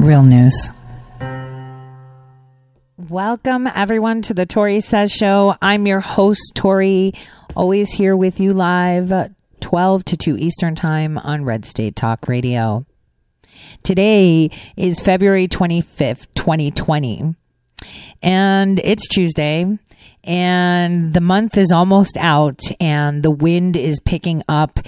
Real 0.00 0.22
news. 0.22 0.70
Welcome, 3.08 3.66
everyone, 3.66 4.22
to 4.22 4.34
the 4.34 4.44
Tori 4.44 4.80
Says 4.80 5.10
Show. 5.10 5.56
I'm 5.62 5.86
your 5.86 6.00
host, 6.00 6.52
Tori, 6.54 7.14
always 7.56 7.90
here 7.90 8.16
with 8.16 8.38
you 8.38 8.52
live, 8.52 9.32
12 9.60 10.04
to 10.04 10.16
2 10.16 10.36
Eastern 10.36 10.74
Time 10.74 11.16
on 11.16 11.44
Red 11.44 11.64
State 11.64 11.96
Talk 11.96 12.28
Radio. 12.28 12.84
Today 13.82 14.50
is 14.76 15.00
February 15.00 15.48
25th, 15.48 16.26
2020, 16.34 17.34
and 18.22 18.80
it's 18.84 19.08
Tuesday 19.08 19.78
and 20.24 21.12
the 21.12 21.20
month 21.20 21.56
is 21.56 21.70
almost 21.70 22.16
out 22.16 22.60
and 22.80 23.22
the 23.22 23.30
wind 23.30 23.76
is 23.76 24.00
picking 24.00 24.42
up 24.48 24.80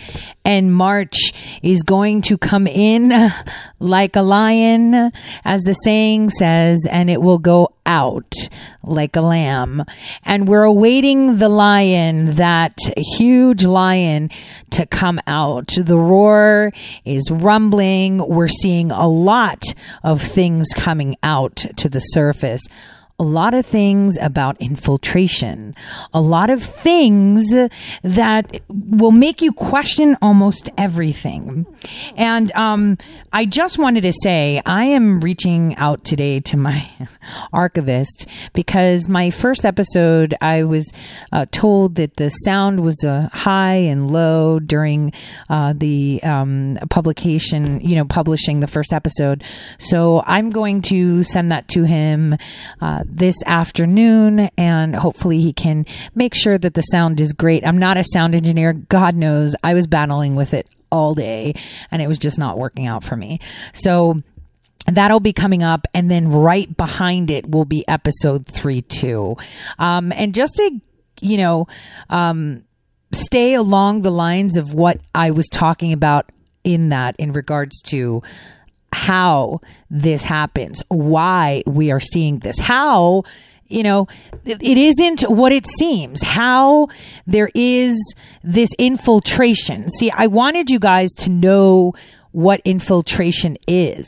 and 0.44 0.74
March 0.74 1.32
is 1.62 1.82
going 1.82 2.22
to 2.22 2.38
come 2.38 2.66
in 2.66 3.12
like 3.78 4.16
a 4.16 4.22
lion 4.22 5.10
as 5.44 5.62
the 5.62 5.74
saying 5.74 6.30
says 6.30 6.86
and 6.90 7.10
it 7.10 7.20
will 7.20 7.38
go 7.38 7.72
out 7.84 8.32
like 8.82 9.16
a 9.16 9.20
lamb. 9.20 9.84
And 10.24 10.48
we're 10.48 10.64
awaiting 10.64 11.38
the 11.38 11.48
lion 11.48 12.32
that 12.32 12.76
huge 13.16 13.64
lion 13.64 14.30
to 14.70 14.86
come 14.86 15.20
out. 15.26 15.74
The 15.76 15.98
roar 15.98 16.72
is 17.04 17.30
rumbling. 17.30 18.18
We're 18.26 18.48
seeing 18.48 18.90
a 18.90 19.08
lot 19.08 19.62
of 20.02 20.20
things 20.20 20.66
coming 20.74 21.16
out 21.22 21.56
to 21.76 21.88
the 21.88 22.00
surface 22.00 22.62
a 23.18 23.24
lot 23.24 23.54
of 23.54 23.64
things 23.64 24.18
about 24.20 24.60
infiltration, 24.60 25.74
a 26.12 26.20
lot 26.20 26.50
of 26.50 26.62
things 26.62 27.50
that 28.02 28.60
will 28.68 29.10
make 29.10 29.40
you 29.40 29.52
question 29.52 30.16
almost 30.20 30.68
everything. 30.76 31.64
And 32.16 32.52
um, 32.52 32.98
I 33.32 33.46
just 33.46 33.78
wanted 33.78 34.02
to 34.02 34.12
say 34.12 34.60
I 34.66 34.84
am 34.84 35.20
reaching 35.20 35.74
out 35.76 36.04
today 36.04 36.40
to 36.40 36.58
my 36.58 36.90
archivist 37.54 38.26
because 38.52 39.08
my 39.08 39.30
first 39.30 39.64
episode, 39.64 40.34
I 40.42 40.64
was 40.64 40.92
uh, 41.32 41.46
told 41.50 41.94
that 41.94 42.14
the 42.14 42.28
sound 42.28 42.80
was 42.80 43.02
uh, 43.02 43.30
high 43.32 43.76
and 43.76 44.10
low 44.10 44.58
during 44.58 45.12
uh, 45.48 45.72
the 45.74 46.20
um, 46.22 46.78
publication, 46.90 47.80
you 47.80 47.96
know, 47.96 48.04
publishing 48.04 48.60
the 48.60 48.66
first 48.66 48.92
episode. 48.92 49.42
So 49.78 50.22
I'm 50.26 50.50
going 50.50 50.82
to 50.82 51.22
send 51.22 51.50
that 51.50 51.68
to 51.68 51.84
him 51.84 52.36
uh, 52.82 53.04
this 53.08 53.36
afternoon 53.46 54.50
and 54.56 54.94
hopefully 54.94 55.40
he 55.40 55.52
can 55.52 55.86
make 56.14 56.34
sure 56.34 56.58
that 56.58 56.74
the 56.74 56.82
sound 56.82 57.20
is 57.20 57.32
great. 57.32 57.66
I'm 57.66 57.78
not 57.78 57.96
a 57.96 58.04
sound 58.04 58.34
engineer. 58.34 58.72
God 58.72 59.14
knows 59.14 59.54
I 59.62 59.74
was 59.74 59.86
battling 59.86 60.36
with 60.36 60.54
it 60.54 60.68
all 60.90 61.14
day 61.14 61.54
and 61.90 62.02
it 62.02 62.08
was 62.08 62.18
just 62.18 62.38
not 62.38 62.58
working 62.58 62.86
out 62.86 63.04
for 63.04 63.16
me. 63.16 63.40
So 63.72 64.22
that'll 64.86 65.20
be 65.20 65.32
coming 65.32 65.62
up 65.62 65.86
and 65.94 66.10
then 66.10 66.28
right 66.28 66.76
behind 66.76 67.30
it 67.30 67.50
will 67.50 67.64
be 67.64 67.86
episode 67.88 68.46
3 68.46 68.82
2 68.82 69.36
Um, 69.78 70.12
and 70.12 70.34
just 70.34 70.56
to, 70.56 70.80
you 71.20 71.38
know, 71.38 71.66
um, 72.10 72.64
stay 73.12 73.54
along 73.54 74.02
the 74.02 74.10
lines 74.10 74.56
of 74.56 74.74
what 74.74 75.00
I 75.14 75.30
was 75.30 75.48
talking 75.48 75.92
about 75.92 76.30
in 76.64 76.88
that 76.90 77.16
in 77.18 77.32
regards 77.32 77.80
to 77.80 78.22
how 78.96 79.60
this 79.90 80.24
happens, 80.24 80.82
why 80.88 81.62
we 81.66 81.92
are 81.92 82.00
seeing 82.00 82.38
this, 82.38 82.58
how 82.58 83.22
you 83.68 83.82
know, 83.82 84.06
it 84.44 84.78
isn't 84.78 85.22
what 85.22 85.50
it 85.50 85.66
seems. 85.66 86.22
How 86.22 86.86
there 87.26 87.50
is 87.52 88.14
this 88.44 88.70
infiltration. 88.78 89.88
See, 89.90 90.10
I 90.12 90.28
wanted 90.28 90.70
you 90.70 90.78
guys 90.78 91.10
to 91.18 91.30
know 91.30 91.92
what 92.30 92.60
infiltration 92.64 93.56
is 93.66 94.06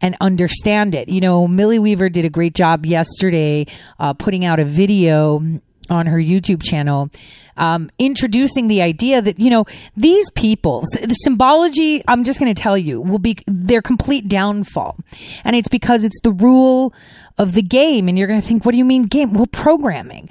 and 0.00 0.16
understand 0.20 0.94
it. 0.94 1.08
You 1.08 1.20
know, 1.20 1.46
Millie 1.46 1.78
Weaver 1.78 2.08
did 2.08 2.24
a 2.24 2.30
great 2.30 2.54
job 2.54 2.84
yesterday 2.84 3.66
uh, 4.00 4.12
putting 4.14 4.44
out 4.44 4.58
a 4.58 4.64
video 4.64 5.60
on 5.90 6.06
her 6.06 6.18
YouTube 6.18 6.62
channel 6.62 7.10
um, 7.56 7.90
introducing 7.98 8.68
the 8.68 8.82
idea 8.82 9.22
that 9.22 9.38
you 9.38 9.50
know 9.50 9.64
these 9.96 10.30
people 10.32 10.82
the 10.92 11.14
symbology 11.14 12.02
i'm 12.08 12.24
just 12.24 12.38
going 12.38 12.54
to 12.54 12.60
tell 12.60 12.76
you 12.76 13.00
will 13.00 13.18
be 13.18 13.38
their 13.46 13.82
complete 13.82 14.28
downfall. 14.28 14.96
And 15.44 15.56
it's 15.56 15.68
because 15.68 16.04
it's 16.04 16.20
the 16.22 16.32
rule 16.32 16.92
of 17.38 17.54
the 17.54 17.62
game 17.62 18.08
and 18.08 18.18
you're 18.18 18.28
going 18.28 18.40
to 18.40 18.46
think 18.46 18.64
what 18.64 18.72
do 18.72 18.78
you 18.78 18.84
mean 18.84 19.04
game? 19.04 19.34
Well 19.34 19.46
programming. 19.46 20.28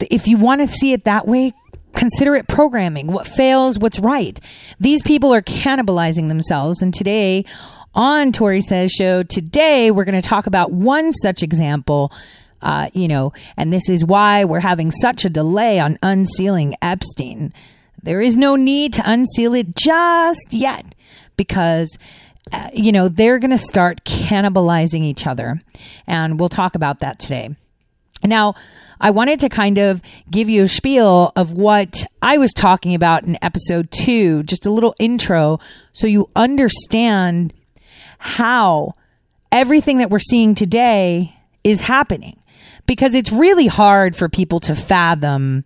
If 0.00 0.28
you 0.28 0.38
want 0.38 0.60
to 0.60 0.66
see 0.66 0.92
it 0.92 1.04
that 1.04 1.26
way 1.26 1.52
consider 1.94 2.34
it 2.34 2.48
programming. 2.48 3.08
What 3.08 3.26
fails 3.26 3.78
what's 3.78 3.98
right. 3.98 4.40
These 4.80 5.02
people 5.02 5.34
are 5.34 5.42
cannibalizing 5.42 6.28
themselves 6.28 6.80
and 6.80 6.92
today 6.92 7.44
on 7.94 8.32
Tori 8.32 8.62
Says 8.62 8.90
Show. 8.90 9.22
Today, 9.22 9.90
we're 9.90 10.04
going 10.04 10.20
to 10.20 10.26
talk 10.26 10.46
about 10.46 10.72
one 10.72 11.12
such 11.12 11.42
example 11.42 12.10
uh, 12.62 12.90
you 12.92 13.08
know, 13.08 13.32
and 13.56 13.72
this 13.72 13.88
is 13.88 14.04
why 14.04 14.44
we're 14.44 14.60
having 14.60 14.90
such 14.90 15.24
a 15.24 15.30
delay 15.30 15.80
on 15.80 15.98
unsealing 16.02 16.74
Epstein. 16.80 17.52
There 18.02 18.20
is 18.20 18.36
no 18.36 18.56
need 18.56 18.92
to 18.94 19.02
unseal 19.04 19.54
it 19.54 19.76
just 19.76 20.52
yet 20.52 20.94
because, 21.36 21.98
uh, 22.52 22.68
you 22.72 22.92
know, 22.92 23.08
they're 23.08 23.38
going 23.38 23.50
to 23.50 23.58
start 23.58 24.04
cannibalizing 24.04 25.02
each 25.02 25.26
other. 25.26 25.60
And 26.06 26.38
we'll 26.38 26.48
talk 26.48 26.74
about 26.74 27.00
that 27.00 27.18
today. 27.18 27.54
Now, 28.24 28.54
I 29.00 29.10
wanted 29.10 29.40
to 29.40 29.48
kind 29.48 29.78
of 29.78 30.00
give 30.30 30.48
you 30.48 30.64
a 30.64 30.68
spiel 30.68 31.32
of 31.34 31.52
what 31.52 32.04
I 32.20 32.38
was 32.38 32.52
talking 32.52 32.94
about 32.94 33.24
in 33.24 33.36
episode 33.42 33.90
two, 33.90 34.44
just 34.44 34.64
a 34.64 34.70
little 34.70 34.94
intro 35.00 35.58
so 35.92 36.06
you 36.06 36.30
understand 36.36 37.52
how 38.18 38.92
everything 39.50 39.98
that 39.98 40.10
we're 40.10 40.20
seeing 40.20 40.54
today 40.54 41.36
is 41.64 41.80
happening 41.80 42.41
because 42.86 43.14
it's 43.14 43.32
really 43.32 43.66
hard 43.66 44.16
for 44.16 44.28
people 44.28 44.60
to 44.60 44.74
fathom 44.74 45.64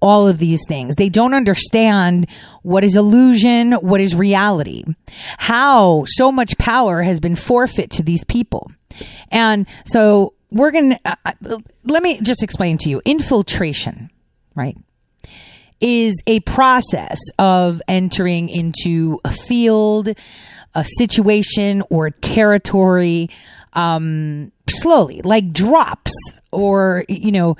all 0.00 0.28
of 0.28 0.38
these 0.38 0.60
things. 0.68 0.96
They 0.96 1.08
don't 1.08 1.34
understand 1.34 2.28
what 2.62 2.84
is 2.84 2.96
illusion, 2.96 3.72
what 3.72 4.00
is 4.00 4.14
reality, 4.14 4.84
how 5.38 6.04
so 6.06 6.30
much 6.30 6.56
power 6.58 7.02
has 7.02 7.20
been 7.20 7.36
forfeit 7.36 7.90
to 7.92 8.02
these 8.02 8.24
people. 8.24 8.70
And 9.30 9.66
so 9.84 10.34
we're 10.50 10.70
going 10.70 10.90
to, 10.90 11.00
uh, 11.04 11.14
uh, 11.24 11.58
let 11.84 12.02
me 12.02 12.20
just 12.20 12.42
explain 12.42 12.78
to 12.78 12.90
you 12.90 13.02
infiltration, 13.04 14.10
right? 14.56 14.76
Is 15.80 16.20
a 16.26 16.40
process 16.40 17.18
of 17.38 17.80
entering 17.86 18.48
into 18.48 19.20
a 19.24 19.30
field, 19.30 20.08
a 20.74 20.84
situation, 20.84 21.82
or 21.90 22.10
territory 22.10 23.30
um, 23.74 24.50
slowly, 24.68 25.20
like 25.22 25.52
drops 25.52 26.12
or, 26.50 27.04
you 27.08 27.32
know, 27.32 27.56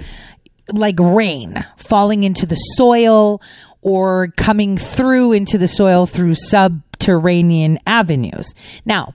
like 0.72 0.98
rain 0.98 1.64
falling 1.76 2.24
into 2.24 2.46
the 2.46 2.56
soil 2.56 3.40
or 3.80 4.28
coming 4.36 4.76
through 4.76 5.32
into 5.32 5.58
the 5.58 5.68
soil 5.68 6.06
through 6.06 6.34
subterranean 6.34 7.78
avenues. 7.86 8.52
Now, 8.84 9.14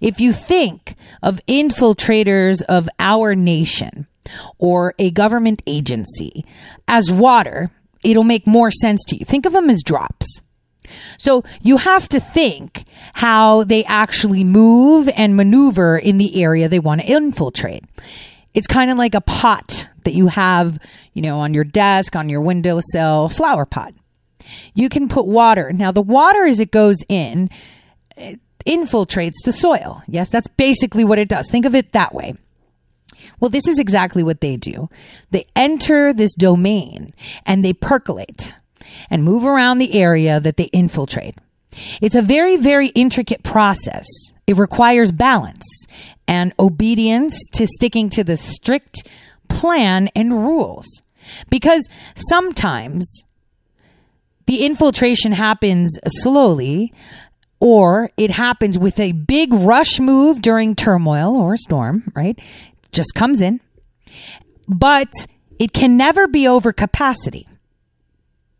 if 0.00 0.20
you 0.20 0.32
think 0.32 0.94
of 1.22 1.40
infiltrators 1.46 2.62
of 2.68 2.88
our 2.98 3.34
nation 3.34 4.06
or 4.58 4.94
a 4.98 5.10
government 5.10 5.62
agency 5.66 6.44
as 6.86 7.10
water, 7.10 7.70
it'll 8.04 8.24
make 8.24 8.46
more 8.46 8.70
sense 8.70 9.04
to 9.06 9.16
you. 9.16 9.24
Think 9.24 9.46
of 9.46 9.52
them 9.52 9.70
as 9.70 9.82
drops. 9.82 10.40
So 11.18 11.44
you 11.60 11.76
have 11.78 12.08
to 12.10 12.20
think 12.20 12.84
how 13.14 13.64
they 13.64 13.84
actually 13.84 14.44
move 14.44 15.08
and 15.16 15.36
maneuver 15.36 15.96
in 15.96 16.18
the 16.18 16.42
area 16.42 16.68
they 16.68 16.78
want 16.78 17.00
to 17.00 17.06
infiltrate. 17.06 17.84
It's 18.54 18.66
kind 18.66 18.90
of 18.90 18.98
like 18.98 19.14
a 19.14 19.20
pot 19.20 19.86
that 20.04 20.14
you 20.14 20.28
have, 20.28 20.78
you 21.14 21.22
know, 21.22 21.40
on 21.40 21.54
your 21.54 21.64
desk, 21.64 22.16
on 22.16 22.28
your 22.28 22.40
windowsill, 22.40 23.28
flower 23.28 23.64
pot. 23.64 23.94
You 24.74 24.88
can 24.88 25.08
put 25.08 25.26
water. 25.26 25.72
Now, 25.72 25.92
the 25.92 26.02
water 26.02 26.44
as 26.44 26.60
it 26.60 26.70
goes 26.70 26.98
in 27.08 27.48
it 28.16 28.40
infiltrates 28.66 29.42
the 29.44 29.52
soil. 29.52 30.02
Yes, 30.06 30.30
that's 30.30 30.48
basically 30.48 31.04
what 31.04 31.18
it 31.18 31.28
does. 31.28 31.48
Think 31.50 31.64
of 31.64 31.74
it 31.74 31.92
that 31.92 32.14
way. 32.14 32.34
Well, 33.40 33.48
this 33.48 33.66
is 33.66 33.78
exactly 33.78 34.22
what 34.22 34.40
they 34.40 34.56
do. 34.56 34.88
They 35.30 35.46
enter 35.56 36.12
this 36.12 36.34
domain 36.34 37.12
and 37.46 37.64
they 37.64 37.72
percolate 37.72 38.54
and 39.10 39.24
move 39.24 39.44
around 39.44 39.78
the 39.78 39.94
area 39.94 40.40
that 40.40 40.56
they 40.56 40.64
infiltrate. 40.64 41.36
It's 42.00 42.14
a 42.14 42.22
very, 42.22 42.56
very 42.56 42.88
intricate 42.88 43.42
process. 43.42 44.06
It 44.46 44.56
requires 44.56 45.12
balance 45.12 45.64
and 46.28 46.52
obedience 46.58 47.38
to 47.54 47.66
sticking 47.66 48.10
to 48.10 48.24
the 48.24 48.36
strict 48.36 49.08
plan 49.48 50.08
and 50.14 50.32
rules. 50.32 50.86
Because 51.48 51.88
sometimes 52.14 53.24
the 54.46 54.64
infiltration 54.64 55.32
happens 55.32 55.96
slowly 56.06 56.92
or 57.60 58.10
it 58.16 58.32
happens 58.32 58.78
with 58.78 58.98
a 58.98 59.12
big 59.12 59.52
rush 59.52 60.00
move 60.00 60.42
during 60.42 60.74
turmoil 60.74 61.36
or 61.36 61.56
storm, 61.56 62.10
right? 62.14 62.38
Just 62.90 63.14
comes 63.14 63.40
in. 63.40 63.60
But 64.66 65.12
it 65.58 65.72
can 65.72 65.96
never 65.96 66.26
be 66.26 66.48
over 66.48 66.72
capacity. 66.72 67.46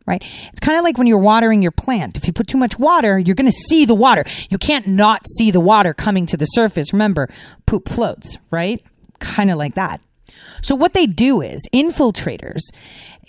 Right? 0.06 0.22
It's 0.48 0.60
kind 0.60 0.78
of 0.78 0.84
like 0.84 0.98
when 0.98 1.06
you're 1.06 1.18
watering 1.18 1.62
your 1.62 1.70
plant. 1.70 2.16
If 2.16 2.26
you 2.26 2.32
put 2.32 2.48
too 2.48 2.58
much 2.58 2.78
water, 2.78 3.18
you're 3.18 3.36
going 3.36 3.50
to 3.50 3.52
see 3.52 3.84
the 3.84 3.94
water. 3.94 4.24
You 4.50 4.58
can't 4.58 4.86
not 4.86 5.22
see 5.36 5.50
the 5.50 5.60
water 5.60 5.94
coming 5.94 6.26
to 6.26 6.36
the 6.36 6.46
surface. 6.46 6.92
Remember, 6.92 7.28
poop 7.66 7.88
floats, 7.88 8.36
right? 8.50 8.84
Kind 9.20 9.50
of 9.50 9.58
like 9.58 9.74
that. 9.76 10.00
So 10.60 10.74
what 10.74 10.94
they 10.94 11.06
do 11.06 11.40
is 11.40 11.62
infiltrators 11.72 12.60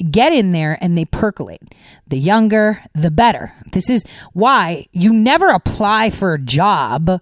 get 0.10 0.34
in 0.34 0.52
there 0.52 0.78
and 0.82 0.98
they 0.98 1.06
percolate. 1.06 1.62
The 2.08 2.18
younger, 2.18 2.84
the 2.94 3.12
better. 3.12 3.54
This 3.72 3.90
is 3.90 4.04
why 4.34 4.88
you 4.92 5.14
never 5.14 5.50
apply 5.50 6.10
for 6.10 6.34
a 6.34 6.40
job 6.40 7.22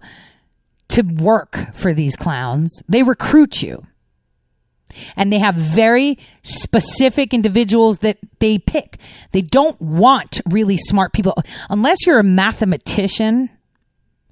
to 0.88 1.02
work 1.02 1.74
for 1.74 1.92
these 1.94 2.16
clowns. 2.16 2.82
They 2.88 3.02
recruit 3.02 3.62
you. 3.62 3.86
And 5.16 5.32
they 5.32 5.38
have 5.38 5.54
very 5.54 6.18
specific 6.42 7.34
individuals 7.34 7.98
that 7.98 8.18
they 8.38 8.58
pick. 8.58 8.98
They 9.32 9.42
don't 9.42 9.80
want 9.80 10.40
really 10.48 10.76
smart 10.76 11.12
people 11.12 11.34
unless 11.70 12.06
you're 12.06 12.18
a 12.18 12.24
mathematician, 12.24 13.50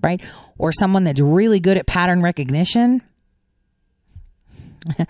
right? 0.02 0.20
Or 0.58 0.72
someone 0.72 1.04
that's 1.04 1.20
really 1.20 1.60
good 1.60 1.76
at 1.76 1.86
pattern 1.86 2.22
recognition. 2.22 3.02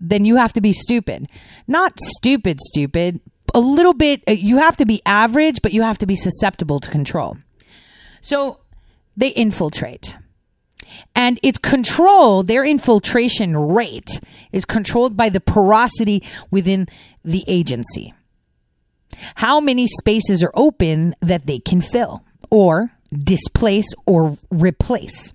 then 0.00 0.24
you 0.24 0.36
have 0.36 0.52
to 0.54 0.60
be 0.60 0.72
stupid. 0.72 1.28
Not 1.66 1.92
stupid, 2.00 2.60
stupid. 2.60 3.20
A 3.54 3.60
little 3.60 3.94
bit, 3.94 4.22
uh, 4.28 4.32
you 4.32 4.58
have 4.58 4.76
to 4.78 4.86
be 4.86 5.02
average, 5.04 5.60
but 5.62 5.72
you 5.72 5.82
have 5.82 5.98
to 5.98 6.06
be 6.06 6.16
susceptible 6.16 6.80
to 6.80 6.90
control. 6.90 7.36
So 8.20 8.60
they 9.16 9.28
infiltrate. 9.28 10.16
And 11.14 11.38
it's 11.42 11.58
controlled, 11.58 12.46
their 12.46 12.64
infiltration 12.64 13.56
rate 13.56 14.20
is 14.52 14.64
controlled 14.64 15.16
by 15.16 15.28
the 15.28 15.40
porosity 15.40 16.22
within 16.50 16.86
the 17.24 17.44
agency. 17.46 18.14
How 19.36 19.60
many 19.60 19.86
spaces 19.86 20.42
are 20.42 20.52
open 20.54 21.14
that 21.20 21.46
they 21.46 21.58
can 21.58 21.80
fill 21.80 22.24
or 22.50 22.92
displace 23.12 23.88
or 24.06 24.38
replace? 24.50 25.32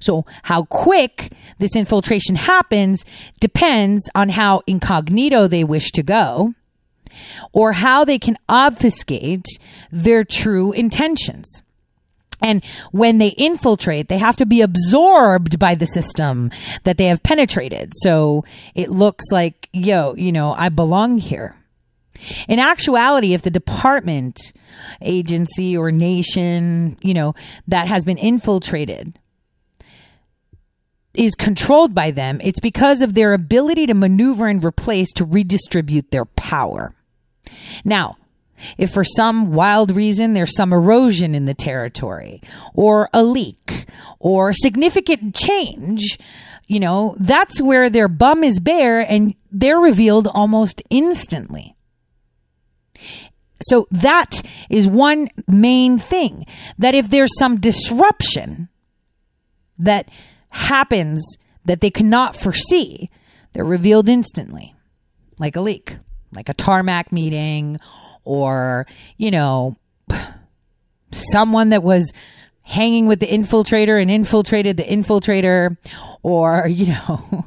So, 0.00 0.24
how 0.44 0.64
quick 0.64 1.32
this 1.58 1.76
infiltration 1.76 2.34
happens 2.34 3.04
depends 3.38 4.08
on 4.14 4.30
how 4.30 4.62
incognito 4.66 5.46
they 5.46 5.64
wish 5.64 5.92
to 5.92 6.02
go 6.02 6.54
or 7.52 7.72
how 7.72 8.04
they 8.04 8.18
can 8.18 8.36
obfuscate 8.48 9.46
their 9.90 10.24
true 10.24 10.72
intentions. 10.72 11.62
And 12.42 12.64
when 12.92 13.18
they 13.18 13.28
infiltrate, 13.28 14.08
they 14.08 14.18
have 14.18 14.36
to 14.36 14.46
be 14.46 14.62
absorbed 14.62 15.58
by 15.58 15.74
the 15.74 15.86
system 15.86 16.50
that 16.84 16.96
they 16.96 17.06
have 17.06 17.22
penetrated. 17.22 17.92
So 18.02 18.44
it 18.74 18.90
looks 18.90 19.26
like, 19.30 19.68
yo, 19.72 20.14
you 20.14 20.32
know, 20.32 20.52
I 20.52 20.68
belong 20.68 21.18
here. 21.18 21.56
In 22.48 22.58
actuality, 22.58 23.32
if 23.32 23.42
the 23.42 23.50
department, 23.50 24.52
agency, 25.02 25.76
or 25.76 25.90
nation, 25.90 26.96
you 27.02 27.14
know, 27.14 27.34
that 27.68 27.88
has 27.88 28.04
been 28.04 28.18
infiltrated 28.18 29.18
is 31.14 31.34
controlled 31.34 31.94
by 31.94 32.10
them, 32.10 32.40
it's 32.42 32.60
because 32.60 33.02
of 33.02 33.14
their 33.14 33.32
ability 33.32 33.86
to 33.86 33.94
maneuver 33.94 34.46
and 34.46 34.64
replace 34.64 35.12
to 35.12 35.24
redistribute 35.24 36.10
their 36.10 36.24
power. 36.24 36.94
Now, 37.84 38.16
if 38.78 38.90
for 38.90 39.04
some 39.04 39.52
wild 39.52 39.90
reason 39.90 40.32
there's 40.32 40.56
some 40.56 40.72
erosion 40.72 41.34
in 41.34 41.44
the 41.44 41.54
territory 41.54 42.40
or 42.74 43.08
a 43.12 43.22
leak 43.22 43.86
or 44.18 44.52
significant 44.52 45.34
change, 45.34 46.18
you 46.66 46.80
know, 46.80 47.16
that's 47.18 47.60
where 47.60 47.90
their 47.90 48.08
bum 48.08 48.44
is 48.44 48.60
bare 48.60 49.00
and 49.00 49.34
they're 49.50 49.78
revealed 49.78 50.26
almost 50.26 50.82
instantly. 50.90 51.74
So 53.62 53.86
that 53.90 54.42
is 54.70 54.86
one 54.86 55.28
main 55.46 55.98
thing 55.98 56.46
that 56.78 56.94
if 56.94 57.10
there's 57.10 57.36
some 57.38 57.60
disruption 57.60 58.68
that 59.78 60.08
happens 60.50 61.36
that 61.64 61.80
they 61.80 61.90
cannot 61.90 62.36
foresee, 62.36 63.10
they're 63.52 63.64
revealed 63.64 64.08
instantly, 64.08 64.74
like 65.38 65.56
a 65.56 65.60
leak, 65.60 65.98
like 66.32 66.48
a 66.48 66.54
tarmac 66.54 67.12
meeting, 67.12 67.78
or, 68.24 68.86
you 69.16 69.30
know, 69.30 69.76
someone 71.12 71.70
that 71.70 71.82
was 71.82 72.12
hanging 72.62 73.06
with 73.06 73.20
the 73.20 73.26
infiltrator 73.26 74.00
and 74.00 74.10
infiltrated 74.10 74.76
the 74.76 74.84
infiltrator, 74.84 75.76
or, 76.22 76.66
you 76.70 76.86
know, 76.86 77.46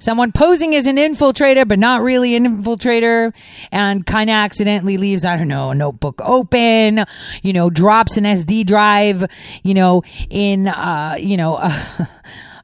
someone 0.00 0.30
posing 0.30 0.76
as 0.76 0.86
an 0.86 0.96
infiltrator 0.96 1.66
but 1.66 1.78
not 1.78 2.02
really 2.02 2.36
an 2.36 2.62
infiltrator 2.62 3.34
and 3.72 4.06
kind 4.06 4.30
of 4.30 4.34
accidentally 4.34 4.96
leaves 4.96 5.24
i 5.24 5.36
don't 5.36 5.48
know 5.48 5.70
a 5.70 5.74
notebook 5.74 6.20
open 6.22 7.04
you 7.42 7.52
know 7.52 7.68
drops 7.68 8.16
an 8.16 8.22
sd 8.22 8.64
drive 8.64 9.24
you 9.64 9.74
know 9.74 10.00
in 10.30 10.68
uh 10.68 11.16
you 11.18 11.36
know 11.36 11.56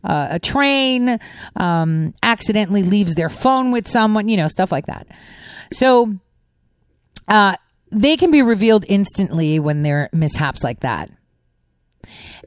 a 0.04 0.38
train 0.38 1.18
um 1.56 2.14
accidentally 2.22 2.82
leaves 2.82 3.14
their 3.14 3.30
phone 3.30 3.72
with 3.72 3.88
someone 3.88 4.28
you 4.28 4.36
know 4.36 4.48
stuff 4.48 4.70
like 4.70 4.86
that. 4.86 5.06
So 5.72 6.14
uh 7.28 7.54
they 7.90 8.16
can 8.16 8.30
be 8.30 8.42
revealed 8.42 8.84
instantly 8.88 9.58
when 9.58 9.82
there 9.82 10.00
are 10.02 10.08
mishaps 10.12 10.64
like 10.64 10.80
that 10.80 11.10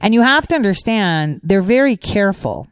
and 0.00 0.14
you 0.14 0.22
have 0.22 0.46
to 0.48 0.54
understand 0.54 1.40
they're 1.42 1.62
very 1.62 1.96
careful 1.96 2.68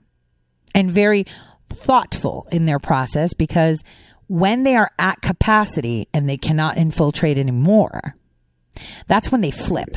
and 0.74 0.90
very 0.90 1.24
thoughtful 1.70 2.46
in 2.52 2.66
their 2.66 2.78
process 2.78 3.34
because 3.34 3.82
when 4.28 4.62
they 4.62 4.76
are 4.76 4.90
at 4.98 5.22
capacity 5.22 6.08
and 6.12 6.28
they 6.28 6.36
cannot 6.36 6.76
infiltrate 6.76 7.38
anymore, 7.38 8.16
that's 9.06 9.30
when 9.30 9.40
they 9.40 9.50
flip. 9.50 9.96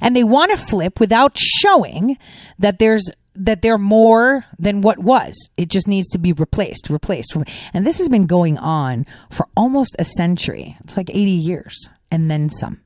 And 0.00 0.14
they 0.14 0.24
want 0.24 0.52
to 0.52 0.56
flip 0.56 1.00
without 1.00 1.36
showing 1.36 2.16
that 2.58 2.78
there's 2.78 3.10
that 3.38 3.62
they're 3.62 3.78
more 3.78 4.44
than 4.58 4.80
what 4.80 4.98
was. 4.98 5.48
It 5.56 5.68
just 5.68 5.88
needs 5.88 6.08
to 6.10 6.18
be 6.18 6.32
replaced, 6.32 6.90
replaced. 6.90 7.36
And 7.74 7.86
this 7.86 7.98
has 7.98 8.08
been 8.08 8.26
going 8.26 8.58
on 8.58 9.06
for 9.30 9.46
almost 9.56 9.96
a 9.98 10.04
century. 10.04 10.76
It's 10.84 10.96
like 10.96 11.10
80 11.10 11.30
years 11.30 11.88
and 12.10 12.30
then 12.30 12.48
some. 12.48 12.80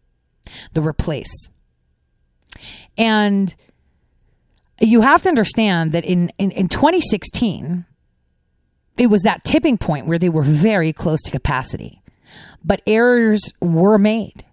The 0.72 0.82
replace. 0.82 1.48
And 2.98 3.54
you 4.80 5.02
have 5.02 5.22
to 5.22 5.28
understand 5.28 5.92
that 5.92 6.04
in, 6.04 6.32
in, 6.38 6.50
in 6.50 6.68
2016, 6.68 7.84
it 8.96 9.06
was 9.06 9.22
that 9.22 9.44
tipping 9.44 9.78
point 9.78 10.06
where 10.06 10.18
they 10.18 10.28
were 10.28 10.42
very 10.42 10.92
close 10.92 11.22
to 11.22 11.30
capacity. 11.30 12.02
But 12.64 12.82
errors 12.86 13.52
were 13.60 13.98
made 13.98 14.44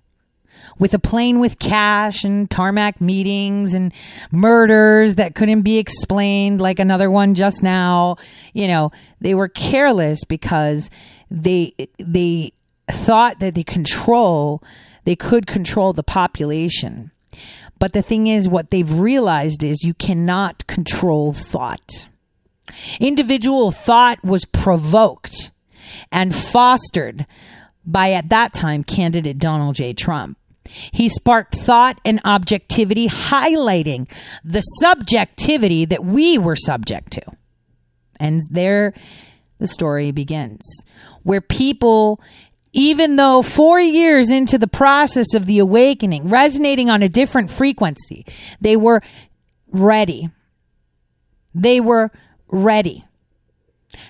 with 0.80 0.94
a 0.94 1.00
plane 1.00 1.40
with 1.40 1.60
cash 1.60 2.24
and 2.24 2.50
tarmac 2.50 3.02
meetings 3.02 3.74
and 3.74 3.94
murders 4.32 5.16
that 5.16 5.36
couldn't 5.36 5.62
be 5.62 5.78
explained, 5.78 6.62
like 6.62 6.80
another 6.80 7.10
one 7.10 7.36
just 7.36 7.64
now. 7.64 8.18
You 8.54 8.68
know, 8.68 8.92
they 9.22 9.34
were 9.34 9.48
careless 9.48 10.24
because 10.24 10.90
they 11.30 11.74
they 11.98 12.52
thought 12.90 13.40
that 13.40 13.56
they 13.56 13.64
control 13.64 14.62
they 15.08 15.16
could 15.16 15.48
control 15.48 15.94
the 15.94 16.04
population. 16.04 17.12
But 17.80 17.94
the 17.94 18.02
thing 18.02 18.28
is, 18.28 18.50
what 18.50 18.72
they've 18.72 18.92
realized 18.92 19.64
is 19.64 19.86
you 19.86 19.94
cannot 19.94 20.68
control 20.68 21.32
thought. 21.32 22.10
Individual 23.00 23.72
thought 23.72 24.22
was 24.22 24.44
provoked 24.44 25.52
and 26.12 26.36
fostered 26.36 27.26
by, 27.86 28.12
at 28.12 28.28
that 28.28 28.52
time, 28.52 28.84
candidate 28.84 29.38
Donald 29.38 29.76
J. 29.76 29.94
Trump. 29.94 30.38
He 30.92 31.10
sparked 31.10 31.56
thought 31.56 32.00
and 32.06 32.20
objectivity, 32.26 33.08
highlighting 33.08 34.10
the 34.44 34.62
subjectivity 34.62 35.86
that 35.86 36.04
we 36.04 36.38
were 36.38 36.56
subject 36.56 37.12
to. 37.14 37.22
And 38.20 38.42
there 38.50 38.94
the 39.60 39.68
story 39.68 40.12
begins, 40.12 40.62
where 41.24 41.42
people, 41.42 42.22
even 42.74 43.16
though 43.16 43.42
four 43.42 43.80
years 43.80 44.30
into 44.30 44.58
the 44.58 44.68
process 44.68 45.34
of 45.34 45.46
the 45.46 45.60
awakening, 45.60 46.30
resonating 46.30 46.90
on 46.90 47.02
a 47.02 47.10
different 47.10 47.50
frequency, 47.50 48.26
they 48.62 48.76
were 48.76 49.02
ready. 49.72 50.30
They 51.56 51.80
were 51.80 52.12
ready 52.48 53.04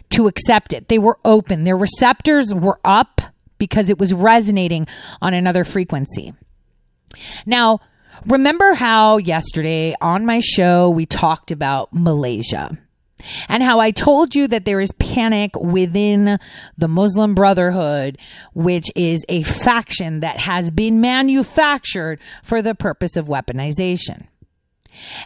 to 0.09 0.27
accept 0.27 0.73
it. 0.73 0.89
They 0.89 0.99
were 0.99 1.17
open. 1.23 1.63
Their 1.63 1.77
receptors 1.77 2.53
were 2.53 2.79
up 2.83 3.21
because 3.57 3.89
it 3.89 3.97
was 3.97 4.13
resonating 4.13 4.87
on 5.21 5.33
another 5.33 5.63
frequency. 5.63 6.33
Now, 7.45 7.79
remember 8.25 8.73
how 8.73 9.17
yesterday 9.17 9.95
on 10.01 10.25
my 10.25 10.39
show 10.39 10.89
we 10.89 11.05
talked 11.05 11.51
about 11.51 11.89
Malaysia 11.91 12.77
and 13.49 13.63
how 13.63 13.79
I 13.79 13.91
told 13.91 14.35
you 14.35 14.47
that 14.47 14.65
there 14.65 14.79
is 14.79 14.91
panic 14.93 15.55
within 15.59 16.39
the 16.77 16.87
Muslim 16.87 17.33
Brotherhood, 17.33 18.17
which 18.53 18.91
is 18.95 19.25
a 19.27 19.43
faction 19.43 20.19
that 20.21 20.37
has 20.37 20.71
been 20.71 21.01
manufactured 21.01 22.19
for 22.43 22.61
the 22.61 22.75
purpose 22.75 23.15
of 23.15 23.27
weaponization. 23.27 24.27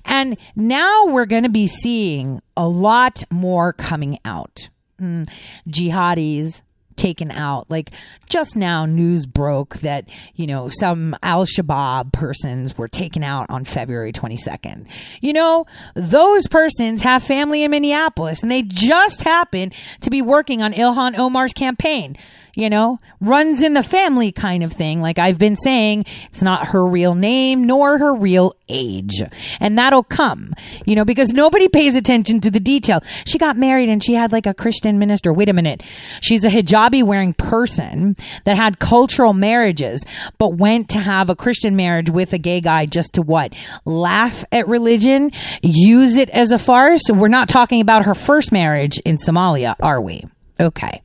And 0.06 0.38
now 0.56 1.06
we're 1.06 1.26
going 1.26 1.44
to 1.44 1.50
be 1.50 1.68
seeing 1.68 2.42
a 2.58 2.68
lot 2.68 3.24
more 3.30 3.74
coming 3.74 4.20
out. 4.26 4.70
mm, 5.00 5.30
jihadis 5.68 6.62
taken 7.02 7.32
out. 7.32 7.70
Like 7.70 7.90
just 8.28 8.56
now, 8.56 8.86
news 8.86 9.26
broke 9.26 9.78
that, 9.80 10.08
you 10.36 10.46
know, 10.46 10.68
some 10.68 11.16
Al 11.24 11.46
Shabaab 11.46 12.14
persons 12.14 12.78
were 12.78 12.88
taken 12.88 13.24
out 13.24 13.48
on 13.50 13.66
February 13.66 14.14
22nd. 14.14 14.88
You 15.20 15.34
know, 15.34 15.66
those 15.96 16.48
persons 16.48 17.02
have 17.02 17.24
family 17.24 17.64
in 17.64 17.72
Minneapolis 17.72 18.44
and 18.44 18.52
they 18.52 18.62
just 18.62 19.24
happen 19.24 19.72
to 20.02 20.10
be 20.12 20.22
working 20.22 20.62
on 20.62 20.74
Ilhan 20.74 21.18
Omar's 21.18 21.54
campaign 21.54 22.16
you 22.56 22.70
know, 22.70 23.00
runs 23.20 23.62
in 23.62 23.74
the 23.74 23.84
family 23.84 24.32
kind 24.32 24.64
of 24.64 24.74
thing. 24.74 25.02
Like 25.02 25.20
I've 25.20 25.38
been 25.38 25.56
saying, 25.56 26.06
it's 26.26 26.42
not 26.42 26.70
her 26.70 26.86
real 26.86 27.16
name 27.16 27.66
nor 27.66 27.98
her 27.98 28.14
real 28.14 28.54
age. 28.70 29.22
And 29.60 29.78
that'll 29.78 30.04
come, 30.04 30.54
you 30.86 30.96
know, 30.96 31.06
because 31.06 31.32
nobody 31.32 31.68
pays 31.68 31.96
attention 31.96 32.40
to 32.42 32.52
the 32.52 32.60
detail. 32.60 33.02
She 33.26 33.38
got 33.38 33.58
married 33.58 33.90
and 33.90 34.04
she 34.04 34.14
had 34.14 34.32
like 34.32 34.46
a 34.46 34.54
Christian 34.54 35.00
minister. 35.00 35.34
Wait 35.34 35.50
a 35.50 35.54
minute. 35.54 35.84
She's 36.22 36.46
a 36.46 36.50
hijabi 36.50 37.04
wearing 37.04 37.34
person 37.34 38.16
that 38.46 38.58
had 38.58 38.80
cultural 38.80 39.34
marriages, 39.34 40.06
but 40.38 40.56
went 40.56 40.90
to 40.90 41.00
have 41.00 41.30
a 41.30 41.36
Christian 41.36 41.76
marriage 41.76 42.10
with 42.10 42.34
a 42.34 42.38
gay 42.38 42.62
guy 42.62 42.86
just 42.86 43.14
to 43.14 43.22
what? 43.22 43.54
Laugh 43.86 44.46
at 44.52 44.68
religion, 44.68 45.32
use 45.62 46.18
it 46.18 46.30
as 46.30 46.52
a 46.52 46.60
farce. 46.60 47.04
We're 47.10 47.28
not 47.28 47.50
talking 47.50 47.82
about 47.82 48.06
her 48.06 48.16
first 48.16 48.52
marriage 48.52 49.00
in 49.00 49.18
Somalia, 49.18 49.76
are 49.82 50.02
we? 50.02 50.24
Okay. 50.60 51.02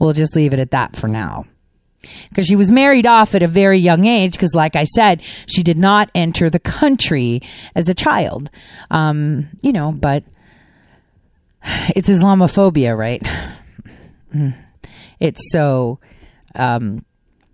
We'll 0.00 0.12
just 0.12 0.34
leave 0.34 0.52
it 0.52 0.58
at 0.58 0.72
that 0.72 0.96
for 0.96 1.06
now. 1.06 1.44
Because 2.30 2.46
she 2.46 2.56
was 2.56 2.70
married 2.70 3.06
off 3.06 3.34
at 3.34 3.42
a 3.42 3.46
very 3.46 3.78
young 3.78 4.06
age, 4.06 4.32
because, 4.32 4.54
like 4.54 4.74
I 4.74 4.84
said, 4.84 5.22
she 5.46 5.62
did 5.62 5.76
not 5.76 6.10
enter 6.14 6.48
the 6.48 6.58
country 6.58 7.42
as 7.74 7.88
a 7.90 7.94
child. 7.94 8.48
Um, 8.90 9.48
you 9.60 9.72
know, 9.72 9.92
but 9.92 10.24
it's 11.94 12.08
Islamophobia, 12.08 12.96
right? 12.96 13.22
It's 15.20 15.52
so 15.52 16.00
um, 16.54 17.04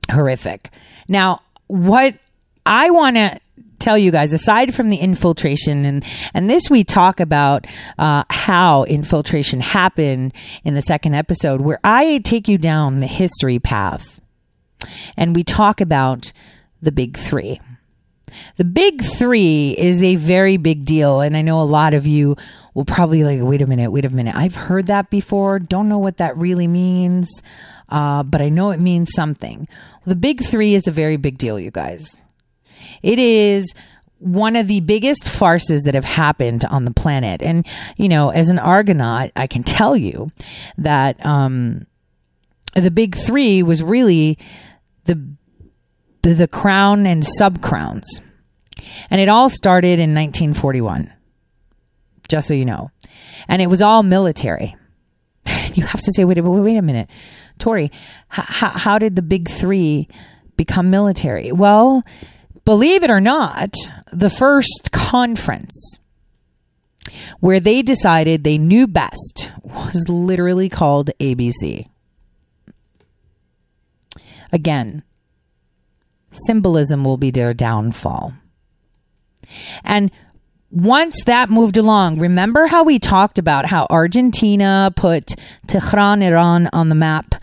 horrific. 0.09 0.71
Now, 1.09 1.41
what 1.67 2.17
I 2.65 2.91
want 2.91 3.17
to 3.17 3.41
tell 3.78 3.99
you 3.99 4.11
guys 4.11 4.33
aside 4.33 4.75
from 4.75 4.88
the 4.88 4.97
infiltration 4.97 5.85
and 5.85 6.04
and 6.35 6.49
this 6.49 6.71
we 6.71 6.85
talk 6.85 7.21
about 7.21 7.66
uh, 7.99 8.25
how 8.30 8.85
infiltration 8.85 9.61
happened 9.61 10.33
in 10.64 10.75
the 10.75 10.83
second 10.83 11.14
episode 11.14 11.61
where 11.61 11.80
i 11.85 12.18
take 12.18 12.49
you 12.49 12.59
down 12.59 13.00
the 13.00 13.06
history 13.06 13.59
path 13.59 14.21
and 15.16 15.35
we 15.35 15.42
talk 15.42 15.80
about 15.80 16.33
the 16.83 16.92
big 16.92 17.16
three. 17.16 17.61
The 18.56 18.64
big 18.64 19.02
three 19.02 19.71
is 19.71 20.02
a 20.02 20.16
very 20.16 20.59
big 20.59 20.85
deal 20.85 21.21
and 21.21 21.37
i 21.37 21.40
know 21.40 21.62
a 21.62 21.64
lot 21.64 21.95
of 21.95 22.06
you 22.06 22.37
will 22.75 22.85
probably 22.85 23.25
like 23.25 23.40
wait 23.40 23.62
a 23.62 23.66
minute 23.66 23.90
wait 23.90 24.04
a 24.04 24.11
minute 24.11 24.35
i've 24.37 24.54
heard 24.54 24.88
that 24.88 25.09
before 25.09 25.59
don't 25.59 25.88
know 25.88 25.99
what 25.99 26.18
that 26.18 26.37
really 26.37 26.66
means 26.66 27.30
uh, 27.88 28.23
but 28.23 28.42
i 28.42 28.50
know 28.50 28.73
it 28.73 28.80
means 28.80 29.11
something. 29.14 29.66
The 30.04 30.16
big 30.16 30.45
three 30.45 30.75
is 30.75 30.87
a 30.87 30.92
very 30.92 31.16
big 31.16 31.38
deal 31.38 31.59
you 31.59 31.71
guys 31.71 32.18
it 33.02 33.18
is 33.18 33.75
one 34.18 34.56
of 34.56 34.66
the 34.66 34.80
biggest 34.80 35.28
farces 35.28 35.83
that 35.83 35.95
have 35.95 36.04
happened 36.04 36.64
on 36.64 36.85
the 36.85 36.90
planet. 36.90 37.42
And, 37.42 37.66
you 37.97 38.09
know, 38.09 38.30
as 38.30 38.49
an 38.49 38.59
Argonaut, 38.59 39.30
I 39.37 39.47
can 39.47 39.62
tell 39.62 39.97
you 39.97 40.30
that 40.78 41.25
um, 41.25 41.87
the 42.75 42.90
big 42.90 43.14
three 43.14 43.62
was 43.62 43.83
really 43.83 44.38
the, 45.04 45.37
the 46.23 46.49
crown 46.49 47.06
and 47.06 47.25
sub 47.25 47.61
crowns. 47.61 48.21
And 49.11 49.21
it 49.21 49.28
all 49.28 49.49
started 49.49 49.99
in 49.99 50.14
1941, 50.14 51.12
just 52.28 52.49
so 52.49 52.54
you 52.54 52.64
know. 52.64 52.90
And 53.49 53.61
it 53.61 53.68
was 53.68 53.83
all 53.83 54.02
military. 54.02 54.76
You 55.75 55.85
have 55.85 56.00
to 56.00 56.12
say, 56.12 56.25
wait, 56.25 56.42
wait, 56.42 56.61
wait 56.61 56.76
a 56.78 56.83
minute. 56.83 57.11
Tori, 57.59 57.85
h- 57.85 57.90
how 58.30 58.99
did 58.99 59.14
the 59.14 59.21
big 59.21 59.47
three 59.50 60.09
become 60.56 60.88
military? 60.88 61.52
Well, 61.52 62.02
believe 62.66 63.02
it 63.02 63.11
or 63.11 63.20
not, 63.20 63.75
the 64.12 64.28
first 64.28 64.90
conference 64.92 65.99
where 67.40 67.61
they 67.61 67.80
decided 67.80 68.44
they 68.44 68.58
knew 68.58 68.87
best 68.87 69.50
was 69.62 70.08
literally 70.08 70.68
called 70.68 71.11
ABC. 71.18 71.88
Again, 74.52 75.02
symbolism 76.30 77.04
will 77.04 77.16
be 77.16 77.30
their 77.30 77.54
downfall. 77.54 78.35
And 79.85 80.11
once 80.70 81.23
that 81.25 81.49
moved 81.49 81.76
along, 81.76 82.18
remember 82.18 82.66
how 82.66 82.82
we 82.82 82.99
talked 82.99 83.38
about 83.38 83.66
how 83.66 83.87
Argentina 83.88 84.92
put 84.94 85.35
Tehran, 85.68 86.23
Iran 86.23 86.68
on 86.73 86.88
the 86.88 86.94
map 86.94 87.37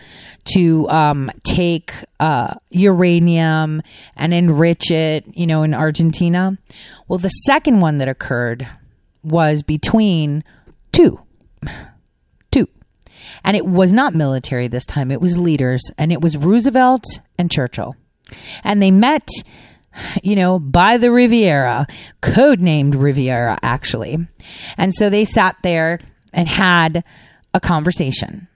to 0.45 0.89
um, 0.89 1.31
take 1.43 1.93
uh, 2.19 2.55
uranium 2.69 3.81
and 4.15 4.33
enrich 4.33 4.91
it, 4.91 5.25
you 5.33 5.47
know, 5.47 5.63
in 5.63 5.73
Argentina. 5.73 6.57
Well, 7.07 7.19
the 7.19 7.29
second 7.29 7.79
one 7.79 7.97
that 7.99 8.07
occurred 8.07 8.67
was 9.23 9.63
between 9.63 10.43
two. 10.91 11.21
Two. 12.51 12.67
And 13.43 13.57
it 13.57 13.65
was 13.65 13.91
not 13.91 14.13
military 14.13 14.67
this 14.67 14.85
time, 14.85 15.09
it 15.09 15.19
was 15.19 15.39
leaders, 15.39 15.81
and 15.97 16.11
it 16.11 16.21
was 16.21 16.37
Roosevelt 16.37 17.03
and 17.35 17.49
Churchill. 17.49 17.95
And 18.63 18.79
they 18.79 18.91
met, 18.91 19.27
you 20.23 20.35
know, 20.35 20.59
by 20.59 20.97
the 20.97 21.11
Riviera, 21.11 21.87
codenamed 22.21 23.01
Riviera, 23.01 23.57
actually. 23.63 24.19
And 24.77 24.93
so 24.93 25.09
they 25.09 25.25
sat 25.25 25.55
there 25.63 25.99
and 26.31 26.47
had 26.47 27.03
a 27.55 27.59
conversation 27.59 28.47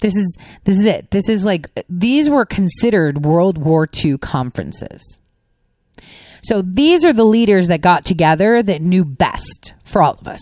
this 0.00 0.16
is 0.16 0.36
this 0.64 0.76
is 0.76 0.86
it. 0.86 1.10
This 1.10 1.28
is 1.28 1.44
like 1.44 1.68
these 1.88 2.30
were 2.30 2.44
considered 2.44 3.24
World 3.24 3.58
War 3.58 3.88
II 4.04 4.18
conferences. 4.18 5.20
So 6.42 6.62
these 6.62 7.04
are 7.04 7.12
the 7.12 7.24
leaders 7.24 7.68
that 7.68 7.80
got 7.80 8.04
together 8.04 8.62
that 8.62 8.80
knew 8.80 9.04
best 9.04 9.74
for 9.84 10.02
all 10.02 10.14
of 10.20 10.28
us. 10.28 10.40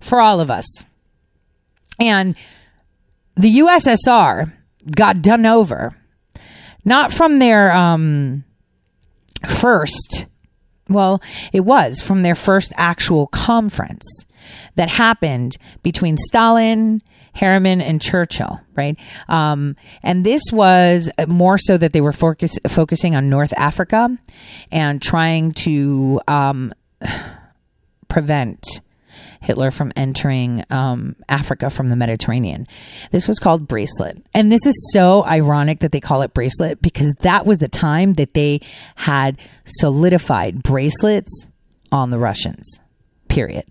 For 0.00 0.20
all 0.20 0.40
of 0.40 0.50
us. 0.50 0.66
And 1.98 2.36
the 3.34 3.58
USSR 3.58 4.52
got 4.94 5.22
done 5.22 5.46
over 5.46 5.96
not 6.84 7.12
from 7.12 7.38
their 7.38 7.72
um, 7.72 8.44
first 9.46 10.26
well, 10.88 11.22
it 11.52 11.60
was 11.60 12.00
from 12.00 12.22
their 12.22 12.34
first 12.34 12.72
actual 12.76 13.26
conference 13.26 14.24
that 14.76 14.88
happened 14.88 15.58
between 15.82 16.16
Stalin 16.16 17.02
Harriman 17.38 17.80
and 17.80 18.02
Churchill, 18.02 18.60
right? 18.74 18.98
Um, 19.28 19.76
and 20.02 20.24
this 20.24 20.42
was 20.52 21.08
more 21.28 21.56
so 21.56 21.78
that 21.78 21.92
they 21.92 22.00
were 22.00 22.12
focus, 22.12 22.58
focusing 22.66 23.14
on 23.14 23.30
North 23.30 23.52
Africa 23.56 24.18
and 24.72 25.00
trying 25.00 25.52
to 25.52 26.20
um, 26.26 26.74
prevent 28.08 28.80
Hitler 29.40 29.70
from 29.70 29.92
entering 29.94 30.64
um, 30.70 31.14
Africa 31.28 31.70
from 31.70 31.90
the 31.90 31.96
Mediterranean. 31.96 32.66
This 33.12 33.28
was 33.28 33.38
called 33.38 33.68
Bracelet. 33.68 34.20
And 34.34 34.50
this 34.50 34.66
is 34.66 34.74
so 34.92 35.24
ironic 35.24 35.78
that 35.78 35.92
they 35.92 36.00
call 36.00 36.22
it 36.22 36.34
Bracelet 36.34 36.82
because 36.82 37.12
that 37.20 37.46
was 37.46 37.60
the 37.60 37.68
time 37.68 38.14
that 38.14 38.34
they 38.34 38.60
had 38.96 39.38
solidified 39.64 40.64
bracelets 40.64 41.46
on 41.92 42.10
the 42.10 42.18
Russians, 42.18 42.80
period. 43.28 43.64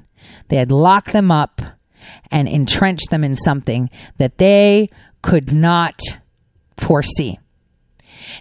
They 0.47 0.55
had 0.55 0.71
locked 0.71 1.11
them 1.11 1.31
up 1.31 1.61
and 2.31 2.47
entrench 2.47 3.01
them 3.09 3.23
in 3.23 3.35
something 3.35 3.89
that 4.17 4.37
they 4.37 4.89
could 5.21 5.51
not 5.51 5.99
foresee. 6.77 7.39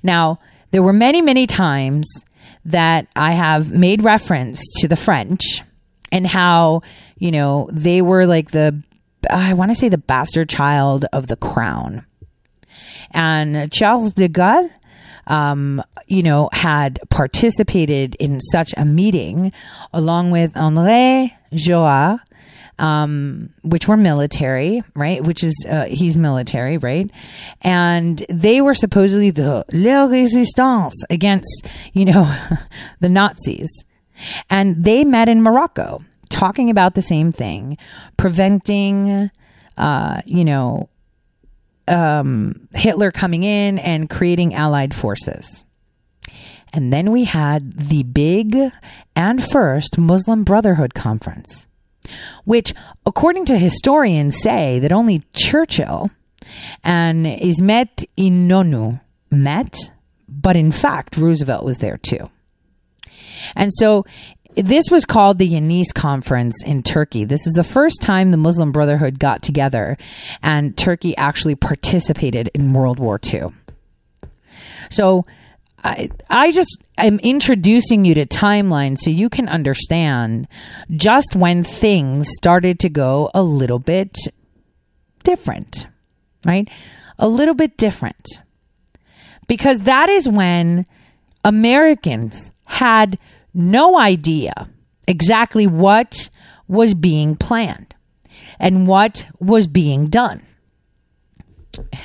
Now, 0.02 0.38
there 0.70 0.82
were 0.82 0.92
many, 0.92 1.22
many 1.22 1.46
times 1.46 2.08
that 2.64 3.06
I 3.14 3.32
have 3.32 3.72
made 3.72 4.02
reference 4.02 4.60
to 4.80 4.88
the 4.88 4.96
French 4.96 5.62
and 6.12 6.26
how, 6.26 6.82
you 7.16 7.30
know, 7.30 7.68
they 7.72 8.02
were 8.02 8.26
like 8.26 8.50
the, 8.50 8.82
I 9.30 9.54
want 9.54 9.70
to 9.70 9.74
say 9.74 9.88
the 9.88 9.98
bastard 9.98 10.48
child 10.48 11.06
of 11.12 11.28
the 11.28 11.36
crown. 11.36 12.04
And 13.12 13.72
Charles 13.72 14.12
de 14.12 14.28
Gaulle, 14.28 14.70
um, 15.26 15.82
you 16.06 16.22
know, 16.22 16.48
had 16.52 17.00
participated 17.10 18.16
in 18.16 18.40
such 18.40 18.74
a 18.76 18.84
meeting 18.84 19.52
along 19.92 20.30
with 20.30 20.56
Henri 20.56 21.34
Jouart 21.52 22.20
um, 22.78 23.50
which 23.62 23.88
were 23.88 23.96
military, 23.96 24.82
right? 24.94 25.22
Which 25.22 25.42
is, 25.42 25.66
uh, 25.68 25.86
he's 25.86 26.16
military, 26.16 26.78
right? 26.78 27.10
And 27.62 28.22
they 28.28 28.60
were 28.60 28.74
supposedly 28.74 29.30
the 29.30 29.64
La 29.72 30.04
Resistance 30.04 30.94
against, 31.08 31.66
you 31.92 32.04
know, 32.04 32.24
the 33.00 33.08
Nazis. 33.08 33.84
And 34.50 34.84
they 34.84 35.04
met 35.04 35.28
in 35.28 35.42
Morocco 35.42 36.04
talking 36.28 36.70
about 36.70 36.94
the 36.94 37.02
same 37.02 37.32
thing, 37.32 37.78
preventing, 38.16 39.30
uh, 39.76 40.22
you 40.26 40.44
know, 40.44 40.88
um, 41.88 42.68
Hitler 42.74 43.10
coming 43.10 43.44
in 43.44 43.78
and 43.78 44.10
creating 44.10 44.54
allied 44.54 44.94
forces. 44.94 45.64
And 46.72 46.92
then 46.92 47.10
we 47.10 47.24
had 47.24 47.72
the 47.88 48.02
big 48.02 48.56
and 49.14 49.42
first 49.42 49.96
Muslim 49.98 50.42
Brotherhood 50.42 50.94
conference 50.94 51.68
which, 52.44 52.74
according 53.04 53.44
to 53.46 53.58
historians, 53.58 54.40
say 54.40 54.78
that 54.78 54.92
only 54.92 55.22
Churchill 55.32 56.10
and 56.84 57.26
Ismet 57.26 58.04
Inonu 58.16 59.00
met, 59.30 59.90
but 60.28 60.56
in 60.56 60.72
fact, 60.72 61.16
Roosevelt 61.16 61.64
was 61.64 61.78
there 61.78 61.98
too. 61.98 62.30
And 63.54 63.72
so 63.72 64.04
this 64.56 64.90
was 64.90 65.04
called 65.04 65.38
the 65.38 65.48
Yanis 65.48 65.92
Conference 65.94 66.62
in 66.64 66.82
Turkey. 66.82 67.24
This 67.24 67.46
is 67.46 67.52
the 67.52 67.64
first 67.64 68.00
time 68.00 68.30
the 68.30 68.36
Muslim 68.36 68.72
Brotherhood 68.72 69.18
got 69.18 69.42
together 69.42 69.98
and 70.42 70.76
Turkey 70.76 71.16
actually 71.16 71.54
participated 71.54 72.50
in 72.54 72.72
World 72.72 72.98
War 72.98 73.20
II. 73.22 73.48
So 74.90 75.24
I, 75.86 76.10
I 76.28 76.50
just 76.50 76.82
am 76.98 77.20
introducing 77.20 78.04
you 78.04 78.14
to 78.14 78.26
timeline 78.26 78.98
so 78.98 79.10
you 79.10 79.28
can 79.28 79.48
understand 79.48 80.48
just 80.90 81.36
when 81.36 81.62
things 81.62 82.28
started 82.36 82.80
to 82.80 82.88
go 82.88 83.30
a 83.34 83.42
little 83.42 83.78
bit 83.78 84.16
different, 85.22 85.86
right? 86.44 86.68
A 87.18 87.28
little 87.28 87.54
bit 87.54 87.76
different. 87.76 88.40
Because 89.46 89.82
that 89.82 90.08
is 90.08 90.28
when 90.28 90.86
Americans 91.44 92.50
had 92.64 93.16
no 93.54 93.96
idea 93.96 94.68
exactly 95.06 95.68
what 95.68 96.28
was 96.66 96.94
being 96.94 97.36
planned 97.36 97.94
and 98.58 98.88
what 98.88 99.26
was 99.38 99.68
being 99.68 100.08
done. 100.08 100.42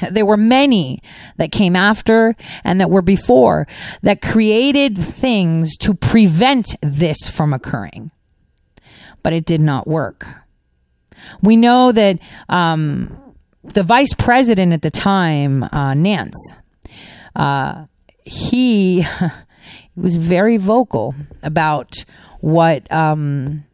There 0.09 0.25
were 0.25 0.37
many 0.37 1.01
that 1.37 1.51
came 1.51 1.75
after 1.75 2.35
and 2.63 2.79
that 2.81 2.89
were 2.89 3.01
before 3.01 3.67
that 4.01 4.21
created 4.21 4.97
things 4.97 5.77
to 5.77 5.93
prevent 5.93 6.75
this 6.81 7.29
from 7.29 7.53
occurring. 7.53 8.11
But 9.23 9.33
it 9.33 9.45
did 9.45 9.61
not 9.61 9.87
work. 9.87 10.27
We 11.41 11.55
know 11.55 11.91
that 11.91 12.19
um, 12.49 13.17
the 13.63 13.83
vice 13.83 14.13
president 14.13 14.73
at 14.73 14.81
the 14.81 14.91
time, 14.91 15.63
uh, 15.63 15.93
Nance, 15.93 16.53
uh, 17.35 17.85
he 18.25 19.05
was 19.95 20.17
very 20.17 20.57
vocal 20.57 21.15
about 21.43 22.03
what 22.39 22.91
um, 22.91 23.65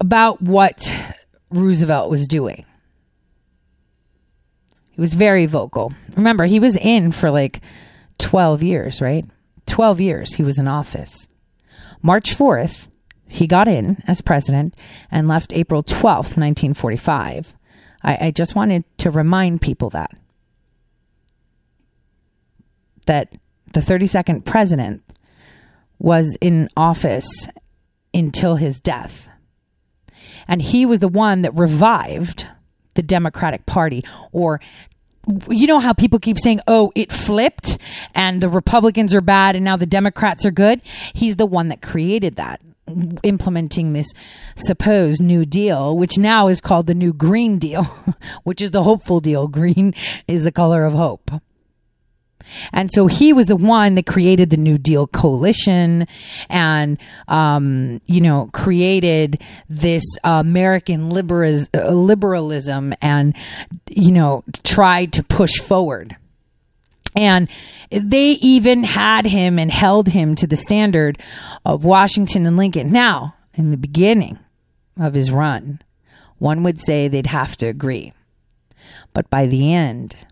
about 0.00 0.40
what 0.40 0.94
Roosevelt 1.50 2.10
was 2.10 2.28
doing. 2.28 2.64
He 4.90 5.00
was 5.00 5.14
very 5.14 5.46
vocal. 5.46 5.92
Remember, 6.16 6.44
he 6.44 6.60
was 6.60 6.76
in 6.76 7.12
for 7.12 7.30
like 7.30 7.60
12 8.18 8.62
years, 8.62 9.00
right? 9.00 9.24
12 9.66 10.00
years 10.00 10.34
he 10.34 10.42
was 10.42 10.58
in 10.58 10.66
office. 10.66 11.28
March 12.02 12.36
4th, 12.36 12.88
he 13.28 13.46
got 13.46 13.68
in 13.68 14.02
as 14.06 14.20
president 14.20 14.74
and 15.10 15.28
left 15.28 15.52
April 15.52 15.82
12th, 15.82 16.36
1945. 16.36 17.54
I, 18.02 18.26
I 18.26 18.30
just 18.30 18.54
wanted 18.54 18.84
to 18.98 19.10
remind 19.10 19.60
people 19.60 19.90
that. 19.90 20.10
That 23.06 23.32
the 23.72 23.80
32nd 23.80 24.44
president 24.44 25.02
was 25.98 26.36
in 26.40 26.68
office 26.76 27.48
until 28.14 28.56
his 28.56 28.80
death. 28.80 29.28
And 30.48 30.62
he 30.62 30.86
was 30.86 31.00
the 31.00 31.08
one 31.08 31.42
that 31.42 31.54
revived 31.54 32.46
the 32.94 33.02
Democratic 33.02 33.66
Party 33.66 34.04
or 34.32 34.60
you 35.48 35.66
know 35.66 35.78
how 35.78 35.92
people 35.92 36.18
keep 36.18 36.38
saying, 36.38 36.60
oh, 36.66 36.90
it 36.94 37.12
flipped 37.12 37.78
and 38.14 38.40
the 38.40 38.48
Republicans 38.48 39.14
are 39.14 39.20
bad 39.20 39.56
and 39.56 39.64
now 39.64 39.76
the 39.76 39.86
Democrats 39.86 40.46
are 40.46 40.50
good? 40.50 40.80
He's 41.12 41.36
the 41.36 41.46
one 41.46 41.68
that 41.68 41.82
created 41.82 42.36
that, 42.36 42.60
implementing 43.22 43.92
this 43.92 44.10
supposed 44.56 45.22
New 45.22 45.44
Deal, 45.44 45.96
which 45.96 46.16
now 46.16 46.48
is 46.48 46.60
called 46.60 46.86
the 46.86 46.94
New 46.94 47.12
Green 47.12 47.58
Deal, 47.58 47.84
which 48.44 48.62
is 48.62 48.70
the 48.70 48.84
hopeful 48.84 49.20
deal. 49.20 49.48
Green 49.48 49.94
is 50.26 50.44
the 50.44 50.52
color 50.52 50.84
of 50.84 50.94
hope. 50.94 51.30
And 52.72 52.90
so 52.92 53.06
he 53.06 53.32
was 53.32 53.46
the 53.46 53.56
one 53.56 53.94
that 53.94 54.06
created 54.06 54.50
the 54.50 54.56
New 54.56 54.78
Deal 54.78 55.06
coalition 55.06 56.06
and, 56.48 56.98
um, 57.28 58.00
you 58.06 58.20
know, 58.20 58.50
created 58.52 59.40
this 59.68 60.04
uh, 60.24 60.42
American 60.44 61.12
uh, 61.12 61.90
liberalism 61.90 62.94
and, 63.02 63.34
you 63.88 64.12
know, 64.12 64.44
tried 64.64 65.12
to 65.14 65.22
push 65.22 65.58
forward. 65.58 66.16
And 67.14 67.48
they 67.90 68.32
even 68.32 68.84
had 68.84 69.26
him 69.26 69.58
and 69.58 69.72
held 69.72 70.08
him 70.08 70.34
to 70.36 70.46
the 70.46 70.56
standard 70.56 71.18
of 71.64 71.84
Washington 71.84 72.46
and 72.46 72.56
Lincoln. 72.56 72.92
Now, 72.92 73.34
in 73.54 73.70
the 73.70 73.76
beginning 73.76 74.38
of 74.96 75.14
his 75.14 75.30
run, 75.30 75.80
one 76.38 76.62
would 76.62 76.78
say 76.78 77.08
they'd 77.08 77.26
have 77.26 77.56
to 77.56 77.66
agree. 77.66 78.12
But 79.12 79.28
by 79.30 79.46
the 79.46 79.74
end, 79.74 80.26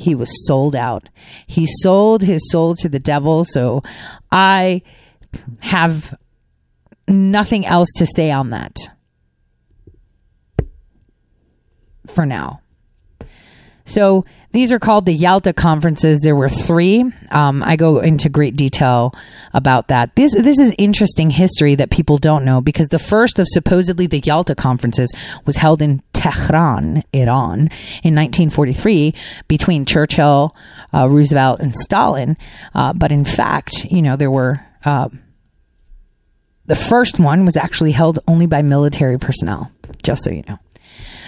he 0.00 0.14
was 0.14 0.30
sold 0.46 0.74
out. 0.74 1.10
He 1.46 1.66
sold 1.66 2.22
his 2.22 2.50
soul 2.50 2.74
to 2.76 2.88
the 2.88 2.98
devil. 2.98 3.44
So 3.44 3.82
I 4.32 4.80
have 5.58 6.16
nothing 7.06 7.66
else 7.66 7.88
to 7.98 8.06
say 8.06 8.30
on 8.30 8.48
that 8.50 8.76
for 12.06 12.24
now. 12.24 12.62
So 13.84 14.24
these 14.52 14.72
are 14.72 14.78
called 14.78 15.06
the 15.06 15.12
Yalta 15.12 15.52
conferences. 15.52 16.20
There 16.20 16.34
were 16.34 16.48
three. 16.48 17.04
Um, 17.30 17.62
I 17.62 17.76
go 17.76 18.00
into 18.00 18.28
great 18.28 18.56
detail 18.56 19.12
about 19.54 19.88
that. 19.88 20.16
This 20.16 20.34
this 20.34 20.58
is 20.58 20.74
interesting 20.76 21.30
history 21.30 21.76
that 21.76 21.90
people 21.90 22.18
don't 22.18 22.44
know 22.44 22.60
because 22.60 22.88
the 22.88 22.98
first 22.98 23.38
of 23.38 23.46
supposedly 23.48 24.06
the 24.06 24.20
Yalta 24.20 24.56
conferences 24.56 25.12
was 25.44 25.56
held 25.56 25.82
in 25.82 26.02
Tehran, 26.12 27.04
Iran, 27.12 27.70
in 28.02 28.14
1943 28.16 29.14
between 29.46 29.84
Churchill, 29.84 30.54
uh, 30.92 31.08
Roosevelt, 31.08 31.60
and 31.60 31.74
Stalin. 31.76 32.36
Uh, 32.74 32.92
but 32.92 33.12
in 33.12 33.24
fact, 33.24 33.84
you 33.84 34.02
know 34.02 34.16
there 34.16 34.30
were. 34.30 34.60
Uh, 34.84 35.08
the 36.66 36.76
first 36.76 37.18
one 37.18 37.44
was 37.44 37.56
actually 37.56 37.90
held 37.90 38.20
only 38.28 38.46
by 38.46 38.62
military 38.62 39.18
personnel, 39.18 39.72
just 40.04 40.22
so 40.22 40.30
you 40.30 40.44
know. 40.48 40.58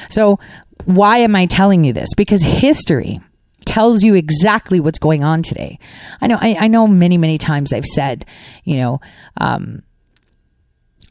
So 0.08 0.38
why 0.84 1.18
am 1.18 1.34
I 1.36 1.46
telling 1.46 1.84
you 1.84 1.92
this? 1.92 2.08
Because 2.16 2.42
history 2.42 3.20
tells 3.64 4.02
you 4.02 4.14
exactly 4.14 4.80
what's 4.80 4.98
going 4.98 5.24
on 5.24 5.42
today. 5.42 5.78
I 6.20 6.26
know, 6.26 6.38
I, 6.40 6.56
I 6.60 6.68
know 6.68 6.86
many, 6.86 7.16
many 7.16 7.38
times 7.38 7.72
I've 7.72 7.84
said, 7.84 8.26
you 8.64 8.76
know, 8.76 9.00
um, 9.40 9.82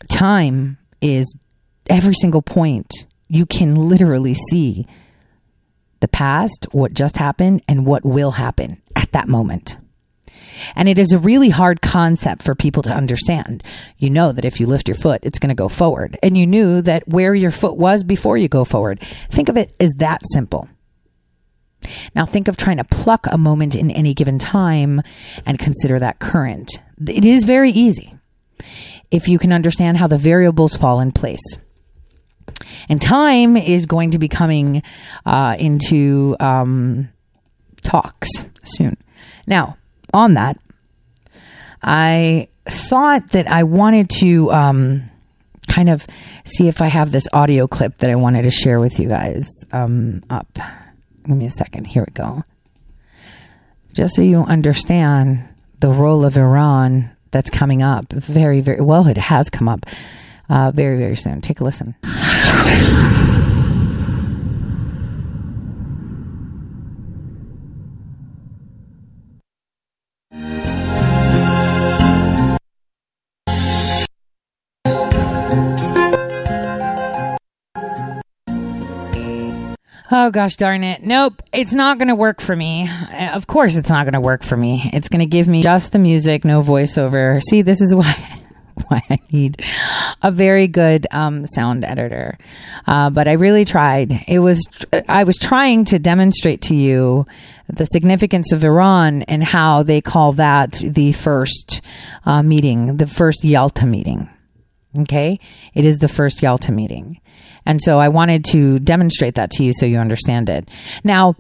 time 0.10 0.78
is 1.02 1.36
every 1.88 2.14
single 2.14 2.42
point. 2.42 2.92
You 3.28 3.46
can 3.46 3.76
literally 3.76 4.34
see 4.34 4.86
the 6.02 6.08
past, 6.08 6.68
what 6.72 6.94
just 6.94 7.18
happened, 7.18 7.64
and 7.68 7.86
what 7.86 8.04
will 8.04 8.32
happen 8.32 8.82
at 8.96 9.12
that 9.14 9.28
moment. 9.28 9.78
And 10.76 10.88
it 10.90 11.00
is 11.00 11.12
a 11.12 11.20
really 11.20 11.50
hard 11.50 11.82
concept 11.82 12.44
for 12.44 12.56
people 12.56 12.84
to 12.84 12.94
understand. 12.94 13.64
You 13.98 14.10
know 14.10 14.32
that 14.32 14.46
if 14.46 14.60
you 14.60 14.68
lift 14.68 14.88
your 14.88 14.96
foot, 14.96 15.22
it's 15.24 15.40
going 15.40 15.50
to 15.50 15.56
go 15.56 15.68
forward. 15.68 16.18
And 16.24 16.38
you 16.38 16.46
knew 16.46 16.82
that 16.82 17.08
where 17.08 17.34
your 17.36 17.52
foot 17.52 17.78
was 17.78 18.04
before 18.04 18.38
you 18.38 18.48
go 18.48 18.64
forward. 18.66 19.02
Think 19.30 19.50
of 19.50 19.58
it 19.58 19.74
as 19.80 19.94
that 19.98 20.22
simple. 20.32 20.68
Now 22.16 22.26
think 22.26 22.48
of 22.48 22.58
trying 22.58 22.78
to 22.78 22.84
pluck 22.84 23.28
a 23.30 23.38
moment 23.38 23.76
in 23.76 23.92
any 23.92 24.14
given 24.14 24.38
time 24.38 25.02
and 25.46 25.58
consider 25.58 26.00
that 26.00 26.20
current. 26.20 26.80
It 27.08 27.26
is 27.26 27.44
very 27.44 27.72
easy 27.72 28.14
if 29.10 29.28
you 29.28 29.40
can 29.40 29.52
understand 29.52 29.98
how 29.98 30.08
the 30.08 30.18
variables 30.18 30.76
fall 30.76 31.00
in 31.00 31.12
place. 31.12 31.44
And 32.90 33.02
time 33.02 33.58
is 33.58 33.86
going 33.86 34.12
to 34.12 34.20
be 34.20 34.28
coming 34.28 34.84
uh, 35.26 35.56
into 35.58 36.36
um, 36.40 37.10
talks 37.82 38.30
soon. 38.64 38.98
Now, 39.48 39.78
on 40.14 40.36
that, 40.36 40.58
I 41.82 42.50
thought 42.66 43.32
that 43.32 43.48
I 43.48 43.64
wanted 43.64 44.10
to 44.20 44.52
um, 44.52 45.04
kind 45.68 45.90
of 45.90 46.06
see 46.44 46.68
if 46.68 46.82
I 46.82 46.88
have 46.88 47.12
this 47.12 47.28
audio 47.34 47.68
clip 47.68 47.98
that 47.98 48.10
I 48.12 48.16
wanted 48.16 48.44
to 48.44 48.52
share 48.52 48.80
with 48.80 49.00
you 49.00 49.08
guys 49.08 49.50
um, 49.72 50.24
up. 50.30 50.48
Give 51.26 51.38
me 51.38 51.46
a 51.46 51.52
second. 51.52 51.86
Here 51.86 52.04
we 52.08 52.14
go. 52.14 52.44
Just 53.94 54.16
so 54.16 54.22
you 54.22 54.44
understand 54.44 55.48
the 55.80 55.90
role 55.90 56.24
of 56.24 56.38
Iran 56.38 57.12
that's 57.32 57.50
coming 57.50 57.82
up 57.82 58.12
very, 58.14 58.62
very 58.62 58.82
well, 58.82 59.08
it 59.08 59.18
has 59.18 59.50
come 59.50 59.68
up 59.68 59.86
uh, 60.50 60.72
very, 60.72 60.98
very 60.98 61.16
soon. 61.16 61.42
Take 61.42 61.60
a 61.60 61.64
listen. 61.64 61.96
Oh 80.14 80.30
gosh 80.30 80.58
darn 80.58 80.84
it. 80.84 81.04
Nope, 81.04 81.42
it's 81.54 81.74
not 81.74 81.98
going 81.98 82.10
to 82.10 82.16
work 82.16 82.42
for 82.42 82.54
me. 82.54 82.90
Uh, 82.90 83.32
of 83.34 83.48
course 83.48 83.78
it's 83.78 83.90
not 83.90 84.04
going 84.04 84.14
to 84.14 84.20
work 84.20 84.44
for 84.44 84.58
me. 84.58 84.90
It's 84.92 85.08
going 85.08 85.22
to 85.22 85.26
give 85.26 85.48
me 85.48 85.62
just 85.62 85.94
the 85.94 86.00
music, 86.00 86.44
no 86.44 86.62
voiceover. 86.62 87.42
See, 87.50 87.62
this 87.62 87.80
is 87.80 87.96
why 87.96 88.42
why 88.88 89.02
I 89.10 89.20
need 89.32 89.64
a 90.22 90.32
very 90.32 90.68
good 90.68 91.08
um, 91.12 91.48
sound 91.48 91.86
editor. 91.86 92.38
Uh, 92.86 93.10
but 93.10 93.28
I 93.28 93.34
really 93.34 93.64
tried. 93.64 94.26
It 94.28 94.40
was 94.40 94.68
I 95.08 95.24
was 95.24 95.38
trying 95.38 95.86
to 95.86 96.00
demonstrate 96.00 96.62
to 96.64 96.76
you 96.76 97.26
the 97.70 97.86
significance 97.86 98.52
of 98.52 98.66
Iran 98.66 99.24
and 99.24 99.44
how 99.44 99.84
they 99.84 100.02
call 100.02 100.34
that 100.34 100.74
the 100.84 101.14
first 101.14 101.82
uh, 102.26 102.44
meeting, 102.44 102.98
the 102.98 103.08
first 103.08 103.46
Yalta 103.46 103.86
meeting. 103.86 104.30
Okay, 105.00 105.40
it 105.74 105.86
is 105.86 106.00
the 106.00 106.10
first 106.10 106.42
Yalta 106.42 106.74
meeting, 106.74 107.22
and 107.66 107.82
so 107.82 108.00
I 108.00 108.10
wanted 108.10 108.46
to 108.46 108.80
demonstrate 108.80 109.36
that 109.36 109.52
to 109.52 109.64
you 109.64 109.74
so 109.74 109.86
you 109.86 109.98
understand 109.98 110.50
it. 110.50 110.70
Now, 111.04 111.36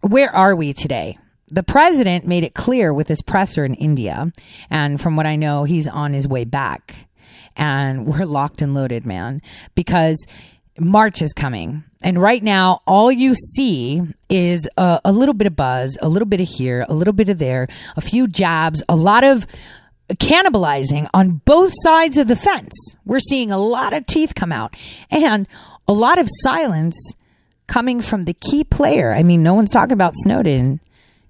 where 0.00 0.34
are 0.34 0.54
we 0.54 0.72
today? 0.72 1.18
the 1.52 1.62
president 1.62 2.26
made 2.26 2.44
it 2.44 2.54
clear 2.54 2.94
with 2.94 3.08
his 3.08 3.20
presser 3.20 3.64
in 3.64 3.74
India, 3.74 4.32
and 4.70 4.98
from 4.98 5.16
what 5.16 5.26
I 5.26 5.36
know, 5.36 5.64
he's 5.64 5.86
on 5.86 6.14
his 6.14 6.26
way 6.26 6.44
back. 6.44 7.08
And 7.54 8.06
we're 8.06 8.24
locked 8.24 8.62
and 8.62 8.74
loaded, 8.74 9.04
man, 9.04 9.42
because 9.74 10.26
March 10.78 11.20
is 11.20 11.34
coming. 11.34 11.84
And 12.02 12.20
right 12.20 12.42
now, 12.42 12.80
all 12.86 13.12
you 13.12 13.34
see 13.34 14.00
is 14.30 14.66
a, 14.78 15.00
a, 15.04 15.12
little 15.12 15.34
bit 15.34 15.46
of 15.46 15.54
buzz, 15.54 15.98
a 16.00 16.08
little 16.08 16.26
bit 16.26 16.40
of 16.40 16.48
here, 16.48 16.86
a 16.88 16.94
little 16.94 17.12
bit 17.12 17.28
of 17.28 17.38
there, 17.38 17.68
a 17.96 18.00
few 18.00 18.26
jabs, 18.26 18.82
a 18.88 18.96
lot 18.96 19.22
of 19.22 19.46
cannibalizing 20.10 21.08
on 21.14 21.40
both 21.44 21.72
sides 21.82 22.18
of 22.18 22.28
the 22.28 22.36
fence. 22.36 22.72
We're 23.04 23.20
seeing 23.20 23.50
a 23.50 23.58
lot 23.58 23.92
of 23.92 24.06
teeth 24.06 24.34
come 24.34 24.52
out 24.52 24.76
and 25.10 25.46
a 25.88 25.92
lot 25.92 26.18
of 26.18 26.28
silence 26.28 26.96
coming 27.66 28.00
from 28.00 28.24
the 28.24 28.34
key 28.34 28.64
player. 28.64 29.12
I 29.12 29.22
mean, 29.22 29.42
no 29.42 29.54
one's 29.54 29.70
talking 29.70 29.92
about 29.92 30.14
Snowden 30.16 30.80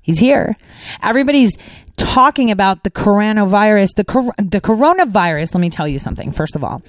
He's 0.03 0.19
here. 0.19 0.57
Everybody's 1.01 1.57
talking 1.97 2.51
about 2.51 2.85
the 2.85 2.91
coronavirus. 2.91 3.95
The, 3.97 4.05
cor- 4.05 4.35
the 4.39 4.61
coronavirus, 4.61 5.55
let 5.55 5.61
me 5.61 5.71
tell 5.71 5.89
you 5.89 5.99
something, 5.99 6.33
first 6.33 6.57
of 6.57 6.65
all, 6.65 6.83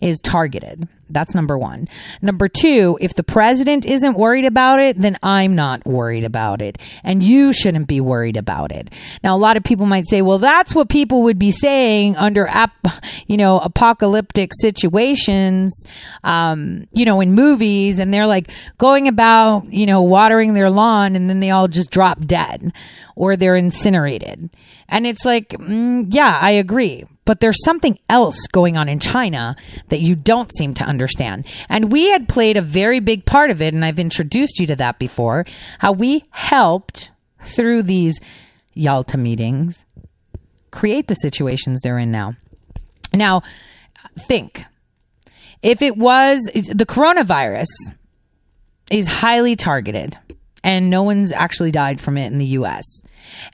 is 0.00 0.20
targeted. 0.20 0.88
That's 1.12 1.34
number 1.34 1.58
one. 1.58 1.88
Number 2.22 2.46
two, 2.46 2.96
if 3.00 3.14
the 3.14 3.24
president 3.24 3.84
isn't 3.84 4.16
worried 4.16 4.44
about 4.44 4.78
it, 4.78 4.96
then 4.96 5.18
I'm 5.22 5.54
not 5.54 5.84
worried 5.84 6.24
about 6.24 6.62
it. 6.62 6.78
And 7.02 7.22
you 7.22 7.52
shouldn't 7.52 7.88
be 7.88 8.00
worried 8.00 8.36
about 8.36 8.70
it. 8.70 8.92
Now, 9.24 9.36
a 9.36 9.38
lot 9.38 9.56
of 9.56 9.64
people 9.64 9.86
might 9.86 10.06
say, 10.06 10.22
well, 10.22 10.38
that's 10.38 10.74
what 10.74 10.88
people 10.88 11.22
would 11.22 11.38
be 11.38 11.50
saying 11.50 12.16
under, 12.16 12.46
ap- 12.46 12.86
you 13.26 13.36
know, 13.36 13.58
apocalyptic 13.58 14.52
situations, 14.60 15.84
um, 16.22 16.86
you 16.92 17.04
know, 17.04 17.20
in 17.20 17.34
movies. 17.34 17.98
And 17.98 18.14
they're 18.14 18.26
like 18.26 18.50
going 18.78 19.08
about, 19.08 19.64
you 19.64 19.86
know, 19.86 20.02
watering 20.02 20.54
their 20.54 20.70
lawn 20.70 21.16
and 21.16 21.28
then 21.28 21.40
they 21.40 21.50
all 21.50 21.66
just 21.66 21.90
drop 21.90 22.24
dead 22.24 22.72
or 23.16 23.36
they're 23.36 23.56
incinerated. 23.56 24.49
And 24.88 25.06
it's 25.06 25.24
like, 25.24 25.50
mm, 25.50 26.06
yeah, 26.10 26.38
I 26.40 26.50
agree 26.50 27.04
but 27.30 27.38
there's 27.38 27.62
something 27.64 27.96
else 28.08 28.48
going 28.48 28.76
on 28.76 28.88
in 28.88 28.98
China 28.98 29.54
that 29.86 30.00
you 30.00 30.16
don't 30.16 30.52
seem 30.56 30.74
to 30.74 30.82
understand. 30.82 31.46
And 31.68 31.92
we 31.92 32.10
had 32.10 32.28
played 32.28 32.56
a 32.56 32.60
very 32.60 32.98
big 32.98 33.24
part 33.24 33.50
of 33.50 33.62
it, 33.62 33.72
and 33.72 33.84
I've 33.84 34.00
introduced 34.00 34.58
you 34.58 34.66
to 34.66 34.74
that 34.74 34.98
before, 34.98 35.46
how 35.78 35.92
we 35.92 36.24
helped 36.30 37.12
through 37.40 37.84
these 37.84 38.18
Yalta 38.74 39.16
meetings 39.16 39.84
create 40.72 41.06
the 41.06 41.14
situations 41.14 41.82
they're 41.82 42.00
in 42.00 42.10
now. 42.10 42.34
Now, 43.14 43.42
think 44.18 44.64
if 45.62 45.82
it 45.82 45.96
was 45.96 46.40
the 46.52 46.84
coronavirus 46.84 47.68
is 48.90 49.06
highly 49.06 49.54
targeted 49.54 50.18
and 50.62 50.90
no 50.90 51.02
one's 51.02 51.32
actually 51.32 51.70
died 51.70 52.00
from 52.00 52.16
it 52.16 52.32
in 52.32 52.38
the 52.38 52.46
US. 52.46 52.84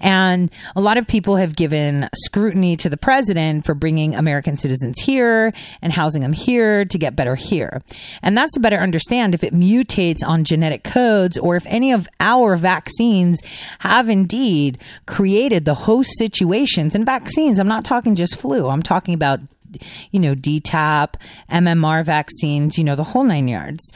And 0.01 0.51
a 0.75 0.81
lot 0.81 0.99
of 0.99 1.07
people 1.07 1.37
have 1.37 1.57
given 1.57 2.09
scrutiny 2.15 2.77
to 2.77 2.89
the 2.89 2.97
president 2.97 3.67
for 3.67 3.75
bringing 3.75 4.15
American 4.15 4.57
citizens 4.57 5.01
here 5.01 5.53
and 5.83 5.93
housing 5.93 6.23
them 6.23 6.33
here 6.33 6.85
to 6.85 6.99
get 6.99 7.17
better 7.17 7.35
here. 7.35 7.83
And 8.23 8.37
that's 8.37 8.53
to 8.55 8.61
better 8.61 8.79
understand 8.79 9.35
if 9.35 9.45
it 9.45 9.55
mutates 9.55 10.27
on 10.27 10.45
genetic 10.45 10.85
codes 10.85 11.37
or 11.39 11.57
if 11.57 11.67
any 11.67 11.93
of 11.93 12.09
our 12.21 12.57
vaccines 12.57 13.41
have 13.81 14.09
indeed 14.09 14.79
created 15.07 15.65
the 15.65 15.75
host 15.75 16.11
situations 16.19 16.95
and 16.95 17.05
vaccines. 17.05 17.59
I'm 17.59 17.69
not 17.69 17.85
talking 17.85 18.15
just 18.15 18.37
flu. 18.37 18.69
I'm 18.69 18.83
talking 18.83 19.15
about 19.15 19.41
you 20.11 20.21
know, 20.21 20.35
DTaP, 20.35 21.15
MMR 21.51 22.05
vaccines, 22.05 22.79
you 22.79 22.85
know, 22.85 22.97
the 22.97 23.05
whole 23.05 23.25
nine 23.25 23.49
yards. 23.49 23.91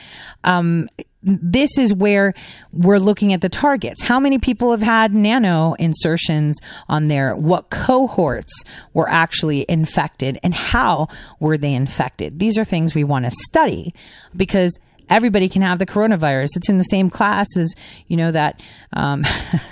Um, 0.45 0.89
this 1.23 1.77
is 1.77 1.93
where 1.93 2.33
we're 2.73 2.99
looking 2.99 3.33
at 3.33 3.43
the 3.43 3.49
targets. 3.49 4.03
How 4.03 4.19
many 4.19 4.39
people 4.39 4.71
have 4.71 4.83
had 4.83 5.15
nano 5.15 5.75
insertions 5.75 6.59
on 6.89 7.09
there? 7.09 7.37
What 7.37 7.71
cohorts 7.71 8.53
were 8.95 9.09
actually 9.09 9.67
infected 9.69 10.39
and 10.43 10.55
how 10.55 11.09
were 11.39 11.59
they 11.59 11.75
infected? 11.75 12.39
These 12.39 12.57
are 12.59 12.65
things 12.65 12.95
we 12.95 13.05
want 13.05 13.27
to 13.27 13.31
study 13.31 13.93
because 14.35 14.79
everybody 15.11 15.49
can 15.49 15.63
have 15.63 15.79
the 15.79 15.87
coronavirus. 15.87 16.57
It's 16.57 16.71
in 16.71 16.79
the 16.79 16.85
same 16.85 17.11
class 17.11 17.49
as, 17.57 17.75
you 18.07 18.17
know, 18.17 18.31
that, 18.33 18.63
um, 18.95 19.25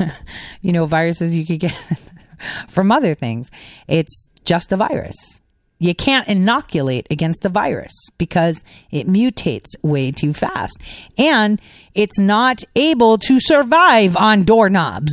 you 0.60 0.72
know, 0.72 0.84
viruses 0.84 1.34
you 1.34 1.46
could 1.46 1.60
get 1.60 1.76
from 2.68 2.92
other 2.92 3.14
things. 3.14 3.50
It's 3.86 4.28
just 4.44 4.72
a 4.72 4.76
virus. 4.76 5.40
You 5.78 5.94
can't 5.94 6.26
inoculate 6.26 7.06
against 7.10 7.44
a 7.44 7.48
virus 7.48 7.94
because 8.18 8.64
it 8.90 9.06
mutates 9.06 9.68
way 9.82 10.10
too 10.10 10.32
fast. 10.32 10.78
And 11.16 11.60
it's 11.98 12.16
not 12.16 12.62
able 12.76 13.18
to 13.18 13.40
survive 13.40 14.16
on 14.16 14.44
doorknobs. 14.44 15.10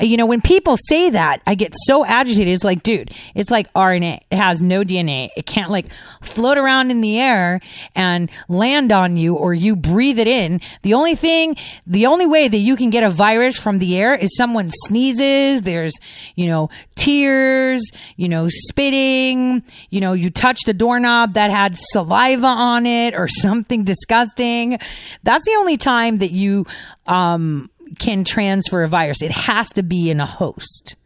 Uh, 0.00 0.04
you 0.04 0.16
know, 0.16 0.24
when 0.24 0.40
people 0.40 0.78
say 0.88 1.10
that, 1.10 1.42
I 1.46 1.54
get 1.54 1.74
so 1.86 2.02
agitated. 2.02 2.48
It's 2.48 2.64
like, 2.64 2.82
dude, 2.82 3.10
it's 3.34 3.50
like 3.50 3.70
RNA. 3.74 4.20
It 4.30 4.38
has 4.38 4.62
no 4.62 4.84
DNA. 4.84 5.28
It 5.36 5.44
can't 5.44 5.70
like 5.70 5.92
float 6.22 6.56
around 6.56 6.90
in 6.90 7.02
the 7.02 7.20
air 7.20 7.60
and 7.94 8.30
land 8.48 8.90
on 8.90 9.18
you 9.18 9.34
or 9.34 9.52
you 9.52 9.76
breathe 9.76 10.18
it 10.18 10.26
in. 10.26 10.62
The 10.80 10.94
only 10.94 11.14
thing, 11.14 11.56
the 11.86 12.06
only 12.06 12.24
way 12.24 12.48
that 12.48 12.56
you 12.56 12.74
can 12.74 12.88
get 12.88 13.04
a 13.04 13.10
virus 13.10 13.58
from 13.58 13.78
the 13.78 13.94
air 13.94 14.14
is 14.14 14.34
someone 14.34 14.70
sneezes. 14.86 15.60
There's, 15.60 15.92
you 16.36 16.46
know, 16.46 16.70
tears, 16.96 17.82
you 18.16 18.30
know, 18.30 18.48
spitting, 18.48 19.62
you 19.90 20.00
know, 20.00 20.14
you 20.14 20.30
touched 20.30 20.68
a 20.68 20.72
doorknob 20.72 21.34
that 21.34 21.50
had 21.50 21.76
saliva 21.76 22.46
on 22.46 22.86
it 22.86 23.14
or 23.14 23.28
something 23.42 23.84
disgusting. 23.84 24.78
That's 25.22 25.44
the 25.44 25.56
only 25.58 25.76
time 25.76 26.13
time 26.14 26.18
that 26.18 26.32
you 26.32 26.66
um, 27.06 27.70
can 27.98 28.24
transfer 28.24 28.82
a 28.82 28.88
virus. 28.88 29.22
It 29.22 29.32
has 29.32 29.70
to 29.70 29.82
be 29.82 30.10
in 30.10 30.20
a 30.20 30.26
host. 30.26 30.96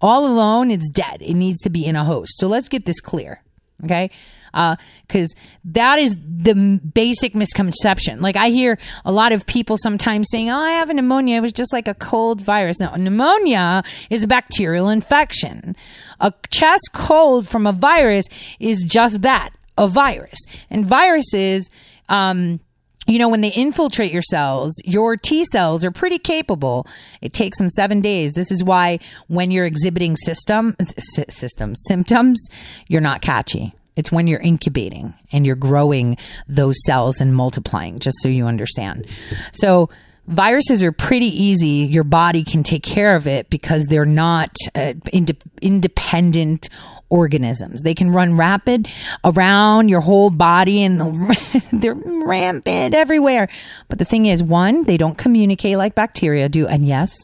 All 0.00 0.26
alone, 0.26 0.70
it's 0.70 0.90
dead. 0.90 1.18
It 1.20 1.34
needs 1.34 1.60
to 1.62 1.70
be 1.70 1.84
in 1.84 1.96
a 1.96 2.04
host. 2.04 2.38
So 2.38 2.48
let's 2.48 2.68
get 2.68 2.84
this 2.86 3.00
clear. 3.00 3.42
Okay. 3.84 4.10
Because 4.52 5.32
uh, 5.32 5.40
that 5.64 5.98
is 5.98 6.16
the 6.20 6.80
basic 6.94 7.34
misconception. 7.34 8.20
Like 8.20 8.36
I 8.36 8.50
hear 8.50 8.78
a 9.04 9.10
lot 9.10 9.32
of 9.32 9.46
people 9.46 9.78
sometimes 9.78 10.28
saying, 10.30 10.50
"Oh, 10.50 10.58
I 10.58 10.72
have 10.72 10.90
a 10.90 10.94
pneumonia. 10.94 11.38
It 11.38 11.40
was 11.40 11.54
just 11.54 11.72
like 11.72 11.88
a 11.88 11.94
cold 11.94 12.40
virus." 12.40 12.78
No, 12.78 12.94
pneumonia 12.94 13.82
is 14.10 14.24
a 14.24 14.28
bacterial 14.28 14.90
infection. 14.90 15.74
A 16.20 16.34
chest 16.50 16.90
cold 16.92 17.48
from 17.48 17.66
a 17.66 17.72
virus 17.72 18.26
is 18.60 18.82
just 18.82 19.22
that, 19.22 19.50
a 19.78 19.88
virus. 19.88 20.40
And 20.68 20.84
viruses, 20.84 21.70
um, 22.10 22.60
you 23.06 23.18
know, 23.18 23.28
when 23.28 23.40
they 23.40 23.52
infiltrate 23.52 24.12
your 24.12 24.22
cells, 24.22 24.74
your 24.84 25.16
T 25.16 25.44
cells 25.44 25.84
are 25.84 25.90
pretty 25.90 26.18
capable. 26.18 26.86
It 27.20 27.32
takes 27.32 27.58
them 27.58 27.68
seven 27.68 28.00
days. 28.00 28.34
This 28.34 28.52
is 28.52 28.62
why 28.62 29.00
when 29.28 29.50
you're 29.50 29.66
exhibiting 29.66 30.16
system, 30.16 30.76
system 31.28 31.74
symptoms, 31.74 32.46
you're 32.86 33.00
not 33.00 33.20
catchy. 33.20 33.74
It's 33.96 34.10
when 34.10 34.26
you're 34.26 34.40
incubating 34.40 35.14
and 35.32 35.44
you're 35.44 35.56
growing 35.56 36.16
those 36.48 36.76
cells 36.86 37.20
and 37.20 37.34
multiplying, 37.34 37.98
just 37.98 38.16
so 38.22 38.28
you 38.28 38.46
understand. 38.46 39.06
So, 39.52 39.90
viruses 40.28 40.82
are 40.82 40.92
pretty 40.92 41.26
easy. 41.26 41.88
Your 41.90 42.04
body 42.04 42.44
can 42.44 42.62
take 42.62 42.82
care 42.82 43.16
of 43.16 43.26
it 43.26 43.50
because 43.50 43.86
they're 43.86 44.06
not 44.06 44.56
uh, 44.74 44.94
ind- 45.12 45.36
independent 45.60 46.68
organisms. 47.12 47.82
They 47.82 47.94
can 47.94 48.10
run 48.10 48.38
rapid 48.38 48.88
around 49.22 49.90
your 49.90 50.00
whole 50.00 50.30
body 50.30 50.82
and 50.82 50.98
they're 51.72 51.94
rampant 51.94 52.94
everywhere. 52.94 53.48
But 53.88 53.98
the 53.98 54.06
thing 54.06 54.26
is, 54.26 54.42
one, 54.42 54.84
they 54.84 54.96
don't 54.96 55.18
communicate 55.18 55.76
like 55.76 55.94
bacteria 55.94 56.48
do. 56.48 56.66
And 56.66 56.86
yes, 56.86 57.14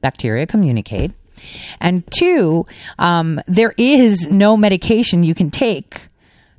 bacteria 0.00 0.46
communicate. 0.46 1.12
And 1.80 2.02
two, 2.10 2.66
um, 2.98 3.40
there 3.46 3.72
is 3.78 4.28
no 4.30 4.56
medication 4.56 5.22
you 5.22 5.34
can 5.34 5.50
take 5.50 6.08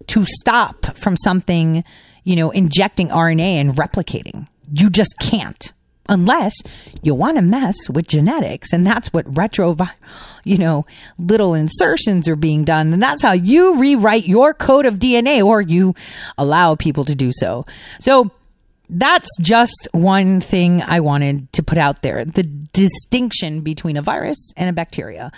to 0.07 0.23
stop 0.25 0.85
from 0.97 1.17
something, 1.17 1.83
you 2.23 2.35
know, 2.37 2.51
injecting 2.51 3.09
RNA 3.09 3.59
and 3.59 3.75
replicating. 3.75 4.47
You 4.71 4.89
just 4.89 5.15
can't 5.19 5.73
unless 6.09 6.53
you 7.01 7.13
want 7.13 7.37
to 7.37 7.41
mess 7.41 7.75
with 7.89 8.07
genetics 8.07 8.73
and 8.73 8.85
that's 8.85 9.11
what 9.13 9.37
retro 9.37 9.75
you 10.43 10.57
know 10.57 10.85
little 11.19 11.53
insertions 11.53 12.27
are 12.27 12.35
being 12.35 12.63
done 12.63 12.93
and 12.93 13.01
that's 13.01 13.21
how 13.21 13.33
you 13.33 13.79
rewrite 13.79 14.27
your 14.27 14.53
code 14.53 14.85
of 14.85 14.95
DNA 14.95 15.43
or 15.43 15.61
you 15.61 15.93
allow 16.37 16.75
people 16.75 17.05
to 17.05 17.15
do 17.15 17.31
so. 17.33 17.65
So 17.99 18.31
that's 18.89 19.29
just 19.41 19.87
one 19.91 20.39
thing 20.39 20.81
I 20.81 21.01
wanted 21.01 21.51
to 21.53 21.63
put 21.63 21.77
out 21.77 22.01
there 22.01 22.23
the 22.23 22.43
distinction 22.43 23.61
between 23.61 23.97
a 23.97 24.01
virus 24.01 24.53
and 24.55 24.69
a 24.69 24.73
bacteria 24.73 25.31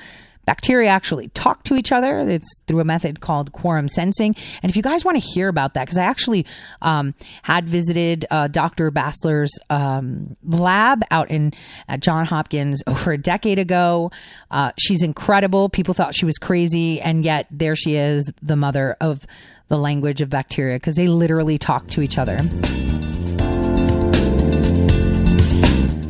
bacteria 0.49 0.89
actually 0.89 1.27
talk 1.35 1.61
to 1.61 1.75
each 1.75 1.91
other. 1.91 2.21
It's 2.21 2.63
through 2.65 2.79
a 2.79 2.83
method 2.83 3.19
called 3.19 3.51
quorum 3.51 3.87
sensing. 3.87 4.35
And 4.63 4.69
if 4.71 4.75
you 4.75 4.81
guys 4.81 5.05
want 5.05 5.21
to 5.21 5.29
hear 5.33 5.47
about 5.47 5.75
that, 5.75 5.85
because 5.85 5.99
I 5.99 6.05
actually 6.05 6.43
um, 6.81 7.13
had 7.43 7.69
visited 7.69 8.25
uh, 8.31 8.47
Dr. 8.47 8.89
Bassler's 8.89 9.51
um, 9.69 10.35
lab 10.43 11.03
out 11.11 11.29
in 11.29 11.53
at 11.87 11.99
John 11.99 12.25
Hopkins 12.25 12.81
over 12.87 13.11
a 13.11 13.17
decade 13.19 13.59
ago. 13.59 14.09
Uh, 14.49 14.71
she's 14.75 15.03
incredible. 15.03 15.69
People 15.69 15.93
thought 15.93 16.15
she 16.15 16.25
was 16.25 16.39
crazy, 16.39 16.99
and 16.99 17.23
yet 17.23 17.45
there 17.51 17.75
she 17.75 17.93
is, 17.93 18.27
the 18.41 18.55
mother 18.55 18.97
of 18.99 19.27
the 19.67 19.77
language 19.77 20.19
of 20.19 20.31
bacteria, 20.31 20.77
because 20.77 20.95
they 20.95 21.07
literally 21.07 21.59
talk 21.59 21.85
to 21.89 22.01
each 22.01 22.17
other. 22.17 22.39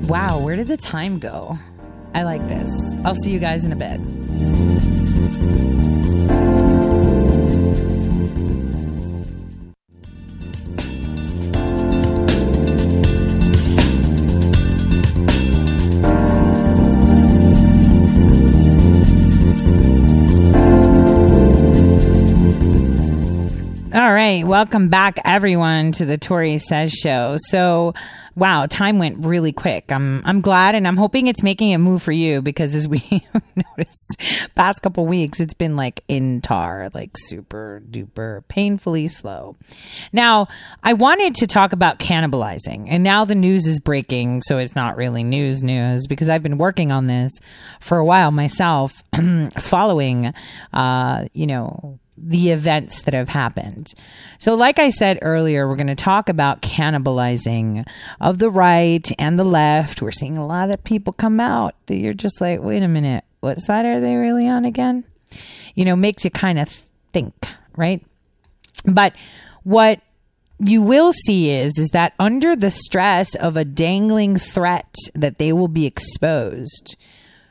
Wow, 0.08 0.40
where 0.40 0.56
did 0.56 0.70
the 0.70 0.78
time 0.78 1.20
go? 1.20 1.58
I 2.14 2.24
like 2.24 2.48
this. 2.48 2.72
I'll 3.06 3.16
see 3.16 3.32
you 3.32 3.40
guys 3.40 3.66
in 3.66 3.72
a 3.72 3.76
bit. 3.76 4.00
All 23.92 24.14
right, 24.14 24.46
welcome 24.46 24.88
back 24.88 25.18
everyone 25.26 25.92
to 25.94 26.06
the 26.06 26.18
Tori 26.18 26.60
Says 26.60 26.92
show. 26.92 27.38
So, 27.38 27.96
wow, 28.36 28.66
time 28.66 29.00
went 29.00 29.26
really 29.26 29.52
quick. 29.52 29.92
I'm 29.92 30.22
I'm 30.26 30.42
glad 30.42 30.76
and 30.76 30.88
I'm 30.88 30.98
hoping 30.98 31.28
it's 31.28 31.44
making 31.44 31.74
a 31.74 31.78
move 31.78 32.02
for 32.02 32.12
you 32.12 32.42
because 32.42 32.76
as 32.76 32.88
we 32.88 33.02
noticed 33.56 34.18
past 34.56 34.82
couple 34.82 35.06
weeks 35.06 35.40
it's 35.40 35.54
been 35.54 35.76
like 35.76 36.04
in 36.08 36.42
tar, 36.42 36.90
like 36.94 37.12
super 37.18 37.82
duper 37.90 38.48
painfully 38.48 39.08
slow. 39.08 39.56
Now, 40.12 40.48
I 40.84 40.94
wanted 40.94 41.36
to 41.36 41.48
talk 41.48 41.74
about 41.74 42.00
cannibalizing 42.00 42.88
and 42.90 43.04
now 43.04 43.26
the 43.26 43.36
news 43.36 43.66
is 43.68 43.80
breaking, 43.80 44.42
so 44.44 44.58
it's 44.58 44.76
not 44.76 44.98
really 44.98 45.24
news 45.24 45.64
news 45.64 46.08
because 46.08 46.30
I've 46.30 46.44
been 46.44 46.58
working 46.58 46.92
on 46.92 47.08
this 47.08 47.32
for 47.80 47.98
a 47.98 48.06
while 48.06 48.32
myself 48.32 49.04
following 49.60 50.34
uh, 50.74 51.26
you 51.34 51.48
know, 51.48 52.00
the 52.22 52.52
events 52.52 53.04
that 53.04 53.14
have 53.14 53.30
happened. 53.30 53.94
So, 54.38 54.56
like 54.56 54.80
I 54.80 54.90
said 54.90 55.20
earlier, 55.22 55.68
we're 55.68 55.76
going 55.76 55.88
to 55.88 55.96
talk 55.96 56.30
about 56.30 56.62
cannibalizing 56.62 57.88
of 58.20 58.38
the 58.38 58.50
right 58.50 59.08
and 59.18 59.38
the 59.38 59.44
left. 59.44 60.02
We're 60.02 60.12
seeing 60.12 60.38
a 60.38 60.46
lot 60.46 60.72
of 60.72 60.84
people 60.84 61.14
come 61.14 61.40
out 61.40 61.76
that 61.88 61.98
you're 61.98 62.14
just 62.14 62.42
like, 62.42 62.62
wait 62.62 62.84
a 62.84 62.88
minute, 62.88 63.24
what 63.40 63.60
side 63.60 63.86
are 63.86 64.00
they 64.00 64.16
really 64.16 64.48
on 64.48 64.66
again? 64.66 65.04
You 65.76 65.86
know, 65.86 65.96
makes 65.96 66.26
you 66.26 66.32
kind 66.32 66.60
of 66.60 66.70
think, 67.14 67.34
right? 67.76 68.04
But 68.86 69.14
what 69.64 70.02
you 70.60 70.82
will 70.82 71.14
see 71.14 71.52
is 71.52 71.78
is 71.80 71.90
that 71.90 72.14
under 72.20 72.56
the 72.56 72.72
stress 72.72 73.34
of 73.36 73.56
a 73.56 73.66
dangling 73.66 74.38
threat 74.38 74.94
that 75.16 75.38
they 75.38 75.54
will 75.54 75.70
be 75.70 75.86
exposed 75.86 76.98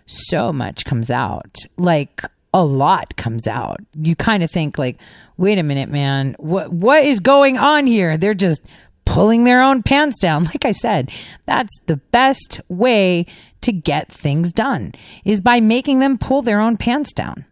so 0.06 0.52
much 0.52 0.84
comes 0.84 1.10
out 1.10 1.56
like 1.76 2.22
a 2.54 2.64
lot 2.64 3.16
comes 3.16 3.46
out. 3.46 3.80
You 3.94 4.16
kind 4.16 4.42
of 4.42 4.50
think 4.50 4.78
like, 4.78 4.98
wait 5.36 5.58
a 5.58 5.62
minute, 5.62 5.88
man, 5.88 6.34
what 6.38 6.72
what 6.72 7.04
is 7.04 7.20
going 7.20 7.58
on 7.58 7.86
here? 7.86 8.16
They're 8.16 8.34
just 8.34 8.60
pulling 9.04 9.44
their 9.44 9.62
own 9.62 9.82
pants 9.82 10.18
down. 10.18 10.44
Like 10.48 10.64
I 10.64 10.72
said, 10.72 11.10
that's 11.46 11.76
the 11.86 11.96
best 11.96 12.60
way 12.68 13.26
to 13.60 13.72
get 13.72 14.10
things 14.10 14.52
done 14.52 14.92
is 15.24 15.40
by 15.40 15.60
making 15.60 15.98
them 15.98 16.18
pull 16.18 16.42
their 16.42 16.60
own 16.60 16.76
pants 16.76 17.12
down. 17.12 17.44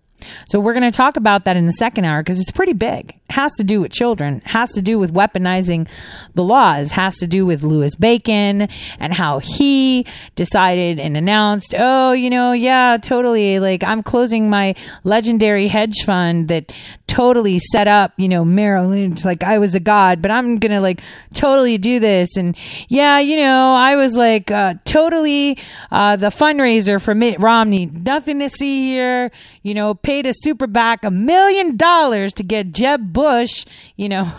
So 0.48 0.58
we're 0.60 0.72
going 0.72 0.90
to 0.90 0.96
talk 0.96 1.16
about 1.16 1.44
that 1.44 1.56
in 1.56 1.66
the 1.66 1.72
second 1.72 2.04
hour 2.04 2.22
because 2.22 2.40
it's 2.40 2.50
pretty 2.50 2.72
big. 2.72 3.20
Has 3.30 3.52
to 3.54 3.64
do 3.64 3.80
with 3.80 3.92
children, 3.92 4.40
has 4.44 4.72
to 4.72 4.82
do 4.82 4.98
with 4.98 5.12
weaponizing 5.12 5.88
the 6.34 6.44
laws, 6.44 6.92
has 6.92 7.16
to 7.18 7.26
do 7.26 7.44
with 7.44 7.62
Louis 7.62 7.94
Bacon 7.96 8.68
and 9.00 9.12
how 9.12 9.38
he 9.40 10.06
decided 10.36 11.00
and 11.00 11.16
announced, 11.16 11.74
oh, 11.76 12.12
you 12.12 12.30
know, 12.30 12.52
yeah, 12.52 12.96
totally. 13.00 13.58
Like 13.58 13.82
I'm 13.82 14.02
closing 14.02 14.48
my 14.48 14.74
legendary 15.04 15.68
hedge 15.68 16.04
fund 16.04 16.48
that 16.48 16.72
totally 17.06 17.58
set 17.58 17.88
up, 17.88 18.12
you 18.16 18.28
know, 18.28 18.44
Merrill 18.44 18.88
Lynch 18.88 19.24
like 19.24 19.42
I 19.42 19.58
was 19.58 19.74
a 19.74 19.80
god, 19.80 20.22
but 20.22 20.30
I'm 20.30 20.58
going 20.58 20.72
to 20.72 20.80
like 20.80 21.00
totally 21.34 21.78
do 21.78 21.98
this. 21.98 22.36
And 22.36 22.56
yeah, 22.88 23.18
you 23.18 23.36
know, 23.36 23.74
I 23.74 23.96
was 23.96 24.16
like 24.16 24.50
uh, 24.50 24.74
totally 24.84 25.58
uh, 25.90 26.16
the 26.16 26.28
fundraiser 26.28 27.02
for 27.02 27.14
Mitt 27.14 27.40
Romney. 27.40 27.86
Nothing 27.86 28.38
to 28.40 28.50
see 28.50 28.88
here. 28.88 29.30
You 29.62 29.74
know, 29.74 29.94
paid 29.94 30.26
a 30.26 30.32
super 30.34 30.68
PAC 30.68 31.04
a 31.04 31.10
million 31.10 31.76
dollars 31.76 32.32
to 32.34 32.42
get 32.42 32.72
Jeb 32.72 33.12
Bush, 33.16 33.64
you 33.96 34.10
know, 34.10 34.30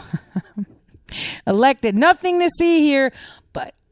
elected. 1.48 1.96
Nothing 1.96 2.40
to 2.42 2.50
see 2.60 2.82
here, 2.82 3.12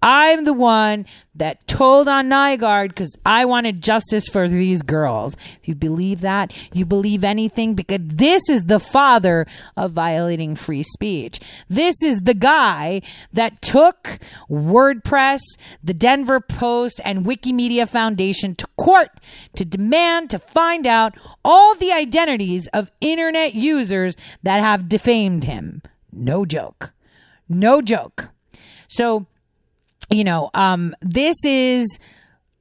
I'm 0.08 0.46
the 0.46 0.54
one 0.54 1.08
that 1.34 1.68
told 1.68 2.08
on 2.08 2.30
Nygard 2.30 2.90
because 2.90 3.18
I 3.26 3.46
wanted 3.46 3.82
justice 3.82 4.28
for 4.28 4.48
these 4.48 4.84
girls. 4.84 5.36
If 5.60 5.68
you 5.68 5.74
believe 5.74 6.22
that, 6.22 6.56
you 6.74 6.86
believe 6.86 7.24
anything 7.24 7.74
because 7.74 8.02
this 8.04 8.48
is 8.48 8.66
the 8.66 8.78
father 8.78 9.48
of 9.76 9.94
violating 9.94 10.56
free 10.56 10.84
speech. 10.84 11.40
This 11.70 11.96
is 12.04 12.20
the 12.20 12.36
guy 12.36 13.02
that 13.34 13.64
took 13.64 14.20
WordPress, 14.48 15.40
the 15.84 15.96
Denver 15.96 16.40
Post, 16.40 17.02
and 17.04 17.26
Wikimedia 17.26 17.90
Foundation 17.90 18.54
to 18.58 18.68
court 18.78 19.10
to 19.56 19.66
demand 19.66 20.30
to 20.30 20.38
find 20.38 20.86
out 20.86 21.16
all 21.44 21.74
the 21.74 21.92
identities 21.92 22.68
of 22.68 22.92
internet 23.02 23.56
users 23.56 24.16
that 24.44 24.60
have 24.60 24.88
defamed 24.88 25.46
him. 25.46 25.82
No 26.12 26.46
joke. 26.46 26.94
No 27.50 27.82
joke. 27.82 28.30
So, 28.88 29.26
you 30.10 30.24
know, 30.24 30.50
um, 30.54 30.94
this 31.02 31.36
is 31.44 32.00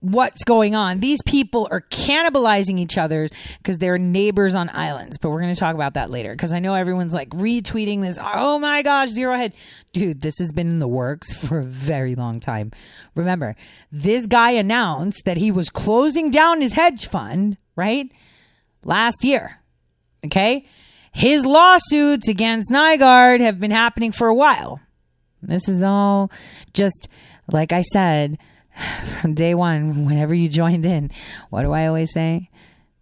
what's 0.04 0.44
going 0.44 0.74
on. 0.74 1.00
These 1.00 1.22
people 1.22 1.66
are 1.70 1.80
cannibalizing 1.80 2.78
each 2.78 2.98
other 2.98 3.26
because 3.58 3.78
they're 3.78 3.96
neighbors 3.96 4.54
on 4.54 4.68
islands. 4.68 5.16
But 5.16 5.30
we're 5.30 5.40
going 5.40 5.54
to 5.54 5.58
talk 5.58 5.74
about 5.74 5.94
that 5.94 6.10
later 6.10 6.32
because 6.32 6.52
I 6.52 6.58
know 6.58 6.74
everyone's 6.74 7.14
like 7.14 7.30
retweeting 7.30 8.02
this. 8.02 8.18
Oh 8.22 8.58
my 8.58 8.82
gosh, 8.82 9.08
zero 9.08 9.36
head. 9.36 9.54
Dude, 9.94 10.20
this 10.20 10.38
has 10.38 10.52
been 10.52 10.68
in 10.68 10.78
the 10.78 10.88
works 10.88 11.32
for 11.46 11.60
a 11.60 11.64
very 11.64 12.14
long 12.14 12.38
time. 12.38 12.70
Remember, 13.14 13.56
this 13.90 14.26
guy 14.26 14.50
announced 14.50 15.24
that 15.24 15.38
he 15.38 15.50
was 15.50 15.70
closing 15.70 16.30
down 16.30 16.60
his 16.60 16.74
hedge 16.74 17.08
fund, 17.08 17.56
right? 17.74 18.10
Last 18.84 19.24
year. 19.24 19.60
Okay. 20.26 20.66
His 21.12 21.46
lawsuits 21.46 22.28
against 22.28 22.70
Nygard 22.70 23.40
have 23.40 23.58
been 23.58 23.70
happening 23.70 24.12
for 24.12 24.26
a 24.26 24.34
while. 24.34 24.80
This 25.40 25.68
is 25.68 25.82
all 25.82 26.30
just 26.72 27.08
like 27.50 27.72
I 27.72 27.82
said 27.82 28.38
from 29.20 29.34
day 29.34 29.54
one, 29.54 30.04
whenever 30.04 30.34
you 30.34 30.48
joined 30.48 30.86
in, 30.86 31.10
what 31.50 31.62
do 31.62 31.72
I 31.72 31.86
always 31.86 32.12
say? 32.12 32.50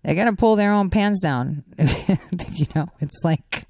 They're 0.05 0.17
gonna 0.17 0.35
pull 0.35 0.57
their 0.57 0.73
own 0.73 0.91
pants 0.91 1.21
down. 1.21 1.63
you 1.79 2.67
know, 2.75 2.89
it's 3.01 3.23
like, 3.23 3.67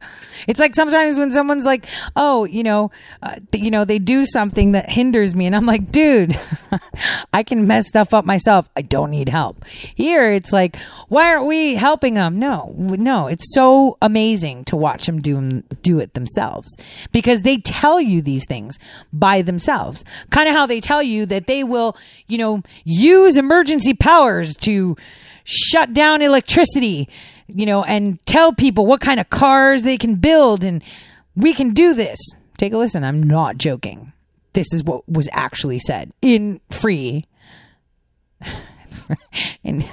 it's 0.46 0.58
like 0.58 0.74
sometimes 0.74 1.18
when 1.18 1.30
someone's 1.30 1.66
like, 1.66 1.84
"Oh, 2.16 2.44
you 2.44 2.62
know, 2.62 2.90
uh, 3.22 3.36
you 3.52 3.70
know, 3.70 3.84
they 3.84 3.98
do 3.98 4.24
something 4.24 4.72
that 4.72 4.90
hinders 4.90 5.34
me," 5.34 5.44
and 5.44 5.54
I'm 5.54 5.66
like, 5.66 5.92
"Dude, 5.92 6.38
I 7.34 7.42
can 7.42 7.66
mess 7.66 7.86
stuff 7.86 8.14
up 8.14 8.24
myself. 8.24 8.70
I 8.74 8.80
don't 8.80 9.10
need 9.10 9.28
help." 9.28 9.66
Here, 9.66 10.30
it's 10.30 10.54
like, 10.54 10.76
"Why 11.08 11.28
aren't 11.28 11.46
we 11.46 11.74
helping 11.74 12.14
them?" 12.14 12.38
No, 12.38 12.74
no, 12.78 13.26
it's 13.26 13.52
so 13.52 13.98
amazing 14.00 14.64
to 14.66 14.76
watch 14.76 15.04
them 15.04 15.20
do 15.20 15.62
do 15.82 15.98
it 15.98 16.14
themselves 16.14 16.74
because 17.12 17.42
they 17.42 17.58
tell 17.58 18.00
you 18.00 18.22
these 18.22 18.46
things 18.46 18.78
by 19.12 19.42
themselves. 19.42 20.02
Kind 20.30 20.48
of 20.48 20.54
how 20.54 20.64
they 20.64 20.80
tell 20.80 21.02
you 21.02 21.26
that 21.26 21.46
they 21.46 21.62
will, 21.62 21.94
you 22.26 22.38
know, 22.38 22.62
use 22.84 23.36
emergency 23.36 23.92
powers 23.92 24.56
to 24.56 24.96
shut 25.44 25.92
down 25.92 26.22
electricity, 26.22 27.08
you 27.46 27.66
know, 27.66 27.82
and 27.82 28.20
tell 28.26 28.52
people 28.52 28.86
what 28.86 29.00
kind 29.00 29.20
of 29.20 29.30
cars 29.30 29.82
they 29.82 29.98
can 29.98 30.16
build 30.16 30.64
and 30.64 30.82
we 31.34 31.54
can 31.54 31.70
do 31.70 31.94
this. 31.94 32.18
Take 32.58 32.72
a 32.72 32.78
listen. 32.78 33.04
I'm 33.04 33.22
not 33.22 33.58
joking. 33.58 34.12
This 34.52 34.72
is 34.72 34.84
what 34.84 35.08
was 35.08 35.28
actually 35.32 35.78
said 35.78 36.12
in 36.20 36.60
free. 36.70 37.26
in 39.62 39.84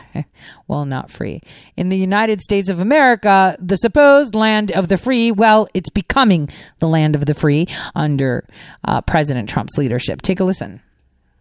well 0.67 0.85
not 0.85 1.09
free 1.09 1.41
in 1.75 1.89
the 1.89 1.97
united 1.97 2.41
states 2.41 2.69
of 2.69 2.79
america 2.79 3.55
the 3.59 3.75
supposed 3.75 4.33
land 4.33 4.71
of 4.71 4.87
the 4.87 4.97
free 4.97 5.31
well 5.31 5.67
it's 5.73 5.89
becoming 5.89 6.49
the 6.79 6.87
land 6.87 7.15
of 7.15 7.25
the 7.25 7.33
free 7.33 7.67
under 7.95 8.47
uh, 8.85 9.01
president 9.01 9.49
trump's 9.49 9.77
leadership 9.77 10.21
take 10.21 10.39
a 10.39 10.43
listen 10.43 10.81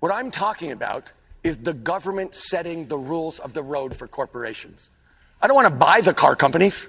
what 0.01 0.13
i'm 0.13 0.31
talking 0.31 0.73
about 0.73 1.13
is 1.49 1.57
the 1.57 1.75
government 1.75 2.35
setting 2.35 2.87
the 2.87 2.99
rules 2.99 3.41
of 3.41 3.55
the 3.55 3.63
road 3.63 3.97
for 3.97 4.07
corporations. 4.07 4.91
I 5.43 5.47
don't 5.47 5.57
want 5.57 5.67
to 5.67 5.75
buy 5.75 6.01
the 6.01 6.15
car 6.15 6.37
companies. 6.37 6.87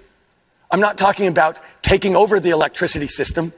I'm 0.69 0.79
not 0.79 0.97
talking 0.97 1.27
about 1.27 1.59
taking 1.81 2.15
over 2.15 2.39
the 2.39 2.51
electricity 2.51 3.07
system. 3.07 3.53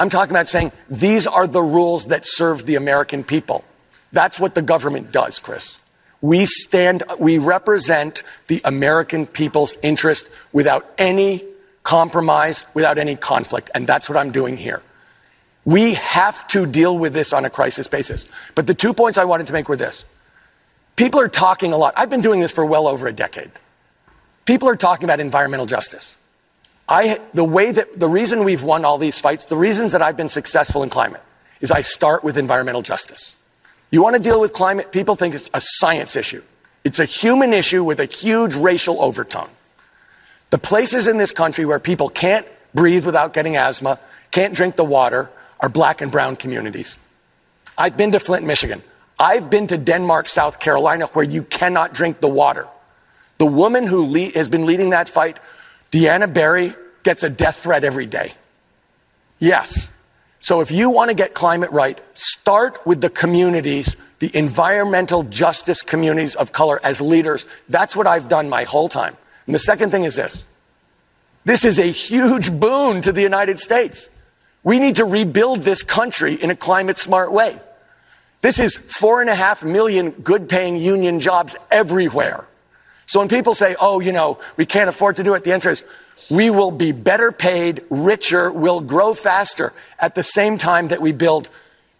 I'm 0.00 0.10
talking 0.10 0.30
about 0.30 0.48
saying 0.48 0.72
these 0.88 1.26
are 1.26 1.46
the 1.46 1.62
rules 1.62 2.06
that 2.06 2.26
serve 2.26 2.64
the 2.64 2.76
American 2.76 3.22
people. 3.22 3.64
That's 4.12 4.40
what 4.40 4.54
the 4.54 4.62
government 4.62 5.12
does, 5.12 5.38
Chris. 5.38 5.78
We 6.20 6.46
stand, 6.46 7.02
we 7.18 7.36
represent 7.36 8.22
the 8.46 8.62
American 8.64 9.26
people's 9.26 9.76
interest 9.82 10.30
without 10.52 10.90
any 10.96 11.44
compromise, 11.82 12.64
without 12.72 12.96
any 12.96 13.14
conflict. 13.14 13.70
And 13.74 13.86
that's 13.86 14.08
what 14.08 14.16
I'm 14.16 14.30
doing 14.30 14.56
here. 14.56 14.82
We 15.66 15.94
have 15.94 16.46
to 16.48 16.66
deal 16.66 16.96
with 16.96 17.12
this 17.12 17.32
on 17.32 17.44
a 17.44 17.50
crisis 17.50 17.88
basis. 17.88 18.24
But 18.54 18.66
the 18.66 18.74
two 18.74 18.94
points 18.94 19.18
I 19.18 19.24
wanted 19.24 19.46
to 19.48 19.52
make 19.52 19.68
were 19.68 19.76
this. 19.76 20.04
People 20.96 21.20
are 21.20 21.28
talking 21.28 21.72
a 21.72 21.76
lot. 21.76 21.94
I've 21.96 22.10
been 22.10 22.20
doing 22.20 22.40
this 22.40 22.52
for 22.52 22.64
well 22.64 22.86
over 22.86 23.06
a 23.06 23.12
decade. 23.12 23.50
People 24.44 24.68
are 24.68 24.76
talking 24.76 25.04
about 25.04 25.20
environmental 25.20 25.66
justice. 25.66 26.18
I, 26.88 27.18
the 27.32 27.44
way 27.44 27.72
that, 27.72 27.98
the 27.98 28.08
reason 28.08 28.44
we've 28.44 28.62
won 28.62 28.84
all 28.84 28.98
these 28.98 29.18
fights, 29.18 29.46
the 29.46 29.56
reasons 29.56 29.92
that 29.92 30.02
I've 30.02 30.16
been 30.16 30.28
successful 30.28 30.82
in 30.82 30.90
climate 30.90 31.22
is 31.60 31.70
I 31.70 31.80
start 31.80 32.22
with 32.22 32.36
environmental 32.36 32.82
justice. 32.82 33.36
You 33.90 34.02
want 34.02 34.16
to 34.16 34.22
deal 34.22 34.40
with 34.40 34.52
climate? 34.52 34.92
People 34.92 35.16
think 35.16 35.34
it's 35.34 35.48
a 35.54 35.60
science 35.62 36.14
issue. 36.14 36.42
It's 36.84 36.98
a 36.98 37.06
human 37.06 37.54
issue 37.54 37.82
with 37.82 38.00
a 38.00 38.04
huge 38.04 38.54
racial 38.54 39.00
overtone. 39.00 39.48
The 40.50 40.58
places 40.58 41.06
in 41.06 41.16
this 41.16 41.32
country 41.32 41.64
where 41.64 41.78
people 41.78 42.10
can't 42.10 42.46
breathe 42.74 43.06
without 43.06 43.32
getting 43.32 43.56
asthma, 43.56 43.98
can't 44.30 44.54
drink 44.54 44.76
the 44.76 44.84
water, 44.84 45.30
are 45.60 45.68
black 45.68 46.02
and 46.02 46.12
brown 46.12 46.36
communities. 46.36 46.98
I've 47.78 47.96
been 47.96 48.12
to 48.12 48.20
Flint, 48.20 48.44
Michigan. 48.44 48.82
I've 49.18 49.48
been 49.50 49.66
to 49.68 49.78
Denmark, 49.78 50.28
South 50.28 50.58
Carolina, 50.58 51.06
where 51.06 51.24
you 51.24 51.42
cannot 51.42 51.94
drink 51.94 52.20
the 52.20 52.28
water. 52.28 52.66
The 53.38 53.46
woman 53.46 53.86
who 53.86 54.12
has 54.30 54.48
been 54.48 54.66
leading 54.66 54.90
that 54.90 55.08
fight, 55.08 55.38
Deanna 55.90 56.32
Barry, 56.32 56.74
gets 57.02 57.22
a 57.22 57.30
death 57.30 57.56
threat 57.56 57.84
every 57.84 58.06
day. 58.06 58.34
Yes. 59.38 59.88
So 60.40 60.60
if 60.60 60.70
you 60.70 60.90
want 60.90 61.10
to 61.10 61.14
get 61.14 61.34
climate 61.34 61.70
right, 61.70 62.00
start 62.14 62.84
with 62.86 63.00
the 63.00 63.10
communities, 63.10 63.96
the 64.18 64.30
environmental 64.36 65.22
justice 65.22 65.82
communities 65.82 66.34
of 66.34 66.52
color 66.52 66.80
as 66.82 67.00
leaders. 67.00 67.46
That's 67.68 67.96
what 67.96 68.06
I've 68.06 68.28
done 68.28 68.48
my 68.48 68.64
whole 68.64 68.88
time. 68.88 69.16
And 69.46 69.54
the 69.54 69.58
second 69.58 69.90
thing 69.90 70.04
is 70.04 70.16
this. 70.16 70.44
This 71.44 71.64
is 71.64 71.78
a 71.78 71.86
huge 71.86 72.50
boon 72.50 73.02
to 73.02 73.12
the 73.12 73.22
United 73.22 73.60
States. 73.60 74.08
We 74.62 74.78
need 74.78 74.96
to 74.96 75.04
rebuild 75.04 75.60
this 75.60 75.82
country 75.82 76.34
in 76.34 76.50
a 76.50 76.56
climate 76.56 76.98
smart 76.98 77.32
way. 77.32 77.58
This 78.44 78.58
is 78.58 78.76
four 78.76 79.22
and 79.22 79.30
a 79.30 79.34
half 79.34 79.64
million 79.64 80.10
good 80.10 80.50
paying 80.50 80.76
union 80.76 81.18
jobs 81.18 81.56
everywhere. 81.70 82.44
So 83.06 83.20
when 83.20 83.30
people 83.30 83.54
say, 83.54 83.74
oh, 83.80 84.00
you 84.00 84.12
know, 84.12 84.38
we 84.58 84.66
can't 84.66 84.90
afford 84.90 85.16
to 85.16 85.22
do 85.22 85.32
it, 85.32 85.44
the 85.44 85.54
answer 85.54 85.70
is 85.70 85.82
we 86.28 86.50
will 86.50 86.70
be 86.70 86.92
better 86.92 87.32
paid, 87.32 87.82
richer, 87.88 88.52
will 88.52 88.82
grow 88.82 89.14
faster 89.14 89.72
at 89.98 90.14
the 90.14 90.22
same 90.22 90.58
time 90.58 90.88
that 90.88 91.00
we 91.00 91.10
build 91.12 91.48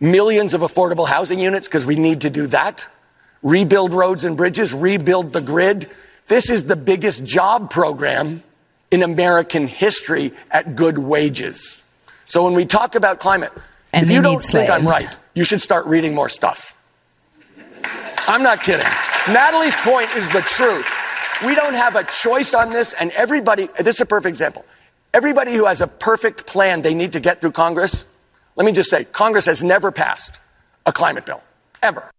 millions 0.01 0.53
of 0.53 0.61
affordable 0.61 1.09
housing 1.09 1.41
units 1.41 1.67
because 1.67 1.87
we 1.87 1.97
need 1.97 2.21
to 2.21 2.29
do 2.29 2.47
that. 2.49 2.89
Rebuild 3.43 3.95
roads 3.95 4.25
and 4.25 4.37
bridges, 4.37 4.75
rebuild 4.75 5.33
the 5.33 5.41
grid. 5.41 5.89
This 6.27 6.51
is 6.51 6.65
the 6.65 6.77
biggest 6.77 7.25
job 7.25 7.71
program 7.71 8.43
in 8.91 9.03
American 9.03 9.67
history 9.67 10.35
at 10.51 10.77
good 10.77 10.99
wages. 10.99 11.83
So 12.27 12.45
when 12.45 12.53
we 12.53 12.67
talk 12.67 12.97
about 12.97 13.19
climate, 13.19 13.53
And 13.95 14.05
if 14.05 14.11
you 14.11 14.23
don't 14.23 14.43
think 14.43 14.71
I'm 14.71 14.87
right, 14.87 15.09
you 15.35 15.45
should 15.45 15.63
start 15.63 15.87
reading 15.87 16.15
more 16.15 16.29
stuff. 16.29 16.75
I'm 18.27 18.43
not 18.43 18.63
kidding. 18.63 18.87
Natalie's 19.29 19.77
point 19.77 20.15
is 20.17 20.27
the 20.29 20.41
truth. 20.41 20.89
We 21.45 21.55
don't 21.55 21.75
have 21.75 21.97
a 21.97 22.05
choice 22.05 22.55
on 22.55 22.71
this, 22.71 22.93
and 22.95 23.11
everybody, 23.13 23.69
this 23.79 23.97
is 23.97 24.01
a 24.01 24.07
perfect 24.07 24.31
example. 24.31 24.65
Everybody 25.13 25.55
who 25.55 25.67
has 25.67 25.81
a 25.81 25.87
perfect 25.87 26.47
plan 26.47 26.83
they 26.83 26.95
need 26.95 27.13
to 27.13 27.21
get 27.21 27.41
through 27.41 27.53
Congress, 27.53 28.05
let 28.57 28.65
me 28.65 28.73
just 28.73 28.89
say, 28.91 29.05
Congress 29.05 29.47
has 29.47 29.63
never 29.63 29.93
passed 29.93 30.39
a 30.87 30.93
climate 30.93 31.27
bill. 31.27 31.43
Ever. 31.83 32.11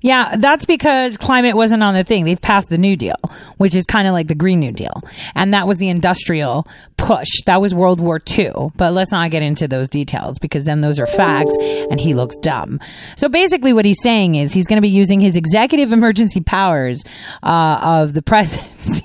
Yeah, 0.00 0.36
that's 0.36 0.64
because 0.64 1.16
climate 1.16 1.56
wasn't 1.56 1.82
on 1.82 1.94
the 1.94 2.04
thing. 2.04 2.24
They've 2.24 2.40
passed 2.40 2.70
the 2.70 2.78
New 2.78 2.96
Deal, 2.96 3.16
which 3.56 3.74
is 3.74 3.84
kind 3.84 4.06
of 4.06 4.12
like 4.12 4.28
the 4.28 4.34
Green 4.34 4.60
New 4.60 4.72
Deal. 4.72 5.02
And 5.34 5.52
that 5.54 5.66
was 5.66 5.78
the 5.78 5.88
industrial 5.88 6.66
push. 6.96 7.28
That 7.46 7.60
was 7.60 7.74
World 7.74 8.00
War 8.00 8.20
II. 8.30 8.72
But 8.76 8.92
let's 8.92 9.12
not 9.12 9.30
get 9.30 9.42
into 9.42 9.66
those 9.66 9.88
details 9.88 10.38
because 10.38 10.64
then 10.64 10.80
those 10.80 10.98
are 11.00 11.06
facts 11.06 11.56
and 11.60 12.00
he 12.00 12.14
looks 12.14 12.38
dumb. 12.38 12.80
So 13.16 13.28
basically, 13.28 13.72
what 13.72 13.84
he's 13.84 14.02
saying 14.02 14.36
is 14.36 14.52
he's 14.52 14.66
going 14.66 14.76
to 14.78 14.82
be 14.82 14.88
using 14.88 15.20
his 15.20 15.36
executive 15.36 15.92
emergency 15.92 16.40
powers 16.40 17.02
uh, 17.42 17.80
of 17.82 18.14
the 18.14 18.22
presidency. 18.28 19.04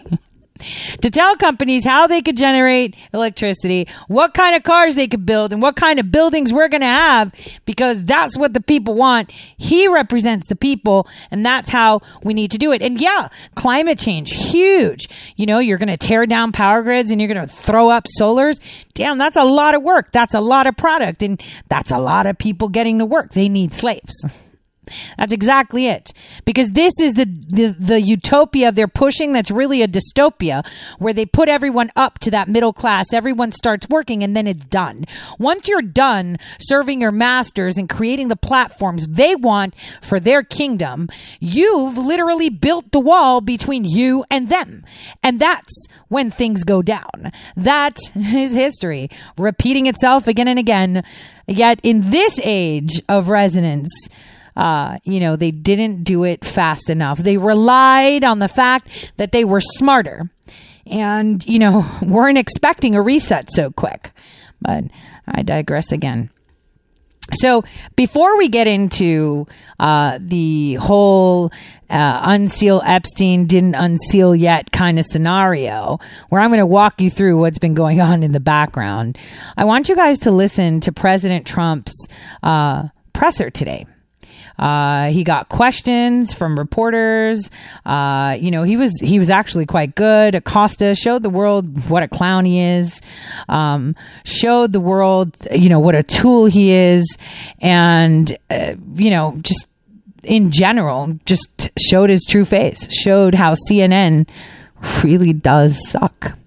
To 1.02 1.10
tell 1.10 1.36
companies 1.36 1.86
how 1.86 2.08
they 2.08 2.22
could 2.22 2.38
generate 2.38 2.96
electricity, 3.14 3.88
what 4.08 4.34
kind 4.34 4.56
of 4.56 4.64
cars 4.64 4.96
they 4.96 5.08
could 5.08 5.26
build, 5.26 5.54
and 5.54 5.62
what 5.62 5.76
kind 5.76 6.00
of 6.00 6.12
buildings 6.12 6.52
we're 6.54 6.70
going 6.70 6.82
to 6.82 6.88
have 6.88 7.34
because 7.66 8.04
that's 8.04 8.38
what 8.38 8.54
the 8.54 8.62
people 8.62 8.96
want. 8.96 9.32
He 9.58 9.88
represents 9.88 10.48
the 10.48 10.56
people, 10.56 11.08
and 11.32 11.46
that's 11.46 11.70
how 11.70 12.02
we 12.24 12.34
need 12.34 12.52
to 12.52 12.58
do 12.58 12.72
it. 12.72 12.82
And 12.82 13.00
yeah, 13.00 13.30
climate 13.56 14.00
change, 14.00 14.32
huge. 14.32 15.08
You 15.36 15.46
know, 15.46 15.60
you're 15.60 15.78
going 15.78 15.90
to 15.90 15.98
tear 15.98 16.26
down 16.26 16.52
power 16.52 16.82
grids 16.82 17.12
and 17.12 17.20
you're 17.22 17.34
going 17.34 17.48
to 17.48 17.54
throw 17.54 17.90
up 17.90 18.06
solars. 18.20 18.60
Damn, 18.94 19.18
that's 19.18 19.36
a 19.36 19.44
lot 19.44 19.76
of 19.76 19.84
work. 19.84 20.12
That's 20.12 20.34
a 20.34 20.42
lot 20.42 20.68
of 20.68 20.78
product, 20.78 21.24
and 21.24 21.42
that's 21.70 21.92
a 21.92 21.98
lot 21.98 22.26
of 22.26 22.38
people 22.38 22.70
getting 22.70 23.00
to 23.00 23.06
work. 23.06 23.32
They 23.32 23.50
need 23.50 23.74
slaves. 23.74 24.26
That's 25.18 25.34
exactly 25.34 25.88
it. 25.88 26.14
Because 26.46 26.72
this 26.72 26.94
is 27.00 27.14
the, 27.14 27.26
the, 27.26 27.76
the 27.80 28.02
utopia 28.02 28.72
they're 28.72 28.88
pushing 28.88 29.34
that's 29.34 29.52
really 29.52 29.82
a 29.82 29.88
dystopia 29.88 30.66
where 31.00 31.14
they 31.14 31.26
put 31.26 31.50
everyone 31.50 31.90
up 31.96 32.20
to 32.20 32.32
that 32.32 32.48
middle 32.48 32.74
class. 32.74 33.14
Everyone 33.14 33.52
starts 33.52 33.88
working 33.90 34.24
and 34.24 34.36
then 34.36 34.48
it's 34.48 34.66
done. 34.66 35.06
Once 35.40 35.68
you're 35.68 35.82
done 35.82 36.38
serving 36.60 37.02
your 37.02 37.12
masters 37.12 37.78
and 37.78 37.90
creating 37.90 38.28
the 38.28 38.36
platforms 38.36 39.08
they 39.08 39.36
want 39.36 39.74
for 40.02 40.20
their 40.20 40.44
kingdom, 40.44 41.10
you've 41.40 41.98
literally 41.98 42.50
built 42.50 42.92
the 42.92 43.00
wall 43.00 43.42
between 43.42 43.86
you 43.86 44.24
and 44.30 44.50
them. 44.50 44.84
And 45.22 45.40
that's 45.40 45.88
when 46.08 46.30
things 46.30 46.64
go 46.64 46.82
down. 46.82 47.32
That 47.56 47.98
is 48.16 48.54
history 48.54 49.10
repeating 49.38 49.88
itself 49.88 50.28
again 50.28 50.48
and 50.48 50.60
again. 50.60 51.04
Yet 51.48 51.80
in 51.84 52.12
this 52.12 52.40
age 52.44 53.02
of 53.10 53.30
resonance, 53.30 53.92
uh, 54.56 54.98
you 55.04 55.20
know, 55.20 55.36
they 55.36 55.52
didn't 55.52 56.04
do 56.04 56.24
it 56.24 56.46
fast 56.46 56.90
enough. 56.90 57.18
They 57.20 57.38
relied 57.38 58.24
on 58.24 58.40
the 58.40 58.48
fact 58.48 59.14
that 59.18 59.32
they 59.32 59.44
were 59.44 59.62
smarter 59.62 60.30
and, 60.86 61.46
you 61.46 61.60
know, 61.60 61.86
weren't 62.02 62.38
expecting 62.38 62.96
a 62.96 63.02
reset 63.02 63.52
so 63.52 63.72
quick. 63.72 64.12
But 64.62 64.86
I 65.28 65.42
digress 65.42 65.92
again. 65.92 66.30
So 67.32 67.64
before 67.96 68.38
we 68.38 68.50
get 68.50 68.68
into 68.68 69.48
uh, 69.80 70.20
the 70.22 70.76
whole 70.76 71.52
uh, 71.90 72.20
unseal 72.24 72.82
Epstein 72.86 73.46
didn't 73.46 73.76
unseal 73.76 74.36
yet 74.36 74.72
kind 74.72 75.00
of 75.00 75.06
scenario, 75.06 76.00
where 76.30 76.42
I'm 76.42 76.50
going 76.50 76.60
to 76.60 76.66
walk 76.66 77.00
you 77.00 77.10
through 77.10 77.40
what's 77.40 77.60
been 77.60 77.74
going 77.74 78.02
on 78.02 78.24
in 78.24 78.34
the 78.34 78.42
background, 78.42 79.18
I 79.56 79.64
want 79.64 79.88
you 79.88 79.96
guys 79.96 80.20
to 80.20 80.32
listen 80.32 80.82
to 80.82 80.92
President 80.92 81.48
Trump's 81.48 81.94
uh, 82.44 82.90
presser 83.14 83.50
today. 83.50 83.86
Uh, 84.58 85.10
he 85.10 85.24
got 85.24 85.50
questions 85.50 86.34
from 86.34 86.58
reporters. 86.58 87.50
Uh, 87.86 88.38
you 88.40 88.52
know, 88.52 88.64
he 88.64 88.78
was 88.78 88.92
he 89.02 89.20
was 89.20 89.30
actually 89.30 89.66
quite 89.66 89.96
good. 89.96 90.36
Acosta 90.36 90.96
showed 90.96 91.24
the 91.24 91.30
world 91.30 91.90
what 91.90 92.04
a 92.04 92.08
clown 92.08 92.46
he 92.46 92.60
is. 92.60 93.02
Um, 93.50 93.96
showed 94.26 94.74
the 94.74 94.80
world, 94.80 95.36
you 95.52 95.70
know, 95.70 95.80
what 95.80 95.96
a 95.96 96.04
tool 96.04 96.46
he 96.46 96.72
is, 96.72 97.18
and 97.60 98.36
uh, 98.50 98.76
you 98.96 99.10
know, 99.10 99.38
just 99.42 99.68
in 100.24 100.52
general, 100.52 101.20
just 101.26 101.72
showed 101.80 102.10
his 102.10 102.26
true 102.28 102.46
face. 102.46 102.92
Showed 102.94 103.36
how 103.36 103.56
CNN 103.70 104.28
really 105.04 105.34
does 105.34 105.90
suck. 105.90 106.38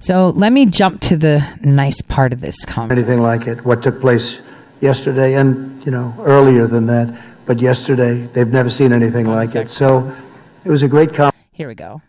So 0.00 0.30
let 0.30 0.52
me 0.52 0.66
jump 0.66 1.00
to 1.02 1.16
the 1.16 1.46
nice 1.62 2.00
part 2.00 2.32
of 2.32 2.40
this 2.40 2.64
conversation. 2.64 3.04
anything 3.04 3.22
like 3.22 3.46
it. 3.46 3.64
What 3.64 3.82
took 3.82 4.00
place 4.00 4.38
yesterday, 4.80 5.34
and 5.34 5.84
you 5.84 5.92
know 5.92 6.14
earlier 6.20 6.66
than 6.66 6.86
that, 6.86 7.08
but 7.50 7.58
yesterday 7.58 8.28
they've 8.32 8.52
never 8.52 8.70
seen 8.70 8.92
anything 8.92 9.26
like 9.26 9.56
it. 9.56 9.72
So 9.72 10.16
it 10.64 10.70
was 10.70 10.82
a 10.82 10.86
great 10.86 11.12
comment. 11.12 11.34
Here 11.50 11.66
we 11.66 11.74
go. 11.74 12.00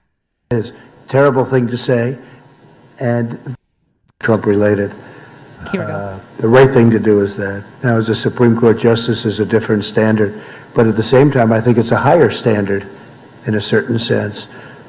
It's 0.51 0.67
a 0.67 0.73
terrible 1.09 1.45
thing 1.45 1.65
to 1.65 1.77
say, 1.79 2.15
and 2.99 3.57
Trump 4.19 4.45
related. 4.45 4.93
Here 5.71 5.81
we 5.81 5.87
go. 5.87 5.95
Uh, 5.95 6.19
the 6.37 6.47
right 6.47 6.71
thing 6.71 6.91
to 6.91 6.99
do 6.99 7.21
is 7.21 7.35
that. 7.37 7.65
Now, 7.83 7.97
as 7.97 8.07
a 8.07 8.13
Supreme 8.13 8.55
Court 8.55 8.77
justice, 8.77 9.25
is 9.25 9.39
a 9.39 9.45
different 9.45 9.83
standard, 9.83 10.43
but 10.75 10.85
at 10.85 10.95
the 10.95 11.01
same 11.01 11.31
time, 11.31 11.51
I 11.51 11.59
think 11.59 11.79
it's 11.79 11.89
a 11.89 11.97
higher 11.97 12.29
standard 12.29 12.87
in 13.47 13.55
a 13.55 13.61
certain 13.61 13.97
sense. 13.97 14.45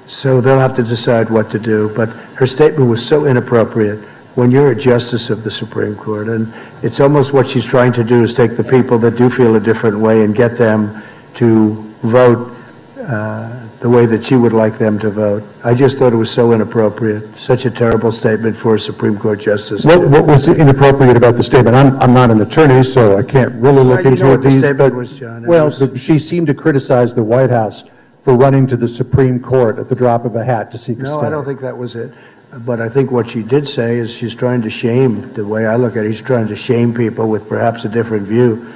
So 0.07 0.42
they'll 0.42 0.59
have 0.59 0.76
to 0.76 0.82
decide 0.82 1.30
what 1.30 1.50
to 1.53 1.59
do. 1.59 1.90
But 1.96 2.11
her 2.36 2.46
statement 2.46 2.90
was 2.90 3.03
so 3.03 3.24
inappropriate 3.24 4.07
when 4.35 4.51
you're 4.51 4.72
a 4.72 4.76
justice 4.80 5.28
of 5.30 5.45
the 5.45 5.51
Supreme 5.51 5.97
Court, 5.97 6.28
and 6.28 6.53
it's 6.83 7.01
almost 7.01 7.33
what 7.33 7.49
she's 7.51 7.64
trying 7.64 7.93
to 7.95 8.05
do 8.05 8.24
is 8.24 8.33
take 8.35 8.57
the 8.57 8.64
people 8.64 8.99
that 9.01 9.16
do 9.16 9.28
feel 9.30 9.57
a 9.57 9.61
different 9.61 9.99
way 9.99 10.24
and 10.24 10.35
get 10.35 10.57
them 10.59 11.03
to 11.35 11.95
vote 12.03 12.57
uh, 12.99 13.68
the 13.80 13.89
way 13.91 14.07
that 14.07 14.24
she 14.24 14.37
would 14.37 14.53
like 14.53 14.78
them 14.78 14.99
to 15.01 15.11
vote. 15.11 15.43
I 15.64 15.74
just 15.74 15.99
thought 15.99 16.12
it 16.12 16.16
was 16.16 16.30
so 16.30 16.53
inappropriate, 16.53 17.28
such 17.39 17.64
a 17.64 17.70
terrible 17.70 18.12
statement 18.12 18.57
for 18.59 18.76
a 18.76 18.80
Supreme 18.80 19.18
Court 19.18 19.41
justice. 19.41 19.85
What, 19.85 20.09
what 20.09 20.24
was 20.24 20.47
inappropriate 20.49 21.16
about 21.16 21.37
the 21.37 21.43
statement? 21.45 21.74
I'm, 21.76 21.97
I'm 22.01 22.14
not 22.14 22.30
an 22.30 22.41
attorney, 22.41 22.85
so 22.85 23.18
I 23.18 23.22
can't 23.24 23.53
really 23.55 23.83
look 23.83 24.05
you 24.05 24.11
into 24.12 24.22
know 24.22 24.28
it. 24.28 24.37
what 24.37 24.43
the 24.45 24.49
These- 24.51 24.61
statement 24.61 24.78
but- 24.78 24.95
was, 24.95 25.11
John. 25.11 25.47
Well, 25.47 25.66
was- 25.66 25.78
the- 25.80 25.99
she 25.99 26.18
seemed 26.18 26.47
to 26.47 26.55
criticize 26.55 27.12
the 27.12 27.24
White 27.24 27.51
House 27.51 27.83
for 28.22 28.37
running 28.37 28.68
to 28.68 28.76
the 28.76 28.87
Supreme 28.87 29.41
Court 29.41 29.80
at 29.80 29.89
the 29.89 29.97
drop 29.97 30.24
of 30.24 30.37
a 30.37 30.45
hat 30.45 30.70
to 30.70 30.78
seek 30.78 30.99
a 30.99 31.01
stay. 31.01 31.11
No, 31.11 31.20
I 31.20 31.28
don't 31.28 31.45
think 31.45 31.61
that 31.61 31.76
was 31.76 31.97
it. 31.97 32.12
But 32.53 32.82
I 32.82 32.88
think 32.90 33.11
what 33.11 33.30
she 33.30 33.42
did 33.42 33.66
say 33.66 33.98
is 33.98 34.11
she's 34.11 34.34
trying 34.34 34.61
to 34.62 34.70
shame, 34.70 35.32
the 35.32 35.44
way 35.44 35.66
I 35.66 35.76
look 35.76 35.96
at 35.96 36.05
it, 36.05 36.12
she's 36.12 36.24
trying 36.24 36.48
to 36.48 36.57
shame 36.57 36.92
people 36.92 37.28
with 37.28 37.48
perhaps 37.48 37.84
a 37.84 37.88
different 37.88 38.28
view 38.28 38.70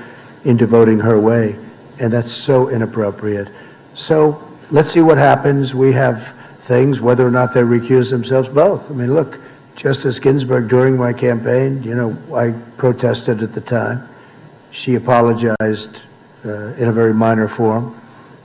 into 0.44 0.66
voting 0.66 0.98
her 0.98 1.20
way. 1.20 1.58
And 1.98 2.10
that's 2.10 2.32
so 2.32 2.70
inappropriate. 2.70 3.48
So 3.94 4.42
let's 4.70 4.92
see 4.92 5.00
what 5.00 5.18
happens. 5.18 5.74
We 5.74 5.92
have 5.92 6.26
things, 6.66 7.00
whether 7.00 7.26
or 7.26 7.30
not 7.30 7.52
they 7.52 7.60
recuse 7.60 8.08
themselves, 8.08 8.48
both. 8.48 8.90
I 8.90 8.94
mean, 8.94 9.14
look, 9.14 9.38
Justice 9.76 10.18
Ginsburg, 10.18 10.68
during 10.68 10.96
my 10.96 11.12
campaign, 11.12 11.82
you 11.82 11.94
know, 11.94 12.16
I 12.34 12.52
protested 12.78 13.42
at 13.42 13.52
the 13.52 13.60
time. 13.60 14.08
She 14.70 14.94
apologized 14.94 16.00
uh, 16.46 16.72
in 16.74 16.88
a 16.88 16.92
very 16.92 17.12
minor 17.12 17.46
form. 17.46 18.00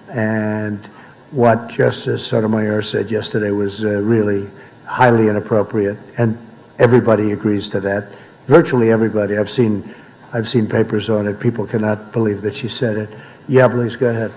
And 0.09 0.86
what 1.32 1.69
Justice 1.69 2.27
Sotomayor 2.27 2.82
said 2.84 3.09
yesterday 3.09 3.51
was 3.51 3.82
uh, 3.82 4.01
really 4.01 4.49
highly 4.91 5.29
inappropriate, 5.29 5.97
and 6.17 6.37
everybody 6.77 7.31
agrees 7.31 7.69
to 7.69 7.79
that. 7.79 8.11
Virtually 8.47 8.91
everybody. 8.91 9.37
I've 9.37 9.49
seen, 9.49 9.95
I've 10.33 10.49
seen 10.49 10.67
papers 10.67 11.09
on 11.09 11.27
it. 11.27 11.39
People 11.39 11.65
cannot 11.65 12.11
believe 12.11 12.41
that 12.41 12.53
she 12.57 12.67
said 12.67 12.97
it. 12.97 13.09
Yeah, 13.47 13.69
please 13.69 13.95
go 13.95 14.09
ahead. 14.09 14.33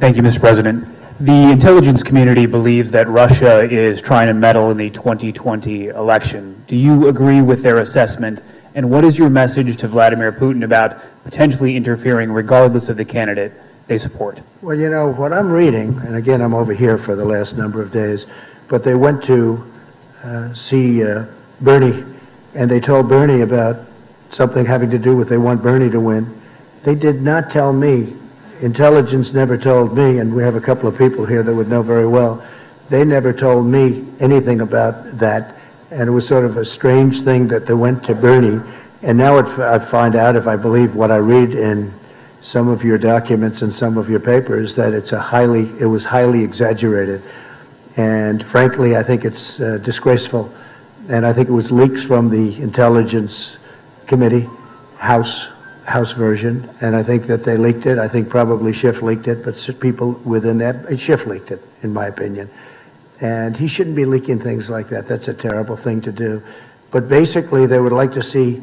Thank 0.00 0.16
you, 0.16 0.22
Mr. 0.22 0.40
President. 0.40 0.88
The 1.20 1.52
intelligence 1.52 2.02
community 2.02 2.46
believes 2.46 2.90
that 2.90 3.08
Russia 3.08 3.62
is 3.70 4.00
trying 4.00 4.26
to 4.26 4.34
meddle 4.34 4.72
in 4.72 4.76
the 4.76 4.90
2020 4.90 5.88
election. 5.88 6.64
Do 6.66 6.74
you 6.74 7.06
agree 7.06 7.40
with 7.40 7.62
their 7.62 7.78
assessment? 7.78 8.42
And 8.74 8.90
what 8.90 9.04
is 9.04 9.16
your 9.16 9.30
message 9.30 9.76
to 9.76 9.86
Vladimir 9.86 10.32
Putin 10.32 10.64
about 10.64 11.00
potentially 11.22 11.76
interfering 11.76 12.32
regardless 12.32 12.88
of 12.88 12.96
the 12.96 13.04
candidate 13.04 13.52
they 13.90 13.98
support? 13.98 14.38
Well, 14.62 14.76
you 14.76 14.88
know, 14.88 15.08
what 15.08 15.32
I'm 15.32 15.50
reading, 15.50 15.98
and 16.06 16.14
again, 16.14 16.40
I'm 16.40 16.54
over 16.54 16.72
here 16.72 16.96
for 16.96 17.16
the 17.16 17.24
last 17.24 17.56
number 17.56 17.82
of 17.82 17.90
days, 17.90 18.24
but 18.68 18.84
they 18.84 18.94
went 18.94 19.24
to 19.24 19.68
uh, 20.22 20.54
see 20.54 21.02
uh, 21.02 21.24
Bernie, 21.60 22.04
and 22.54 22.70
they 22.70 22.78
told 22.78 23.08
Bernie 23.08 23.40
about 23.40 23.80
something 24.30 24.64
having 24.64 24.90
to 24.90 24.98
do 24.98 25.16
with 25.16 25.28
they 25.28 25.38
want 25.38 25.60
Bernie 25.60 25.90
to 25.90 25.98
win. 25.98 26.40
They 26.84 26.94
did 26.94 27.20
not 27.20 27.50
tell 27.50 27.72
me. 27.72 28.14
Intelligence 28.60 29.32
never 29.32 29.58
told 29.58 29.96
me, 29.96 30.18
and 30.18 30.32
we 30.32 30.44
have 30.44 30.54
a 30.54 30.60
couple 30.60 30.88
of 30.88 30.96
people 30.96 31.26
here 31.26 31.42
that 31.42 31.52
would 31.52 31.68
know 31.68 31.82
very 31.82 32.06
well. 32.06 32.46
They 32.90 33.04
never 33.04 33.32
told 33.32 33.66
me 33.66 34.06
anything 34.20 34.60
about 34.60 35.18
that, 35.18 35.56
and 35.90 36.02
it 36.02 36.12
was 36.12 36.28
sort 36.28 36.44
of 36.44 36.58
a 36.58 36.64
strange 36.64 37.24
thing 37.24 37.48
that 37.48 37.66
they 37.66 37.74
went 37.74 38.04
to 38.04 38.14
Bernie. 38.14 38.62
And 39.02 39.18
now 39.18 39.38
it, 39.38 39.46
I 39.58 39.84
find 39.90 40.14
out, 40.14 40.36
if 40.36 40.46
I 40.46 40.54
believe 40.54 40.94
what 40.94 41.10
I 41.10 41.16
read 41.16 41.54
in 41.54 41.92
some 42.42 42.68
of 42.68 42.82
your 42.82 42.98
documents 42.98 43.62
and 43.62 43.74
some 43.74 43.98
of 43.98 44.08
your 44.08 44.20
papers, 44.20 44.74
that 44.76 44.92
it's 44.92 45.12
a 45.12 45.20
highly, 45.20 45.70
it 45.78 45.86
was 45.86 46.04
highly 46.04 46.42
exaggerated. 46.42 47.22
And 47.96 48.46
frankly, 48.48 48.96
I 48.96 49.02
think 49.02 49.24
it's 49.24 49.60
uh, 49.60 49.78
disgraceful. 49.78 50.52
And 51.08 51.26
I 51.26 51.32
think 51.32 51.48
it 51.48 51.52
was 51.52 51.70
leaks 51.70 52.04
from 52.04 52.30
the 52.30 52.60
Intelligence 52.62 53.56
Committee, 54.06 54.48
House, 54.96 55.48
House 55.84 56.12
version. 56.12 56.70
And 56.80 56.94
I 56.94 57.02
think 57.02 57.26
that 57.26 57.44
they 57.44 57.56
leaked 57.56 57.86
it. 57.86 57.98
I 57.98 58.08
think 58.08 58.28
probably 58.28 58.72
Schiff 58.72 59.02
leaked 59.02 59.28
it, 59.28 59.44
but 59.44 59.80
people 59.80 60.12
within 60.24 60.58
that, 60.58 60.98
Schiff 60.98 61.26
leaked 61.26 61.50
it, 61.50 61.62
in 61.82 61.92
my 61.92 62.06
opinion. 62.06 62.50
And 63.20 63.56
he 63.56 63.68
shouldn't 63.68 63.96
be 63.96 64.06
leaking 64.06 64.40
things 64.40 64.70
like 64.70 64.88
that. 64.90 65.08
That's 65.08 65.28
a 65.28 65.34
terrible 65.34 65.76
thing 65.76 66.00
to 66.02 66.12
do. 66.12 66.42
But 66.90 67.08
basically, 67.08 67.66
they 67.66 67.78
would 67.78 67.92
like 67.92 68.12
to 68.14 68.22
see 68.22 68.62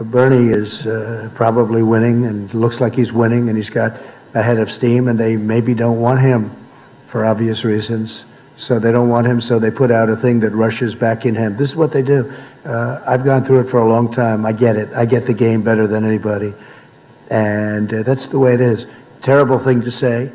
Bernie 0.00 0.52
is 0.52 0.86
uh, 0.86 1.28
probably 1.34 1.82
winning 1.82 2.24
and 2.26 2.52
looks 2.54 2.80
like 2.80 2.94
he's 2.94 3.12
winning 3.12 3.48
and 3.48 3.58
he's 3.58 3.70
got 3.70 4.00
a 4.34 4.42
head 4.42 4.58
of 4.58 4.70
steam 4.70 5.08
and 5.08 5.18
they 5.18 5.36
maybe 5.36 5.74
don't 5.74 6.00
want 6.00 6.20
him 6.20 6.54
for 7.10 7.24
obvious 7.24 7.64
reasons. 7.64 8.22
So 8.56 8.78
they 8.78 8.90
don't 8.90 9.08
want 9.08 9.26
him, 9.26 9.40
so 9.40 9.60
they 9.60 9.70
put 9.70 9.90
out 9.92 10.10
a 10.10 10.16
thing 10.16 10.40
that 10.40 10.50
rushes 10.50 10.94
back 10.94 11.24
in 11.24 11.34
him. 11.36 11.56
This 11.56 11.70
is 11.70 11.76
what 11.76 11.92
they 11.92 12.02
do. 12.02 12.32
Uh, 12.64 13.00
I've 13.06 13.24
gone 13.24 13.44
through 13.44 13.60
it 13.60 13.70
for 13.70 13.78
a 13.78 13.88
long 13.88 14.12
time. 14.12 14.44
I 14.44 14.52
get 14.52 14.76
it. 14.76 14.92
I 14.94 15.04
get 15.04 15.26
the 15.26 15.32
game 15.32 15.62
better 15.62 15.86
than 15.86 16.04
anybody. 16.04 16.54
And 17.30 17.92
uh, 17.92 18.02
that's 18.02 18.26
the 18.26 18.38
way 18.38 18.54
it 18.54 18.60
is. 18.60 18.86
Terrible 19.22 19.60
thing 19.60 19.82
to 19.82 19.92
say. 19.92 20.32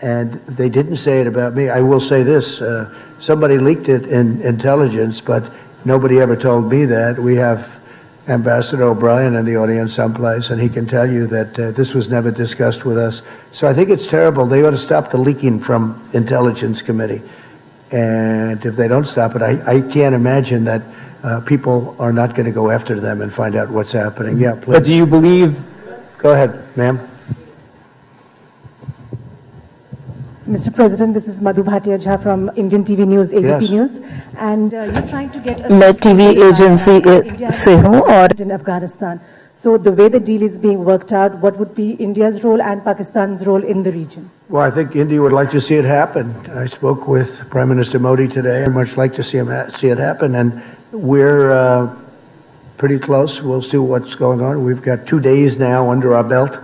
And 0.00 0.44
they 0.46 0.68
didn't 0.68 0.96
say 0.96 1.20
it 1.20 1.26
about 1.26 1.54
me. 1.54 1.68
I 1.68 1.80
will 1.80 2.00
say 2.00 2.22
this 2.22 2.60
uh, 2.60 2.92
somebody 3.20 3.58
leaked 3.58 3.88
it 3.88 4.06
in 4.06 4.42
intelligence, 4.42 5.20
but 5.20 5.50
nobody 5.84 6.20
ever 6.20 6.36
told 6.36 6.68
me 6.70 6.84
that. 6.86 7.18
We 7.18 7.36
have 7.36 7.70
Ambassador 8.28 8.84
O'Brien 8.84 9.36
in 9.36 9.44
the 9.44 9.56
audience 9.56 9.94
someplace, 9.94 10.50
and 10.50 10.60
he 10.60 10.68
can 10.68 10.86
tell 10.86 11.10
you 11.10 11.26
that 11.28 11.58
uh, 11.58 11.70
this 11.72 11.94
was 11.94 12.08
never 12.08 12.30
discussed 12.30 12.84
with 12.84 12.98
us. 12.98 13.22
So 13.52 13.68
I 13.68 13.74
think 13.74 13.90
it's 13.90 14.06
terrible. 14.06 14.46
They 14.46 14.64
ought 14.64 14.70
to 14.70 14.78
stop 14.78 15.10
the 15.10 15.18
leaking 15.18 15.62
from 15.62 16.10
Intelligence 16.12 16.82
Committee. 16.82 17.22
And 17.92 18.64
if 18.66 18.74
they 18.74 18.88
don't 18.88 19.06
stop 19.06 19.36
it, 19.36 19.42
I, 19.42 19.76
I 19.76 19.80
can't 19.80 20.14
imagine 20.14 20.64
that 20.64 20.82
uh, 21.22 21.40
people 21.40 21.94
are 22.00 22.12
not 22.12 22.34
going 22.34 22.46
to 22.46 22.52
go 22.52 22.70
after 22.70 22.98
them 22.98 23.20
and 23.20 23.32
find 23.32 23.54
out 23.54 23.70
what's 23.70 23.92
happening. 23.92 24.38
Yeah, 24.38 24.54
please. 24.54 24.72
But 24.72 24.84
do 24.84 24.92
you 24.92 25.06
believe 25.06 25.64
Go 26.18 26.32
ahead, 26.32 26.76
ma'am. 26.76 27.08
Mr. 30.47 30.73
President, 30.73 31.13
this 31.13 31.27
is 31.27 31.39
Madhu 31.39 31.63
Bhatia 31.63 31.97
Jha 32.03 32.21
from 32.21 32.49
Indian 32.55 32.83
TV 32.83 33.07
News, 33.07 33.31
ABP 33.31 33.65
Yes. 33.65 33.69
News. 33.69 33.91
And 34.37 34.73
uh, 34.73 34.83
you're 34.83 35.07
trying 35.07 35.29
to 35.31 35.39
get... 35.39 35.61
a 35.61 35.69
मैं 35.69 35.93
TV 36.03 36.25
agency 36.47 36.97
India 37.01 37.49
से 37.51 37.75
हूँ 37.83 38.01
और 38.01 38.39
in 38.39 38.51
Afghanistan. 38.51 39.19
So 39.63 39.77
the 39.77 39.91
way 39.91 40.09
the 40.09 40.19
deal 40.19 40.41
is 40.41 40.57
being 40.57 40.83
worked 40.83 41.11
out, 41.13 41.37
what 41.41 41.59
would 41.59 41.75
be 41.75 41.91
India's 42.03 42.43
role 42.43 42.61
and 42.61 42.83
Pakistan's 42.83 43.45
role 43.45 43.63
in 43.63 43.83
the 43.83 43.91
region? 43.91 44.29
Well, 44.49 44.63
I 44.65 44.71
think 44.71 44.95
India 44.95 45.21
would 45.21 45.33
like 45.33 45.51
to 45.51 45.61
see 45.61 45.75
it 45.75 45.85
happen. 45.85 46.35
I 46.55 46.65
spoke 46.65 47.07
with 47.07 47.29
Prime 47.51 47.69
Minister 47.69 47.99
Modi 47.99 48.27
today. 48.27 48.63
I'd 48.63 48.73
much 48.73 48.97
like 48.97 49.13
to 49.17 49.23
see 49.23 49.37
him 49.37 49.47
ha- 49.47 49.69
see 49.77 49.89
it 49.89 49.99
happen, 49.99 50.33
and 50.33 50.63
we're 50.91 51.51
uh, 51.51 51.95
pretty 52.79 52.97
close. 52.97 53.39
We'll 53.43 53.61
see 53.61 53.77
what's 53.77 54.15
going 54.15 54.41
on. 54.41 54.65
We've 54.65 54.81
got 54.81 55.05
two 55.05 55.19
days 55.19 55.57
now 55.57 55.91
under 55.91 56.15
our 56.15 56.23
belt 56.23 56.57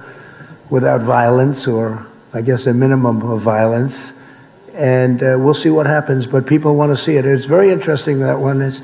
without 0.72 1.02
violence, 1.02 1.68
or 1.68 2.08
I 2.33 2.43
guess 2.43 2.67
a 2.67 2.73
minimum 2.73 3.23
of 3.23 3.43
violence, 3.43 3.95
and 4.75 5.23
uh, 5.23 5.37
we'll 5.39 5.55
see 5.55 5.71
what 5.71 5.87
happens. 5.87 6.27
But 6.27 6.47
people 6.47 6.75
want 6.75 6.97
to 6.97 7.03
see 7.03 7.17
it. 7.17 7.27
It's 7.27 7.47
very 7.47 7.71
interesting 7.71 8.21
that 8.21 8.39
one 8.39 8.63
is 8.63 8.81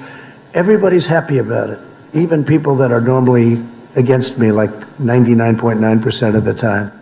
everybody's 0.54 1.06
happy 1.06 1.38
about 1.38 1.70
it, 1.70 1.78
even 2.12 2.44
people 2.44 2.76
that 2.76 2.92
are 2.92 3.00
normally 3.00 3.64
against 3.94 4.38
me, 4.38 4.52
like 4.52 4.70
99.9% 4.98 6.36
of 6.36 6.44
the 6.44 6.54
time 6.54 6.92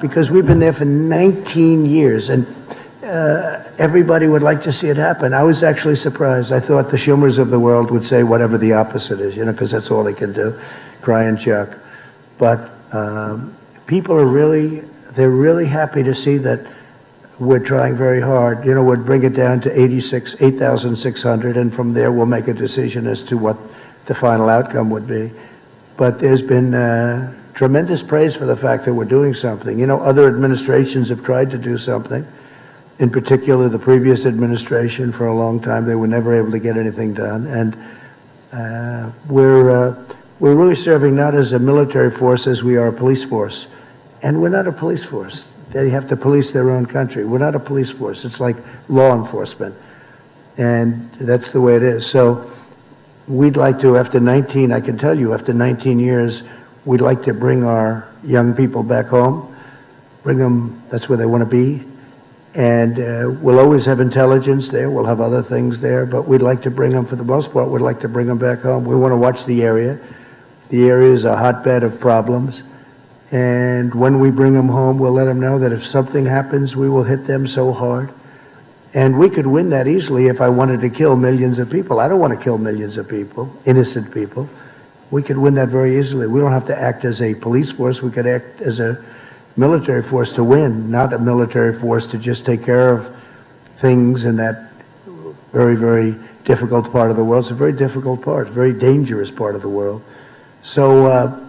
because 0.00 0.30
we've 0.30 0.46
been 0.46 0.58
there 0.58 0.72
for 0.72 0.84
19 0.84 1.86
years 1.86 2.28
and 2.28 2.46
uh, 3.02 3.62
everybody 3.78 4.26
would 4.26 4.42
like 4.42 4.62
to 4.62 4.72
see 4.72 4.88
it 4.88 4.96
happen. 4.96 5.32
I 5.32 5.42
was 5.42 5.62
actually 5.62 5.96
surprised. 5.96 6.52
I 6.52 6.60
thought 6.60 6.90
the 6.90 6.96
Schumers 6.96 7.38
of 7.38 7.50
the 7.50 7.58
world 7.58 7.90
would 7.90 8.06
say 8.06 8.22
whatever 8.22 8.58
the 8.58 8.72
opposite 8.72 9.20
is, 9.20 9.36
you 9.36 9.44
know, 9.44 9.52
because 9.52 9.70
that's 9.70 9.90
all 9.90 10.02
they 10.04 10.14
can 10.14 10.32
do, 10.32 10.60
cry 11.02 11.24
and 11.24 11.38
chuck. 11.38 11.78
But 12.38 12.70
um, 12.92 13.56
people 13.86 14.16
are 14.16 14.26
really, 14.26 14.82
they're 15.16 15.30
really 15.30 15.66
happy 15.66 16.02
to 16.02 16.14
see 16.14 16.38
that 16.38 16.66
we're 17.38 17.58
trying 17.58 17.96
very 17.96 18.20
hard. 18.20 18.64
You 18.64 18.74
know, 18.74 18.84
we'd 18.84 19.04
bring 19.04 19.22
it 19.22 19.34
down 19.34 19.60
to 19.62 19.80
86, 19.80 20.36
8,600, 20.40 21.56
and 21.56 21.74
from 21.74 21.92
there 21.92 22.12
we'll 22.12 22.26
make 22.26 22.48
a 22.48 22.54
decision 22.54 23.06
as 23.06 23.22
to 23.24 23.36
what 23.36 23.58
the 24.06 24.14
final 24.14 24.48
outcome 24.48 24.90
would 24.90 25.06
be. 25.06 25.32
But 25.96 26.18
there's 26.18 26.42
been 26.42 26.74
uh, 26.74 27.34
tremendous 27.54 28.02
praise 28.02 28.34
for 28.34 28.44
the 28.46 28.56
fact 28.56 28.84
that 28.84 28.94
we're 28.94 29.04
doing 29.04 29.34
something. 29.34 29.78
You 29.78 29.86
know, 29.86 30.00
other 30.00 30.28
administrations 30.28 31.08
have 31.08 31.24
tried 31.24 31.50
to 31.50 31.58
do 31.58 31.78
something. 31.78 32.26
In 32.98 33.10
particular, 33.10 33.68
the 33.68 33.78
previous 33.78 34.24
administration, 34.24 35.12
for 35.12 35.26
a 35.26 35.34
long 35.34 35.60
time, 35.60 35.86
they 35.86 35.94
were 35.94 36.06
never 36.06 36.38
able 36.38 36.52
to 36.52 36.58
get 36.58 36.76
anything 36.76 37.12
done. 37.12 37.46
And 37.46 37.76
uh, 38.52 39.10
we're, 39.28 39.70
uh, 39.70 40.14
we're 40.40 40.54
really 40.54 40.76
serving 40.76 41.14
not 41.14 41.34
as 41.34 41.52
a 41.52 41.58
military 41.58 42.10
force 42.10 42.46
as 42.46 42.62
we 42.62 42.76
are 42.76 42.88
a 42.88 42.92
police 42.92 43.24
force. 43.24 43.66
And 44.26 44.42
we're 44.42 44.48
not 44.48 44.66
a 44.66 44.72
police 44.72 45.04
force. 45.04 45.44
They 45.70 45.88
have 45.90 46.08
to 46.08 46.16
police 46.16 46.50
their 46.50 46.72
own 46.72 46.86
country. 46.86 47.24
We're 47.24 47.38
not 47.38 47.54
a 47.54 47.60
police 47.60 47.92
force. 47.92 48.24
It's 48.24 48.40
like 48.40 48.56
law 48.88 49.14
enforcement. 49.14 49.76
And 50.56 51.12
that's 51.20 51.52
the 51.52 51.60
way 51.60 51.76
it 51.76 51.84
is. 51.84 52.10
So 52.10 52.50
we'd 53.28 53.56
like 53.56 53.80
to, 53.82 53.96
after 53.96 54.18
19, 54.18 54.72
I 54.72 54.80
can 54.80 54.98
tell 54.98 55.16
you, 55.16 55.32
after 55.32 55.52
19 55.52 56.00
years, 56.00 56.42
we'd 56.84 57.00
like 57.00 57.22
to 57.22 57.34
bring 57.34 57.62
our 57.62 58.08
young 58.24 58.52
people 58.52 58.82
back 58.82 59.06
home, 59.06 59.56
bring 60.24 60.38
them, 60.38 60.82
that's 60.90 61.08
where 61.08 61.18
they 61.18 61.26
want 61.26 61.42
to 61.42 61.48
be. 61.48 61.84
And 62.52 62.98
uh, 62.98 63.30
we'll 63.40 63.60
always 63.60 63.84
have 63.84 64.00
intelligence 64.00 64.70
there, 64.70 64.90
we'll 64.90 65.06
have 65.06 65.20
other 65.20 65.44
things 65.44 65.78
there, 65.78 66.04
but 66.04 66.26
we'd 66.26 66.42
like 66.42 66.62
to 66.62 66.70
bring 66.72 66.90
them, 66.90 67.06
for 67.06 67.14
the 67.14 67.22
most 67.22 67.52
part, 67.52 67.68
we'd 67.68 67.80
like 67.80 68.00
to 68.00 68.08
bring 68.08 68.26
them 68.26 68.38
back 68.38 68.62
home. 68.62 68.86
We 68.86 68.96
want 68.96 69.12
to 69.12 69.16
watch 69.16 69.46
the 69.46 69.62
area. 69.62 70.00
The 70.70 70.88
area 70.88 71.14
is 71.14 71.22
a 71.24 71.36
hotbed 71.36 71.84
of 71.84 72.00
problems. 72.00 72.60
And 73.32 73.94
when 73.94 74.20
we 74.20 74.30
bring 74.30 74.54
them 74.54 74.68
home, 74.68 74.98
we'll 74.98 75.12
let 75.12 75.24
them 75.24 75.40
know 75.40 75.58
that 75.58 75.72
if 75.72 75.84
something 75.86 76.26
happens, 76.26 76.76
we 76.76 76.88
will 76.88 77.02
hit 77.02 77.26
them 77.26 77.46
so 77.48 77.72
hard. 77.72 78.12
And 78.94 79.18
we 79.18 79.28
could 79.28 79.46
win 79.46 79.70
that 79.70 79.88
easily 79.88 80.26
if 80.26 80.40
I 80.40 80.48
wanted 80.48 80.80
to 80.80 80.90
kill 80.90 81.16
millions 81.16 81.58
of 81.58 81.68
people. 81.68 82.00
I 82.00 82.08
don't 82.08 82.20
want 82.20 82.38
to 82.38 82.42
kill 82.42 82.56
millions 82.56 82.96
of 82.96 83.08
people, 83.08 83.52
innocent 83.64 84.12
people. 84.12 84.48
We 85.10 85.22
could 85.22 85.38
win 85.38 85.54
that 85.54 85.68
very 85.68 85.98
easily. 85.98 86.26
We 86.26 86.40
don't 86.40 86.52
have 86.52 86.66
to 86.66 86.80
act 86.80 87.04
as 87.04 87.20
a 87.20 87.34
police 87.34 87.72
force. 87.72 88.00
We 88.00 88.10
could 88.10 88.26
act 88.26 88.60
as 88.60 88.78
a 88.78 89.04
military 89.56 90.02
force 90.02 90.32
to 90.32 90.44
win, 90.44 90.90
not 90.90 91.12
a 91.12 91.18
military 91.18 91.78
force 91.78 92.06
to 92.06 92.18
just 92.18 92.44
take 92.44 92.64
care 92.64 92.94
of 92.94 93.16
things 93.80 94.24
in 94.24 94.36
that 94.36 94.72
very, 95.52 95.76
very 95.76 96.14
difficult 96.44 96.90
part 96.92 97.10
of 97.10 97.16
the 97.16 97.24
world. 97.24 97.44
It's 97.44 97.50
a 97.50 97.54
very 97.54 97.72
difficult 97.72 98.22
part, 98.22 98.48
very 98.48 98.72
dangerous 98.72 99.30
part 99.30 99.54
of 99.54 99.62
the 99.62 99.68
world. 99.68 100.02
So 100.62 101.06
uh, 101.06 101.45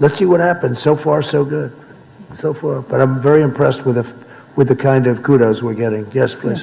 let's 0.00 0.18
see 0.18 0.24
what 0.24 0.40
happens. 0.40 0.80
So 0.80 0.96
far, 0.96 1.22
so 1.22 1.44
good. 1.44 1.74
So 2.40 2.54
far, 2.54 2.82
but 2.82 3.00
I'm 3.00 3.20
very 3.20 3.42
impressed 3.42 3.84
with 3.84 3.96
the 3.96 4.06
with 4.56 4.68
the 4.68 4.76
kind 4.76 5.06
of 5.06 5.22
kudos 5.22 5.62
we're 5.62 5.74
getting. 5.74 6.10
Yes, 6.12 6.34
please. 6.34 6.62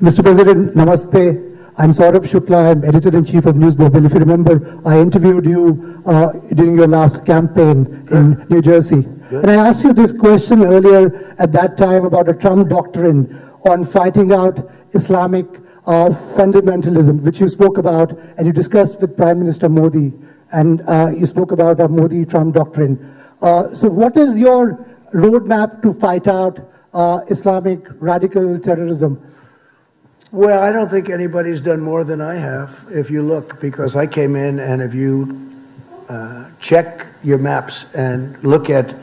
Mr. 0.00 0.22
President, 0.22 0.74
namaste. 0.74 1.48
I'm 1.78 1.92
Saurabh 1.92 2.24
Shukla. 2.26 2.72
I'm 2.72 2.84
editor-in-chief 2.84 3.46
of 3.46 3.54
NewsMobile. 3.54 4.04
If 4.04 4.12
you 4.12 4.18
remember, 4.18 4.80
I 4.84 5.00
interviewed 5.00 5.46
you 5.46 6.02
uh, 6.04 6.32
during 6.54 6.76
your 6.76 6.86
last 6.86 7.24
campaign 7.24 8.06
in 8.10 8.46
New 8.50 8.60
Jersey. 8.60 9.06
And 9.30 9.50
I 9.50 9.54
asked 9.54 9.82
you 9.82 9.94
this 9.94 10.12
question 10.12 10.62
earlier 10.62 11.34
at 11.38 11.52
that 11.52 11.78
time 11.78 12.04
about 12.04 12.28
a 12.28 12.34
Trump 12.34 12.68
doctrine 12.68 13.40
on 13.64 13.84
fighting 13.84 14.32
out 14.32 14.70
Islamic 14.92 15.46
uh, 15.86 16.10
fundamentalism, 16.36 17.22
which 17.22 17.40
you 17.40 17.48
spoke 17.48 17.78
about 17.78 18.18
and 18.36 18.46
you 18.46 18.52
discussed 18.52 19.00
with 19.00 19.16
Prime 19.16 19.38
Minister 19.38 19.68
Modi. 19.70 20.12
And 20.52 20.82
uh, 20.82 21.12
you 21.16 21.26
spoke 21.26 21.52
about 21.52 21.80
a 21.80 21.88
Modi-Trump 21.88 22.54
doctrine. 22.54 23.14
Uh, 23.40 23.74
so 23.74 23.88
what 23.88 24.16
is 24.16 24.38
your 24.38 24.86
roadmap 25.12 25.82
to 25.82 25.94
fight 25.94 26.28
out 26.28 26.60
uh, 26.94 27.20
Islamic 27.28 27.80
radical 27.98 28.58
terrorism? 28.58 29.20
Well, 30.30 30.62
I 30.62 30.72
don't 30.72 30.90
think 30.90 31.10
anybody's 31.10 31.60
done 31.60 31.80
more 31.80 32.04
than 32.04 32.20
I 32.20 32.36
have. 32.36 32.70
If 32.90 33.10
you 33.10 33.22
look, 33.22 33.60
because 33.60 33.96
I 33.96 34.06
came 34.06 34.36
in, 34.36 34.60
and 34.60 34.80
if 34.80 34.94
you 34.94 35.50
uh, 36.08 36.46
check 36.60 37.06
your 37.22 37.38
maps 37.38 37.84
and 37.94 38.42
look 38.42 38.70
at 38.70 38.98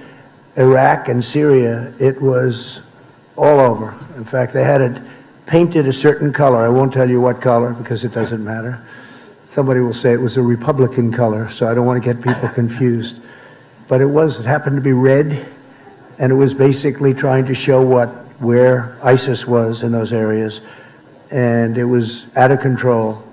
Iraq 0.56 1.08
and 1.08 1.24
Syria, 1.24 1.94
it 2.00 2.20
was 2.22 2.80
all 3.38 3.60
over. 3.60 3.96
In 4.18 4.26
fact, 4.26 4.54
they 4.54 4.64
had 4.64 4.82
it 4.82 5.02
painted 5.46 5.88
a 5.88 5.94
certain 5.94 6.34
color. 6.34 6.58
I 6.58 6.70
won't 6.70 6.94
tell 6.94 7.10
you 7.10 7.22
what 7.22 7.42
color 7.42 7.74
because 7.74 8.04
it 8.04 8.12
doesn't 8.12 8.44
matter. 8.44 8.86
Somebody 9.56 9.80
will 9.80 9.94
say 9.94 10.14
it 10.14 10.22
was 10.22 10.38
a 10.38 10.42
Republican 10.42 11.12
color, 11.12 11.52
so 11.52 11.68
I 11.70 11.74
don't 11.74 11.86
want 11.86 12.04
to 12.04 12.14
get 12.14 12.24
people 12.24 12.50
confused. 12.50 13.16
But 13.88 14.02
it 14.02 14.06
was, 14.06 14.40
it 14.40 14.46
happened 14.46 14.76
to 14.76 14.82
be 14.82 14.94
red, 14.94 15.52
and 16.18 16.32
it 16.32 16.36
was 16.36 16.54
basically 16.54 17.14
trying 17.14 17.46
to 17.46 17.56
show 17.56 17.82
what, 17.82 18.10
where 18.40 18.98
ISIS 19.02 19.46
was 19.46 19.84
in 19.84 19.92
those 19.92 20.14
areas 20.14 20.60
and 21.32 21.78
it 21.78 21.86
was 21.86 22.26
out 22.36 22.52
of 22.52 22.60
control. 22.60 23.24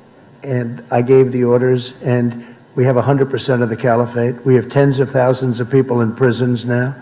And 0.42 0.84
I 0.90 1.02
gave 1.02 1.32
the 1.32 1.44
orders, 1.44 1.92
and 2.02 2.56
we 2.74 2.84
have 2.84 2.96
100% 2.96 3.62
of 3.62 3.68
the 3.68 3.76
caliphate. 3.76 4.44
We 4.44 4.54
have 4.56 4.68
tens 4.68 5.00
of 5.00 5.10
thousands 5.10 5.60
of 5.60 5.70
people 5.70 6.02
in 6.02 6.14
prisons 6.14 6.64
now. 6.64 6.94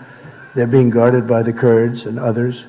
They're 0.55 0.67
being 0.67 0.89
guarded 0.89 1.27
by 1.27 1.43
the 1.43 1.53
Kurds 1.53 2.05
and 2.05 2.17
others. 2.17 2.63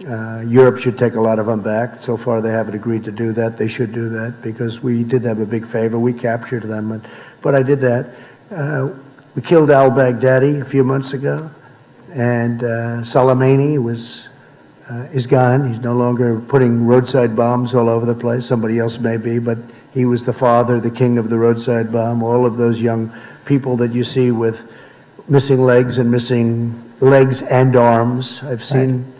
Uh, 0.00 0.40
Europe 0.40 0.80
should 0.80 0.98
take 0.98 1.14
a 1.14 1.20
lot 1.20 1.38
of 1.38 1.46
them 1.46 1.60
back. 1.60 2.02
So 2.02 2.16
far, 2.16 2.40
they 2.40 2.50
haven't 2.50 2.74
agreed 2.74 3.04
to 3.04 3.12
do 3.12 3.32
that. 3.34 3.56
They 3.56 3.68
should 3.68 3.92
do 3.92 4.08
that 4.08 4.42
because 4.42 4.82
we 4.82 5.04
did 5.04 5.22
them 5.22 5.40
a 5.40 5.46
big 5.46 5.70
favor. 5.70 5.98
We 5.98 6.12
captured 6.12 6.64
them, 6.64 6.88
but, 6.88 7.10
but 7.42 7.54
I 7.54 7.62
did 7.62 7.80
that. 7.82 8.10
Uh, 8.50 8.88
we 9.34 9.42
killed 9.42 9.70
al 9.70 9.90
Baghdadi 9.90 10.60
a 10.60 10.64
few 10.64 10.84
months 10.84 11.12
ago, 11.12 11.48
and 12.12 12.62
uh, 12.62 12.66
Soleimani 13.02 13.82
was 13.82 14.28
uh, 14.88 15.06
is 15.12 15.26
gone. 15.26 15.72
He's 15.72 15.82
no 15.82 15.94
longer 15.94 16.40
putting 16.40 16.86
roadside 16.86 17.34
bombs 17.34 17.74
all 17.74 17.88
over 17.88 18.04
the 18.04 18.14
place. 18.14 18.46
Somebody 18.46 18.78
else 18.78 18.98
may 18.98 19.16
be, 19.16 19.38
but 19.38 19.58
he 19.92 20.04
was 20.04 20.24
the 20.24 20.32
father, 20.32 20.80
the 20.80 20.90
king 20.90 21.18
of 21.18 21.30
the 21.30 21.38
roadside 21.38 21.90
bomb. 21.90 22.22
All 22.22 22.44
of 22.44 22.56
those 22.56 22.78
young 22.78 23.12
people 23.44 23.76
that 23.78 23.92
you 23.92 24.04
see 24.04 24.30
with 24.30 24.58
missing 25.28 25.64
legs 25.64 25.98
and 25.98 26.10
missing 26.10 26.92
legs 27.00 27.42
and 27.42 27.76
arms. 27.76 28.40
I've 28.42 28.64
seen 28.64 29.04
right. 29.04 29.13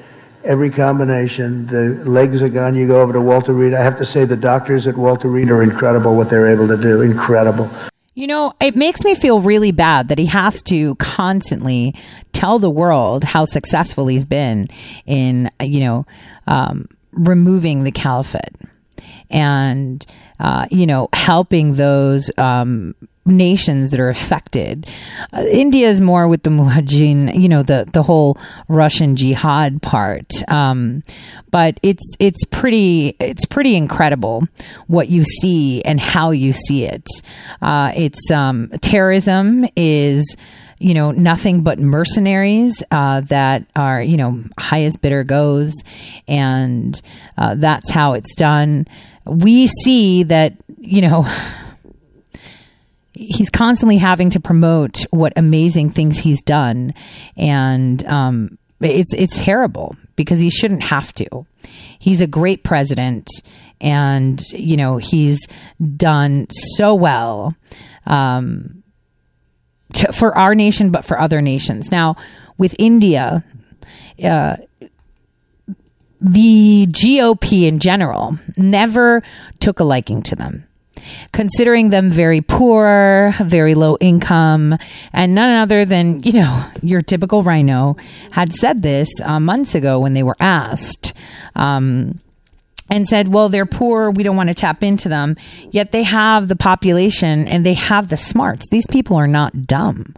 Every 0.44 0.70
combination. 0.70 1.66
The 1.66 2.08
legs 2.08 2.42
are 2.42 2.48
gone. 2.48 2.76
You 2.76 2.86
go 2.86 3.00
over 3.00 3.12
to 3.12 3.20
Walter 3.20 3.52
Reed. 3.52 3.74
I 3.74 3.82
have 3.82 3.98
to 3.98 4.06
say 4.06 4.24
the 4.24 4.36
doctors 4.36 4.86
at 4.86 4.96
Walter 4.96 5.28
Reed 5.28 5.50
are 5.50 5.62
incredible 5.62 6.14
what 6.14 6.30
they're 6.30 6.48
able 6.48 6.68
to 6.68 6.76
do. 6.76 7.00
Incredible. 7.00 7.70
You 8.14 8.28
know, 8.28 8.52
it 8.60 8.76
makes 8.76 9.04
me 9.04 9.16
feel 9.16 9.40
really 9.40 9.72
bad 9.72 10.08
that 10.08 10.18
he 10.18 10.26
has 10.26 10.62
to 10.64 10.94
constantly 10.96 11.94
tell 12.32 12.60
the 12.60 12.70
world 12.70 13.24
how 13.24 13.44
successful 13.44 14.06
he's 14.06 14.24
been 14.24 14.68
in, 15.04 15.50
you 15.60 15.80
know, 15.80 16.06
um, 16.46 16.88
removing 17.10 17.82
the 17.82 17.90
caliphate 17.90 18.54
and, 19.30 20.06
uh, 20.38 20.66
you 20.70 20.86
know, 20.86 21.08
helping 21.12 21.74
those 21.74 22.30
um, 22.38 22.94
nations 23.26 23.90
that 23.90 24.00
are 24.00 24.08
affected. 24.08 24.86
Uh, 25.32 25.42
India 25.50 25.88
is 25.88 26.00
more 26.00 26.28
with 26.28 26.42
the 26.42 26.50
Mujahideen, 26.50 27.40
you 27.40 27.48
know, 27.48 27.62
the 27.62 27.88
the 27.92 28.02
whole 28.02 28.38
Russian 28.68 29.16
jihad 29.16 29.82
part. 29.82 30.30
Um, 30.48 31.02
but 31.50 31.78
it's 31.82 32.14
it's 32.18 32.44
pretty 32.44 33.16
it's 33.20 33.46
pretty 33.46 33.76
incredible 33.76 34.46
what 34.86 35.08
you 35.08 35.24
see 35.24 35.82
and 35.82 36.00
how 36.00 36.30
you 36.30 36.52
see 36.52 36.84
it. 36.84 37.06
Uh, 37.62 37.92
it's 37.96 38.30
um, 38.30 38.68
terrorism 38.80 39.66
is 39.76 40.36
you 40.78 40.94
know 40.94 41.12
nothing 41.12 41.62
but 41.62 41.78
mercenaries 41.78 42.82
uh, 42.90 43.20
that 43.20 43.64
are 43.74 44.02
you 44.02 44.16
know 44.16 44.42
highest 44.58 45.00
bidder 45.00 45.24
goes, 45.24 45.72
and 46.28 47.00
uh, 47.38 47.54
that's 47.54 47.90
how 47.90 48.12
it's 48.12 48.34
done. 48.34 48.86
We 49.24 49.66
see 49.66 50.24
that 50.24 50.54
you 50.78 51.00
know. 51.02 51.26
he's 53.14 53.50
constantly 53.50 53.98
having 53.98 54.30
to 54.30 54.40
promote 54.40 55.02
what 55.10 55.32
amazing 55.36 55.90
things 55.90 56.18
he's 56.18 56.42
done, 56.42 56.94
and 57.36 58.04
um, 58.06 58.58
it's 58.80 59.14
it's 59.14 59.42
terrible 59.42 59.96
because 60.16 60.40
he 60.40 60.50
shouldn't 60.50 60.82
have 60.82 61.12
to. 61.14 61.46
He's 61.98 62.20
a 62.20 62.26
great 62.26 62.64
president, 62.64 63.28
and 63.80 64.40
you 64.50 64.76
know 64.76 64.98
he's 64.98 65.46
done 65.96 66.46
so 66.50 66.94
well 66.94 67.54
um, 68.06 68.82
to, 69.94 70.12
for 70.12 70.36
our 70.36 70.54
nation, 70.54 70.90
but 70.90 71.04
for 71.04 71.18
other 71.18 71.40
nations. 71.40 71.90
Now 71.90 72.16
with 72.58 72.74
India. 72.78 73.44
Uh, 74.22 74.56
the 76.26 76.86
GOP 76.88 77.66
in 77.68 77.80
general 77.80 78.38
never 78.56 79.22
took 79.60 79.80
a 79.80 79.84
liking 79.84 80.22
to 80.22 80.34
them 80.34 80.64
considering 81.32 81.90
them 81.90 82.10
very 82.10 82.40
poor, 82.40 83.34
very 83.40 83.74
low 83.74 83.96
income, 84.00 84.78
and 85.12 85.34
none 85.34 85.56
other 85.56 85.84
than, 85.84 86.22
you 86.22 86.32
know, 86.32 86.64
your 86.82 87.02
typical 87.02 87.42
rhino 87.42 87.96
had 88.30 88.52
said 88.52 88.82
this 88.82 89.08
uh, 89.22 89.40
months 89.40 89.74
ago 89.74 89.98
when 89.98 90.14
they 90.14 90.22
were 90.22 90.36
asked. 90.40 91.12
Um, 91.54 92.20
and 92.90 93.06
said, 93.06 93.28
well, 93.28 93.48
they're 93.48 93.66
poor. 93.66 94.10
We 94.10 94.22
don't 94.22 94.36
want 94.36 94.50
to 94.50 94.54
tap 94.54 94.82
into 94.82 95.08
them. 95.08 95.36
Yet 95.70 95.92
they 95.92 96.02
have 96.02 96.48
the 96.48 96.56
population 96.56 97.48
and 97.48 97.64
they 97.64 97.74
have 97.74 98.08
the 98.08 98.16
smarts. 98.16 98.68
These 98.68 98.86
people 98.86 99.16
are 99.16 99.26
not 99.26 99.66
dumb. 99.66 100.14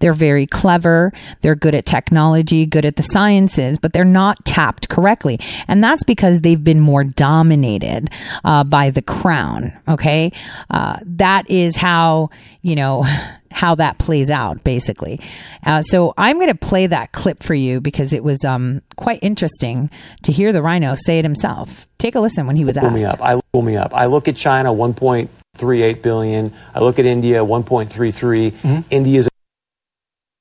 They're 0.00 0.12
very 0.12 0.46
clever. 0.46 1.12
They're 1.40 1.54
good 1.54 1.74
at 1.74 1.86
technology, 1.86 2.66
good 2.66 2.84
at 2.84 2.96
the 2.96 3.02
sciences, 3.02 3.78
but 3.78 3.92
they're 3.92 4.04
not 4.04 4.44
tapped 4.44 4.88
correctly. 4.88 5.38
And 5.68 5.82
that's 5.82 6.04
because 6.04 6.40
they've 6.40 6.62
been 6.62 6.80
more 6.80 7.04
dominated 7.04 8.10
uh, 8.44 8.64
by 8.64 8.90
the 8.90 9.02
crown. 9.02 9.72
Okay. 9.86 10.32
Uh, 10.70 10.98
that 11.04 11.48
is 11.48 11.76
how, 11.76 12.30
you 12.62 12.74
know, 12.74 13.04
how 13.50 13.74
that 13.76 13.98
plays 13.98 14.30
out, 14.30 14.62
basically. 14.64 15.20
Uh, 15.64 15.82
so 15.82 16.14
I'm 16.16 16.36
going 16.36 16.48
to 16.48 16.54
play 16.54 16.86
that 16.86 17.12
clip 17.12 17.42
for 17.42 17.54
you 17.54 17.80
because 17.80 18.12
it 18.12 18.22
was 18.22 18.44
um, 18.44 18.82
quite 18.96 19.20
interesting 19.22 19.90
to 20.24 20.32
hear 20.32 20.52
the 20.52 20.62
rhino 20.62 20.94
say 20.94 21.18
it 21.18 21.24
himself. 21.24 21.86
Take 21.98 22.14
a 22.14 22.20
listen 22.20 22.46
when 22.46 22.56
he 22.56 22.64
was 22.64 22.78
pull 22.78 22.88
asked. 22.88 23.02
Me 23.02 23.04
up. 23.04 23.22
I 23.22 23.40
pull 23.52 23.62
me 23.62 23.76
up. 23.76 23.94
I 23.94 24.06
look 24.06 24.28
at 24.28 24.36
China, 24.36 24.70
1.38 24.70 26.02
billion. 26.02 26.54
I 26.74 26.80
look 26.80 26.98
at 26.98 27.04
India, 27.04 27.40
1.33. 27.40 28.52
Mm-hmm. 28.52 28.80
India's 28.90 29.28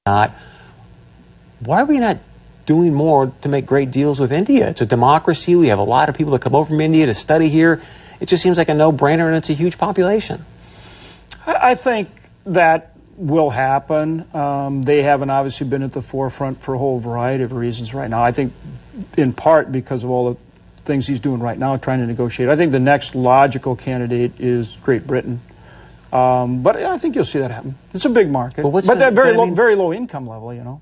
not. 0.05 0.33
Why 1.59 1.81
are 1.81 1.85
we 1.85 1.99
not 1.99 2.19
doing 2.65 2.93
more 2.93 3.33
to 3.41 3.49
make 3.49 3.65
great 3.65 3.91
deals 3.91 4.19
with 4.19 4.31
India? 4.31 4.69
It's 4.69 4.81
a 4.81 4.85
democracy. 4.85 5.55
We 5.55 5.67
have 5.67 5.79
a 5.79 5.83
lot 5.83 6.09
of 6.09 6.15
people 6.15 6.33
that 6.33 6.41
come 6.41 6.55
over 6.55 6.69
from 6.69 6.81
India 6.81 7.07
to 7.07 7.13
study 7.13 7.49
here. 7.49 7.81
It 8.19 8.27
just 8.27 8.43
seems 8.43 8.57
like 8.57 8.69
a 8.69 8.73
no-brainer, 8.73 9.27
and 9.27 9.35
it's 9.35 9.49
a 9.49 9.53
huge 9.53 9.77
population. 9.77 10.45
I 11.45 11.75
think 11.75 12.09
that 12.45 12.96
will 13.17 13.49
happen. 13.49 14.25
Um, 14.35 14.83
they 14.83 15.01
haven't 15.01 15.29
obviously 15.29 15.67
been 15.67 15.83
at 15.83 15.91
the 15.91 16.01
forefront 16.01 16.61
for 16.61 16.75
a 16.75 16.77
whole 16.77 16.99
variety 16.99 17.43
of 17.43 17.51
reasons 17.51 17.93
right 17.93 18.09
now. 18.09 18.23
I 18.23 18.31
think, 18.31 18.53
in 19.17 19.33
part, 19.33 19.71
because 19.71 20.03
of 20.03 20.09
all 20.09 20.33
the 20.33 20.39
things 20.85 21.05
he's 21.07 21.19
doing 21.19 21.39
right 21.41 21.57
now, 21.57 21.75
trying 21.77 21.99
to 21.99 22.05
negotiate. 22.05 22.47
I 22.49 22.55
think 22.55 22.71
the 22.71 22.79
next 22.79 23.15
logical 23.15 23.75
candidate 23.75 24.39
is 24.39 24.77
Great 24.83 25.05
Britain. 25.05 25.41
Um, 26.13 26.63
but 26.63 26.77
I 26.77 26.97
think 26.99 27.15
you'll 27.15 27.25
see 27.25 27.39
that 27.39 27.51
happen. 27.51 27.75
It's 27.93 28.05
a 28.05 28.09
big 28.09 28.29
market, 28.29 28.63
But 28.63 28.69
what's 28.69 28.87
but 28.87 28.97
very 28.97 29.11
but 29.13 29.25
I 29.27 29.31
low, 29.31 29.45
mean- 29.45 29.55
very 29.55 29.75
low 29.75 29.91
income 29.93 30.27
level, 30.27 30.53
you 30.53 30.63
know. 30.63 30.79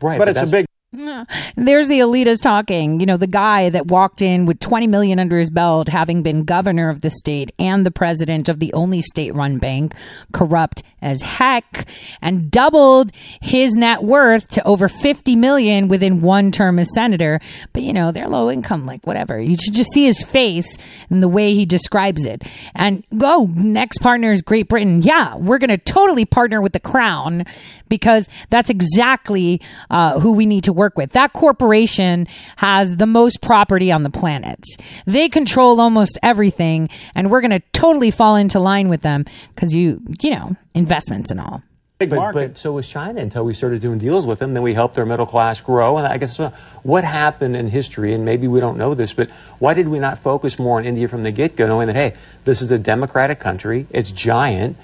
Right, 0.00 0.18
but, 0.18 0.24
but 0.26 0.36
it's 0.36 0.48
a 0.48 0.50
big. 0.50 0.66
There's 1.56 1.88
the 1.88 2.00
elitists 2.00 2.42
talking. 2.42 3.00
You 3.00 3.06
know, 3.06 3.16
the 3.16 3.26
guy 3.26 3.70
that 3.70 3.86
walked 3.86 4.22
in 4.22 4.46
with 4.46 4.60
20 4.60 4.86
million 4.86 5.18
under 5.18 5.38
his 5.38 5.50
belt, 5.50 5.88
having 5.88 6.22
been 6.22 6.44
governor 6.44 6.88
of 6.88 7.00
the 7.00 7.10
state 7.10 7.52
and 7.58 7.84
the 7.84 7.90
president 7.90 8.48
of 8.48 8.60
the 8.60 8.72
only 8.72 9.00
state 9.00 9.34
run 9.34 9.58
bank, 9.58 9.94
corrupt 10.32 10.82
as 11.00 11.20
heck, 11.22 11.86
and 12.22 12.50
doubled 12.50 13.12
his 13.40 13.74
net 13.74 14.02
worth 14.02 14.48
to 14.48 14.66
over 14.66 14.88
50 14.88 15.36
million 15.36 15.88
within 15.88 16.20
one 16.20 16.50
term 16.50 16.78
as 16.78 16.92
senator. 16.94 17.40
But, 17.72 17.82
you 17.82 17.92
know, 17.92 18.10
they're 18.10 18.28
low 18.28 18.50
income, 18.50 18.86
like 18.86 19.06
whatever. 19.06 19.40
You 19.40 19.56
should 19.62 19.74
just 19.74 19.92
see 19.92 20.06
his 20.06 20.22
face 20.22 20.78
and 21.10 21.22
the 21.22 21.28
way 21.28 21.54
he 21.54 21.66
describes 21.66 22.24
it. 22.24 22.42
And 22.74 23.04
go, 23.16 23.46
next 23.54 23.98
partner 23.98 24.32
is 24.32 24.42
Great 24.42 24.68
Britain. 24.68 25.02
Yeah, 25.02 25.36
we're 25.36 25.58
going 25.58 25.70
to 25.70 25.78
totally 25.78 26.24
partner 26.24 26.62
with 26.62 26.72
the 26.72 26.80
crown 26.80 27.44
because 27.88 28.28
that's 28.50 28.70
exactly 28.70 29.60
uh, 29.90 30.18
who 30.20 30.32
we 30.32 30.46
need 30.46 30.64
to 30.64 30.72
work 30.72 30.83
with. 30.96 31.12
That 31.12 31.32
corporation 31.32 32.26
has 32.56 32.96
the 32.96 33.06
most 33.06 33.40
property 33.40 33.90
on 33.90 34.02
the 34.02 34.10
planet. 34.10 34.62
They 35.06 35.28
control 35.28 35.80
almost 35.80 36.18
everything, 36.22 36.90
and 37.14 37.30
we're 37.30 37.40
going 37.40 37.58
to 37.58 37.62
totally 37.72 38.10
fall 38.10 38.36
into 38.36 38.60
line 38.60 38.88
with 38.88 39.02
them 39.02 39.24
because 39.54 39.74
you, 39.74 40.00
you 40.22 40.30
know, 40.30 40.56
investments 40.74 41.30
and 41.30 41.40
all. 41.40 41.62
Big 41.96 42.10
But, 42.10 42.16
market. 42.16 42.48
but 42.48 42.58
so 42.58 42.72
was 42.72 42.88
China 42.88 43.20
until 43.20 43.44
we 43.44 43.54
started 43.54 43.80
doing 43.80 43.98
deals 43.98 44.26
with 44.26 44.40
them. 44.40 44.52
Then 44.52 44.64
we 44.64 44.74
helped 44.74 44.96
their 44.96 45.06
middle 45.06 45.26
class 45.26 45.60
grow. 45.60 45.96
And 45.96 46.06
I 46.06 46.18
guess 46.18 46.40
uh, 46.40 46.50
what 46.82 47.04
happened 47.04 47.54
in 47.54 47.68
history, 47.68 48.14
and 48.14 48.24
maybe 48.24 48.48
we 48.48 48.58
don't 48.58 48.78
know 48.78 48.94
this, 48.94 49.14
but 49.14 49.30
why 49.60 49.74
did 49.74 49.88
we 49.88 50.00
not 50.00 50.18
focus 50.18 50.58
more 50.58 50.78
on 50.78 50.86
India 50.86 51.06
from 51.06 51.22
the 51.22 51.30
get 51.30 51.54
go, 51.54 51.68
knowing 51.68 51.86
that, 51.86 51.94
hey, 51.94 52.14
this 52.44 52.62
is 52.62 52.72
a 52.72 52.78
democratic 52.78 53.38
country, 53.38 53.86
it's 53.90 54.10
giant. 54.10 54.76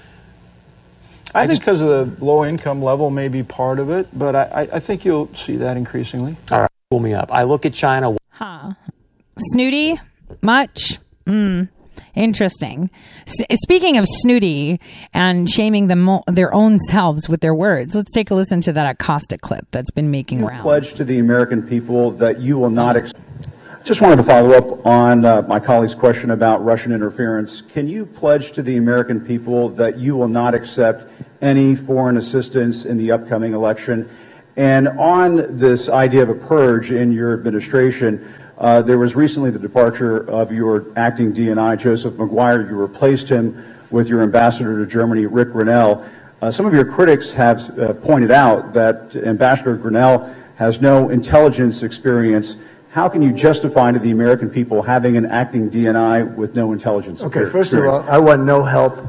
I 1.33 1.47
think 1.47 1.59
because 1.59 1.79
of 1.81 2.19
the 2.19 2.25
low 2.25 2.43
income 2.45 2.81
level 2.83 3.09
may 3.09 3.27
be 3.27 3.43
part 3.43 3.79
of 3.79 3.89
it, 3.89 4.07
but 4.17 4.35
I, 4.35 4.43
I, 4.43 4.61
I 4.73 4.79
think 4.79 5.05
you'll 5.05 5.33
see 5.33 5.55
that 5.57 5.77
increasingly. 5.77 6.35
All 6.51 6.61
right, 6.61 6.69
pull 6.89 6.99
me 6.99 7.13
up. 7.13 7.31
I 7.31 7.43
look 7.43 7.65
at 7.65 7.73
China. 7.73 8.15
Huh. 8.31 8.73
Snooty? 9.37 9.99
Much? 10.41 10.99
Hmm. 11.25 11.63
Interesting. 12.15 12.89
S- 13.25 13.45
speaking 13.63 13.97
of 13.97 14.05
snooty 14.07 14.79
and 15.13 15.49
shaming 15.49 15.87
them 15.87 16.01
mo- 16.01 16.23
their 16.27 16.53
own 16.53 16.79
selves 16.79 17.29
with 17.29 17.39
their 17.41 17.55
words, 17.55 17.95
let's 17.95 18.11
take 18.13 18.29
a 18.31 18.35
listen 18.35 18.59
to 18.61 18.73
that 18.73 18.85
Acosta 18.89 19.37
clip 19.37 19.65
that's 19.71 19.91
been 19.91 20.11
making 20.11 20.43
rounds. 20.45 20.61
pledge 20.63 20.93
to 20.95 21.03
the 21.05 21.19
American 21.19 21.61
people 21.63 22.11
that 22.11 22.39
you 22.41 22.57
will 22.57 22.69
not. 22.69 22.97
Ex- 22.97 23.13
Just 23.85 24.01
wanted 24.01 24.17
to 24.17 24.23
follow 24.23 24.51
up 24.51 24.85
on 24.85 25.23
uh, 25.25 25.41
my 25.43 25.59
colleague's 25.59 25.95
question 25.95 26.31
about 26.31 26.63
Russian 26.65 26.91
interference. 26.91 27.61
Can 27.61 27.87
you 27.87 28.05
pledge 28.05 28.51
to 28.53 28.61
the 28.61 28.75
American 28.77 29.21
people 29.21 29.69
that 29.69 29.97
you 29.97 30.15
will 30.17 30.27
not 30.27 30.53
accept 30.53 31.09
any 31.41 31.75
foreign 31.75 32.17
assistance 32.17 32.85
in 32.85 32.97
the 32.97 33.11
upcoming 33.11 33.53
election? 33.53 34.09
And 34.55 34.87
on 34.89 35.57
this 35.57 35.89
idea 35.89 36.23
of 36.23 36.29
a 36.29 36.35
purge 36.35 36.91
in 36.91 37.11
your 37.11 37.33
administration, 37.33 38.33
uh, 38.57 38.81
there 38.81 38.99
was 38.99 39.15
recently 39.15 39.49
the 39.49 39.59
departure 39.59 40.29
of 40.29 40.51
your 40.51 40.85
acting 40.95 41.33
DNI, 41.33 41.79
Joseph 41.79 42.15
Maguire. 42.15 42.69
You 42.69 42.75
replaced 42.75 43.27
him 43.29 43.63
with 43.89 44.07
your 44.07 44.21
ambassador 44.21 44.83
to 44.83 44.91
Germany, 44.91 45.25
Rick 45.25 45.49
Grenell. 45.49 46.07
Uh, 46.41 46.51
some 46.51 46.65
of 46.65 46.73
your 46.73 46.85
critics 46.85 47.31
have 47.31 47.77
uh, 47.79 47.93
pointed 47.93 48.31
out 48.31 48.73
that 48.73 49.15
Ambassador 49.15 49.77
Grenell 49.77 50.33
has 50.55 50.81
no 50.81 51.09
intelligence 51.09 51.81
experience. 51.81 52.57
How 52.91 53.07
can 53.07 53.21
you 53.21 53.31
justify 53.31 53.91
to 53.91 53.99
the 53.99 54.11
American 54.11 54.49
people 54.49 54.81
having 54.81 55.17
an 55.17 55.25
acting 55.25 55.69
DNI 55.69 56.35
with 56.35 56.55
no 56.55 56.73
intelligence 56.73 57.21
Okay, 57.21 57.41
experience? 57.43 57.69
first 57.69 57.73
of 57.73 57.87
all, 57.87 58.09
I 58.09 58.17
want 58.17 58.43
no 58.43 58.63
help 58.63 59.07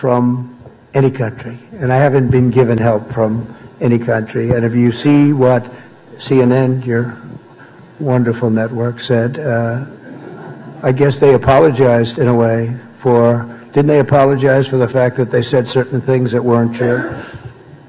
from 0.00 0.53
any 0.94 1.10
country, 1.10 1.58
and 1.72 1.92
I 1.92 1.96
haven't 1.96 2.30
been 2.30 2.50
given 2.50 2.78
help 2.78 3.12
from 3.12 3.54
any 3.80 3.98
country. 3.98 4.50
And 4.50 4.64
if 4.64 4.74
you 4.74 4.92
see 4.92 5.32
what 5.32 5.70
CNN, 6.18 6.86
your 6.86 7.20
wonderful 7.98 8.48
network, 8.48 9.00
said, 9.00 9.38
uh, 9.38 9.84
I 10.82 10.92
guess 10.92 11.18
they 11.18 11.34
apologized 11.34 12.18
in 12.18 12.28
a 12.28 12.34
way 12.34 12.76
for. 13.02 13.50
Didn't 13.72 13.88
they 13.88 13.98
apologize 13.98 14.68
for 14.68 14.76
the 14.76 14.86
fact 14.86 15.16
that 15.16 15.32
they 15.32 15.42
said 15.42 15.68
certain 15.68 16.00
things 16.00 16.30
that 16.30 16.44
weren't 16.44 16.76
true? 16.76 17.20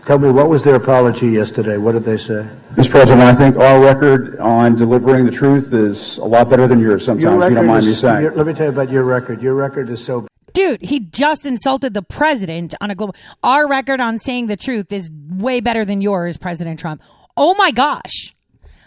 Tell 0.07 0.17
me, 0.17 0.31
what 0.31 0.49
was 0.49 0.63
their 0.63 0.75
apology 0.75 1.27
yesterday? 1.27 1.77
What 1.77 1.91
did 1.91 2.05
they 2.05 2.17
say? 2.17 2.47
Mr. 2.73 2.89
President, 2.89 3.21
I 3.21 3.35
think 3.35 3.55
our 3.57 3.79
record 3.79 4.39
on 4.39 4.75
delivering 4.75 5.25
the 5.25 5.31
truth 5.31 5.73
is 5.73 6.17
a 6.17 6.25
lot 6.25 6.49
better 6.49 6.67
than 6.67 6.79
yours 6.79 7.05
sometimes, 7.05 7.43
if 7.43 7.49
you 7.49 7.55
don't 7.55 7.67
mind 7.67 7.85
me 7.85 7.93
saying. 7.93 8.21
your- 8.21 8.35
let 8.35 8.47
me 8.47 8.53
tell 8.53 8.65
you 8.65 8.71
about 8.71 8.89
your 8.89 9.03
record. 9.03 9.41
Your 9.41 9.53
record 9.53 9.89
is 9.89 10.03
so 10.03 10.27
Dude, 10.55 10.81
he 10.81 11.01
just 11.01 11.45
insulted 11.45 11.93
the 11.93 12.01
president 12.01 12.73
on 12.79 12.89
a 12.89 12.95
global. 12.95 13.13
Our 13.43 13.67
record 13.67 13.99
on 13.99 14.17
saying 14.17 14.47
the 14.47 14.55
truth 14.55 14.93
is 14.93 15.11
way 15.29 15.59
better 15.59 15.83
than 15.83 15.99
yours, 15.99 16.37
President 16.37 16.79
Trump. 16.79 17.01
Oh 17.35 17.55
my 17.55 17.71
gosh. 17.71 18.33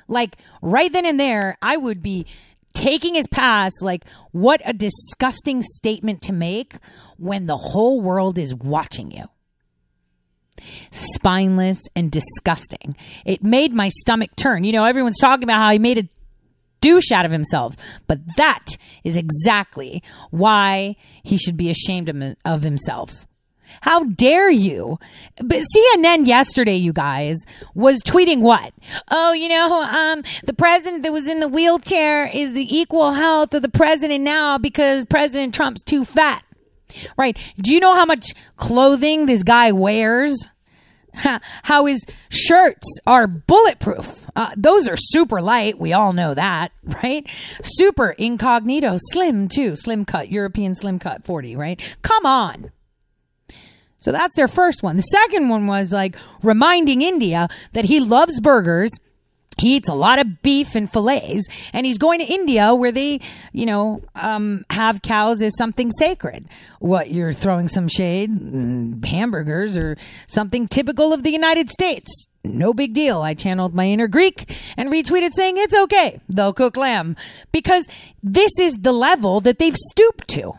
Like, 0.09 0.37
right 0.63 0.91
then 0.91 1.05
and 1.05 1.21
there, 1.21 1.59
I 1.61 1.77
would 1.77 2.03
be 2.03 2.25
taking 2.73 3.15
his 3.15 3.27
pass. 3.27 3.73
Like, 3.83 4.07
what 4.33 4.63
a 4.65 4.73
disgusting 4.73 5.61
statement 5.61 6.23
to 6.23 6.33
make 6.33 6.77
when 7.19 7.45
the 7.45 7.59
whole 7.59 8.01
world 8.01 8.39
is 8.39 8.55
watching 8.55 9.11
you. 9.11 9.25
Spineless 10.91 11.83
and 11.95 12.11
disgusting. 12.11 12.97
It 13.27 13.45
made 13.45 13.75
my 13.75 13.89
stomach 13.89 14.31
turn. 14.37 14.65
You 14.65 14.73
know, 14.73 14.87
everyone's 14.87 15.21
talking 15.21 15.45
about 15.45 15.59
how 15.59 15.71
he 15.71 15.79
made 15.79 15.99
a 15.99 16.09
douche 16.81 17.13
out 17.13 17.25
of 17.25 17.31
himself. 17.33 17.77
But 18.07 18.21
that 18.37 18.77
is 19.05 19.17
exactly 19.17 20.03
why 20.31 20.97
he 21.23 21.37
should 21.37 21.57
be 21.57 21.71
ashamed 21.71 22.09
of, 22.09 22.37
of 22.45 22.63
himself. 22.63 23.27
How 23.83 24.05
dare 24.05 24.51
you? 24.51 24.99
But 25.37 25.63
CNN 25.77 26.27
yesterday, 26.27 26.77
you 26.77 26.93
guys, 26.93 27.37
was 27.75 28.03
tweeting 28.03 28.41
what? 28.41 28.73
Oh, 29.11 29.33
you 29.33 29.49
know, 29.49 29.83
um, 29.83 30.23
the 30.45 30.55
president 30.55 31.03
that 31.03 31.13
was 31.13 31.27
in 31.27 31.41
the 31.41 31.49
wheelchair 31.49 32.27
is 32.27 32.55
the 32.55 32.77
equal 32.77 33.13
health 33.13 33.55
of 33.55 33.63
the 33.63 33.69
president 33.69 34.25
now 34.25 34.59
because 34.59 35.05
President 35.05 35.55
Trump's 35.55 35.83
too 35.83 36.05
fat. 36.05 36.43
Right. 37.17 37.37
Do 37.59 37.75
you 37.75 37.81
know 37.81 37.95
how 37.95 38.07
much 38.07 38.35
clothing 38.57 39.27
this 39.27 39.43
guy 39.43 39.73
wears? 39.73 40.49
How 41.65 41.87
his 41.87 42.05
shirts 42.29 42.87
are 43.07 43.27
bulletproof. 43.27 44.27
Uh, 44.37 44.51
those 44.57 44.87
are 44.89 44.97
super 44.97 45.41
light. 45.41 45.79
We 45.79 45.93
all 45.93 46.13
know 46.13 46.35
that, 46.35 46.73
right? 47.03 47.29
Super 47.63 48.11
incognito, 48.11 48.97
slim 49.13 49.49
too, 49.49 49.75
slim 49.77 50.05
cut, 50.05 50.31
European 50.31 50.75
slim 50.75 50.99
cut 50.99 51.25
40, 51.25 51.57
right? 51.57 51.81
Come 52.03 52.25
on. 52.27 52.71
So 53.99 54.13
that's 54.13 54.37
their 54.37 54.49
first 54.49 54.83
one. 54.83 54.97
The 54.97 55.03
second 55.03 55.49
one 55.49 55.67
was 55.67 55.93
like 55.93 56.17
reminding 56.43 57.03
India 57.03 57.49
that 57.73 57.87
he 57.87 57.99
loves 57.99 58.41
burgers. 58.41 58.91
He 59.59 59.77
eats 59.77 59.89
a 59.89 59.95
lot 59.95 60.19
of 60.19 60.43
beef 60.43 60.75
and 60.75 60.91
fillets, 60.91 61.47
and 61.73 61.85
he's 61.85 61.99
going 61.99 62.21
to 62.21 62.27
India 62.27 62.75
where 62.75 62.93
they, 62.93 63.21
you 63.53 63.67
know, 63.67 64.03
um, 64.15 64.65
have 64.71 65.03
cows 65.03 65.43
as 65.43 65.57
something 65.57 65.91
sacred. 65.93 66.47
What, 66.79 67.11
you're 67.11 67.33
throwing 67.33 67.69
some 67.69 67.89
shade? 67.89 68.31
Mm, 68.31 69.05
hamburgers 69.05 69.77
or 69.77 69.97
something 70.27 70.69
typical 70.69 71.13
of 71.13 71.23
the 71.23 71.33
United 71.33 71.71
States. 71.71 72.29
No 72.45 72.73
big 72.73 72.95
deal. 72.95 73.21
I 73.21 73.35
channeled 73.35 73.75
my 73.75 73.87
inner 73.87 74.09
Greek 74.09 74.57
and 74.77 74.91
retweeted 74.91 75.35
saying 75.35 75.57
it's 75.59 75.75
okay. 75.75 76.21
They'll 76.29 76.53
cook 76.53 76.77
lamb. 76.77 77.17
Because 77.53 77.87
this 78.23 78.59
is 78.59 78.77
the 78.77 78.93
level 78.93 79.41
that 79.41 79.59
they've 79.59 79.77
stooped 79.77 80.29
to. 80.29 80.55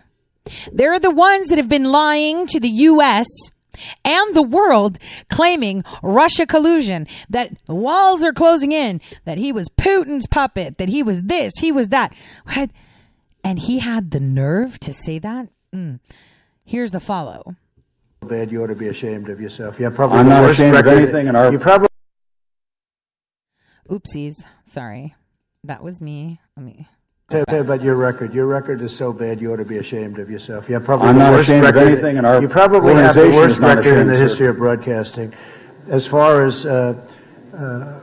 They're 0.71 0.99
the 0.99 1.11
ones 1.11 1.47
that 1.47 1.57
have 1.57 1.69
been 1.69 1.85
lying 1.85 2.47
to 2.47 2.59
the 2.59 2.69
U.S. 2.69 3.27
and 4.05 4.35
the 4.35 4.41
world, 4.41 4.99
claiming 5.29 5.83
Russia 6.03 6.45
collusion, 6.45 7.07
that 7.29 7.51
the 7.65 7.75
walls 7.75 8.23
are 8.23 8.33
closing 8.33 8.71
in, 8.71 9.01
that 9.25 9.37
he 9.37 9.51
was 9.51 9.69
Putin's 9.69 10.27
puppet, 10.27 10.77
that 10.77 10.89
he 10.89 11.03
was 11.03 11.23
this, 11.23 11.53
he 11.59 11.71
was 11.71 11.89
that. 11.89 12.13
And 13.43 13.59
he 13.59 13.79
had 13.79 14.11
the 14.11 14.19
nerve 14.19 14.79
to 14.81 14.93
say 14.93 15.17
that? 15.19 15.49
Mm. 15.73 15.99
Here's 16.65 16.91
the 16.91 16.99
follow. 16.99 17.55
bad. 18.27 18.51
You 18.51 18.63
ought 18.63 18.67
to 18.67 18.75
be 18.75 18.89
ashamed 18.89 19.29
of 19.29 19.39
yourself. 19.39 19.75
You 19.79 19.85
have 19.85 19.95
probably 19.95 20.19
I'm 20.19 20.29
not 20.29 20.49
ashamed 20.49 20.75
of 20.75 20.85
anything 20.87 21.27
in 21.27 21.35
our- 21.35 21.51
You 21.51 21.57
probably 21.59 21.87
Oopsies. 23.89 24.35
Sorry. 24.63 25.15
That 25.63 25.83
was 25.83 25.99
me. 26.01 26.39
Let 26.55 26.65
me. 26.65 26.87
You 27.31 27.41
about 27.41 27.83
your 27.83 27.95
record. 27.95 28.33
Your 28.33 28.47
record 28.47 28.81
is 28.81 28.97
so 28.97 29.13
bad. 29.13 29.39
You 29.39 29.53
ought 29.53 29.57
to 29.57 29.65
be 29.65 29.77
ashamed 29.77 30.17
of 30.17 30.31
yourself. 30.31 30.67
You 30.67 30.73
have 30.73 30.83
probably 30.83 31.09
I'm 31.09 31.17
the 31.17 31.25
not 31.25 31.33
worst 31.33 31.47
ashamed 31.47 31.65
of 31.65 31.75
anything, 31.77 32.17
and 32.17 32.25
our 32.25 32.41
you 32.41 32.49
probably 32.49 32.95
have 32.95 33.13
the 33.13 33.29
worst 33.29 33.59
record 33.59 33.99
in 33.99 34.07
the 34.07 34.13
ashamed, 34.13 34.17
sir. 34.17 34.27
history 34.27 34.47
of 34.47 34.57
broadcasting. 34.57 35.33
As 35.89 36.07
far 36.07 36.43
as 36.47 36.65
uh, 36.65 36.95
uh, 37.55 37.99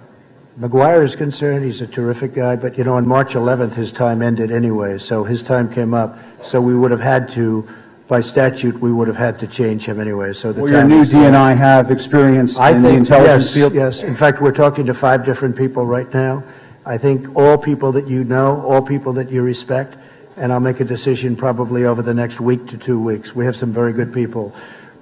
Maguire 0.57 1.03
is 1.03 1.17
concerned, 1.17 1.65
he's 1.65 1.81
a 1.81 1.89
terrific 1.89 2.35
guy. 2.35 2.55
But 2.55 2.79
you 2.79 2.85
know, 2.85 2.95
on 2.95 3.09
March 3.09 3.31
11th, 3.31 3.75
his 3.75 3.91
time 3.91 4.23
ended 4.23 4.53
anyway, 4.53 4.99
so 4.99 5.25
his 5.25 5.43
time 5.43 5.75
came 5.75 5.93
up. 5.93 6.17
So 6.45 6.61
we 6.61 6.77
would 6.77 6.93
have 6.93 7.01
had 7.01 7.33
to, 7.33 7.69
by 8.07 8.21
statute, 8.21 8.81
we 8.81 8.93
would 8.93 9.09
have 9.09 9.17
had 9.17 9.41
to 9.41 9.49
change 9.49 9.87
him 9.87 9.99
anyway. 9.99 10.35
So 10.35 10.53
the 10.53 10.63
Will 10.63 10.71
your 10.71 10.85
new 10.85 11.05
DNI 11.05 11.57
have 11.57 11.91
experience 11.91 12.57
I 12.57 12.71
in 12.71 12.83
the 12.83 12.91
think, 12.91 12.99
intelligence 12.99 13.47
yes, 13.47 13.55
field? 13.55 13.75
Yes, 13.75 14.03
in 14.03 14.17
fact, 14.17 14.41
we're 14.41 14.53
talking 14.53 14.87
to 14.87 14.95
five 14.95 15.25
different 15.25 15.57
people 15.57 15.85
right 15.85 16.13
now. 16.15 16.45
I 16.87 16.99
think 16.99 17.35
all 17.37 17.59
people 17.59 17.91
that 17.93 18.07
you 18.09 18.23
know, 18.23 18.63
all 18.65 18.81
people 18.81 19.13
that 19.15 19.31
you 19.31 19.43
respect, 19.43 19.97
and 20.37 20.53
I'll 20.53 20.61
make 20.61 20.79
a 20.79 20.85
decision 20.85 21.35
probably 21.35 21.85
over 21.85 22.01
the 22.01 22.15
next 22.15 22.39
week 22.41 22.69
to 22.69 22.79
two 22.79 23.01
weeks. 23.01 23.35
We 23.35 23.45
have 23.45 23.57
some 23.57 23.73
very 23.73 23.93
good 23.93 24.15
people. 24.15 24.55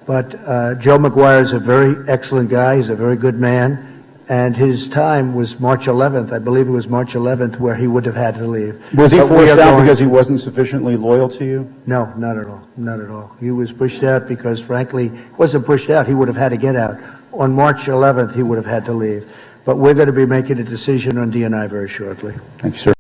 But 0.07 0.35
uh, 0.49 0.75
Joe 0.77 0.99
Maguire 0.99 1.45
is 1.45 1.53
a 1.53 1.59
very 1.59 2.09
excellent 2.09 2.49
guy. 2.49 2.79
He's 2.79 2.89
a 2.89 2.95
very 2.95 3.17
good 3.17 3.39
man. 3.39 3.91
And 4.31 4.57
his 4.57 4.89
time 4.89 5.35
was 5.35 5.61
March 5.61 5.85
11th. 5.85 6.33
I 6.33 6.39
believe 6.39 6.67
it 6.67 6.71
was 6.71 6.87
March 6.87 7.11
11th 7.13 7.61
where 7.61 7.75
he 7.75 7.87
would 7.87 8.07
have 8.07 8.15
had 8.15 8.37
to 8.37 8.47
leave. 8.47 8.81
Was 8.95 9.13
he 9.13 9.19
But 9.19 9.29
forced 9.29 9.49
out 9.53 9.57
going- 9.59 9.83
because 9.85 9.99
he 9.99 10.07
wasn't 10.07 10.41
sufficiently 10.41 10.97
loyal 10.97 11.29
to 11.29 11.45
you? 11.45 11.71
No, 11.87 12.11
not 12.17 12.39
at 12.39 12.47
all. 12.47 12.63
Not 12.79 13.01
at 13.01 13.11
all. 13.11 13.33
He 13.41 13.51
was 13.51 13.71
pushed 13.73 14.03
out 14.03 14.27
because, 14.27 14.61
frankly, 14.61 15.09
he 15.09 15.15
wasn't 15.37 15.67
pushed 15.67 15.91
out. 15.91 16.07
He 16.07 16.15
would 16.15 16.29
have 16.29 16.39
had 16.39 16.51
to 16.51 16.57
get 16.57 16.77
out. 16.77 16.97
On 17.35 17.53
March 17.53 17.87
11th, 17.87 18.35
he 18.35 18.43
would 18.43 18.57
have 18.57 18.65
had 18.67 18.87
to 18.87 18.95
leave. 18.95 19.27
But 19.65 19.79
we're 19.79 19.95
going 19.95 20.09
to 20.09 20.13
be 20.13 20.27
making 20.27 20.59
a 20.59 20.65
decision 20.65 21.19
on 21.19 21.33
DNI 21.33 21.71
very 21.71 21.89
shortly. 21.89 22.35
Thank 22.59 22.75
you, 22.77 22.81
sir. 22.81 22.93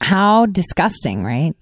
How 0.00 0.46
disgusting, 0.46 1.24
right? 1.24 1.54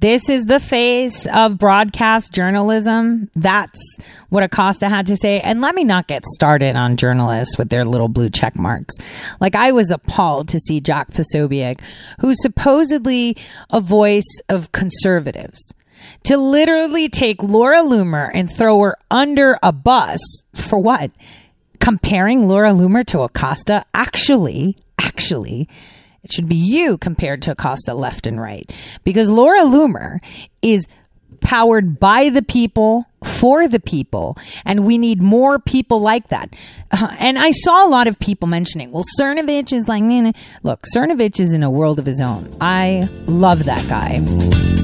This 0.00 0.28
is 0.28 0.44
the 0.44 0.60
face 0.60 1.26
of 1.26 1.56
broadcast 1.56 2.34
journalism. 2.34 3.30
That's 3.34 3.80
what 4.28 4.42
Acosta 4.42 4.90
had 4.90 5.06
to 5.06 5.16
say. 5.16 5.40
And 5.40 5.62
let 5.62 5.74
me 5.74 5.84
not 5.84 6.06
get 6.06 6.22
started 6.24 6.76
on 6.76 6.98
journalists 6.98 7.56
with 7.56 7.70
their 7.70 7.86
little 7.86 8.08
blue 8.08 8.28
check 8.28 8.56
marks. 8.58 8.94
Like 9.40 9.54
I 9.54 9.72
was 9.72 9.90
appalled 9.90 10.48
to 10.48 10.58
see 10.58 10.80
Jack 10.80 11.12
Posobiec, 11.12 11.80
who's 12.20 12.36
supposedly 12.42 13.38
a 13.70 13.80
voice 13.80 14.40
of 14.50 14.72
conservatives, 14.72 15.58
to 16.24 16.36
literally 16.36 17.08
take 17.08 17.42
Laura 17.42 17.82
Loomer 17.82 18.30
and 18.34 18.54
throw 18.54 18.78
her 18.80 18.96
under 19.10 19.58
a 19.62 19.72
bus 19.72 20.20
for 20.54 20.78
what? 20.78 21.10
Comparing 21.86 22.48
Laura 22.48 22.72
Loomer 22.72 23.06
to 23.06 23.20
Acosta? 23.20 23.84
Actually, 23.94 24.76
actually, 24.98 25.68
it 26.24 26.32
should 26.32 26.48
be 26.48 26.56
you 26.56 26.98
compared 26.98 27.42
to 27.42 27.52
Acosta 27.52 27.94
left 27.94 28.26
and 28.26 28.40
right. 28.40 28.68
Because 29.04 29.30
Laura 29.30 29.60
Loomer 29.60 30.18
is 30.62 30.88
powered 31.40 32.00
by 32.00 32.28
the 32.28 32.42
people 32.42 33.04
for 33.22 33.68
the 33.68 33.78
people 33.78 34.36
and 34.64 34.84
we 34.84 34.98
need 34.98 35.22
more 35.22 35.60
people 35.60 36.00
like 36.00 36.26
that 36.28 36.52
Uh, 36.90 37.14
and 37.20 37.38
i 37.38 37.50
saw 37.50 37.86
a 37.86 37.90
lot 37.90 38.06
of 38.06 38.18
people 38.18 38.48
mentioning 38.48 38.90
well 38.90 39.04
cernovich 39.20 39.72
is 39.72 39.86
like 39.86 40.02
nah, 40.02 40.20
nah. 40.22 40.32
look 40.62 40.82
cernovich 40.94 41.38
is 41.38 41.52
in 41.52 41.62
a 41.62 41.70
world 41.70 41.98
of 41.98 42.06
his 42.06 42.20
own 42.20 42.48
i 42.60 43.06
love 43.26 43.64
that 43.64 43.86
guy 43.88 44.75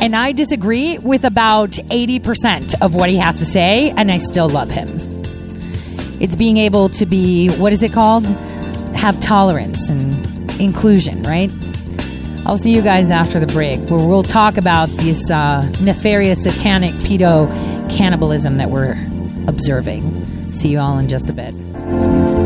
and 0.00 0.14
i 0.16 0.32
disagree 0.32 0.98
with 0.98 1.24
about 1.24 1.70
80% 1.70 2.74
of 2.80 2.94
what 2.94 3.08
he 3.10 3.16
has 3.16 3.38
to 3.38 3.44
say 3.44 3.90
and 3.90 4.10
i 4.10 4.18
still 4.18 4.48
love 4.48 4.70
him 4.70 4.88
it's 6.20 6.36
being 6.36 6.56
able 6.56 6.88
to 6.90 7.06
be 7.06 7.48
what 7.56 7.72
is 7.72 7.82
it 7.82 7.92
called 7.92 8.24
have 8.94 9.18
tolerance 9.20 9.88
and 9.88 10.60
inclusion 10.60 11.22
right 11.22 11.52
I'll 12.46 12.56
see 12.56 12.74
you 12.74 12.80
guys 12.80 13.10
after 13.10 13.38
the 13.38 13.46
break, 13.46 13.78
where 13.90 14.08
we'll 14.08 14.22
talk 14.22 14.56
about 14.56 14.88
this 14.88 15.30
uh, 15.30 15.70
nefarious 15.82 16.42
satanic 16.42 16.94
pedo 16.94 17.46
cannibalism 17.90 18.56
that 18.56 18.70
we're 18.70 18.96
observing. 19.46 20.52
See 20.52 20.70
you 20.70 20.78
all 20.78 20.98
in 20.98 21.08
just 21.08 21.28
a 21.28 21.34
bit. 21.34 22.37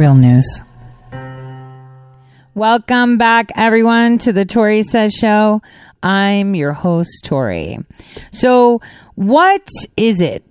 Real 0.00 0.16
news. 0.16 0.62
Welcome 2.54 3.18
back, 3.18 3.50
everyone, 3.54 4.16
to 4.20 4.32
the 4.32 4.46
Tori 4.46 4.82
Says 4.82 5.12
Show. 5.12 5.60
I'm 6.02 6.54
your 6.54 6.72
host, 6.72 7.22
Tori. 7.26 7.76
So, 8.32 8.80
what 9.16 9.68
is 9.98 10.22
it 10.22 10.50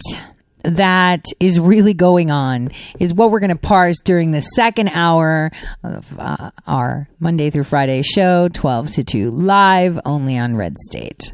that 0.61 1.25
is 1.39 1.59
really 1.59 1.95
going 1.95 2.29
on? 2.29 2.69
Is 2.99 3.11
what 3.11 3.31
we're 3.31 3.39
going 3.39 3.49
to 3.49 3.55
parse 3.55 3.99
during 4.05 4.33
the 4.33 4.41
second 4.41 4.89
hour 4.89 5.51
of 5.81 6.19
uh, 6.19 6.51
our 6.67 7.09
Monday 7.19 7.49
through 7.49 7.63
Friday 7.63 8.03
show, 8.03 8.49
12 8.49 8.91
to 8.91 9.03
2, 9.03 9.31
live 9.31 9.99
only 10.05 10.37
on 10.37 10.57
Red 10.57 10.77
State. 10.77 11.33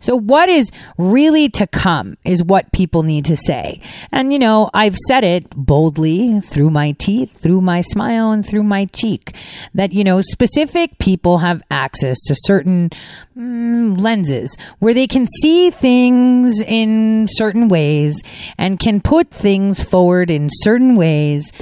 So, 0.00 0.16
what 0.16 0.48
is 0.48 0.70
really 0.98 1.48
to 1.50 1.66
come 1.66 2.16
is 2.24 2.42
what 2.42 2.72
people 2.72 3.02
need 3.02 3.26
to 3.26 3.36
say. 3.36 3.80
And, 4.10 4.32
you 4.32 4.38
know, 4.38 4.70
I've 4.74 4.96
said 4.96 5.24
it 5.24 5.50
boldly 5.50 6.40
through 6.40 6.70
my 6.70 6.92
teeth, 6.92 7.38
through 7.40 7.60
my 7.60 7.82
smile, 7.82 8.30
and 8.30 8.44
through 8.44 8.62
my 8.62 8.86
cheek 8.86 9.36
that, 9.74 9.92
you 9.92 10.02
know, 10.02 10.20
specific 10.22 10.98
people 10.98 11.38
have 11.38 11.62
access 11.70 12.18
to 12.24 12.34
certain 12.34 12.90
mm, 13.36 14.00
lenses 14.00 14.56
where 14.78 14.94
they 14.94 15.06
can 15.06 15.26
see 15.40 15.70
things 15.70 16.60
in 16.60 17.28
certain 17.30 17.68
ways 17.68 18.22
and 18.56 18.80
can 18.80 19.00
put 19.00 19.30
things 19.30 19.84
forward 19.84 20.30
in 20.30 20.48
certain 20.50 20.96
ways. 20.96 21.52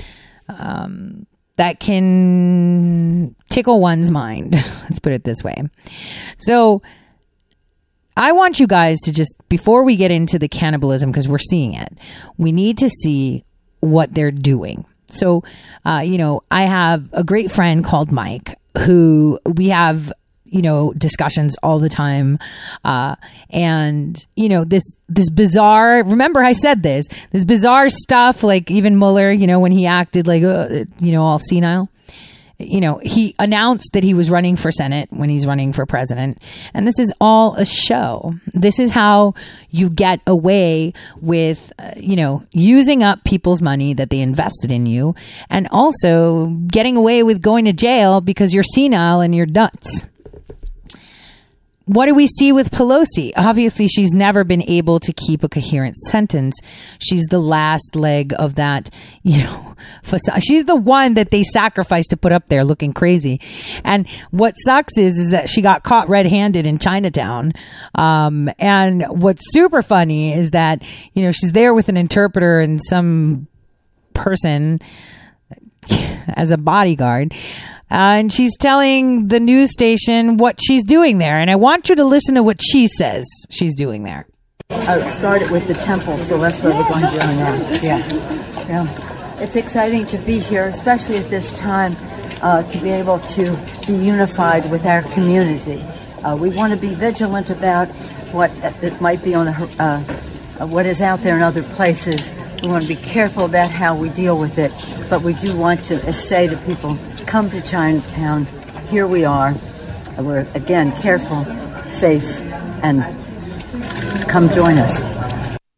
Um, 0.48 1.26
that 1.56 1.80
can 1.80 3.34
tickle 3.50 3.80
one's 3.80 4.12
mind. 4.12 4.54
Let's 4.82 5.00
put 5.00 5.12
it 5.12 5.24
this 5.24 5.42
way. 5.42 5.64
So, 6.38 6.82
I 8.18 8.32
want 8.32 8.58
you 8.58 8.66
guys 8.66 8.98
to 9.04 9.12
just, 9.12 9.36
before 9.48 9.84
we 9.84 9.94
get 9.94 10.10
into 10.10 10.40
the 10.40 10.48
cannibalism, 10.48 11.12
because 11.12 11.28
we're 11.28 11.38
seeing 11.38 11.74
it, 11.74 11.96
we 12.36 12.50
need 12.50 12.78
to 12.78 12.88
see 12.88 13.44
what 13.78 14.12
they're 14.12 14.32
doing. 14.32 14.84
So, 15.06 15.44
uh, 15.84 16.02
you 16.04 16.18
know, 16.18 16.42
I 16.50 16.64
have 16.64 17.08
a 17.12 17.22
great 17.22 17.50
friend 17.50 17.84
called 17.84 18.10
Mike 18.10 18.58
who 18.84 19.40
we 19.46 19.68
have 19.68 20.12
you 20.44 20.62
know 20.62 20.92
discussions 20.94 21.56
all 21.62 21.78
the 21.78 21.88
time 21.88 22.38
uh 22.84 23.16
and 23.50 24.26
you 24.34 24.48
know 24.48 24.64
this 24.64 24.94
this 25.08 25.28
bizarre 25.28 26.02
remember 26.04 26.40
i 26.40 26.52
said 26.52 26.82
this 26.82 27.06
this 27.32 27.44
bizarre 27.44 27.90
stuff 27.90 28.42
like 28.42 28.70
even 28.70 28.98
mueller 28.98 29.30
you 29.30 29.46
know 29.46 29.60
when 29.60 29.72
he 29.72 29.84
acted 29.84 30.26
like 30.26 30.42
uh, 30.42 30.84
you 31.00 31.12
know 31.12 31.22
all 31.22 31.38
senile 31.38 31.90
you 32.58 32.80
know, 32.80 33.00
he 33.04 33.34
announced 33.38 33.92
that 33.92 34.02
he 34.02 34.14
was 34.14 34.30
running 34.30 34.56
for 34.56 34.72
Senate 34.72 35.08
when 35.10 35.28
he's 35.28 35.46
running 35.46 35.72
for 35.72 35.86
president. 35.86 36.42
And 36.74 36.86
this 36.86 36.98
is 36.98 37.12
all 37.20 37.54
a 37.54 37.64
show. 37.64 38.34
This 38.52 38.80
is 38.80 38.90
how 38.90 39.34
you 39.70 39.88
get 39.88 40.20
away 40.26 40.92
with, 41.20 41.72
uh, 41.78 41.92
you 41.96 42.16
know, 42.16 42.42
using 42.50 43.04
up 43.04 43.22
people's 43.24 43.62
money 43.62 43.94
that 43.94 44.10
they 44.10 44.18
invested 44.20 44.72
in 44.72 44.86
you 44.86 45.14
and 45.48 45.68
also 45.70 46.46
getting 46.66 46.96
away 46.96 47.22
with 47.22 47.40
going 47.40 47.64
to 47.66 47.72
jail 47.72 48.20
because 48.20 48.52
you're 48.52 48.64
senile 48.64 49.20
and 49.20 49.34
you're 49.34 49.46
nuts 49.46 50.06
what 51.88 52.06
do 52.06 52.14
we 52.14 52.26
see 52.26 52.52
with 52.52 52.70
Pelosi? 52.70 53.32
Obviously, 53.36 53.88
she's 53.88 54.12
never 54.12 54.44
been 54.44 54.62
able 54.62 55.00
to 55.00 55.12
keep 55.12 55.42
a 55.42 55.48
coherent 55.48 55.96
sentence. 55.96 56.54
She's 56.98 57.24
the 57.26 57.38
last 57.38 57.96
leg 57.96 58.34
of 58.38 58.56
that, 58.56 58.90
you 59.22 59.44
know, 59.44 59.74
facade. 60.02 60.42
She's 60.42 60.64
the 60.64 60.76
one 60.76 61.14
that 61.14 61.30
they 61.30 61.42
sacrificed 61.42 62.10
to 62.10 62.16
put 62.16 62.30
up 62.30 62.48
there 62.48 62.62
looking 62.62 62.92
crazy. 62.92 63.40
And 63.84 64.06
what 64.30 64.54
sucks 64.58 64.98
is, 64.98 65.18
is 65.18 65.30
that 65.30 65.48
she 65.48 65.62
got 65.62 65.82
caught 65.82 66.08
red 66.10 66.26
handed 66.26 66.66
in 66.66 66.78
Chinatown. 66.78 67.52
Um, 67.94 68.50
and 68.58 69.04
what's 69.08 69.42
super 69.52 69.80
funny 69.80 70.34
is 70.34 70.50
that, 70.50 70.82
you 71.14 71.22
know, 71.22 71.32
she's 71.32 71.52
there 71.52 71.72
with 71.72 71.88
an 71.88 71.96
interpreter 71.96 72.60
and 72.60 72.80
some 72.84 73.46
person 74.12 74.80
as 76.28 76.50
a 76.50 76.58
bodyguard. 76.58 77.34
Uh, 77.90 78.20
and 78.20 78.32
she's 78.32 78.56
telling 78.56 79.28
the 79.28 79.40
news 79.40 79.72
station 79.72 80.36
what 80.36 80.60
she's 80.62 80.84
doing 80.84 81.18
there. 81.18 81.38
And 81.38 81.50
I 81.50 81.56
want 81.56 81.88
you 81.88 81.96
to 81.96 82.04
listen 82.04 82.34
to 82.34 82.42
what 82.42 82.60
she 82.62 82.86
says 82.86 83.24
she's 83.50 83.74
doing 83.74 84.02
there. 84.02 84.26
I 84.70 85.00
started 85.16 85.50
with 85.50 85.66
the 85.66 85.74
temple, 85.74 86.18
so 86.18 86.38
that's 86.38 86.62
what 86.62 86.74
we're 86.74 86.88
going 86.88 87.12
to 87.12 87.18
do 87.18 87.26
now. 87.36 87.80
Yeah. 87.80 88.66
Yeah. 88.68 89.42
It's 89.42 89.56
exciting 89.56 90.04
to 90.06 90.18
be 90.18 90.38
here, 90.38 90.66
especially 90.66 91.16
at 91.16 91.30
this 91.30 91.54
time, 91.54 91.94
uh, 92.42 92.64
to 92.64 92.78
be 92.78 92.90
able 92.90 93.20
to 93.20 93.56
be 93.86 93.94
unified 93.94 94.70
with 94.70 94.84
our 94.84 95.02
community. 95.02 95.80
Uh, 96.22 96.36
we 96.36 96.50
want 96.50 96.72
to 96.72 96.78
be 96.78 96.94
vigilant 96.94 97.48
about 97.48 97.88
what 98.32 98.54
that 98.60 99.00
might 99.00 99.22
be 99.24 99.34
on 99.34 99.46
the, 99.46 99.52
uh, 99.78 100.66
what 100.66 100.84
is 100.84 101.00
out 101.00 101.20
there 101.22 101.36
in 101.36 101.42
other 101.42 101.62
places. 101.62 102.28
We 102.62 102.68
want 102.68 102.82
to 102.82 102.88
be 102.88 102.96
careful 102.96 103.44
about 103.44 103.70
how 103.70 103.96
we 103.96 104.08
deal 104.08 104.38
with 104.38 104.58
it, 104.58 104.72
but 105.08 105.22
we 105.22 105.32
do 105.34 105.56
want 105.56 105.84
to 105.84 105.96
uh, 106.06 106.12
say 106.12 106.48
to 106.48 106.56
people, 106.58 106.98
come 107.26 107.50
to 107.50 107.62
Chinatown. 107.62 108.46
Here 108.90 109.06
we 109.06 109.24
are. 109.24 109.54
We're 110.18 110.46
again 110.54 110.90
careful, 110.92 111.44
safe, 111.88 112.40
and 112.82 113.02
come 114.28 114.50
join 114.50 114.76
us. 114.78 115.00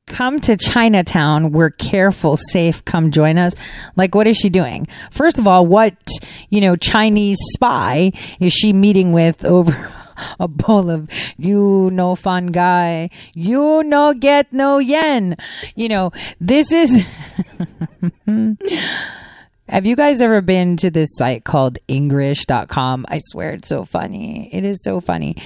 Come 0.06 0.40
to 0.40 0.56
Chinatown. 0.56 1.52
We're 1.52 1.70
careful, 1.70 2.36
safe. 2.36 2.84
Come 2.84 3.10
join 3.10 3.36
us. 3.36 3.54
Like, 3.96 4.14
what 4.14 4.26
is 4.26 4.36
she 4.36 4.48
doing? 4.48 4.86
First 5.10 5.38
of 5.38 5.46
all, 5.46 5.66
what, 5.66 5.94
you 6.48 6.60
know, 6.60 6.76
Chinese 6.76 7.38
spy 7.52 8.12
is 8.38 8.52
she 8.52 8.72
meeting 8.72 9.12
with 9.12 9.44
over 9.44 9.92
a 10.38 10.48
bowl 10.48 10.90
of 10.90 11.08
you 11.36 11.90
no 11.92 12.14
fun 12.14 12.48
guy, 12.48 13.10
you 13.34 13.82
no 13.84 14.14
get 14.14 14.52
no 14.52 14.78
yen. 14.78 15.36
You 15.74 15.88
know, 15.88 16.12
this 16.40 16.72
is. 16.72 17.06
Have 19.68 19.86
you 19.86 19.94
guys 19.94 20.20
ever 20.20 20.40
been 20.40 20.76
to 20.78 20.90
this 20.90 21.10
site 21.14 21.44
called 21.44 21.78
Engrish.com? 21.88 23.06
I 23.08 23.20
swear 23.22 23.52
it's 23.52 23.68
so 23.68 23.84
funny. 23.84 24.52
It 24.52 24.64
is 24.64 24.82
so 24.82 25.00
funny. 25.00 25.36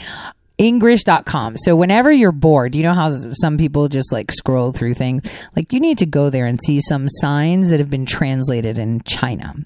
Engrish.com. 0.59 1.59
So 1.59 1.77
whenever 1.77 2.11
you're 2.11 2.33
bored, 2.33 2.75
you 2.75 2.83
know 2.83 2.95
how 2.95 3.11
some 3.11 3.59
people 3.59 3.89
just 3.89 4.13
like 4.13 4.33
scroll 4.33 4.73
through 4.73 4.95
things? 4.95 5.31
Like 5.55 5.75
you 5.75 5.81
need 5.81 5.99
to 5.99 6.07
go 6.07 6.31
there 6.31 6.47
and 6.47 6.59
see 6.65 6.81
some 6.81 7.07
signs 7.07 7.69
that 7.69 7.81
have 7.81 7.91
been 7.91 8.07
translated 8.07 8.79
in 8.79 9.03
China. 9.03 9.57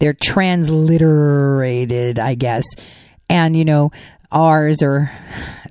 They're 0.00 0.12
transliterated, 0.12 2.18
I 2.18 2.34
guess. 2.34 2.64
And 3.30 3.56
you 3.56 3.64
know, 3.64 3.90
R's 4.30 4.82
or 4.82 5.10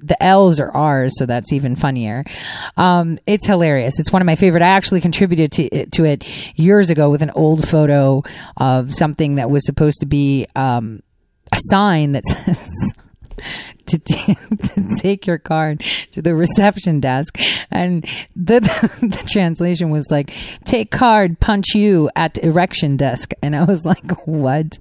the 0.01 0.21
L's 0.21 0.59
are 0.59 0.71
R's, 0.71 1.13
so 1.17 1.25
that's 1.25 1.51
even 1.53 1.75
funnier. 1.75 2.23
Um, 2.75 3.17
it's 3.27 3.45
hilarious. 3.45 3.99
It's 3.99 4.11
one 4.11 4.21
of 4.21 4.25
my 4.25 4.35
favorite. 4.35 4.63
I 4.63 4.67
actually 4.67 5.01
contributed 5.01 5.51
to 5.53 5.85
to 5.87 6.05
it 6.05 6.27
years 6.57 6.89
ago 6.89 7.09
with 7.09 7.21
an 7.21 7.31
old 7.31 7.67
photo 7.67 8.23
of 8.57 8.93
something 8.93 9.35
that 9.35 9.49
was 9.49 9.65
supposed 9.65 9.99
to 9.99 10.05
be 10.05 10.47
um, 10.55 11.01
a 11.51 11.57
sign 11.69 12.13
that 12.13 12.25
says. 12.25 12.69
To, 13.85 13.97
to 13.99 14.95
take 14.97 15.27
your 15.27 15.37
card 15.37 15.81
to 16.11 16.21
the 16.21 16.35
reception 16.35 16.99
desk 16.99 17.39
and 17.71 18.03
the, 18.35 18.59
the, 18.59 19.07
the 19.07 19.23
translation 19.29 19.91
was 19.91 20.07
like 20.09 20.33
take 20.65 20.91
card 20.91 21.39
punch 21.39 21.67
you 21.75 22.09
at 22.15 22.37
erection 22.39 22.97
desk 22.97 23.31
and 23.41 23.55
i 23.55 23.63
was 23.63 23.85
like 23.85 24.27
what 24.27 24.77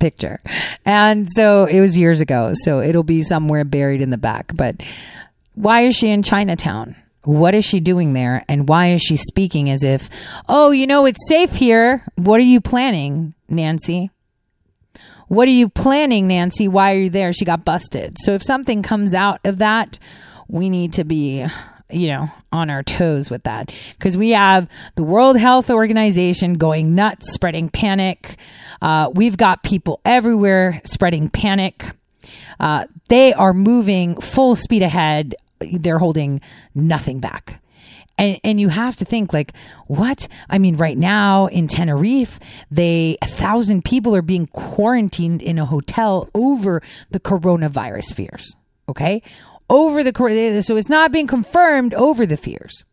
picture. 0.00 0.40
And 0.84 1.28
so 1.30 1.66
it 1.66 1.80
was 1.80 1.96
years 1.96 2.20
ago. 2.20 2.52
So 2.54 2.80
it'll 2.80 3.04
be 3.04 3.22
somewhere 3.22 3.64
buried 3.64 4.00
in 4.00 4.10
the 4.10 4.18
back. 4.18 4.56
But 4.56 4.82
why 5.54 5.82
is 5.82 5.94
she 5.94 6.10
in 6.10 6.22
Chinatown? 6.22 6.96
What 7.22 7.54
is 7.54 7.64
she 7.64 7.80
doing 7.80 8.14
there? 8.14 8.44
And 8.48 8.68
why 8.68 8.92
is 8.92 9.02
she 9.02 9.16
speaking 9.16 9.70
as 9.70 9.84
if, 9.84 10.08
oh, 10.48 10.70
you 10.70 10.86
know, 10.86 11.04
it's 11.04 11.28
safe 11.28 11.52
here. 11.52 12.04
What 12.16 12.40
are 12.40 12.44
you 12.44 12.60
planning, 12.60 13.34
Nancy? 13.48 14.10
What 15.28 15.46
are 15.46 15.52
you 15.52 15.68
planning, 15.68 16.26
Nancy? 16.26 16.66
Why 16.66 16.94
are 16.94 16.98
you 16.98 17.10
there? 17.10 17.32
She 17.32 17.44
got 17.44 17.64
busted. 17.64 18.16
So 18.20 18.32
if 18.32 18.42
something 18.42 18.82
comes 18.82 19.14
out 19.14 19.38
of 19.44 19.58
that, 19.58 19.98
we 20.48 20.70
need 20.70 20.94
to 20.94 21.04
be 21.04 21.46
you 21.92 22.08
know, 22.08 22.30
on 22.52 22.70
our 22.70 22.82
toes 22.82 23.30
with 23.30 23.42
that 23.44 23.74
because 23.92 24.16
we 24.16 24.30
have 24.30 24.68
the 24.96 25.02
World 25.02 25.36
Health 25.36 25.70
Organization 25.70 26.54
going 26.54 26.94
nuts, 26.94 27.32
spreading 27.32 27.68
panic. 27.68 28.36
Uh, 28.82 29.10
we've 29.12 29.36
got 29.36 29.62
people 29.62 30.00
everywhere 30.04 30.80
spreading 30.84 31.28
panic. 31.28 31.84
Uh, 32.58 32.86
they 33.08 33.32
are 33.32 33.52
moving 33.52 34.20
full 34.20 34.56
speed 34.56 34.82
ahead. 34.82 35.34
They're 35.60 35.98
holding 35.98 36.40
nothing 36.74 37.20
back. 37.20 37.62
And, 38.18 38.38
and 38.44 38.60
you 38.60 38.68
have 38.68 38.96
to 38.96 39.04
think 39.06 39.32
like, 39.32 39.54
what? 39.86 40.28
I 40.48 40.58
mean, 40.58 40.76
right 40.76 40.96
now 40.96 41.46
in 41.46 41.68
Tenerife, 41.68 42.38
they, 42.70 43.16
a 43.22 43.26
thousand 43.26 43.84
people 43.84 44.14
are 44.14 44.22
being 44.22 44.46
quarantined 44.48 45.40
in 45.40 45.58
a 45.58 45.64
hotel 45.64 46.28
over 46.34 46.82
the 47.10 47.20
coronavirus 47.20 48.14
fears. 48.14 48.54
Okay 48.88 49.22
over 49.70 50.04
the 50.04 50.62
so 50.62 50.76
it's 50.76 50.88
not 50.88 51.12
being 51.12 51.26
confirmed 51.26 51.94
over 51.94 52.26
the 52.26 52.36
fears. 52.36 52.84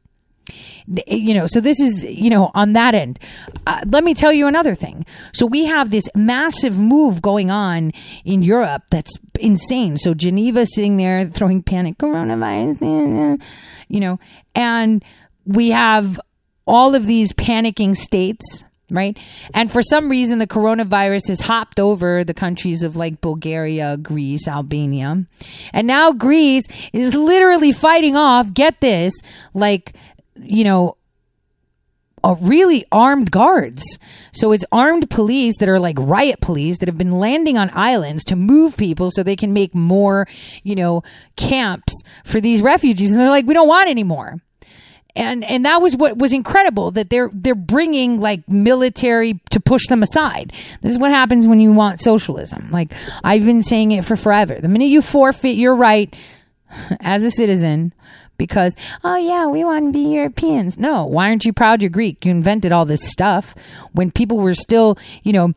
You 1.05 1.33
know 1.33 1.45
so 1.45 1.59
this 1.59 1.81
is 1.81 2.05
you 2.05 2.29
know 2.29 2.51
on 2.55 2.71
that 2.73 2.95
end. 2.95 3.19
Uh, 3.65 3.81
let 3.87 4.05
me 4.05 4.13
tell 4.13 4.31
you 4.31 4.47
another 4.47 4.75
thing. 4.75 5.05
So 5.33 5.45
we 5.45 5.65
have 5.65 5.89
this 5.89 6.07
massive 6.15 6.79
move 6.79 7.21
going 7.21 7.51
on 7.51 7.91
in 8.23 8.43
europe 8.43 8.83
that's 8.89 9.11
insane. 9.41 9.97
So 9.97 10.13
geneva 10.13 10.65
sitting 10.65 10.95
there 10.95 11.27
throwing 11.27 11.61
panic 11.61 11.97
coronavirus 11.97 13.41
you 13.89 13.99
know 13.99 14.19
and 14.55 15.03
we 15.45 15.71
have 15.71 16.21
all 16.65 16.95
of 16.95 17.05
these 17.05 17.33
panicking 17.33 17.95
states 17.95 18.63
right? 18.89 19.17
And 19.53 19.71
for 19.71 19.81
some 19.81 20.09
reason, 20.09 20.39
the 20.39 20.47
coronavirus 20.47 21.27
has 21.29 21.41
hopped 21.41 21.79
over 21.79 22.23
the 22.23 22.33
countries 22.33 22.83
of 22.83 22.95
like 22.95 23.21
Bulgaria, 23.21 23.97
Greece, 23.97 24.47
Albania. 24.47 25.25
And 25.73 25.87
now 25.87 26.11
Greece 26.11 26.63
is 26.93 27.13
literally 27.13 27.71
fighting 27.71 28.15
off, 28.15 28.53
get 28.53 28.79
this, 28.79 29.13
like, 29.53 29.93
you 30.35 30.63
know, 30.63 30.97
a 32.23 32.35
really 32.35 32.83
armed 32.91 33.31
guards. 33.31 33.83
So 34.33 34.51
it's 34.51 34.65
armed 34.71 35.09
police 35.09 35.57
that 35.59 35.69
are 35.69 35.79
like 35.79 35.97
riot 35.99 36.41
police 36.41 36.79
that 36.79 36.89
have 36.89 36.97
been 36.97 37.19
landing 37.19 37.57
on 37.57 37.69
islands 37.73 38.23
to 38.25 38.35
move 38.35 38.75
people 38.75 39.11
so 39.11 39.23
they 39.23 39.35
can 39.35 39.53
make 39.53 39.75
more, 39.75 40.27
you 40.63 40.75
know, 40.75 41.03
camps 41.35 41.93
for 42.25 42.41
these 42.41 42.61
refugees. 42.61 43.11
And 43.11 43.19
they're 43.19 43.29
like, 43.29 43.45
we 43.45 43.53
don't 43.53 43.67
want 43.67 43.89
any 43.89 44.03
more 44.03 44.41
and 45.17 45.43
and 45.43 45.65
that 45.65 45.81
was 45.81 45.97
what 45.97 46.17
was 46.17 46.31
incredible 46.31 46.91
that 46.91 47.09
they're 47.09 47.29
they're 47.33 47.55
bringing 47.55 48.21
like 48.21 48.47
military 48.47 49.39
to 49.49 49.59
push 49.59 49.87
them 49.87 50.03
aside. 50.03 50.53
This 50.81 50.93
is 50.93 50.99
what 50.99 51.11
happens 51.11 51.47
when 51.47 51.59
you 51.59 51.73
want 51.73 51.99
socialism. 51.99 52.69
Like 52.71 52.91
I've 53.23 53.43
been 53.43 53.63
saying 53.63 53.91
it 53.91 54.05
for 54.05 54.15
forever. 54.15 54.59
The 54.61 54.67
minute 54.67 54.89
you 54.89 55.01
forfeit 55.01 55.55
your 55.55 55.75
right 55.75 56.15
as 57.01 57.23
a 57.23 57.31
citizen 57.31 57.93
because 58.37 58.75
oh 59.03 59.15
yeah 59.15 59.47
we 59.47 59.63
want 59.63 59.87
to 59.87 59.91
be 59.91 60.13
europeans 60.13 60.77
no 60.77 61.05
why 61.05 61.27
aren't 61.27 61.43
you 61.43 61.51
proud 61.51 61.81
you're 61.81 61.89
greek 61.89 62.23
you 62.23 62.29
invented 62.29 62.71
all 62.71 62.85
this 62.85 63.01
stuff 63.01 63.55
when 63.93 64.11
people 64.11 64.37
were 64.37 64.53
still 64.53 64.95
you 65.23 65.33
know 65.33 65.53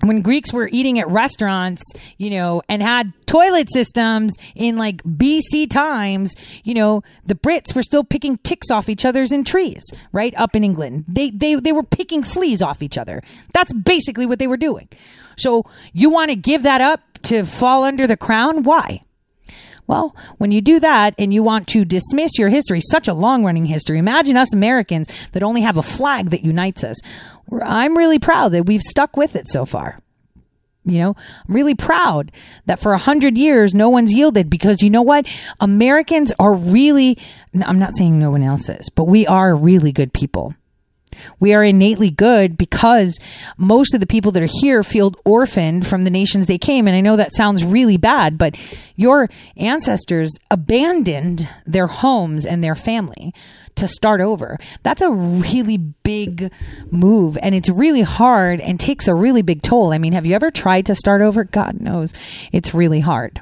when 0.00 0.22
Greeks 0.22 0.52
were 0.52 0.68
eating 0.72 0.98
at 0.98 1.08
restaurants, 1.08 1.82
you 2.18 2.30
know, 2.30 2.62
and 2.68 2.82
had 2.82 3.12
toilet 3.26 3.70
systems 3.70 4.34
in 4.54 4.76
like 4.76 5.02
BC 5.02 5.68
times, 5.70 6.34
you 6.64 6.74
know, 6.74 7.02
the 7.26 7.34
Brits 7.34 7.74
were 7.74 7.82
still 7.82 8.04
picking 8.04 8.38
ticks 8.38 8.70
off 8.70 8.88
each 8.88 9.04
other's 9.04 9.32
in 9.32 9.44
trees, 9.44 9.82
right? 10.12 10.34
Up 10.36 10.54
in 10.54 10.64
England. 10.64 11.04
They, 11.08 11.30
they, 11.30 11.56
they 11.56 11.72
were 11.72 11.82
picking 11.82 12.22
fleas 12.22 12.62
off 12.62 12.82
each 12.82 12.96
other. 12.96 13.22
That's 13.54 13.72
basically 13.72 14.26
what 14.26 14.38
they 14.38 14.46
were 14.46 14.56
doing. 14.56 14.88
So 15.36 15.64
you 15.92 16.10
want 16.10 16.30
to 16.30 16.36
give 16.36 16.62
that 16.62 16.80
up 16.80 17.00
to 17.22 17.44
fall 17.44 17.84
under 17.84 18.06
the 18.06 18.16
crown? 18.16 18.62
Why? 18.62 19.02
Well, 19.88 20.14
when 20.36 20.52
you 20.52 20.60
do 20.60 20.78
that 20.80 21.14
and 21.18 21.32
you 21.32 21.42
want 21.42 21.66
to 21.68 21.84
dismiss 21.84 22.38
your 22.38 22.50
history, 22.50 22.80
such 22.80 23.08
a 23.08 23.14
long 23.14 23.42
running 23.42 23.64
history, 23.64 23.98
imagine 23.98 24.36
us 24.36 24.52
Americans 24.54 25.08
that 25.30 25.42
only 25.42 25.62
have 25.62 25.78
a 25.78 25.82
flag 25.82 26.28
that 26.30 26.44
unites 26.44 26.84
us. 26.84 26.96
I'm 27.62 27.96
really 27.96 28.18
proud 28.18 28.52
that 28.52 28.66
we've 28.66 28.82
stuck 28.82 29.16
with 29.16 29.34
it 29.34 29.48
so 29.48 29.64
far. 29.64 29.98
You 30.84 30.98
know, 30.98 31.16
I'm 31.48 31.54
really 31.54 31.74
proud 31.74 32.32
that 32.66 32.78
for 32.78 32.92
a 32.92 32.98
hundred 32.98 33.36
years, 33.36 33.74
no 33.74 33.88
one's 33.88 34.12
yielded 34.12 34.50
because 34.50 34.82
you 34.82 34.90
know 34.90 35.02
what? 35.02 35.26
Americans 35.58 36.32
are 36.38 36.54
really, 36.54 37.18
I'm 37.64 37.78
not 37.78 37.96
saying 37.96 38.18
no 38.18 38.30
one 38.30 38.42
else 38.42 38.68
is, 38.68 38.90
but 38.94 39.04
we 39.04 39.26
are 39.26 39.54
really 39.54 39.92
good 39.92 40.12
people. 40.12 40.54
We 41.40 41.54
are 41.54 41.62
innately 41.62 42.10
good 42.10 42.56
because 42.56 43.18
most 43.56 43.94
of 43.94 44.00
the 44.00 44.06
people 44.06 44.32
that 44.32 44.42
are 44.42 44.48
here 44.60 44.82
feel 44.82 45.14
orphaned 45.24 45.86
from 45.86 46.02
the 46.02 46.10
nations 46.10 46.46
they 46.46 46.58
came. 46.58 46.86
And 46.86 46.96
I 46.96 47.00
know 47.00 47.16
that 47.16 47.34
sounds 47.34 47.64
really 47.64 47.96
bad, 47.96 48.38
but 48.38 48.56
your 48.96 49.28
ancestors 49.56 50.32
abandoned 50.50 51.48
their 51.66 51.86
homes 51.86 52.46
and 52.46 52.62
their 52.62 52.74
family 52.74 53.32
to 53.76 53.88
start 53.88 54.20
over. 54.20 54.58
That's 54.82 55.02
a 55.02 55.10
really 55.10 55.76
big 55.76 56.52
move 56.90 57.38
and 57.42 57.54
it's 57.54 57.68
really 57.68 58.02
hard 58.02 58.60
and 58.60 58.78
takes 58.78 59.08
a 59.08 59.14
really 59.14 59.42
big 59.42 59.62
toll. 59.62 59.92
I 59.92 59.98
mean, 59.98 60.12
have 60.12 60.26
you 60.26 60.34
ever 60.34 60.50
tried 60.50 60.86
to 60.86 60.94
start 60.94 61.22
over? 61.22 61.44
God 61.44 61.80
knows 61.80 62.12
it's 62.52 62.74
really 62.74 63.00
hard. 63.00 63.40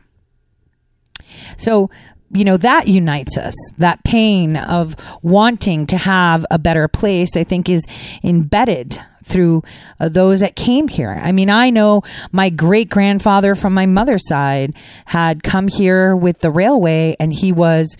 So 1.56 1.90
you 2.30 2.44
know, 2.44 2.56
that 2.56 2.88
unites 2.88 3.36
us. 3.36 3.54
That 3.78 4.02
pain 4.04 4.56
of 4.56 4.96
wanting 5.22 5.86
to 5.88 5.96
have 5.96 6.44
a 6.50 6.58
better 6.58 6.88
place, 6.88 7.36
I 7.36 7.44
think, 7.44 7.68
is 7.68 7.84
embedded 8.22 8.98
through 9.24 9.62
uh, 9.98 10.08
those 10.08 10.40
that 10.40 10.54
came 10.56 10.88
here. 10.88 11.20
I 11.22 11.32
mean, 11.32 11.50
I 11.50 11.70
know 11.70 12.02
my 12.32 12.48
great 12.48 12.88
grandfather 12.88 13.54
from 13.54 13.74
my 13.74 13.86
mother's 13.86 14.26
side 14.28 14.74
had 15.04 15.42
come 15.42 15.68
here 15.68 16.14
with 16.14 16.40
the 16.40 16.50
railway 16.50 17.16
and 17.18 17.32
he 17.32 17.52
was, 17.52 17.96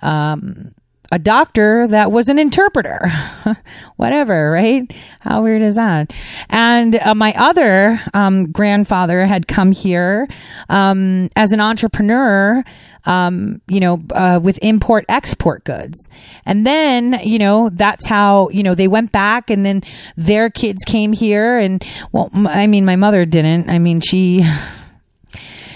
um, 0.00 0.74
a 1.10 1.18
doctor 1.18 1.86
that 1.88 2.12
was 2.12 2.28
an 2.28 2.38
interpreter. 2.38 3.10
Whatever, 3.96 4.50
right? 4.50 4.92
How 5.20 5.42
weird 5.42 5.62
is 5.62 5.74
that? 5.74 6.12
And 6.48 6.94
uh, 6.94 7.14
my 7.14 7.34
other 7.36 8.00
um, 8.14 8.50
grandfather 8.52 9.26
had 9.26 9.48
come 9.48 9.72
here 9.72 10.28
um, 10.68 11.28
as 11.34 11.52
an 11.52 11.60
entrepreneur, 11.60 12.62
um, 13.06 13.60
you 13.66 13.80
know, 13.80 14.00
uh, 14.14 14.40
with 14.42 14.58
import 14.62 15.04
export 15.08 15.64
goods. 15.64 15.98
And 16.46 16.66
then, 16.66 17.20
you 17.24 17.38
know, 17.38 17.70
that's 17.70 18.06
how, 18.06 18.48
you 18.50 18.62
know, 18.62 18.74
they 18.74 18.88
went 18.88 19.10
back 19.10 19.50
and 19.50 19.66
then 19.66 19.82
their 20.16 20.48
kids 20.48 20.84
came 20.86 21.12
here. 21.12 21.58
And, 21.58 21.84
well, 22.12 22.30
I 22.34 22.66
mean, 22.66 22.84
my 22.84 22.96
mother 22.96 23.24
didn't. 23.26 23.68
I 23.68 23.78
mean, 23.78 24.00
she 24.00 24.44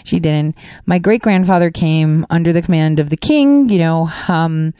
she 0.04 0.20
didn't. 0.20 0.56
My 0.86 0.98
great 0.98 1.22
grandfather 1.22 1.70
came 1.70 2.24
under 2.30 2.52
the 2.52 2.62
command 2.62 3.00
of 3.00 3.10
the 3.10 3.16
king, 3.16 3.68
you 3.68 3.78
know, 3.78 4.10
um, 4.28 4.74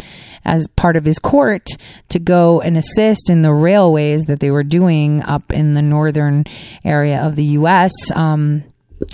as 0.44 0.68
part 0.76 0.96
of 0.96 1.04
his 1.04 1.18
court 1.18 1.70
to 2.10 2.18
go 2.18 2.60
and 2.60 2.76
assist 2.76 3.28
in 3.30 3.42
the 3.42 3.52
railways 3.52 4.26
that 4.26 4.40
they 4.40 4.50
were 4.50 4.62
doing 4.62 5.22
up 5.22 5.52
in 5.52 5.74
the 5.74 5.82
northern 5.82 6.44
area 6.84 7.20
of 7.20 7.34
the 7.36 7.44
U.S. 7.44 7.92
Um, 8.14 8.64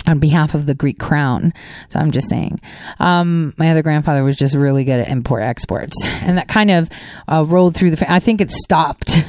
on 0.05 0.19
behalf 0.19 0.53
of 0.53 0.65
the 0.65 0.75
Greek 0.75 0.99
crown. 0.99 1.53
So 1.89 1.99
I'm 1.99 2.11
just 2.11 2.29
saying. 2.29 2.59
Um, 2.99 3.53
my 3.57 3.71
other 3.71 3.81
grandfather 3.81 4.23
was 4.23 4.37
just 4.37 4.55
really 4.55 4.83
good 4.83 4.99
at 4.99 5.09
import 5.09 5.43
exports, 5.43 5.95
and 6.05 6.37
that 6.37 6.47
kind 6.47 6.71
of 6.71 6.89
uh, 7.27 7.43
rolled 7.47 7.75
through 7.75 7.91
the. 7.91 7.97
Fa- 7.97 8.11
I 8.11 8.19
think 8.19 8.41
it 8.41 8.51
stopped. 8.51 9.15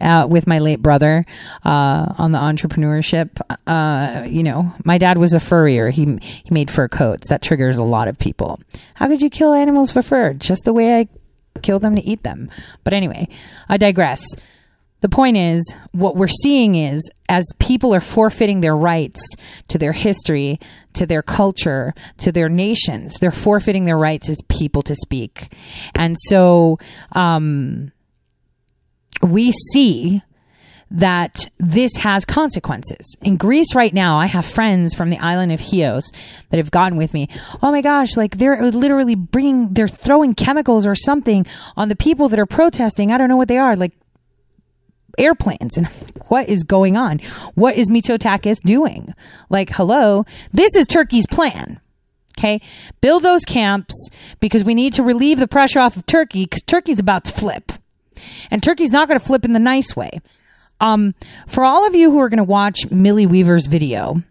Uh, 0.00 0.26
with 0.26 0.46
my 0.46 0.58
late 0.58 0.80
brother 0.80 1.26
uh, 1.64 2.14
on 2.16 2.32
the 2.32 2.38
entrepreneurship, 2.38 3.40
uh, 3.66 4.24
you 4.26 4.42
know, 4.42 4.72
my 4.84 4.96
dad 4.96 5.18
was 5.18 5.34
a 5.34 5.40
furrier. 5.40 5.90
He 5.90 6.18
he 6.22 6.50
made 6.50 6.70
fur 6.70 6.88
coats. 6.88 7.28
That 7.28 7.42
triggers 7.42 7.76
a 7.76 7.84
lot 7.84 8.08
of 8.08 8.18
people. 8.18 8.60
How 8.94 9.08
could 9.08 9.20
you 9.20 9.30
kill 9.30 9.52
animals 9.52 9.90
for 9.90 10.02
fur? 10.02 10.32
Just 10.32 10.64
the 10.64 10.72
way 10.72 11.00
I 11.00 11.08
kill 11.62 11.78
them 11.78 11.96
to 11.96 12.02
eat 12.02 12.22
them. 12.22 12.50
But 12.84 12.94
anyway, 12.94 13.28
I 13.68 13.76
digress. 13.76 14.24
The 15.00 15.08
point 15.08 15.38
is, 15.38 15.74
what 15.92 16.16
we're 16.16 16.28
seeing 16.28 16.74
is 16.74 17.10
as 17.28 17.46
people 17.58 17.94
are 17.94 18.00
forfeiting 18.00 18.60
their 18.60 18.76
rights 18.76 19.22
to 19.68 19.78
their 19.78 19.92
history, 19.92 20.60
to 20.94 21.06
their 21.06 21.22
culture, 21.22 21.94
to 22.18 22.32
their 22.32 22.50
nations, 22.50 23.14
they're 23.18 23.30
forfeiting 23.30 23.86
their 23.86 23.96
rights 23.96 24.28
as 24.28 24.42
people 24.48 24.82
to 24.82 24.94
speak. 24.94 25.54
And 25.94 26.16
so, 26.26 26.78
um, 27.12 27.92
we 29.22 29.52
see 29.72 30.22
that 30.90 31.48
this 31.58 31.94
has 31.96 32.24
consequences. 32.24 33.16
In 33.22 33.36
Greece 33.36 33.74
right 33.74 33.94
now, 33.94 34.18
I 34.18 34.26
have 34.26 34.44
friends 34.44 34.92
from 34.92 35.10
the 35.10 35.18
island 35.18 35.52
of 35.52 35.60
Chios 35.60 36.10
that 36.50 36.56
have 36.56 36.72
gone 36.72 36.96
with 36.96 37.14
me. 37.14 37.28
Oh 37.62 37.70
my 37.70 37.80
gosh, 37.80 38.16
like 38.16 38.38
they're 38.38 38.70
literally 38.70 39.14
bringing, 39.14 39.72
they're 39.72 39.86
throwing 39.86 40.34
chemicals 40.34 40.86
or 40.86 40.96
something 40.96 41.46
on 41.76 41.88
the 41.88 41.96
people 41.96 42.28
that 42.30 42.40
are 42.40 42.46
protesting. 42.46 43.12
I 43.12 43.18
don't 43.18 43.28
know 43.28 43.36
what 43.36 43.48
they 43.48 43.58
are, 43.58 43.76
like 43.76 43.92
airplanes. 45.16 45.76
And 45.76 45.86
what 46.28 46.48
is 46.48 46.64
going 46.64 46.96
on? 46.96 47.20
What 47.54 47.76
is 47.76 47.88
Mitsotakis 47.88 48.58
doing? 48.64 49.14
Like, 49.48 49.70
hello, 49.70 50.24
this 50.52 50.74
is 50.74 50.86
Turkey's 50.86 51.26
plan. 51.28 51.80
Okay. 52.38 52.60
Build 53.00 53.22
those 53.22 53.44
camps 53.44 54.08
because 54.40 54.64
we 54.64 54.74
need 54.74 54.94
to 54.94 55.02
relieve 55.02 55.38
the 55.38 55.48
pressure 55.48 55.78
off 55.78 55.96
of 55.96 56.06
Turkey 56.06 56.44
because 56.44 56.62
Turkey's 56.62 56.98
about 56.98 57.24
to 57.24 57.32
flip. 57.32 57.72
And 58.50 58.62
Turkey's 58.62 58.90
not 58.90 59.08
going 59.08 59.18
to 59.18 59.24
flip 59.24 59.44
in 59.44 59.52
the 59.52 59.58
nice 59.58 59.96
way. 59.96 60.20
Um, 60.80 61.14
for 61.46 61.64
all 61.64 61.86
of 61.86 61.94
you 61.94 62.10
who 62.10 62.18
are 62.20 62.28
going 62.28 62.38
to 62.38 62.44
watch 62.44 62.90
Millie 62.90 63.26
Weaver's 63.26 63.66
video, 63.66 64.22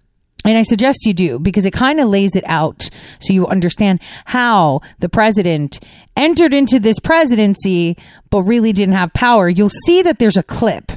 and 0.46 0.58
I 0.58 0.64
suggest 0.64 1.06
you 1.06 1.14
do 1.14 1.38
because 1.38 1.66
it 1.66 1.74
kind 1.74 2.00
of 2.00 2.08
lays 2.08 2.36
it 2.36 2.44
out 2.48 2.90
so 3.20 3.34
you 3.34 3.46
understand 3.48 4.02
how 4.26 4.82
the 5.00 5.10
president 5.10 5.80
entered 6.16 6.54
into 6.54 6.80
this 6.80 7.00
presidency 7.00 7.98
but 8.30 8.44
really 8.44 8.74
didn't 8.74 8.96
have 8.96 9.14
power. 9.14 9.50
You'll 9.50 9.70
see 9.70 10.02
that 10.02 10.18
there's 10.18 10.38
a 10.38 10.44
clip. 10.44 10.92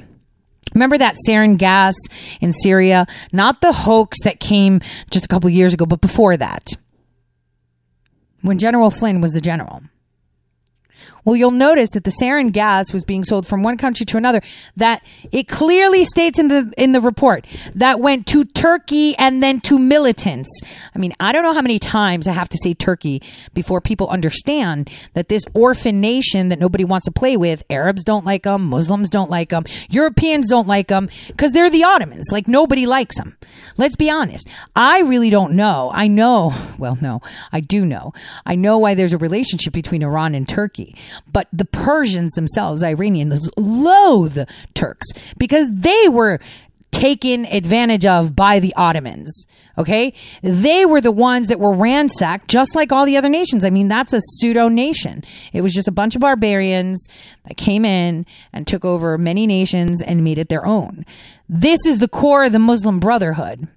Remember 0.74 0.96
that 0.96 1.16
sarin 1.28 1.58
gas 1.58 1.94
in 2.40 2.52
Syria? 2.52 3.06
Not 3.32 3.60
the 3.60 3.72
hoax 3.72 4.22
that 4.24 4.40
came 4.40 4.80
just 5.10 5.26
a 5.26 5.28
couple 5.28 5.50
years 5.50 5.74
ago, 5.74 5.86
but 5.86 6.00
before 6.00 6.36
that. 6.36 6.68
When 8.40 8.58
General 8.58 8.90
Flynn 8.90 9.20
was 9.20 9.32
the 9.32 9.40
general. 9.40 9.82
Well, 11.24 11.36
you'll 11.36 11.52
notice 11.52 11.90
that 11.92 12.04
the 12.04 12.12
sarin 12.20 12.52
gas 12.52 12.92
was 12.92 13.04
being 13.04 13.22
sold 13.22 13.46
from 13.46 13.62
one 13.62 13.76
country 13.76 14.04
to 14.06 14.16
another. 14.16 14.42
That 14.76 15.02
it 15.30 15.46
clearly 15.48 16.04
states 16.04 16.38
in 16.38 16.48
the 16.48 16.72
in 16.76 16.92
the 16.92 17.00
report 17.00 17.46
that 17.74 18.00
went 18.00 18.26
to 18.28 18.44
Turkey 18.44 19.14
and 19.16 19.42
then 19.42 19.60
to 19.62 19.78
militants. 19.78 20.50
I 20.94 20.98
mean, 20.98 21.14
I 21.20 21.32
don't 21.32 21.44
know 21.44 21.54
how 21.54 21.62
many 21.62 21.78
times 21.78 22.26
I 22.26 22.32
have 22.32 22.48
to 22.48 22.58
say 22.62 22.74
Turkey 22.74 23.22
before 23.54 23.80
people 23.80 24.08
understand 24.08 24.90
that 25.14 25.28
this 25.28 25.44
orphan 25.54 26.00
nation 26.00 26.48
that 26.48 26.58
nobody 26.58 26.84
wants 26.84 27.04
to 27.06 27.12
play 27.12 27.36
with. 27.36 27.62
Arabs 27.70 28.02
don't 28.02 28.24
like 28.24 28.42
them. 28.42 28.64
Muslims 28.64 29.08
don't 29.08 29.30
like 29.30 29.50
them. 29.50 29.64
Europeans 29.90 30.48
don't 30.48 30.66
like 30.66 30.88
them 30.88 31.08
because 31.28 31.52
they're 31.52 31.70
the 31.70 31.84
Ottomans. 31.84 32.28
Like 32.32 32.48
nobody 32.48 32.86
likes 32.86 33.16
them. 33.16 33.36
Let's 33.76 33.96
be 33.96 34.10
honest. 34.10 34.48
I 34.74 35.00
really 35.00 35.30
don't 35.30 35.52
know. 35.52 35.90
I 35.94 36.08
know. 36.08 36.52
Well, 36.82 36.98
no, 37.00 37.20
I 37.52 37.60
do 37.60 37.84
know. 37.84 38.12
I 38.44 38.56
know 38.56 38.76
why 38.78 38.94
there's 38.94 39.12
a 39.12 39.18
relationship 39.18 39.72
between 39.72 40.02
Iran 40.02 40.34
and 40.34 40.48
Turkey. 40.48 40.96
But 41.32 41.48
the 41.52 41.64
Persians 41.64 42.32
themselves, 42.32 42.82
Iranians, 42.82 43.50
loathe 43.56 44.38
Turks 44.74 45.08
because 45.36 45.68
they 45.70 46.08
were 46.08 46.40
taken 46.92 47.46
advantage 47.46 48.04
of 48.04 48.36
by 48.36 48.60
the 48.60 48.74
Ottomans. 48.76 49.46
Okay. 49.78 50.12
They 50.42 50.84
were 50.84 51.00
the 51.00 51.10
ones 51.10 51.48
that 51.48 51.58
were 51.58 51.72
ransacked 51.72 52.48
just 52.48 52.74
like 52.74 52.92
all 52.92 53.06
the 53.06 53.16
other 53.16 53.30
nations. 53.30 53.64
I 53.64 53.70
mean, 53.70 53.88
that's 53.88 54.12
a 54.12 54.20
pseudo 54.20 54.68
nation. 54.68 55.24
It 55.52 55.62
was 55.62 55.72
just 55.72 55.88
a 55.88 55.92
bunch 55.92 56.14
of 56.14 56.20
barbarians 56.20 57.08
that 57.46 57.56
came 57.56 57.84
in 57.84 58.26
and 58.52 58.66
took 58.66 58.84
over 58.84 59.16
many 59.16 59.46
nations 59.46 60.02
and 60.02 60.22
made 60.22 60.38
it 60.38 60.48
their 60.48 60.66
own. 60.66 61.06
This 61.48 61.86
is 61.86 61.98
the 61.98 62.08
core 62.08 62.44
of 62.44 62.52
the 62.52 62.58
Muslim 62.58 63.00
Brotherhood 63.00 63.68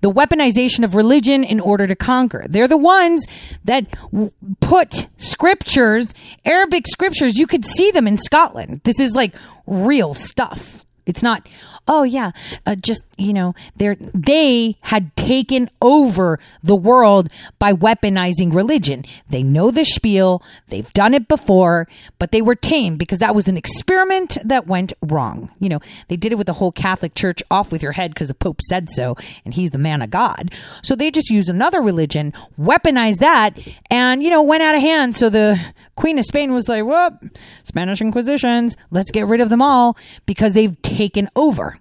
the 0.00 0.10
weaponization 0.10 0.84
of 0.84 0.94
religion 0.94 1.44
in 1.44 1.60
order 1.60 1.86
to 1.86 1.94
conquer. 1.94 2.46
They're 2.48 2.68
the 2.68 2.76
ones 2.76 3.26
that 3.64 3.90
w- 4.10 4.32
put 4.60 5.08
scriptures, 5.16 6.14
Arabic 6.44 6.86
scriptures, 6.86 7.36
you 7.36 7.46
could 7.46 7.64
see 7.64 7.90
them 7.90 8.06
in 8.06 8.16
Scotland. 8.16 8.80
This 8.84 9.00
is 9.00 9.14
like 9.14 9.34
real 9.66 10.14
stuff. 10.14 10.84
It's 11.04 11.22
not, 11.22 11.48
oh 11.92 12.04
yeah, 12.04 12.30
uh, 12.66 12.74
just 12.74 13.04
you 13.18 13.32
know, 13.34 13.54
they 13.76 13.96
they 14.14 14.76
had 14.80 15.14
taken 15.14 15.68
over 15.80 16.40
the 16.62 16.74
world 16.74 17.28
by 17.58 17.72
weaponizing 17.72 18.54
religion. 18.54 19.04
They 19.28 19.42
know 19.42 19.70
the 19.70 19.84
spiel. 19.84 20.42
They've 20.68 20.92
done 20.94 21.12
it 21.12 21.28
before, 21.28 21.86
but 22.18 22.32
they 22.32 22.40
were 22.40 22.54
tame 22.54 22.96
because 22.96 23.18
that 23.18 23.34
was 23.34 23.46
an 23.46 23.58
experiment 23.58 24.38
that 24.42 24.66
went 24.66 24.94
wrong. 25.02 25.50
You 25.58 25.68
know, 25.68 25.80
they 26.08 26.16
did 26.16 26.32
it 26.32 26.38
with 26.38 26.46
the 26.46 26.54
whole 26.54 26.72
Catholic 26.72 27.14
Church 27.14 27.42
off 27.50 27.70
with 27.70 27.82
your 27.82 27.92
head 27.92 28.14
because 28.14 28.28
the 28.28 28.34
Pope 28.34 28.60
said 28.62 28.88
so, 28.88 29.16
and 29.44 29.52
he's 29.52 29.70
the 29.70 29.78
man 29.78 30.00
of 30.00 30.10
God. 30.10 30.50
So 30.82 30.96
they 30.96 31.10
just 31.10 31.28
used 31.28 31.50
another 31.50 31.82
religion, 31.82 32.32
weaponized 32.58 33.18
that, 33.18 33.58
and 33.90 34.22
you 34.22 34.30
know, 34.30 34.42
went 34.42 34.62
out 34.62 34.74
of 34.74 34.80
hand. 34.80 35.14
So 35.14 35.28
the 35.28 35.60
Queen 35.94 36.18
of 36.18 36.24
Spain 36.24 36.54
was 36.54 36.68
like, 36.68 36.84
"Whoop, 36.84 37.36
Spanish 37.62 38.00
Inquisitions, 38.00 38.76
let's 38.90 39.10
get 39.10 39.26
rid 39.26 39.42
of 39.42 39.50
them 39.50 39.60
all 39.60 39.96
because 40.24 40.54
they've 40.54 40.80
taken 40.80 41.28
over." 41.36 41.78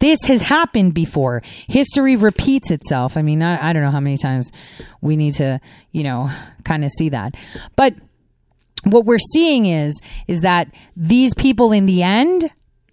This 0.00 0.20
has 0.26 0.40
happened 0.40 0.94
before. 0.94 1.42
History 1.66 2.16
repeats 2.16 2.70
itself. 2.70 3.16
I 3.16 3.22
mean, 3.22 3.42
I, 3.42 3.70
I 3.70 3.72
don't 3.72 3.82
know 3.82 3.90
how 3.90 4.00
many 4.00 4.16
times 4.16 4.50
we 5.00 5.16
need 5.16 5.34
to, 5.34 5.60
you 5.92 6.04
know, 6.04 6.30
kind 6.64 6.84
of 6.84 6.90
see 6.90 7.08
that. 7.08 7.34
But 7.74 7.94
what 8.84 9.04
we're 9.04 9.18
seeing 9.18 9.66
is, 9.66 10.00
is 10.28 10.42
that 10.42 10.68
these 10.96 11.34
people 11.34 11.72
in 11.72 11.86
the 11.86 12.02
end 12.02 12.50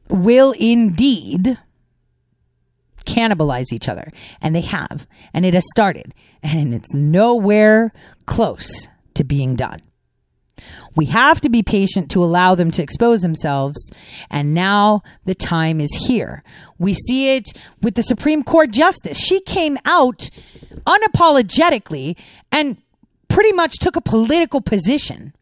will 0.09 0.53
indeed 0.53 1.57
cannibalize 3.05 3.71
each 3.71 3.87
other. 3.87 4.11
And 4.41 4.55
they 4.55 4.61
have. 4.61 5.07
And 5.33 5.45
it 5.45 5.53
has 5.53 5.65
started. 5.71 6.13
And 6.41 6.73
it's 6.73 6.93
nowhere 6.93 7.93
close 8.25 8.87
to 9.13 9.23
being 9.23 9.55
done. 9.55 9.81
We 10.95 11.05
have 11.07 11.41
to 11.41 11.49
be 11.49 11.63
patient 11.63 12.09
to 12.11 12.23
allow 12.23 12.55
them 12.55 12.71
to 12.71 12.83
expose 12.83 13.21
themselves. 13.21 13.91
And 14.29 14.53
now 14.53 15.01
the 15.25 15.35
time 15.35 15.81
is 15.81 16.05
here. 16.07 16.43
We 16.79 16.93
see 16.93 17.35
it 17.35 17.51
with 17.81 17.95
the 17.95 18.03
Supreme 18.03 18.43
Court 18.43 18.71
Justice. 18.71 19.17
She 19.17 19.41
came 19.41 19.77
out 19.85 20.29
unapologetically 20.85 22.17
and 22.51 22.77
pretty 23.27 23.51
much 23.51 23.79
took 23.79 23.95
a 23.95 24.01
political 24.01 24.61
position. 24.61 25.33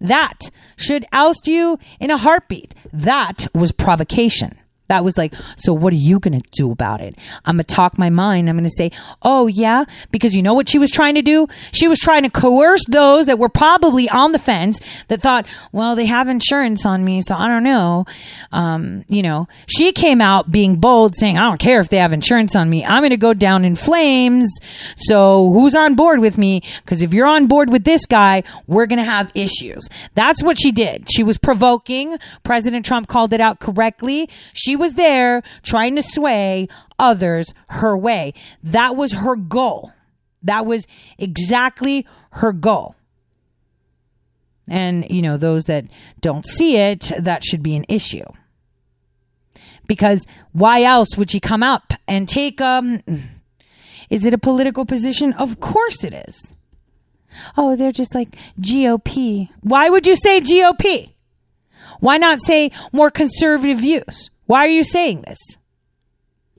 That 0.00 0.50
should 0.76 1.06
oust 1.12 1.46
you 1.46 1.78
in 1.98 2.10
a 2.10 2.18
heartbeat. 2.18 2.74
That 2.92 3.46
was 3.54 3.72
provocation. 3.72 4.58
That 4.88 5.04
was 5.04 5.18
like, 5.18 5.34
so 5.56 5.72
what 5.72 5.92
are 5.92 5.96
you 5.96 6.18
going 6.18 6.40
to 6.40 6.48
do 6.52 6.70
about 6.70 7.00
it? 7.00 7.16
I'm 7.44 7.56
going 7.56 7.64
to 7.64 7.74
talk 7.74 7.98
my 7.98 8.10
mind. 8.10 8.48
I'm 8.48 8.56
going 8.56 8.64
to 8.64 8.70
say, 8.70 8.90
oh, 9.22 9.46
yeah, 9.46 9.84
because 10.10 10.34
you 10.34 10.42
know 10.42 10.54
what 10.54 10.68
she 10.68 10.78
was 10.78 10.90
trying 10.90 11.14
to 11.16 11.22
do? 11.22 11.48
She 11.72 11.88
was 11.88 11.98
trying 11.98 12.22
to 12.22 12.30
coerce 12.30 12.84
those 12.86 13.26
that 13.26 13.38
were 13.38 13.48
probably 13.48 14.08
on 14.08 14.32
the 14.32 14.38
fence 14.38 14.80
that 15.08 15.20
thought, 15.22 15.46
well, 15.72 15.96
they 15.96 16.06
have 16.06 16.28
insurance 16.28 16.86
on 16.86 17.04
me, 17.04 17.20
so 17.20 17.34
I 17.34 17.48
don't 17.48 17.64
know. 17.64 18.04
Um, 18.52 19.04
you 19.08 19.22
know, 19.22 19.48
she 19.66 19.92
came 19.92 20.20
out 20.20 20.50
being 20.50 20.76
bold, 20.76 21.16
saying, 21.16 21.36
I 21.36 21.42
don't 21.42 21.60
care 21.60 21.80
if 21.80 21.88
they 21.88 21.98
have 21.98 22.12
insurance 22.12 22.54
on 22.54 22.70
me. 22.70 22.84
I'm 22.84 23.00
going 23.00 23.10
to 23.10 23.16
go 23.16 23.34
down 23.34 23.64
in 23.64 23.76
flames. 23.76 24.48
So 24.96 25.50
who's 25.52 25.74
on 25.74 25.94
board 25.94 26.20
with 26.20 26.38
me? 26.38 26.62
Because 26.84 27.02
if 27.02 27.12
you're 27.12 27.26
on 27.26 27.46
board 27.46 27.70
with 27.70 27.84
this 27.84 28.06
guy, 28.06 28.44
we're 28.66 28.86
going 28.86 28.98
to 28.98 29.04
have 29.04 29.32
issues. 29.34 29.88
That's 30.14 30.42
what 30.42 30.58
she 30.58 30.72
did. 30.72 31.08
She 31.10 31.22
was 31.22 31.38
provoking. 31.38 32.18
President 32.44 32.86
Trump 32.86 33.08
called 33.08 33.32
it 33.32 33.40
out 33.40 33.58
correctly. 33.58 34.28
She 34.52 34.75
was 34.76 34.94
there 34.94 35.42
trying 35.62 35.96
to 35.96 36.02
sway 36.02 36.68
others 36.98 37.52
her 37.68 37.96
way. 37.96 38.34
That 38.62 38.96
was 38.96 39.12
her 39.12 39.36
goal. 39.36 39.92
That 40.42 40.66
was 40.66 40.86
exactly 41.18 42.06
her 42.30 42.52
goal. 42.52 42.94
And, 44.68 45.08
you 45.10 45.22
know, 45.22 45.36
those 45.36 45.64
that 45.64 45.84
don't 46.20 46.46
see 46.46 46.76
it, 46.76 47.12
that 47.18 47.44
should 47.44 47.62
be 47.62 47.76
an 47.76 47.84
issue. 47.88 48.24
Because 49.86 50.26
why 50.52 50.82
else 50.82 51.16
would 51.16 51.30
she 51.30 51.38
come 51.38 51.62
up 51.62 51.92
and 52.08 52.28
take, 52.28 52.60
um, 52.60 53.02
is 54.10 54.24
it 54.24 54.34
a 54.34 54.38
political 54.38 54.84
position? 54.84 55.32
Of 55.34 55.60
course 55.60 56.02
it 56.02 56.14
is. 56.28 56.52
Oh, 57.56 57.76
they're 57.76 57.92
just 57.92 58.14
like 58.14 58.36
GOP. 58.60 59.48
Why 59.60 59.88
would 59.88 60.06
you 60.06 60.16
say 60.16 60.40
GOP? 60.40 61.12
Why 62.00 62.16
not 62.18 62.40
say 62.40 62.70
more 62.92 63.10
conservative 63.10 63.78
views? 63.78 64.30
Why 64.46 64.60
are 64.60 64.70
you 64.70 64.84
saying 64.84 65.22
this? 65.22 65.38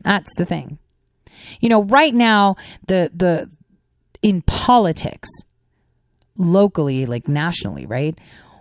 That's 0.01 0.33
the 0.35 0.45
thing. 0.45 0.77
You 1.59 1.69
know, 1.69 1.83
right 1.83 2.13
now, 2.13 2.55
the, 2.87 3.11
the, 3.13 3.49
in 4.21 4.41
politics, 4.41 5.29
locally, 6.37 7.05
like 7.05 7.27
nationally, 7.27 7.85
right? 7.85 8.17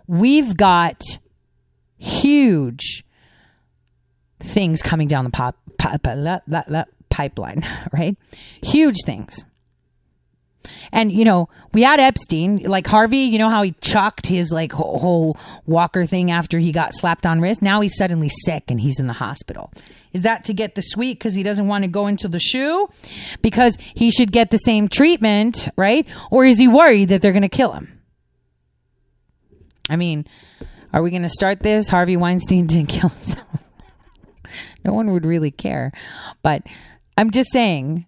We've 0.07 0.57
got 0.57 1.03
huge 1.99 3.05
things 4.39 4.83
coming 4.83 5.09
down 5.09 5.25
the 5.25 5.31
pop, 5.31 5.57
pop, 5.79 6.03
that, 6.03 6.43
that, 6.47 6.69
that 6.69 6.89
pipeline, 7.11 7.67
right? 7.93 8.17
Huge 8.63 8.97
things. 9.05 9.45
And 10.93 11.13
you 11.13 11.25
know, 11.25 11.49
we 11.73 11.83
had 11.83 12.01
Epstein, 12.01 12.63
like 12.65 12.87
Harvey. 12.87 13.19
You 13.19 13.39
know 13.39 13.49
how 13.49 13.63
he 13.63 13.73
chucked 13.81 14.27
his 14.27 14.53
like 14.53 14.73
whole, 14.73 15.37
Walker 15.67 16.07
thing 16.07 16.31
after 16.31 16.59
he 16.59 16.73
got 16.73 16.95
slapped 16.95 17.27
on 17.27 17.41
wrist. 17.41 17.63
Now 17.63 17.81
he's 17.81 17.97
suddenly 17.97 18.29
sick 18.29 18.65
and 18.71 18.81
he's 18.81 18.99
in 18.99 19.07
the 19.07 19.13
hospital. 19.13 19.73
Is 20.13 20.23
that 20.23 20.45
to 20.45 20.55
get 20.55 20.75
the 20.75 20.81
sweet 20.81 21.19
because 21.19 21.35
he 21.35 21.43
doesn't 21.43 21.67
want 21.67 21.85
to 21.85 21.89
go 21.89 22.07
into 22.07 22.29
the 22.29 22.39
shoe? 22.39 22.89
Because 23.43 23.77
he 23.95 24.11
should 24.11 24.33
get 24.33 24.51
the 24.51 24.59
same 24.59 24.89
treatment, 24.89 25.69
right? 25.77 26.07
Or 26.31 26.45
is 26.45 26.59
he 26.59 26.69
worried 26.69 27.11
that 27.11 27.21
they're 27.21 27.33
going 27.33 27.43
to 27.43 27.49
kill 27.49 27.73
him? 27.73 28.01
I 29.91 29.97
mean, 29.97 30.27
are 30.93 31.03
we 31.03 31.11
going 31.11 31.23
to 31.23 31.29
start 31.29 31.61
this? 31.61 31.89
Harvey 31.89 32.17
Weinstein 32.17 32.67
didn't 32.69 32.89
kill 32.89 33.11
himself. 33.11 33.47
no 34.85 34.93
one 34.93 35.13
would 35.13 35.27
really 35.27 35.51
care, 35.51 35.93
but 36.43 36.63
I'm 37.17 37.31
just 37.31 37.53
saying 37.53 38.07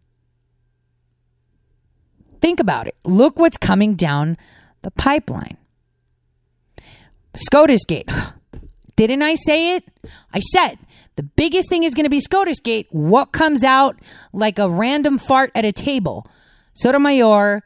Think 2.41 2.61
about 2.61 2.86
it. 2.86 2.97
Look 3.05 3.39
what's 3.39 3.59
coming 3.59 3.95
down 3.95 4.36
the 4.82 4.91
pipeline. 4.91 5.57
SCOTUS 7.34 7.84
Gate. 7.86 8.11
Didn't 8.97 9.22
I 9.22 9.34
say 9.34 9.76
it? 9.76 9.84
I 10.32 10.41
said 10.41 10.76
the 11.16 11.22
biggest 11.22 11.68
thing 11.68 11.84
is 11.84 11.95
going 11.95 12.05
to 12.05 12.11
be 12.11 12.20
SCOTUS 12.20 12.61
Gate. 12.61 12.86
What 12.91 13.32
comes 13.32 13.64
out 13.64 13.97
like 14.32 14.59
a 14.59 14.68
random 14.68 15.18
fart 15.18 15.51
at 15.55 15.64
a 15.64 15.72
table? 15.72 16.26
Sotomayor 16.74 17.62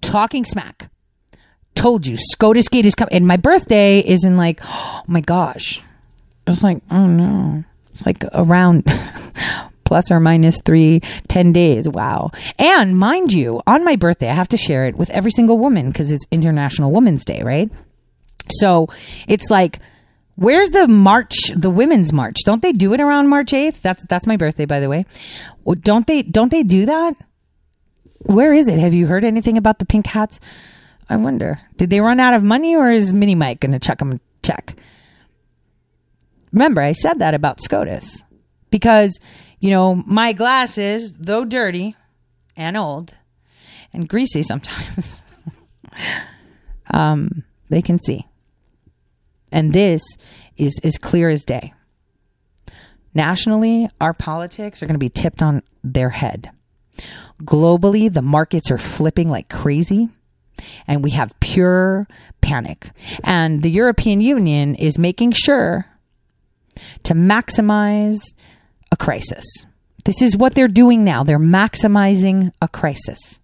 talking 0.00 0.44
smack. 0.44 0.90
Told 1.74 2.06
you, 2.06 2.16
SCOTUS 2.16 2.68
Gate 2.68 2.86
is 2.86 2.94
coming. 2.94 3.14
And 3.14 3.26
my 3.26 3.36
birthday 3.36 4.00
is 4.00 4.24
in 4.24 4.36
like, 4.36 4.60
oh 4.64 5.02
my 5.06 5.20
gosh. 5.20 5.82
It's 6.46 6.62
like, 6.62 6.78
oh 6.90 7.06
no. 7.06 7.64
It's 7.90 8.06
like 8.06 8.24
around 8.32 8.84
plus 9.86 10.10
or 10.10 10.20
minus 10.20 10.60
three, 10.60 11.00
10 11.28 11.52
days. 11.52 11.88
Wow. 11.88 12.32
And 12.58 12.98
mind 12.98 13.32
you, 13.32 13.62
on 13.66 13.84
my 13.84 13.96
birthday, 13.96 14.28
I 14.28 14.34
have 14.34 14.48
to 14.48 14.58
share 14.58 14.84
it 14.84 14.96
with 14.96 15.08
every 15.10 15.30
single 15.30 15.58
woman 15.58 15.88
because 15.88 16.10
it's 16.10 16.26
International 16.30 16.90
Women's 16.90 17.24
Day, 17.24 17.42
right? 17.42 17.70
So 18.50 18.88
it's 19.26 19.48
like, 19.48 19.78
where's 20.34 20.70
the 20.70 20.86
march, 20.86 21.36
the 21.54 21.70
women's 21.70 22.12
march? 22.12 22.36
Don't 22.44 22.60
they 22.60 22.72
do 22.72 22.92
it 22.92 23.00
around 23.00 23.28
March 23.28 23.52
8th? 23.52 23.80
That's, 23.80 24.04
that's 24.04 24.26
my 24.26 24.36
birthday, 24.36 24.66
by 24.66 24.80
the 24.80 24.88
way. 24.88 25.06
Oh, 25.64 25.74
don't 25.74 26.06
they, 26.06 26.22
don't 26.22 26.50
they 26.50 26.62
do 26.62 26.86
that? 26.86 27.14
Where 28.18 28.52
is 28.52 28.68
it? 28.68 28.78
Have 28.78 28.92
you 28.92 29.06
heard 29.06 29.24
anything 29.24 29.56
about 29.56 29.78
the 29.78 29.86
pink 29.86 30.06
hats? 30.06 30.40
I 31.08 31.16
wonder. 31.16 31.60
Did 31.76 31.90
they 31.90 32.00
run 32.00 32.18
out 32.18 32.34
of 32.34 32.42
money 32.42 32.74
or 32.76 32.90
is 32.90 33.12
Mini 33.12 33.36
Mike 33.36 33.60
going 33.60 33.72
to 33.72 33.78
check 33.78 33.98
them? 33.98 34.20
Check. 34.42 34.74
Remember, 36.52 36.80
I 36.80 36.92
said 36.92 37.20
that 37.20 37.34
about 37.34 37.60
SCOTUS 37.60 38.24
because 38.70 39.18
you 39.58 39.70
know, 39.70 39.94
my 39.94 40.32
glasses, 40.32 41.12
though 41.14 41.44
dirty 41.44 41.96
and 42.56 42.76
old 42.76 43.14
and 43.92 44.08
greasy 44.08 44.42
sometimes, 44.42 45.22
um, 46.90 47.44
they 47.68 47.82
can 47.82 47.98
see. 47.98 48.26
And 49.50 49.72
this 49.72 50.02
is 50.56 50.78
as 50.84 50.98
clear 50.98 51.30
as 51.30 51.44
day. 51.44 51.72
Nationally, 53.14 53.88
our 54.00 54.12
politics 54.12 54.82
are 54.82 54.86
going 54.86 54.94
to 54.94 54.98
be 54.98 55.08
tipped 55.08 55.42
on 55.42 55.62
their 55.82 56.10
head. 56.10 56.50
Globally, 57.42 58.12
the 58.12 58.22
markets 58.22 58.70
are 58.70 58.78
flipping 58.78 59.30
like 59.30 59.48
crazy 59.48 60.10
and 60.86 61.02
we 61.02 61.10
have 61.10 61.38
pure 61.40 62.06
panic. 62.40 62.90
And 63.24 63.62
the 63.62 63.70
European 63.70 64.20
Union 64.20 64.74
is 64.74 64.98
making 64.98 65.32
sure 65.32 65.86
to 67.04 67.14
maximize 67.14 68.20
a 68.96 69.04
crisis. 69.04 69.44
This 70.04 70.22
is 70.22 70.36
what 70.36 70.54
they're 70.54 70.68
doing 70.68 71.04
now. 71.04 71.24
They're 71.24 71.38
maximizing 71.38 72.52
a 72.62 72.68
crisis. 72.68 73.40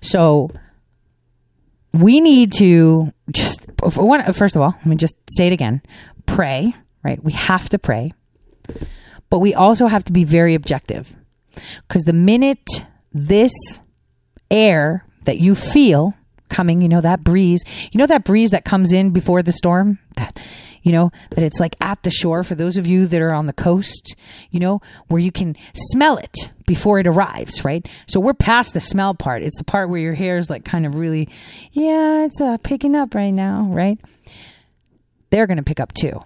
So 0.00 0.50
we 1.92 2.20
need 2.20 2.52
to 2.54 3.12
just, 3.32 3.66
first 3.90 4.56
of 4.56 4.62
all, 4.62 4.74
let 4.78 4.86
me 4.86 4.96
just 4.96 5.16
say 5.36 5.48
it 5.48 5.52
again 5.52 5.82
pray, 6.26 6.74
right? 7.02 7.22
We 7.22 7.32
have 7.32 7.68
to 7.70 7.78
pray, 7.78 8.12
but 9.30 9.38
we 9.38 9.54
also 9.54 9.86
have 9.86 10.04
to 10.04 10.12
be 10.12 10.24
very 10.24 10.54
objective 10.54 11.14
because 11.82 12.04
the 12.04 12.12
minute 12.12 12.84
this 13.12 13.52
air 14.50 15.04
that 15.24 15.38
you 15.38 15.54
feel 15.54 16.14
coming, 16.48 16.82
you 16.82 16.88
know, 16.88 17.00
that 17.00 17.24
breeze, 17.24 17.62
you 17.92 17.98
know, 17.98 18.06
that 18.06 18.24
breeze 18.24 18.50
that 18.50 18.64
comes 18.64 18.92
in 18.92 19.10
before 19.10 19.42
the 19.42 19.52
storm, 19.52 19.98
that 20.16 20.38
you 20.82 20.92
know, 20.92 21.10
that 21.30 21.44
it's 21.44 21.60
like 21.60 21.76
at 21.80 22.02
the 22.02 22.10
shore 22.10 22.42
for 22.42 22.54
those 22.54 22.76
of 22.76 22.86
you 22.86 23.06
that 23.06 23.20
are 23.20 23.32
on 23.32 23.46
the 23.46 23.52
coast, 23.52 24.16
you 24.50 24.60
know, 24.60 24.80
where 25.08 25.20
you 25.20 25.32
can 25.32 25.56
smell 25.74 26.16
it 26.16 26.50
before 26.66 26.98
it 26.98 27.06
arrives, 27.06 27.64
right? 27.64 27.86
So 28.06 28.20
we're 28.20 28.34
past 28.34 28.74
the 28.74 28.80
smell 28.80 29.14
part. 29.14 29.42
It's 29.42 29.58
the 29.58 29.64
part 29.64 29.90
where 29.90 30.00
your 30.00 30.14
hair 30.14 30.38
is 30.38 30.50
like 30.50 30.64
kind 30.64 30.86
of 30.86 30.94
really, 30.94 31.28
yeah, 31.72 32.24
it's 32.24 32.40
uh, 32.40 32.58
picking 32.62 32.94
up 32.94 33.14
right 33.14 33.30
now, 33.30 33.66
right? 33.70 33.98
They're 35.30 35.46
going 35.46 35.58
to 35.58 35.62
pick 35.62 35.80
up 35.80 35.92
too. 35.92 36.22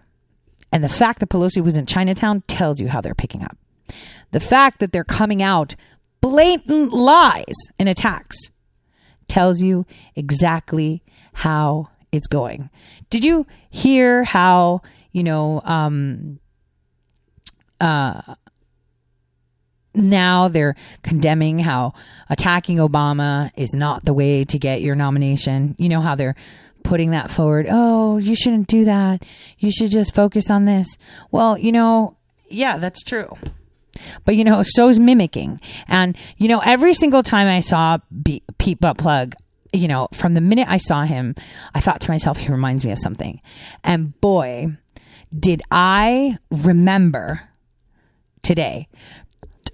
And 0.72 0.82
the 0.82 0.88
fact 0.88 1.20
that 1.20 1.28
Pelosi 1.28 1.62
was 1.62 1.76
in 1.76 1.86
Chinatown 1.86 2.42
tells 2.46 2.80
you 2.80 2.88
how 2.88 3.00
they're 3.00 3.14
picking 3.14 3.42
up. 3.42 3.56
The 4.30 4.40
fact 4.40 4.80
that 4.80 4.92
they're 4.92 5.04
coming 5.04 5.42
out 5.42 5.76
blatant 6.20 6.92
lies 6.92 7.54
and 7.78 7.88
attacks 7.88 8.36
tells 9.28 9.60
you 9.60 9.86
exactly 10.16 11.02
how 11.34 11.88
it's 12.12 12.26
going. 12.26 12.70
Did 13.10 13.24
you 13.24 13.46
hear 13.70 14.22
how, 14.22 14.82
you 15.12 15.24
know, 15.24 15.62
um, 15.64 16.38
uh, 17.80 18.34
now 19.94 20.48
they're 20.48 20.76
condemning 21.02 21.58
how 21.58 21.94
attacking 22.30 22.76
Obama 22.76 23.50
is 23.56 23.74
not 23.74 24.04
the 24.04 24.14
way 24.14 24.44
to 24.44 24.58
get 24.58 24.80
your 24.82 24.94
nomination. 24.94 25.74
You 25.78 25.88
know 25.88 26.00
how 26.00 26.14
they're 26.14 26.36
putting 26.82 27.10
that 27.10 27.30
forward. 27.30 27.66
Oh, 27.70 28.18
you 28.18 28.34
shouldn't 28.34 28.68
do 28.68 28.84
that. 28.84 29.24
You 29.58 29.70
should 29.70 29.90
just 29.90 30.14
focus 30.14 30.50
on 30.50 30.64
this. 30.64 30.86
Well, 31.30 31.58
you 31.58 31.72
know, 31.72 32.16
yeah, 32.48 32.78
that's 32.78 33.02
true. 33.02 33.36
But 34.24 34.36
you 34.36 34.44
know, 34.44 34.62
so's 34.62 34.98
mimicking. 34.98 35.60
And 35.86 36.16
you 36.36 36.48
know, 36.48 36.60
every 36.60 36.94
single 36.94 37.22
time 37.22 37.46
I 37.48 37.60
saw 37.60 37.98
Be- 38.22 38.42
Pete 38.58 38.80
Butt 38.80 38.98
Plug, 38.98 39.34
you 39.72 39.88
know, 39.88 40.08
from 40.12 40.34
the 40.34 40.40
minute 40.40 40.68
I 40.68 40.76
saw 40.76 41.04
him, 41.04 41.34
I 41.74 41.80
thought 41.80 42.00
to 42.02 42.10
myself, 42.10 42.38
he 42.38 42.48
reminds 42.48 42.84
me 42.84 42.92
of 42.92 42.98
something. 42.98 43.40
And 43.82 44.18
boy, 44.20 44.76
did 45.36 45.62
I 45.70 46.38
remember 46.50 47.48
today. 48.42 48.88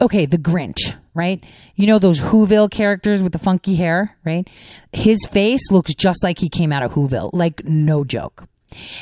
Okay, 0.01 0.26
the 0.26 0.38
Grinch, 0.38 0.94
right? 1.14 1.42
You 1.74 1.86
know 1.86 1.99
those 1.99 2.20
Whoville 2.20 2.70
characters 2.70 3.22
with 3.22 3.32
the 3.32 3.38
funky 3.38 3.74
hair, 3.74 4.16
right? 4.24 4.49
His 4.92 5.18
face 5.26 5.72
looks 5.72 5.94
just 5.94 6.22
like 6.22 6.38
he 6.38 6.49
came 6.49 6.72
out 6.72 6.84
of 6.84 6.92
Whoville, 6.92 7.30
like 7.32 7.64
no 7.64 8.05
joke. 8.05 8.44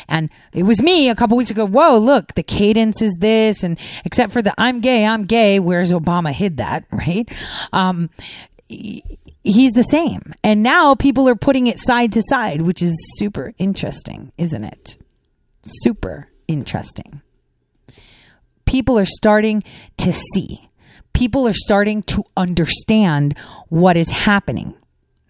And 0.09 0.30
it 0.53 0.62
was 0.62 0.80
me 0.80 1.11
a 1.11 1.14
couple 1.14 1.36
weeks 1.36 1.51
ago. 1.51 1.66
Whoa, 1.66 1.99
look, 1.99 2.34
the 2.34 2.42
cadence 2.42 3.03
is 3.03 3.16
this, 3.20 3.62
and 3.62 3.78
except 4.05 4.32
for 4.32 4.40
the 4.40 4.55
I'm 4.57 4.80
gay, 4.80 5.05
I'm 5.05 5.24
gay, 5.24 5.59
whereas 5.59 5.92
Obama 5.92 6.32
hid 6.32 6.57
that, 6.59 6.84
right? 6.92 7.28
Um, 7.72 8.09
he's 9.47 9.73
the 9.73 9.83
same. 9.83 10.35
And 10.43 10.63
now 10.63 10.95
people 10.95 11.29
are 11.29 11.37
putting 11.37 11.67
it 11.67 11.79
side 11.79 12.13
to 12.14 12.23
side, 12.23 12.63
which 12.63 12.83
is 12.83 12.95
super 13.18 13.55
interesting, 13.59 14.33
isn't 14.37 14.64
it? 14.64 14.97
Super 15.63 16.29
interesting. 16.49 17.23
People 18.64 18.99
are 18.99 19.07
starting 19.07 19.63
to 19.99 20.13
see. 20.13 20.68
People 21.13 21.47
are 21.47 21.55
starting 21.55 22.03
to 22.05 22.25
understand 22.37 23.39
what 23.68 23.97
is 23.97 24.11
happening. 24.11 24.75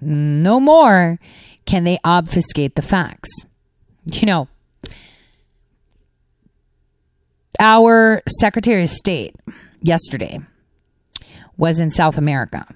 No 0.00 0.58
more 0.58 1.18
can 1.66 1.84
they 1.84 1.98
obfuscate 2.02 2.74
the 2.74 2.82
facts. 2.82 3.30
You 4.12 4.26
know, 4.26 4.48
our 7.60 8.22
Secretary 8.40 8.82
of 8.84 8.88
State 8.88 9.36
yesterday 9.80 10.38
was 11.56 11.78
in 11.78 11.90
South 11.90 12.18
America 12.18 12.66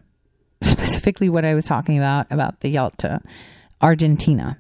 specifically 1.01 1.31
what 1.31 1.47
I 1.47 1.55
was 1.55 1.65
talking 1.65 1.97
about 1.97 2.27
about 2.31 2.61
the 2.61 2.69
Yalta, 2.69 3.23
Argentina. 3.81 4.59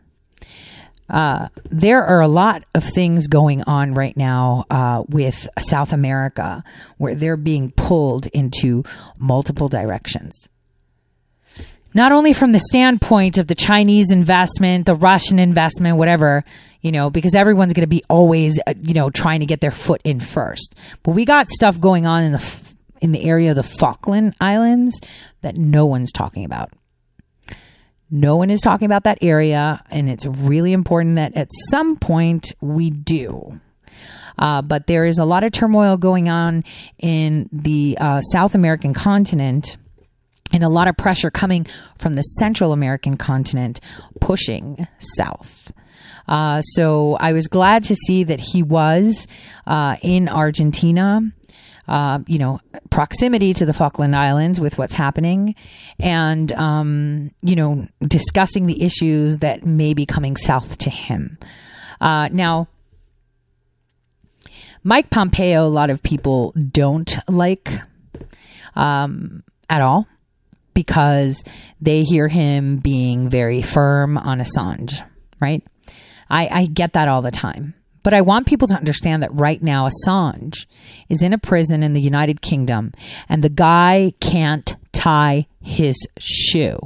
Uh, 1.10 1.48
there 1.70 2.02
are 2.02 2.20
a 2.20 2.28
lot 2.28 2.64
of 2.74 2.82
things 2.82 3.26
going 3.26 3.62
on 3.64 3.92
right 3.92 4.16
now 4.16 4.64
uh, 4.70 5.02
with 5.08 5.48
South 5.58 5.92
America 5.92 6.64
where 6.96 7.14
they're 7.14 7.36
being 7.36 7.72
pulled 7.72 8.26
into 8.28 8.84
multiple 9.18 9.68
directions. 9.68 10.48
not 11.92 12.12
only 12.12 12.32
from 12.32 12.52
the 12.52 12.58
standpoint 12.58 13.36
of 13.36 13.46
the 13.46 13.54
Chinese 13.54 14.10
investment, 14.10 14.86
the 14.86 14.94
Russian 14.94 15.38
investment, 15.38 15.98
whatever, 15.98 16.44
you 16.80 16.92
know, 16.92 17.10
because 17.10 17.34
everyone's 17.34 17.72
going 17.72 17.82
to 17.82 17.88
be 17.88 18.02
always, 18.08 18.58
uh, 18.66 18.74
you 18.80 18.94
know, 18.94 19.10
trying 19.10 19.40
to 19.40 19.46
get 19.46 19.60
their 19.60 19.72
foot 19.72 20.00
in 20.04 20.20
first. 20.20 20.74
But 21.02 21.12
we 21.12 21.24
got 21.24 21.48
stuff 21.48 21.78
going 21.80 22.06
on 22.06 22.22
in 22.22 22.32
the 22.32 22.38
in 23.00 23.12
the 23.12 23.24
area 23.24 23.50
of 23.50 23.56
the 23.56 23.62
Falkland 23.62 24.34
Islands 24.40 25.00
that 25.42 25.56
no 25.56 25.86
one's 25.86 26.12
talking 26.12 26.44
about. 26.44 26.72
No 28.10 28.36
one 28.36 28.50
is 28.50 28.60
talking 28.60 28.86
about 28.86 29.04
that 29.04 29.18
area, 29.22 29.84
and 29.88 30.10
it's 30.10 30.26
really 30.26 30.72
important 30.72 31.16
that 31.16 31.36
at 31.36 31.48
some 31.70 31.96
point 31.96 32.52
we 32.60 32.90
do. 32.90 33.60
Uh, 34.36 34.62
but 34.62 34.86
there 34.86 35.04
is 35.04 35.18
a 35.18 35.24
lot 35.24 35.44
of 35.44 35.52
turmoil 35.52 35.96
going 35.96 36.28
on 36.28 36.64
in 36.98 37.48
the 37.52 37.96
uh, 38.00 38.20
South 38.20 38.54
American 38.54 38.94
continent 38.94 39.76
and 40.52 40.64
a 40.64 40.68
lot 40.68 40.88
of 40.88 40.96
pressure 40.96 41.30
coming 41.30 41.66
from 41.96 42.14
the 42.14 42.22
Central 42.22 42.72
American 42.72 43.16
continent 43.16 43.80
pushing 44.20 44.88
south. 44.98 45.72
Uh, 46.26 46.62
so 46.62 47.16
I 47.20 47.32
was 47.32 47.48
glad 47.48 47.84
to 47.84 47.94
see 47.94 48.24
that 48.24 48.40
he 48.40 48.62
was 48.62 49.26
uh, 49.66 49.96
in 50.02 50.28
Argentina. 50.28 51.20
Uh, 51.88 52.20
you 52.26 52.38
know, 52.38 52.60
proximity 52.90 53.52
to 53.52 53.66
the 53.66 53.72
Falkland 53.72 54.14
Islands 54.14 54.60
with 54.60 54.78
what's 54.78 54.94
happening, 54.94 55.56
and 55.98 56.52
um, 56.52 57.32
you 57.42 57.56
know, 57.56 57.88
discussing 58.00 58.66
the 58.66 58.82
issues 58.82 59.38
that 59.38 59.64
may 59.64 59.94
be 59.94 60.06
coming 60.06 60.36
south 60.36 60.78
to 60.78 60.90
him. 60.90 61.38
Uh, 62.00 62.28
now, 62.28 62.68
Mike 64.82 65.10
Pompeo, 65.10 65.66
a 65.66 65.68
lot 65.68 65.90
of 65.90 66.02
people 66.02 66.52
don't 66.52 67.18
like 67.28 67.72
um, 68.74 69.42
at 69.68 69.82
all 69.82 70.06
because 70.74 71.44
they 71.80 72.04
hear 72.04 72.28
him 72.28 72.78
being 72.78 73.28
very 73.28 73.60
firm 73.62 74.16
on 74.16 74.38
Assange, 74.38 75.04
right? 75.40 75.62
I, 76.30 76.48
I 76.48 76.66
get 76.66 76.94
that 76.94 77.08
all 77.08 77.22
the 77.22 77.30
time. 77.30 77.74
But 78.02 78.14
I 78.14 78.22
want 78.22 78.46
people 78.46 78.68
to 78.68 78.74
understand 78.74 79.22
that 79.22 79.34
right 79.34 79.62
now 79.62 79.88
Assange 79.88 80.66
is 81.08 81.22
in 81.22 81.32
a 81.32 81.38
prison 81.38 81.82
in 81.82 81.92
the 81.92 82.00
United 82.00 82.40
Kingdom 82.40 82.92
and 83.28 83.42
the 83.42 83.48
guy 83.50 84.12
can't 84.20 84.74
tie 84.92 85.46
his 85.60 85.96
shoe, 86.18 86.78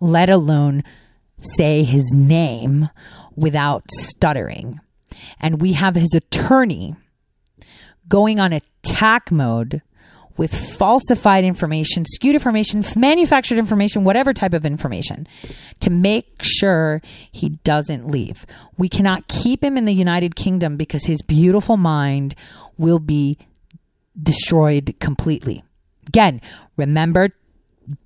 let 0.00 0.30
alone 0.30 0.82
say 1.38 1.82
his 1.82 2.12
name 2.14 2.88
without 3.34 3.84
stuttering. 3.92 4.80
And 5.40 5.60
we 5.60 5.74
have 5.74 5.94
his 5.94 6.14
attorney 6.14 6.94
going 8.08 8.40
on 8.40 8.52
attack 8.52 9.30
mode 9.30 9.82
with 10.36 10.54
falsified 10.54 11.44
information, 11.44 12.04
skewed 12.04 12.34
information, 12.34 12.84
manufactured 12.94 13.58
information, 13.58 14.04
whatever 14.04 14.32
type 14.32 14.54
of 14.54 14.66
information, 14.66 15.26
to 15.80 15.90
make 15.90 16.42
sure 16.42 17.00
he 17.30 17.50
doesn't 17.64 18.06
leave. 18.06 18.46
We 18.76 18.88
cannot 18.88 19.28
keep 19.28 19.62
him 19.62 19.76
in 19.76 19.84
the 19.84 19.94
United 19.94 20.36
Kingdom 20.36 20.76
because 20.76 21.04
his 21.06 21.22
beautiful 21.22 21.76
mind 21.76 22.34
will 22.76 22.98
be 22.98 23.38
destroyed 24.20 24.94
completely. 25.00 25.64
Again, 26.06 26.40
remember 26.76 27.30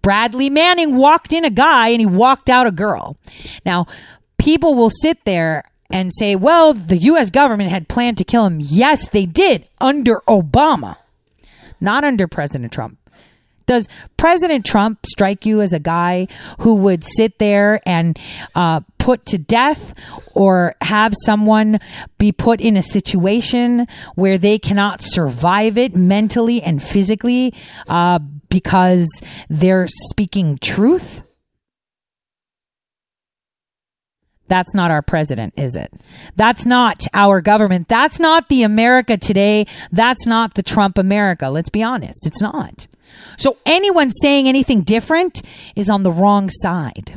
Bradley 0.03 0.51
Manning 0.51 0.97
walked 0.97 1.33
in 1.33 1.45
a 1.45 1.51
guy 1.51 1.89
and 1.89 2.01
he 2.01 2.07
walked 2.07 2.51
out 2.51 2.67
a 2.67 2.73
girl. 2.73 3.17
Now, 3.65 3.87
people 4.39 4.75
will 4.75 4.91
sit 4.91 5.25
there 5.25 5.65
and 5.91 6.11
say, 6.19 6.37
well, 6.37 6.73
the 6.73 6.99
U.S. 6.99 7.31
government 7.31 7.71
had 7.71 7.89
planned 7.89 8.19
to 8.19 8.25
kill 8.25 8.47
him. 8.47 8.59
Yes, 8.61 9.09
they 9.09 9.27
did 9.27 9.69
under 9.81 10.21
Obama 10.29 10.97
not 11.81 12.05
under 12.05 12.27
President 12.29 12.73
Trump. 12.73 12.99
Does 13.67 13.87
President 14.17 14.67
Trump 14.67 15.07
strike 15.07 15.47
you 15.47 15.61
as 15.61 15.73
a 15.73 15.79
guy 15.79 16.27
who 16.59 16.75
would 16.77 17.05
sit 17.05 17.39
there 17.39 17.81
and 17.87 18.19
uh, 18.57 18.81
put 18.99 19.27
to 19.27 19.39
death 19.39 19.95
or 20.35 20.75
have 20.81 21.15
someone 21.25 21.79
be 22.19 22.33
put 22.33 22.61
in 22.61 22.77
a 22.77 22.83
situation 22.83 23.87
where 24.17 24.39
they 24.39 24.59
cannot 24.59 25.01
survive 25.01 25.79
it 25.79 25.95
mentally 25.95 26.61
and 26.61 26.83
physically 26.83 27.55
uh, 27.89 28.19
because 28.49 29.09
they're 29.49 29.87
speaking 29.89 30.59
truth? 30.59 31.23
That's 34.51 34.75
not 34.75 34.91
our 34.91 35.01
president, 35.01 35.55
is 35.57 35.77
it? 35.77 35.93
That's 36.35 36.67
not 36.67 37.07
our 37.15 37.41
government. 37.41 37.87
That's 37.87 38.19
not 38.19 38.49
the 38.49 38.65
America 38.65 39.17
today. 39.17 39.69
That's 39.93 40.27
not 40.27 40.55
the 40.55 40.63
Trump 40.65 40.99
America. 40.99 41.51
Let's 41.51 41.71
be 41.71 41.85
honest. 41.85 42.27
It's 42.27 42.43
not. 42.43 42.89
So 43.39 43.59
anyone 43.65 44.11
saying 44.11 44.49
anything 44.49 44.83
different 44.83 45.41
is 45.77 45.89
on 45.89 46.03
the 46.03 46.11
wrong 46.11 46.51
side. 46.51 47.17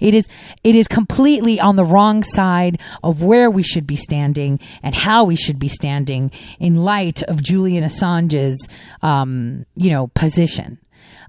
It 0.00 0.14
is 0.14 0.28
it 0.62 0.76
is 0.76 0.86
completely 0.86 1.58
on 1.58 1.74
the 1.74 1.84
wrong 1.84 2.22
side 2.22 2.80
of 3.02 3.24
where 3.24 3.50
we 3.50 3.64
should 3.64 3.86
be 3.86 3.96
standing 3.96 4.60
and 4.80 4.94
how 4.94 5.24
we 5.24 5.34
should 5.34 5.58
be 5.58 5.68
standing 5.68 6.30
in 6.60 6.76
light 6.76 7.24
of 7.24 7.42
Julian 7.42 7.82
Assange's 7.82 8.68
um, 9.02 9.66
you 9.74 9.90
know 9.90 10.08
position. 10.08 10.78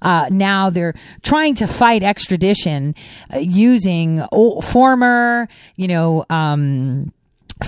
Uh, 0.01 0.27
now 0.31 0.69
they're 0.69 0.95
trying 1.21 1.55
to 1.55 1.67
fight 1.67 2.03
extradition 2.03 2.95
uh, 3.33 3.37
using 3.39 4.23
old, 4.31 4.65
former, 4.65 5.47
you 5.75 5.87
know, 5.87 6.25
um, 6.29 7.11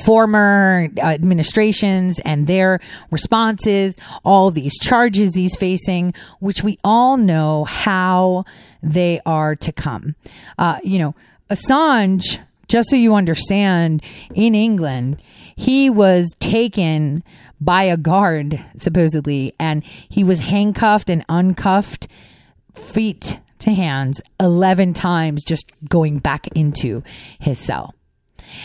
former 0.05 0.87
administrations 0.99 2.19
and 2.21 2.47
their 2.47 2.79
responses, 3.09 3.95
all 4.23 4.51
these 4.51 4.77
charges 4.79 5.35
he's 5.35 5.55
facing, 5.57 6.13
which 6.39 6.63
we 6.63 6.77
all 6.83 7.17
know 7.17 7.65
how 7.65 8.45
they 8.81 9.19
are 9.25 9.55
to 9.55 9.71
come. 9.71 10.15
Uh, 10.57 10.77
you 10.83 10.97
know, 10.97 11.13
Assange, 11.49 12.39
just 12.67 12.89
so 12.89 12.95
you 12.95 13.15
understand, 13.15 14.01
in 14.33 14.55
England, 14.55 15.21
he 15.57 15.89
was 15.89 16.33
taken 16.39 17.23
by 17.61 17.83
a 17.83 17.95
guard, 17.95 18.63
supposedly, 18.75 19.53
and 19.59 19.83
he 20.09 20.23
was 20.23 20.39
handcuffed 20.39 21.09
and 21.09 21.23
uncuffed, 21.29 22.07
feet 22.73 23.39
to 23.59 23.71
hands, 23.71 24.19
11 24.39 24.93
times 24.93 25.45
just 25.45 25.71
going 25.87 26.17
back 26.17 26.47
into 26.55 27.03
his 27.39 27.59
cell. 27.59 27.93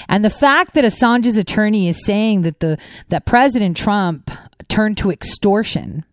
And 0.09 0.24
the 0.24 0.31
fact 0.31 0.74
that 0.74 0.85
Assange's 0.85 1.36
attorney 1.36 1.89
is 1.89 2.05
saying 2.05 2.43
that 2.43 2.60
the 2.60 2.78
that 3.10 3.27
President 3.27 3.77
Trump 3.77 4.31
turned 4.68 4.97
to 4.98 5.12
extortion 5.12 6.05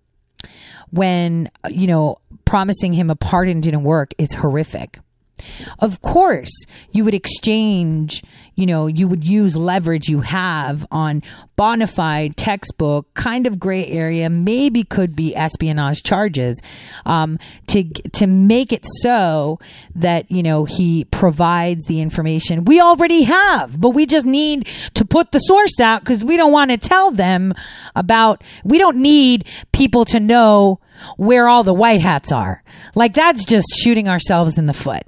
when 0.92 1.50
you 1.70 1.88
know 1.88 2.20
promising 2.46 2.94
him 2.94 3.10
a 3.10 3.16
pardon 3.16 3.62
didn't 3.62 3.84
work 3.84 4.14
is 4.18 4.34
horrific. 4.34 5.00
Of 5.80 6.02
course, 6.02 6.52
you 6.92 7.04
would 7.04 7.14
exchange, 7.14 8.24
you 8.56 8.66
know, 8.66 8.88
you 8.88 9.08
would 9.08 9.24
use 9.24 9.56
leverage 9.56 10.08
you 10.08 10.22
have 10.22 10.86
on 10.92 11.22
bona 11.56 11.88
fide 11.88 12.36
textbook, 12.36 13.14
kind 13.14 13.48
of 13.48 13.60
gray 13.60 13.86
area, 13.88 14.30
maybe 14.30 14.84
could 14.84 15.16
be 15.16 15.36
espionage 15.36 16.04
charges, 16.04 16.60
um, 17.06 17.40
to 17.68 17.84
to 17.84 18.28
make 18.28 18.72
it 18.72 18.86
so 19.02 19.60
that 19.96 20.30
you 20.32 20.44
know 20.44 20.66
he 20.66 21.06
provides 21.06 21.86
the 21.86 22.02
information 22.02 22.66
we 22.66 22.80
already 22.80 23.24
have, 23.24 23.80
but 23.80 23.92
we 23.92 24.06
just 24.06 24.26
need 24.26 24.68
to 24.94 25.06
put 25.06 25.32
the 25.32 25.40
source 25.40 25.80
out 25.80 26.02
because 26.02 26.24
we 26.24 26.38
don't 26.38 26.52
want 26.52 26.72
to 26.72 26.78
tell 26.78 27.12
them 27.12 27.54
about. 27.96 28.44
We 28.64 28.78
don't 28.78 28.98
need 28.98 29.48
people 29.72 30.06
to 30.06 30.20
know 30.20 30.80
where 31.18 31.48
all 31.48 31.64
the 31.64 31.74
white 31.74 32.02
hats 32.02 32.32
are. 32.32 32.64
Like 32.96 33.14
that's 33.14 33.46
just 33.46 33.68
shooting 33.82 34.08
ourselves 34.08 34.58
in 34.58 34.66
the 34.66 34.74
foot. 34.74 35.04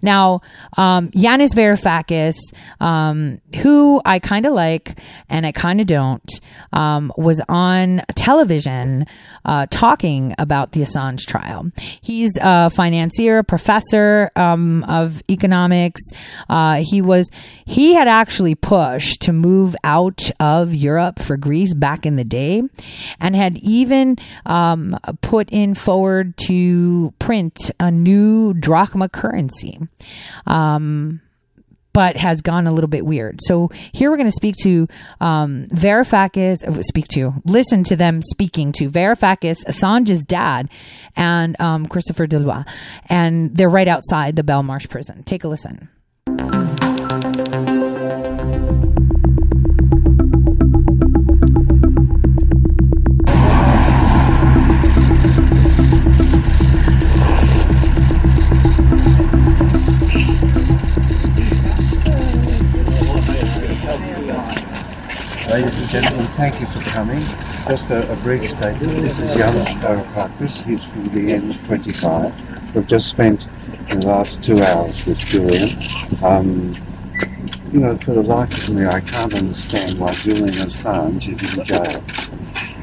Now, 0.00 0.40
um, 0.76 1.10
Yanis 1.10 1.54
Varoufakis, 1.54 2.36
um, 2.80 3.40
who 3.62 4.00
I 4.04 4.18
kind 4.18 4.46
of 4.46 4.54
like 4.54 4.98
and 5.28 5.46
I 5.46 5.52
kind 5.52 5.80
of 5.80 5.86
don't, 5.86 6.30
um, 6.72 7.12
was 7.16 7.40
on 7.48 8.02
television 8.14 9.06
uh, 9.44 9.66
talking 9.70 10.34
about 10.38 10.72
the 10.72 10.80
Assange 10.80 11.26
trial. 11.26 11.70
He's 12.00 12.36
a 12.40 12.70
financier, 12.70 13.42
professor 13.42 14.30
um, 14.36 14.84
of 14.84 15.22
economics. 15.30 16.00
Uh, 16.48 16.82
he 16.84 17.02
was 17.02 17.30
he 17.64 17.94
had 17.94 18.08
actually 18.08 18.54
pushed 18.54 19.20
to 19.22 19.32
move 19.32 19.76
out 19.84 20.30
of 20.40 20.74
Europe 20.74 21.18
for 21.18 21.36
Greece 21.36 21.74
back 21.74 22.06
in 22.06 22.16
the 22.16 22.24
day, 22.24 22.62
and 23.20 23.36
had 23.36 23.58
even 23.58 24.16
um, 24.46 24.96
put 25.28 25.50
in 25.50 25.74
forward 25.74 26.34
to 26.38 27.12
print 27.18 27.70
a 27.78 27.90
new 27.90 28.54
drachma 28.54 29.10
currency. 29.10 29.78
Um, 30.46 31.20
but 31.92 32.16
has 32.16 32.40
gone 32.40 32.66
a 32.66 32.72
little 32.72 32.88
bit 32.88 33.04
weird. 33.04 33.40
So 33.42 33.70
here 33.92 34.08
we're 34.08 34.16
going 34.16 34.28
to 34.28 34.32
speak 34.32 34.54
to 34.62 34.86
um, 35.20 35.66
Varoufakis, 35.70 36.62
uh, 36.62 36.82
speak 36.82 37.08
to, 37.08 37.34
listen 37.44 37.82
to 37.84 37.96
them 37.96 38.22
speaking 38.22 38.72
to 38.72 38.88
Varoufakis, 38.88 39.64
Assange's 39.66 40.24
dad, 40.24 40.70
and 41.16 41.60
um, 41.60 41.86
Christopher 41.86 42.26
Deloire. 42.26 42.66
And 43.06 43.54
they're 43.54 43.68
right 43.68 43.88
outside 43.88 44.36
the 44.36 44.44
Belmarsh 44.44 44.88
prison. 44.88 45.24
Take 45.24 45.44
a 45.44 45.48
listen. 45.48 45.88
Gentlemen, 65.88 66.26
thank 66.36 66.60
you 66.60 66.66
for 66.66 66.80
coming. 66.90 67.18
Just 67.66 67.88
a, 67.88 68.12
a 68.12 68.16
brief 68.16 68.42
statement. 68.42 68.78
This 68.78 69.20
is 69.20 69.30
Yanis 69.30 69.68
Varoufakis. 69.80 70.62
He's 70.64 70.84
from 70.84 71.04
the 71.04 71.32
DiEM25. 71.32 72.74
We've 72.74 72.86
just 72.86 73.08
spent 73.08 73.46
the 73.88 74.06
last 74.06 74.44
two 74.44 74.58
hours 74.60 75.06
with 75.06 75.18
Julian. 75.18 75.70
Um, 76.22 76.76
you 77.72 77.80
know, 77.80 77.96
for 77.96 78.12
the 78.12 78.22
life 78.22 78.68
of 78.68 78.74
me, 78.74 78.84
I 78.84 79.00
can't 79.00 79.34
understand 79.34 79.98
why 79.98 80.12
Julian 80.12 80.48
Assange 80.48 81.32
is 81.32 81.56
in 81.56 81.64
jail. 81.64 82.04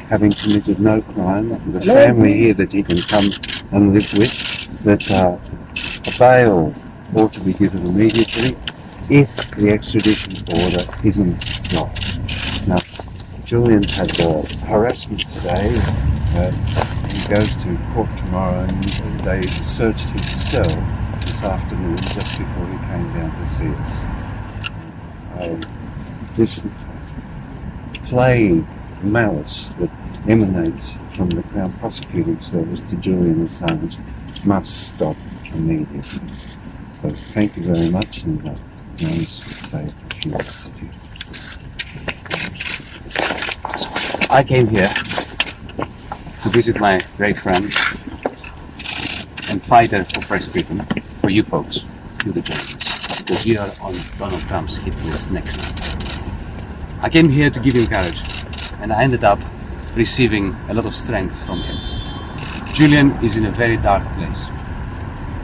Having 0.09 0.33
committed 0.33 0.79
no 0.79 1.03
crime, 1.03 1.49
the 1.73 1.81
family 1.81 2.33
here 2.33 2.53
that 2.55 2.71
he 2.71 2.81
can 2.81 2.97
come 2.97 3.29
and 3.71 3.93
live 3.93 4.11
with, 4.17 4.83
that 4.83 5.11
uh, 5.11 5.37
a 6.07 6.17
bail 6.17 6.73
ought 7.15 7.33
to 7.33 7.39
be 7.41 7.53
given 7.53 7.85
immediately 7.85 8.57
if 9.11 9.51
the 9.51 9.69
extradition 9.69 10.43
order 10.59 11.07
isn't 11.07 11.71
got. 11.71 12.14
Julian 13.45 13.83
had 13.83 14.19
uh, 14.21 14.41
harassment 14.65 15.21
today. 15.35 15.69
Uh, 16.33 16.49
he 17.13 17.27
goes 17.29 17.55
to 17.57 17.77
court 17.93 18.09
tomorrow 18.17 18.67
and 18.67 19.19
they 19.19 19.43
searched 19.63 20.09
his 20.09 20.49
cell 20.49 20.63
this 20.63 21.43
afternoon 21.43 21.95
just 21.97 22.39
before 22.39 22.65
he 22.65 22.77
came 22.87 23.13
down 23.13 23.31
to 23.31 23.49
see 23.49 23.67
us. 23.67 24.03
Uh, 25.37 25.61
this 26.35 26.67
plague 28.05 28.65
malice 29.03 29.69
that 29.73 29.91
emanates 30.27 30.97
from 31.13 31.29
the 31.29 31.43
Crown 31.43 31.71
Prosecuting 31.73 32.41
Service 32.41 32.81
to 32.81 32.95
Julian 32.95 33.45
Assange 33.45 33.95
must 34.43 34.95
stop 34.95 35.15
immediately. 35.53 36.01
So 36.99 37.11
thank 37.11 37.55
you 37.57 37.63
very 37.63 37.91
much 37.91 38.23
and 38.23 38.43
uh, 38.47 38.55
let's 39.01 39.69
say 39.69 39.87
a 39.87 40.15
few. 40.15 40.64
I 44.29 44.43
came 44.45 44.67
here 44.67 44.89
to 46.43 46.49
visit 46.49 46.79
my 46.79 47.03
great 47.17 47.37
friend 47.37 47.65
and 49.49 49.63
fighter 49.63 50.03
for 50.05 50.21
press 50.21 50.51
freedom, 50.51 50.79
for 51.21 51.29
you 51.29 51.43
folks, 51.43 51.85
you 52.25 52.31
the 52.31 52.41
journalists, 52.41 53.21
because 53.21 53.45
you 53.45 53.59
are 53.59 53.69
on 53.81 53.93
Donald 54.17 54.41
Trump's 54.43 54.77
hit 54.77 54.95
list 55.05 55.31
next. 55.31 55.59
I 57.01 57.09
came 57.09 57.29
here 57.29 57.49
to 57.49 57.59
give 57.59 57.73
him 57.73 57.87
courage, 57.87 58.21
and 58.81 58.91
I 58.91 59.03
ended 59.03 59.23
up 59.23 59.39
receiving 59.95 60.55
a 60.69 60.73
lot 60.73 60.85
of 60.85 60.95
strength 60.95 61.35
from 61.45 61.59
him. 61.61 61.77
Julian 62.73 63.11
is 63.23 63.37
in 63.37 63.45
a 63.45 63.51
very 63.51 63.77
dark 63.77 64.03
place. 64.17 64.47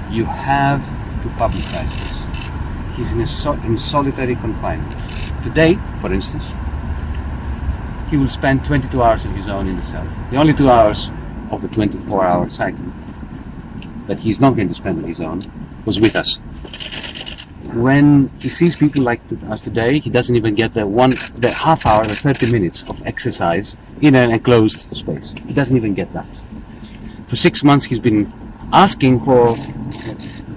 You 0.10 0.26
have 0.26 0.81
to 1.22 1.30
publicize 1.39 1.93
this. 2.02 2.98
He's 2.98 3.14
in, 3.14 3.22
a 3.22 3.27
so- 3.27 3.53
in 3.64 3.77
solitary 3.77 4.35
confinement. 4.35 4.95
Today, 5.43 5.80
for 6.02 6.14
instance, 6.14 6.43
he 8.11 8.17
will 8.17 8.27
spend 8.27 8.65
22 8.65 9.01
hours 9.01 9.23
of 9.23 9.31
his 9.31 9.47
own 9.47 9.67
in 9.67 9.77
the 9.77 9.81
cell. 9.81 10.05
The 10.29 10.38
only 10.38 10.53
two 10.53 10.69
hours 10.69 11.09
of 11.49 11.61
the 11.61 11.69
24 11.69 12.25
hour 12.25 12.49
cycle 12.49 12.83
that 14.07 14.19
he's 14.19 14.41
not 14.41 14.55
going 14.55 14.67
to 14.67 14.75
spend 14.75 15.01
on 15.01 15.09
his 15.09 15.21
own 15.21 15.41
was 15.85 16.01
with 16.01 16.17
us. 16.17 16.38
When 17.73 18.27
he 18.39 18.49
sees 18.49 18.75
people 18.75 19.01
like 19.01 19.21
us 19.49 19.63
today, 19.63 19.99
he 19.99 20.09
doesn't 20.09 20.35
even 20.35 20.55
get 20.55 20.73
the 20.73 20.85
one, 20.85 21.11
the 21.38 21.51
half 21.51 21.85
hour, 21.85 22.03
the 22.03 22.13
30 22.13 22.51
minutes 22.51 22.83
of 22.89 23.01
exercise 23.07 23.81
in 24.01 24.13
an 24.15 24.31
enclosed 24.31 24.93
space. 24.95 25.33
He 25.47 25.53
doesn't 25.53 25.77
even 25.77 25.93
get 25.93 26.11
that. 26.11 26.25
For 27.29 27.38
six 27.38 27.63
months, 27.63 27.85
he's 27.85 27.99
been 27.99 28.33
asking 28.73 29.21
for, 29.21 29.55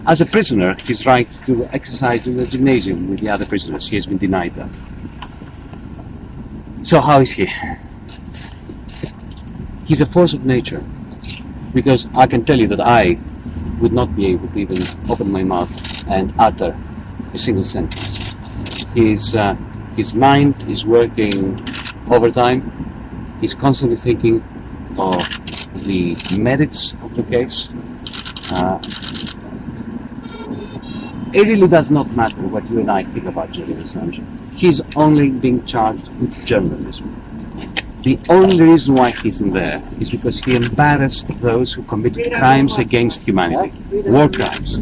as 0.09 0.20
a 0.20 0.26
prisoner, 0.26 0.74
his 0.74 1.06
right 1.06 1.28
to 1.47 1.66
exercise 1.72 2.26
in 2.26 2.36
the 2.36 2.47
gymnasium 2.47 3.09
with 3.09 3.20
the 3.20 3.28
other 3.28 3.47
prisoners. 3.47 3.89
He 3.89 3.94
has 3.94 4.06
been 4.06 4.18
denied 4.18 4.56
that. 4.56 4.70
So 6.85 7.01
how 7.01 7.20
is 7.20 7.31
he? 7.32 7.51
He's 9.86 10.02
a 10.02 10.06
force 10.06 10.35
of 10.35 10.44
nature. 10.44 10.85
Because 11.73 12.06
I 12.15 12.27
can 12.27 12.44
tell 12.44 12.61
you 12.61 12.69
that 12.69 12.81
I 12.81 13.19
would 13.81 13.94
not 13.94 14.15
be 14.15 14.27
able 14.27 14.48
to 14.48 14.59
even 14.59 14.77
open 15.11 15.32
my 15.32 15.43
mouth 15.43 15.73
and 16.09 16.35
utter 16.39 16.77
a 17.32 17.39
single 17.39 17.65
sentence. 17.65 18.35
His, 18.94 19.35
uh, 19.35 19.55
his 19.97 20.12
mind 20.12 20.70
is 20.70 20.85
working 20.85 21.66
overtime. 22.11 22.61
He's 23.40 23.55
constantly 23.55 23.97
thinking 23.97 24.44
of 24.98 25.24
the 25.86 26.16
merits 26.39 26.93
of 27.02 27.16
the 27.16 27.23
case. 27.23 27.70
Uh, 28.52 28.78
it 31.32 31.48
really 31.48 31.66
does 31.66 31.90
not 31.90 32.15
matter 32.15 32.43
what 32.43 32.70
you 32.70 32.81
and 32.81 32.90
I 32.90 33.05
think 33.05 33.24
about 33.24 33.52
Julian 33.52 33.82
Assange. 33.82 34.44
He's 34.65 34.81
only 34.97 35.28
being 35.28 35.66
charged 35.66 36.09
with 36.19 36.47
journalism. 36.47 37.09
The 38.03 38.19
only 38.31 38.62
reason 38.62 38.95
why 38.95 39.11
he's 39.11 39.43
in 39.43 39.51
there 39.53 39.82
is 40.01 40.09
because 40.09 40.43
he 40.43 40.57
embarrassed 40.57 41.28
those 41.43 41.74
who 41.74 41.82
committed 41.82 42.32
crimes 42.32 42.78
against 42.78 43.24
humanity, 43.24 43.74
war 43.91 44.27
crimes. 44.31 44.81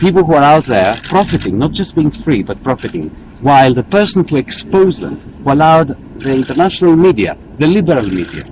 People 0.00 0.24
who 0.24 0.34
are 0.34 0.42
out 0.42 0.64
there 0.64 0.92
profiting, 1.04 1.60
not 1.60 1.70
just 1.70 1.94
being 1.94 2.10
free, 2.10 2.42
but 2.42 2.60
profiting, 2.64 3.10
while 3.40 3.72
the 3.72 3.84
person 3.84 4.26
who 4.26 4.34
exposed 4.34 5.00
them, 5.00 5.14
who 5.44 5.52
allowed 5.52 5.90
the 6.18 6.34
international 6.34 6.96
media, 6.96 7.36
the 7.58 7.68
liberal 7.68 8.08
media, 8.08 8.42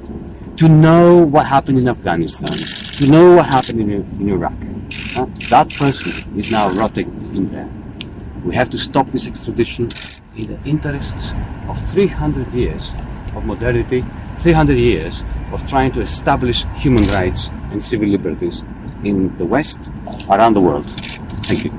to 0.59 0.69
know 0.69 1.27
what 1.27 1.47
happened 1.47 1.79
in 1.79 1.89
Afghanistan, 1.89 2.53
to 2.99 3.11
know 3.11 3.35
what 3.35 3.47
happened 3.47 3.81
in, 3.81 3.91
in 4.21 4.29
Iraq. 4.29 4.53
Uh, 5.17 5.27
that 5.51 5.69
person 5.71 6.39
is 6.39 6.53
now 6.53 6.71
rotting 6.71 7.09
in 7.35 7.51
there. 7.51 7.69
We 8.45 8.55
have 8.55 8.71
to 8.71 8.79
stop 8.79 9.09
this 9.09 9.27
extradition 9.27 9.89
in 10.39 10.47
the 10.47 10.69
interests 10.69 11.33
of 11.69 11.91
300 11.91 12.53
years 12.53 12.93
of 13.35 13.45
modernity, 13.45 14.05
300 14.39 14.75
years 14.75 15.23
of 15.53 15.69
trying 15.69 15.93
to 15.93 16.01
establish 16.01 16.65
human 16.77 17.05
rights 17.09 17.51
and 17.71 17.83
civil 17.83 18.09
liberties 18.09 18.65
in 19.05 19.37
the 19.39 19.45
West, 19.45 19.91
around 20.31 20.55
the 20.55 20.61
world. 20.61 20.91
Thank 20.91 21.65
you. 21.65 21.73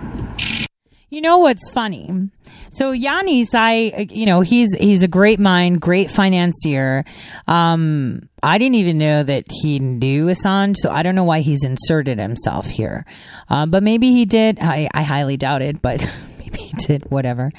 You 1.09 1.21
know 1.21 1.39
what's 1.39 1.71
funny? 1.71 2.29
So 2.69 2.93
Yanis, 2.93 3.55
I, 3.55 4.07
you 4.11 4.27
know, 4.27 4.41
he's 4.41 4.73
he's 4.75 5.01
a 5.01 5.07
great 5.07 5.39
mind, 5.39 5.81
great 5.81 6.11
financier. 6.11 7.03
Um, 7.47 8.29
I 8.43 8.59
didn't 8.59 8.75
even 8.75 8.99
know 8.99 9.23
that 9.23 9.45
he 9.49 9.79
knew 9.79 10.27
Assange, 10.27 10.75
so 10.77 10.91
I 10.91 11.01
don't 11.01 11.15
know 11.15 11.23
why 11.23 11.39
he's 11.39 11.63
inserted 11.63 12.19
himself 12.19 12.67
here. 12.67 13.05
Um, 13.49 13.71
but 13.71 13.81
maybe 13.81 14.11
he 14.11 14.25
did. 14.25 14.59
I, 14.59 14.87
I 14.93 15.01
highly 15.01 15.35
doubt 15.35 15.63
it, 15.63 15.81
but 15.81 16.07
did. 16.77 17.09
Whatever. 17.09 17.51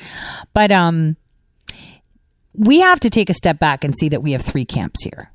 But 0.52 0.70
um, 0.72 1.16
we 2.54 2.80
have 2.80 3.00
to 3.00 3.10
take 3.10 3.30
a 3.30 3.34
step 3.34 3.58
back 3.58 3.84
and 3.84 3.96
see 3.96 4.08
that 4.08 4.22
we 4.22 4.32
have 4.32 4.42
three 4.42 4.64
camps 4.64 5.02
here. 5.04 5.30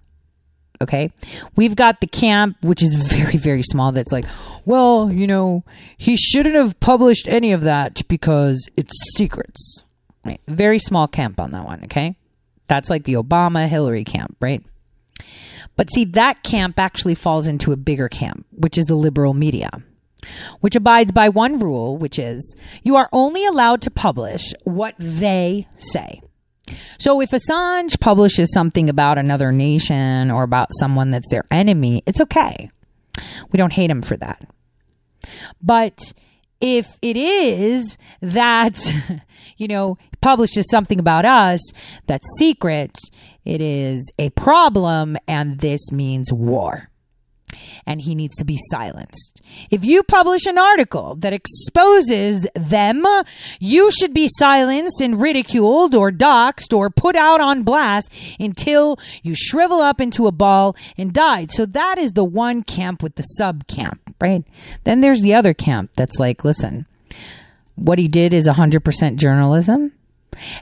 Okay. 0.81 1.11
We've 1.55 1.75
got 1.75 2.01
the 2.01 2.07
camp, 2.07 2.57
which 2.61 2.83
is 2.83 2.95
very, 2.95 3.37
very 3.37 3.63
small, 3.63 3.91
that's 3.91 4.11
like, 4.11 4.25
well, 4.65 5.11
you 5.11 5.27
know, 5.27 5.63
he 5.97 6.17
shouldn't 6.17 6.55
have 6.55 6.79
published 6.79 7.27
any 7.27 7.53
of 7.53 7.61
that 7.61 8.05
because 8.07 8.69
it's 8.75 8.93
secrets. 9.15 9.85
Right. 10.25 10.41
Very 10.47 10.79
small 10.79 11.07
camp 11.07 11.39
on 11.39 11.51
that 11.51 11.65
one. 11.65 11.83
Okay. 11.85 12.17
That's 12.67 12.89
like 12.89 13.03
the 13.03 13.13
Obama 13.13 13.67
Hillary 13.67 14.03
camp, 14.03 14.35
right? 14.39 14.63
But 15.75 15.91
see, 15.91 16.05
that 16.05 16.43
camp 16.43 16.79
actually 16.79 17.15
falls 17.15 17.47
into 17.47 17.71
a 17.71 17.77
bigger 17.77 18.09
camp, 18.09 18.45
which 18.51 18.77
is 18.77 18.85
the 18.85 18.95
liberal 18.95 19.33
media, 19.33 19.69
which 20.59 20.75
abides 20.75 21.11
by 21.11 21.29
one 21.29 21.59
rule, 21.59 21.97
which 21.97 22.19
is 22.19 22.55
you 22.83 22.95
are 22.95 23.09
only 23.11 23.45
allowed 23.45 23.81
to 23.81 23.91
publish 23.91 24.53
what 24.63 24.95
they 24.97 25.67
say. 25.75 26.21
So 26.97 27.21
if 27.21 27.31
Assange 27.31 27.99
publishes 27.99 28.51
something 28.53 28.89
about 28.89 29.17
another 29.17 29.51
nation 29.51 30.31
or 30.31 30.43
about 30.43 30.69
someone 30.79 31.11
that's 31.11 31.29
their 31.29 31.45
enemy, 31.51 32.01
it's 32.05 32.21
okay. 32.21 32.69
We 33.51 33.57
don't 33.57 33.73
hate 33.73 33.89
him 33.89 34.01
for 34.01 34.17
that. 34.17 34.47
But 35.61 36.13
if 36.61 36.97
it 37.01 37.17
is 37.17 37.97
that, 38.21 38.79
you 39.57 39.67
know, 39.67 39.97
publishes 40.21 40.67
something 40.69 40.99
about 40.99 41.25
us 41.25 41.59
that's 42.07 42.25
secret, 42.37 42.97
it 43.43 43.61
is 43.61 44.11
a 44.17 44.31
problem 44.31 45.17
and 45.27 45.59
this 45.59 45.91
means 45.91 46.33
war 46.33 46.89
and 47.85 48.01
he 48.01 48.15
needs 48.15 48.35
to 48.35 48.45
be 48.45 48.57
silenced. 48.71 49.41
If 49.69 49.85
you 49.85 50.03
publish 50.03 50.45
an 50.45 50.57
article 50.57 51.15
that 51.15 51.33
exposes 51.33 52.47
them, 52.55 53.05
you 53.59 53.91
should 53.91 54.13
be 54.13 54.27
silenced 54.37 55.01
and 55.01 55.21
ridiculed 55.21 55.93
or 55.93 56.11
doxxed 56.11 56.75
or 56.75 56.89
put 56.89 57.15
out 57.15 57.41
on 57.41 57.63
blast 57.63 58.11
until 58.39 58.97
you 59.23 59.33
shrivel 59.35 59.79
up 59.79 60.01
into 60.01 60.27
a 60.27 60.31
ball 60.31 60.75
and 60.97 61.13
died. 61.13 61.51
So 61.51 61.65
that 61.67 61.97
is 61.97 62.13
the 62.13 62.25
one 62.25 62.63
camp 62.63 63.03
with 63.03 63.15
the 63.15 63.23
sub 63.23 63.67
camp, 63.67 64.13
right? 64.19 64.43
Then 64.83 65.01
there's 65.01 65.21
the 65.21 65.35
other 65.35 65.53
camp 65.53 65.91
that's 65.95 66.19
like, 66.19 66.43
listen, 66.43 66.85
what 67.75 67.99
he 67.99 68.07
did 68.07 68.33
is 68.33 68.47
100% 68.47 69.15
journalism. 69.17 69.91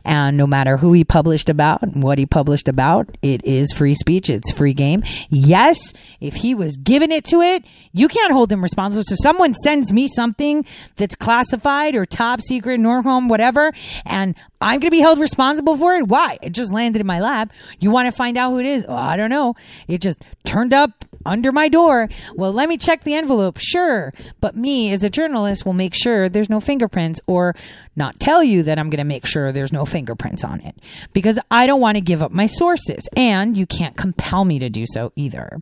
And 0.03 0.37
no 0.37 0.47
matter 0.47 0.77
who 0.77 0.93
he 0.93 1.03
published 1.03 1.49
about 1.49 1.95
what 1.95 2.17
he 2.17 2.25
published 2.25 2.67
about, 2.67 3.09
it 3.21 3.43
is 3.45 3.71
free 3.73 3.93
speech. 3.93 4.29
It's 4.29 4.51
free 4.51 4.73
game. 4.73 5.03
Yes, 5.29 5.93
if 6.19 6.35
he 6.35 6.55
was 6.55 6.77
giving 6.77 7.11
it 7.11 7.25
to 7.25 7.41
it, 7.41 7.63
you 7.91 8.07
can't 8.07 8.33
hold 8.33 8.51
him 8.51 8.61
responsible. 8.61 9.03
So 9.05 9.15
someone 9.15 9.53
sends 9.53 9.91
me 9.93 10.07
something 10.07 10.65
that's 10.95 11.15
classified 11.15 11.95
or 11.95 12.05
top 12.05 12.41
secret, 12.41 12.79
Norcom, 12.79 13.29
whatever, 13.29 13.71
and 14.05 14.35
I'm 14.61 14.79
going 14.79 14.89
to 14.89 14.91
be 14.91 14.99
held 14.99 15.19
responsible 15.19 15.77
for 15.77 15.95
it. 15.95 16.07
Why? 16.07 16.37
It 16.41 16.51
just 16.51 16.73
landed 16.73 17.01
in 17.01 17.07
my 17.07 17.19
lap. 17.19 17.51
You 17.79 17.91
want 17.91 18.09
to 18.09 18.15
find 18.15 18.37
out 18.37 18.51
who 18.51 18.59
it 18.59 18.65
is? 18.65 18.85
Oh, 18.87 18.95
I 18.95 19.17
don't 19.17 19.29
know. 19.29 19.55
It 19.87 19.99
just 19.99 20.23
turned 20.45 20.73
up 20.73 21.05
under 21.25 21.51
my 21.51 21.69
door. 21.69 22.09
Well, 22.35 22.53
let 22.53 22.69
me 22.69 22.77
check 22.77 23.03
the 23.03 23.13
envelope. 23.15 23.57
Sure. 23.59 24.13
But 24.41 24.55
me 24.55 24.91
as 24.91 25.03
a 25.03 25.09
journalist 25.09 25.65
will 25.65 25.73
make 25.73 25.93
sure 25.93 26.29
there's 26.29 26.49
no 26.49 26.59
fingerprints 26.59 27.19
or 27.27 27.55
not 27.95 28.19
tell 28.19 28.43
you 28.43 28.63
that 28.63 28.79
I'm 28.79 28.89
going 28.89 28.97
to 28.97 29.03
make 29.03 29.25
sure 29.25 29.51
there's 29.51 29.73
no 29.73 29.85
fingerprints 29.85 30.43
on 30.43 30.61
it 30.61 30.75
because 31.13 31.39
I 31.51 31.67
don't 31.67 31.81
want 31.81 31.95
to 31.95 32.01
give 32.01 32.23
up 32.23 32.31
my 32.31 32.45
sources 32.45 33.07
and 33.15 33.57
you 33.57 33.65
can't 33.65 33.95
compel 33.95 34.45
me 34.45 34.59
to 34.59 34.69
do 34.69 34.85
so 34.87 35.11
either. 35.15 35.59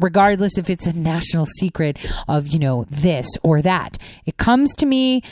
Regardless 0.00 0.58
if 0.58 0.70
it's 0.70 0.86
a 0.86 0.92
national 0.92 1.46
secret 1.46 1.98
of, 2.28 2.48
you 2.48 2.58
know, 2.58 2.84
this 2.90 3.28
or 3.42 3.62
that. 3.62 3.98
It 4.26 4.36
comes 4.36 4.74
to 4.76 4.86
me, 4.86 5.22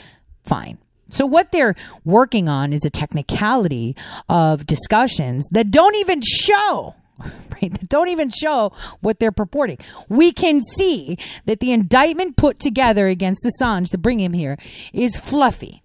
fine. 0.44 0.78
So 1.08 1.26
what 1.26 1.52
they're 1.52 1.74
working 2.04 2.48
on 2.48 2.72
is 2.72 2.84
a 2.86 2.90
technicality 2.90 3.94
of 4.30 4.64
discussions 4.64 5.46
that 5.50 5.70
don't 5.70 5.94
even 5.96 6.22
show 6.22 6.94
right 7.52 7.72
that 7.72 7.88
don't 7.88 8.08
even 8.08 8.30
show 8.30 8.72
what 9.00 9.18
they're 9.18 9.32
purporting. 9.32 9.78
We 10.08 10.32
can 10.32 10.60
see 10.60 11.18
that 11.46 11.60
the 11.60 11.72
indictment 11.72 12.36
put 12.36 12.60
together 12.60 13.08
against 13.08 13.46
Assange 13.46 13.90
to 13.90 13.98
bring 13.98 14.20
him 14.20 14.32
here 14.32 14.56
is 14.92 15.16
fluffy. 15.16 15.82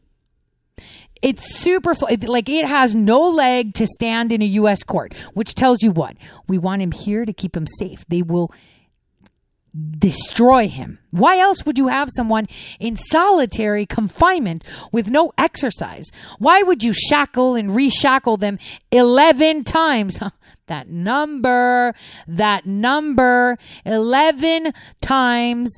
It's 1.22 1.56
super 1.56 1.96
fl- 1.96 2.14
like 2.24 2.48
it 2.50 2.66
has 2.66 2.94
no 2.94 3.22
leg 3.22 3.74
to 3.76 3.88
stand 3.88 4.32
in 4.32 4.42
a 4.42 4.46
US 4.46 4.84
court, 4.84 5.14
which 5.34 5.56
tells 5.56 5.82
you 5.82 5.92
what? 5.92 6.16
We 6.48 6.58
want 6.58 6.82
him 6.82 6.92
here 6.92 7.26
to 7.26 7.34
keep 7.34 7.56
him 7.56 7.66
safe. 7.80 8.06
They 8.08 8.22
will 8.22 8.52
destroy 9.78 10.68
him. 10.68 11.00
Why 11.12 11.40
else 11.40 11.66
would 11.66 11.78
you 11.78 11.88
have 11.88 12.10
someone 12.16 12.48
in 12.80 12.96
solitary 12.96 13.86
confinement 13.86 14.64
with 14.92 15.10
no 15.10 15.32
exercise? 15.38 16.06
Why 16.40 16.62
would 16.64 16.84
you 16.84 16.94
shackle 16.94 17.56
and 17.56 17.72
reshackle 17.72 18.40
them 18.40 18.60
11 18.92 19.64
times? 19.64 20.20
that 20.68 20.90
number, 20.90 21.94
that 22.28 22.66
number, 22.66 23.58
11 23.86 24.74
times 25.02 25.78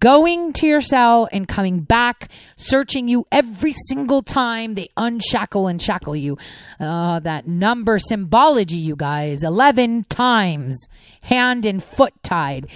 going 0.00 0.52
to 0.52 0.66
your 0.66 0.80
cell 0.80 1.28
and 1.32 1.48
coming 1.48 1.80
back, 1.80 2.30
searching 2.56 3.08
you 3.08 3.26
every 3.32 3.74
single 3.88 4.22
time 4.22 4.74
they 4.74 4.88
unshackle 4.96 5.66
and 5.66 5.82
shackle 5.82 6.14
you. 6.14 6.38
Uh, 6.78 7.18
that 7.20 7.48
number 7.48 7.98
symbology, 7.98 8.76
you 8.76 8.94
guys, 8.94 9.42
11 9.42 10.04
times, 10.04 10.88
hand 11.22 11.66
and 11.66 11.82
foot 11.82 12.14
tied. 12.22 12.68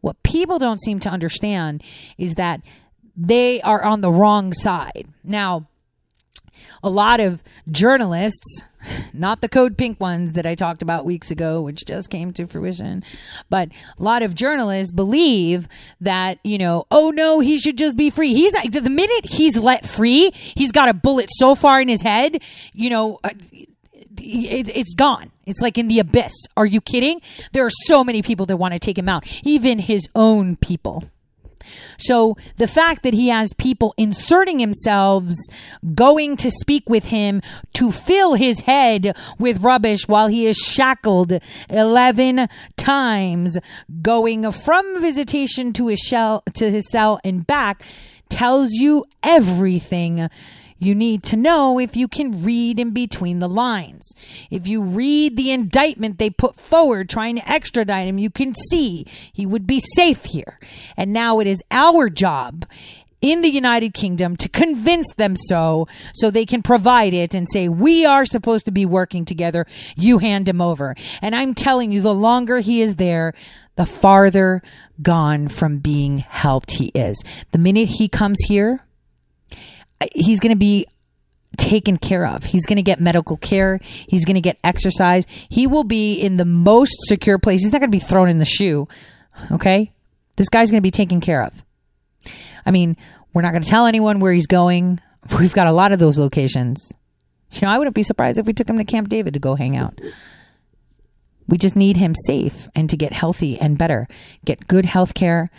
What 0.00 0.22
people 0.22 0.58
don't 0.58 0.80
seem 0.80 1.00
to 1.00 1.08
understand 1.08 1.82
is 2.16 2.34
that 2.34 2.60
they 3.16 3.60
are 3.62 3.82
on 3.82 4.00
the 4.00 4.12
wrong 4.12 4.52
side. 4.52 5.08
Now, 5.24 5.66
a 6.82 6.90
lot 6.90 7.20
of 7.20 7.42
journalists, 7.70 8.64
not 9.12 9.40
the 9.40 9.48
code 9.48 9.76
pink 9.76 10.00
ones 10.00 10.32
that 10.34 10.46
I 10.46 10.54
talked 10.54 10.82
about 10.82 11.04
weeks 11.04 11.30
ago, 11.30 11.60
which 11.60 11.84
just 11.84 12.10
came 12.10 12.32
to 12.34 12.46
fruition, 12.46 13.02
but 13.50 13.70
a 13.98 14.02
lot 14.02 14.22
of 14.22 14.34
journalists 14.34 14.92
believe 14.92 15.68
that, 16.00 16.38
you 16.44 16.58
know, 16.58 16.84
oh 16.90 17.10
no, 17.10 17.40
he 17.40 17.58
should 17.58 17.76
just 17.76 17.96
be 17.96 18.10
free. 18.10 18.34
He's 18.34 18.52
the 18.52 18.90
minute 18.90 19.26
he's 19.26 19.56
let 19.56 19.84
free, 19.86 20.30
he's 20.32 20.72
got 20.72 20.88
a 20.88 20.94
bullet 20.94 21.28
so 21.32 21.54
far 21.54 21.80
in 21.80 21.88
his 21.88 22.02
head, 22.02 22.40
you 22.72 22.90
know, 22.90 23.18
uh, 23.24 23.30
it, 24.20 24.68
it's 24.76 24.94
gone. 24.94 25.30
It's 25.48 25.60
like 25.60 25.78
in 25.78 25.88
the 25.88 25.98
abyss. 25.98 26.32
Are 26.56 26.66
you 26.66 26.80
kidding? 26.80 27.20
There 27.52 27.64
are 27.64 27.70
so 27.70 28.04
many 28.04 28.22
people 28.22 28.46
that 28.46 28.56
want 28.56 28.74
to 28.74 28.78
take 28.78 28.98
him 28.98 29.08
out, 29.08 29.26
even 29.44 29.78
his 29.78 30.06
own 30.14 30.56
people. 30.56 31.04
So 31.98 32.36
the 32.56 32.66
fact 32.66 33.02
that 33.02 33.14
he 33.14 33.28
has 33.28 33.52
people 33.54 33.94
inserting 33.96 34.58
themselves, 34.58 35.34
going 35.94 36.36
to 36.38 36.50
speak 36.50 36.88
with 36.88 37.06
him 37.06 37.42
to 37.74 37.90
fill 37.90 38.34
his 38.34 38.60
head 38.60 39.16
with 39.38 39.62
rubbish 39.62 40.06
while 40.06 40.28
he 40.28 40.46
is 40.46 40.56
shackled 40.56 41.32
11 41.70 42.48
times, 42.76 43.58
going 44.02 44.50
from 44.50 45.00
visitation 45.00 45.72
to 45.74 45.88
his 45.88 45.98
shell, 45.98 46.42
to 46.54 46.70
his 46.70 46.88
cell 46.90 47.18
and 47.24 47.46
back 47.46 47.82
tells 48.28 48.72
you 48.72 49.04
everything 49.22 50.28
you 50.78 50.94
need 50.94 51.22
to 51.24 51.36
know 51.36 51.78
if 51.78 51.96
you 51.96 52.08
can 52.08 52.42
read 52.42 52.78
in 52.78 52.90
between 52.90 53.40
the 53.40 53.48
lines. 53.48 54.12
If 54.50 54.68
you 54.68 54.82
read 54.82 55.36
the 55.36 55.50
indictment 55.50 56.18
they 56.18 56.30
put 56.30 56.60
forward 56.60 57.08
trying 57.08 57.36
to 57.36 57.50
extradite 57.50 58.06
him, 58.06 58.18
you 58.18 58.30
can 58.30 58.54
see 58.70 59.06
he 59.32 59.46
would 59.46 59.66
be 59.66 59.80
safe 59.80 60.24
here. 60.24 60.58
And 60.96 61.12
now 61.12 61.40
it 61.40 61.46
is 61.46 61.62
our 61.70 62.08
job 62.08 62.64
in 63.20 63.42
the 63.42 63.50
United 63.50 63.94
Kingdom 63.94 64.36
to 64.36 64.48
convince 64.48 65.12
them 65.14 65.34
so, 65.36 65.88
so 66.14 66.30
they 66.30 66.46
can 66.46 66.62
provide 66.62 67.14
it 67.14 67.34
and 67.34 67.48
say, 67.50 67.68
we 67.68 68.06
are 68.06 68.24
supposed 68.24 68.64
to 68.66 68.70
be 68.70 68.86
working 68.86 69.24
together. 69.24 69.66
You 69.96 70.18
hand 70.18 70.48
him 70.48 70.60
over. 70.60 70.94
And 71.20 71.34
I'm 71.34 71.54
telling 71.54 71.90
you, 71.90 72.00
the 72.00 72.14
longer 72.14 72.60
he 72.60 72.80
is 72.80 72.96
there, 72.96 73.34
the 73.74 73.86
farther 73.86 74.62
gone 75.02 75.48
from 75.48 75.78
being 75.78 76.18
helped 76.18 76.72
he 76.72 76.86
is. 76.94 77.22
The 77.52 77.58
minute 77.58 77.88
he 77.88 78.08
comes 78.08 78.38
here, 78.46 78.84
he's 80.14 80.40
going 80.40 80.52
to 80.52 80.58
be 80.58 80.86
taken 81.56 81.96
care 81.96 82.26
of. 82.26 82.44
He's 82.44 82.66
going 82.66 82.76
to 82.76 82.82
get 82.82 83.00
medical 83.00 83.36
care. 83.36 83.80
He's 83.82 84.24
going 84.24 84.36
to 84.36 84.40
get 84.40 84.58
exercise. 84.62 85.26
He 85.48 85.66
will 85.66 85.84
be 85.84 86.14
in 86.14 86.36
the 86.36 86.44
most 86.44 86.96
secure 87.02 87.38
place. 87.38 87.62
He's 87.62 87.72
not 87.72 87.80
going 87.80 87.90
to 87.90 87.96
be 87.96 88.04
thrown 88.04 88.28
in 88.28 88.38
the 88.38 88.44
shoe. 88.44 88.88
Okay? 89.50 89.92
This 90.36 90.48
guy's 90.48 90.70
going 90.70 90.80
to 90.80 90.86
be 90.86 90.90
taken 90.90 91.20
care 91.20 91.42
of. 91.42 91.62
I 92.64 92.70
mean, 92.70 92.96
we're 93.32 93.42
not 93.42 93.52
going 93.52 93.62
to 93.62 93.68
tell 93.68 93.86
anyone 93.86 94.20
where 94.20 94.32
he's 94.32 94.46
going. 94.46 95.00
We've 95.38 95.52
got 95.52 95.66
a 95.66 95.72
lot 95.72 95.92
of 95.92 95.98
those 95.98 96.18
locations. 96.18 96.92
You 97.52 97.62
know, 97.62 97.70
I 97.70 97.78
wouldn't 97.78 97.96
be 97.96 98.02
surprised 98.02 98.38
if 98.38 98.46
we 98.46 98.52
took 98.52 98.68
him 98.68 98.76
to 98.78 98.84
Camp 98.84 99.08
David 99.08 99.34
to 99.34 99.40
go 99.40 99.54
hang 99.54 99.76
out. 99.76 99.98
We 101.46 101.56
just 101.56 101.76
need 101.76 101.96
him 101.96 102.14
safe 102.26 102.68
and 102.74 102.90
to 102.90 102.96
get 102.96 103.14
healthy 103.14 103.58
and 103.58 103.78
better, 103.78 104.06
get 104.44 104.68
good 104.68 104.84
health 104.84 105.14
care. 105.14 105.50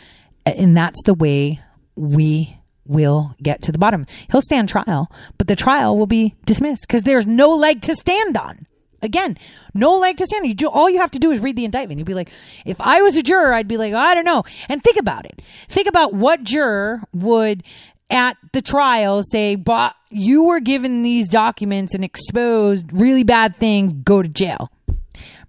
And 0.45 0.77
that's 0.77 1.01
the 1.03 1.15
way 1.15 1.61
we 1.95 2.58
will 2.89 3.35
get 3.41 3.61
to 3.61 3.71
the 3.71 3.77
bottom. 3.77 4.05
He'll 4.31 4.41
stand 4.41 4.67
trial, 4.67 5.11
but 5.37 5.47
the 5.47 5.55
trial 5.55 5.97
will 5.97 6.07
be 6.07 6.35
dismissed 6.45 6.81
because 6.87 7.03
there's 7.03 7.27
no 7.27 7.53
leg 7.53 7.81
to 7.83 7.95
stand 7.95 8.35
on. 8.35 8.65
Again, 9.01 9.37
no 9.73 9.97
leg 9.97 10.17
to 10.17 10.25
stand 10.25 10.43
on. 10.43 10.49
You 10.49 10.55
do, 10.55 10.67
all 10.67 10.89
you 10.89 10.97
have 10.99 11.11
to 11.11 11.19
do 11.19 11.31
is 11.31 11.39
read 11.39 11.55
the 11.55 11.63
indictment. 11.63 11.99
You'd 11.99 12.05
be 12.05 12.13
like, 12.13 12.31
if 12.65 12.81
I 12.81 13.01
was 13.01 13.15
a 13.15 13.23
juror, 13.23 13.53
I'd 13.53 13.67
be 13.67 13.77
like, 13.77 13.93
I 13.93 14.13
don't 14.13 14.25
know. 14.25 14.43
And 14.67 14.83
think 14.83 14.97
about 14.97 15.25
it. 15.25 15.41
Think 15.69 15.87
about 15.87 16.13
what 16.13 16.43
juror 16.43 17.03
would 17.13 17.63
at 18.09 18.37
the 18.51 18.61
trial 18.61 19.21
say, 19.23 19.55
but 19.55 19.95
you 20.09 20.43
were 20.43 20.59
given 20.59 21.03
these 21.03 21.29
documents 21.29 21.93
and 21.93 22.03
exposed 22.03 22.91
really 22.91 23.23
bad 23.23 23.55
things, 23.55 23.93
go 23.93 24.21
to 24.21 24.27
jail. 24.27 24.71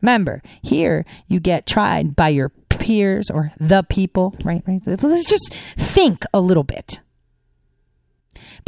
Remember, 0.02 0.42
here 0.62 1.04
you 1.26 1.40
get 1.40 1.66
tried 1.66 2.14
by 2.14 2.28
your 2.28 2.50
peers 2.68 3.30
or 3.30 3.52
the 3.58 3.82
people, 3.82 4.34
right? 4.44 4.62
Right. 4.66 4.82
Let's 4.86 5.28
just 5.28 5.52
think 5.52 6.24
a 6.32 6.40
little 6.40 6.64
bit 6.64 7.00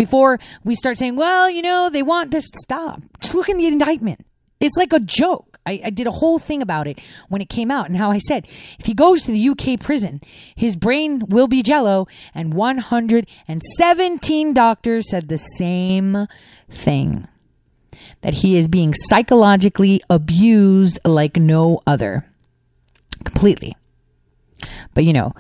before 0.04 0.40
we 0.64 0.74
start 0.74 0.98
saying, 0.98 1.14
well, 1.14 1.48
you 1.48 1.62
know, 1.62 1.88
they 1.88 2.02
want 2.02 2.32
this. 2.32 2.50
Stop. 2.56 3.02
Just 3.20 3.34
look 3.34 3.48
in 3.48 3.56
the 3.56 3.68
indictment. 3.68 4.26
It's 4.58 4.76
like 4.76 4.92
a 4.92 4.98
joke. 4.98 5.60
I, 5.64 5.80
I, 5.84 5.90
did 5.90 6.08
a 6.08 6.10
whole 6.10 6.40
thing 6.40 6.60
about 6.60 6.88
it 6.88 6.98
when 7.28 7.40
it 7.40 7.48
came 7.48 7.70
out 7.70 7.86
and 7.86 7.96
how 7.96 8.10
I 8.10 8.18
said 8.18 8.48
if 8.80 8.86
he 8.86 8.94
goes 8.94 9.22
to 9.22 9.30
the 9.30 9.48
UK 9.50 9.78
prison, 9.78 10.20
his 10.56 10.74
brain 10.74 11.22
will 11.28 11.46
be 11.46 11.62
jello. 11.62 12.08
And 12.34 12.52
117 12.52 14.54
doctors 14.54 15.08
said 15.08 15.28
the 15.28 15.38
same 15.38 16.26
thing 16.68 17.28
that 18.22 18.34
he 18.34 18.56
is 18.56 18.66
being 18.66 18.92
psychologically 18.92 20.00
abused 20.10 20.98
like 21.04 21.36
no 21.36 21.80
other. 21.86 22.26
Completely. 23.24 23.76
But 24.94 25.04
you 25.04 25.12
know, 25.12 25.32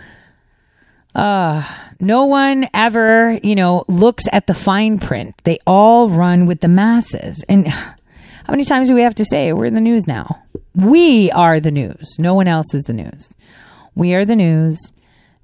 uh, 1.14 1.62
no 2.00 2.24
one 2.26 2.68
ever, 2.74 3.38
you 3.42 3.54
know, 3.54 3.84
looks 3.88 4.24
at 4.32 4.46
the 4.46 4.54
fine 4.54 4.98
print. 4.98 5.34
They 5.44 5.58
all 5.66 6.08
run 6.08 6.46
with 6.46 6.60
the 6.60 6.68
masses. 6.68 7.44
And 7.48 7.68
how 7.68 7.96
many 8.50 8.64
times 8.64 8.88
do 8.88 8.94
we 8.94 9.02
have 9.02 9.14
to 9.16 9.24
say 9.24 9.52
we're 9.52 9.66
in 9.66 9.74
the 9.74 9.80
news 9.80 10.06
now? 10.06 10.42
We 10.74 11.30
are 11.32 11.60
the 11.60 11.70
news. 11.70 12.16
No 12.18 12.34
one 12.34 12.48
else 12.48 12.72
is 12.74 12.84
the 12.84 12.94
news. 12.94 13.34
We 13.94 14.14
are 14.14 14.24
the 14.24 14.36
news. 14.36 14.78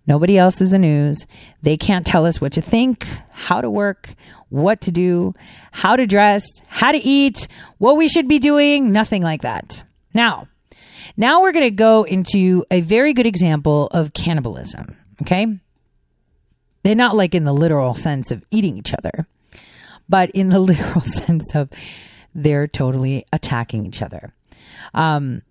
Nobody 0.07 0.39
else 0.39 0.62
is 0.62 0.70
the 0.70 0.78
news. 0.78 1.27
They 1.62 1.77
can't 1.77 2.07
tell 2.07 2.24
us 2.24 2.40
what 2.40 2.53
to 2.53 2.62
think, 2.62 3.07
how 3.31 3.61
to 3.61 3.69
work, 3.69 4.15
what 4.49 4.81
to 4.82 4.90
do, 4.90 5.35
how 5.70 5.97
to 5.97 6.07
dress, 6.07 6.47
how 6.66 6.93
to 6.93 6.99
eat, 6.99 7.47
what 7.77 7.99
we 7.99 8.09
should 8.09 8.27
be 8.27 8.39
doing, 8.39 8.90
nothing 8.90 9.23
like 9.23 9.43
that. 9.43 9.82
Now, 10.15 10.49
now 11.19 11.43
we're 11.43 11.53
going 11.53 11.66
to 11.66 11.70
go 11.70 12.05
into 12.05 12.65
a 12.70 12.81
very 12.81 13.12
good 13.12 13.27
example 13.27 13.89
of 13.89 14.15
cannibalism. 14.15 14.97
Okay. 15.23 15.59
They're 16.82 16.95
not 16.95 17.16
like 17.16 17.35
in 17.35 17.45
the 17.45 17.53
literal 17.53 17.95
sense 17.95 18.31
of 18.31 18.45
eating 18.51 18.77
each 18.77 18.95
other, 18.95 19.27
but 20.09 20.31
in 20.31 20.49
the 20.49 20.61
literal 20.61 21.01
sense 21.01 21.55
of 21.55 21.70
they're 22.35 22.69
totally 22.69 23.27
attacking 23.32 23.86
each 23.86 24.03
other. 24.03 24.32
Um, 24.95 25.43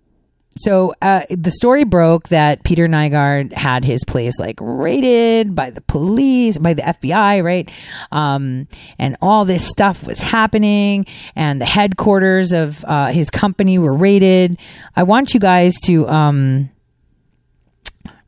so 0.56 0.92
uh, 1.00 1.22
the 1.30 1.52
story 1.52 1.84
broke 1.84 2.28
that 2.30 2.64
Peter 2.64 2.88
Nygard 2.88 3.52
had 3.52 3.84
his 3.84 4.04
place 4.04 4.40
like 4.40 4.58
raided 4.60 5.54
by 5.54 5.70
the 5.70 5.80
police, 5.80 6.58
by 6.58 6.74
the 6.74 6.82
FBI, 6.82 7.44
right? 7.44 7.70
Um, 8.10 8.66
and 8.98 9.16
all 9.22 9.44
this 9.44 9.68
stuff 9.68 10.04
was 10.04 10.20
happening, 10.20 11.06
and 11.36 11.60
the 11.60 11.66
headquarters 11.66 12.52
of 12.52 12.84
uh, 12.84 13.06
his 13.12 13.30
company 13.30 13.78
were 13.78 13.92
raided. 13.92 14.58
I 14.96 15.04
want 15.04 15.34
you 15.34 15.40
guys 15.40 15.74
to. 15.84 16.08
Um, 16.08 16.70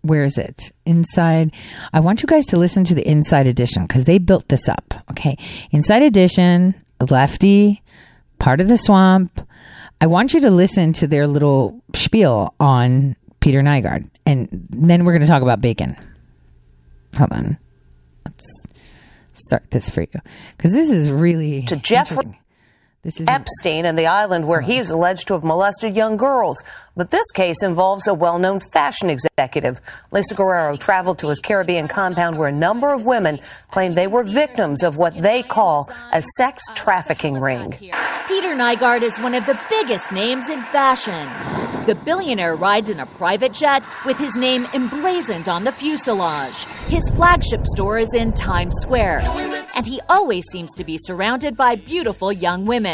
where 0.02 0.24
is 0.24 0.38
it? 0.38 0.72
Inside. 0.86 1.52
I 1.92 2.00
want 2.00 2.22
you 2.22 2.26
guys 2.26 2.46
to 2.46 2.56
listen 2.56 2.84
to 2.84 2.94
the 2.94 3.06
Inside 3.06 3.46
Edition 3.46 3.84
because 3.86 4.04
they 4.04 4.18
built 4.18 4.48
this 4.48 4.68
up. 4.68 4.94
Okay. 5.10 5.36
Inside 5.70 6.02
Edition, 6.02 6.74
Lefty, 7.10 7.82
part 8.38 8.60
of 8.60 8.68
the 8.68 8.78
swamp. 8.78 9.46
I 10.00 10.06
want 10.06 10.32
you 10.32 10.40
to 10.40 10.50
listen 10.50 10.92
to 10.94 11.06
their 11.06 11.26
little 11.26 11.82
spiel 11.94 12.54
on 12.58 13.16
Peter 13.40 13.60
Nygard, 13.60 14.08
and 14.24 14.48
then 14.70 15.04
we're 15.04 15.12
going 15.12 15.22
to 15.22 15.28
talk 15.28 15.42
about 15.42 15.60
bacon. 15.60 15.96
Hold 17.18 17.32
on. 17.32 17.58
Let's 18.24 18.46
start 19.34 19.70
this 19.70 19.90
for 19.90 20.02
you 20.02 20.20
because 20.56 20.72
this 20.72 20.90
is 20.90 21.10
really 21.10 21.62
to 21.62 21.76
Jeffrey 21.76 22.38
this 23.02 23.18
is 23.18 23.26
Epstein 23.28 23.86
and 23.86 23.98
the 23.98 24.06
island 24.06 24.46
where 24.46 24.60
he 24.60 24.76
is 24.76 24.90
alleged 24.90 25.26
to 25.28 25.32
have 25.32 25.42
molested 25.42 25.96
young 25.96 26.18
girls. 26.18 26.62
But 26.94 27.10
this 27.10 27.30
case 27.30 27.62
involves 27.62 28.06
a 28.06 28.12
well 28.12 28.38
known 28.38 28.60
fashion 28.74 29.08
executive. 29.08 29.80
Lisa 30.12 30.34
Guerrero 30.34 30.76
traveled 30.76 31.18
to 31.20 31.28
his 31.28 31.40
Caribbean 31.40 31.88
compound 31.88 32.36
where 32.36 32.48
a 32.48 32.52
number 32.52 32.92
of 32.92 33.06
women 33.06 33.40
claim 33.70 33.94
they 33.94 34.06
were 34.06 34.22
victims 34.22 34.82
of 34.82 34.98
what 34.98 35.14
they 35.14 35.42
call 35.42 35.90
a 36.12 36.20
sex 36.36 36.62
trafficking 36.74 37.40
ring. 37.40 37.72
Peter 38.28 38.54
Nygard 38.54 39.00
is 39.00 39.18
one 39.18 39.34
of 39.34 39.46
the 39.46 39.58
biggest 39.70 40.12
names 40.12 40.50
in 40.50 40.60
fashion. 40.64 41.26
The 41.86 41.94
billionaire 41.94 42.56
rides 42.56 42.90
in 42.90 43.00
a 43.00 43.06
private 43.06 43.54
jet 43.54 43.88
with 44.04 44.18
his 44.18 44.34
name 44.36 44.68
emblazoned 44.74 45.48
on 45.48 45.64
the 45.64 45.72
fuselage. 45.72 46.64
His 46.86 47.02
flagship 47.14 47.66
store 47.66 47.98
is 47.98 48.12
in 48.14 48.34
Times 48.34 48.74
Square, 48.82 49.22
and 49.74 49.86
he 49.86 50.00
always 50.10 50.44
seems 50.52 50.74
to 50.74 50.84
be 50.84 50.98
surrounded 50.98 51.56
by 51.56 51.76
beautiful 51.76 52.30
young 52.32 52.66
women. 52.66 52.89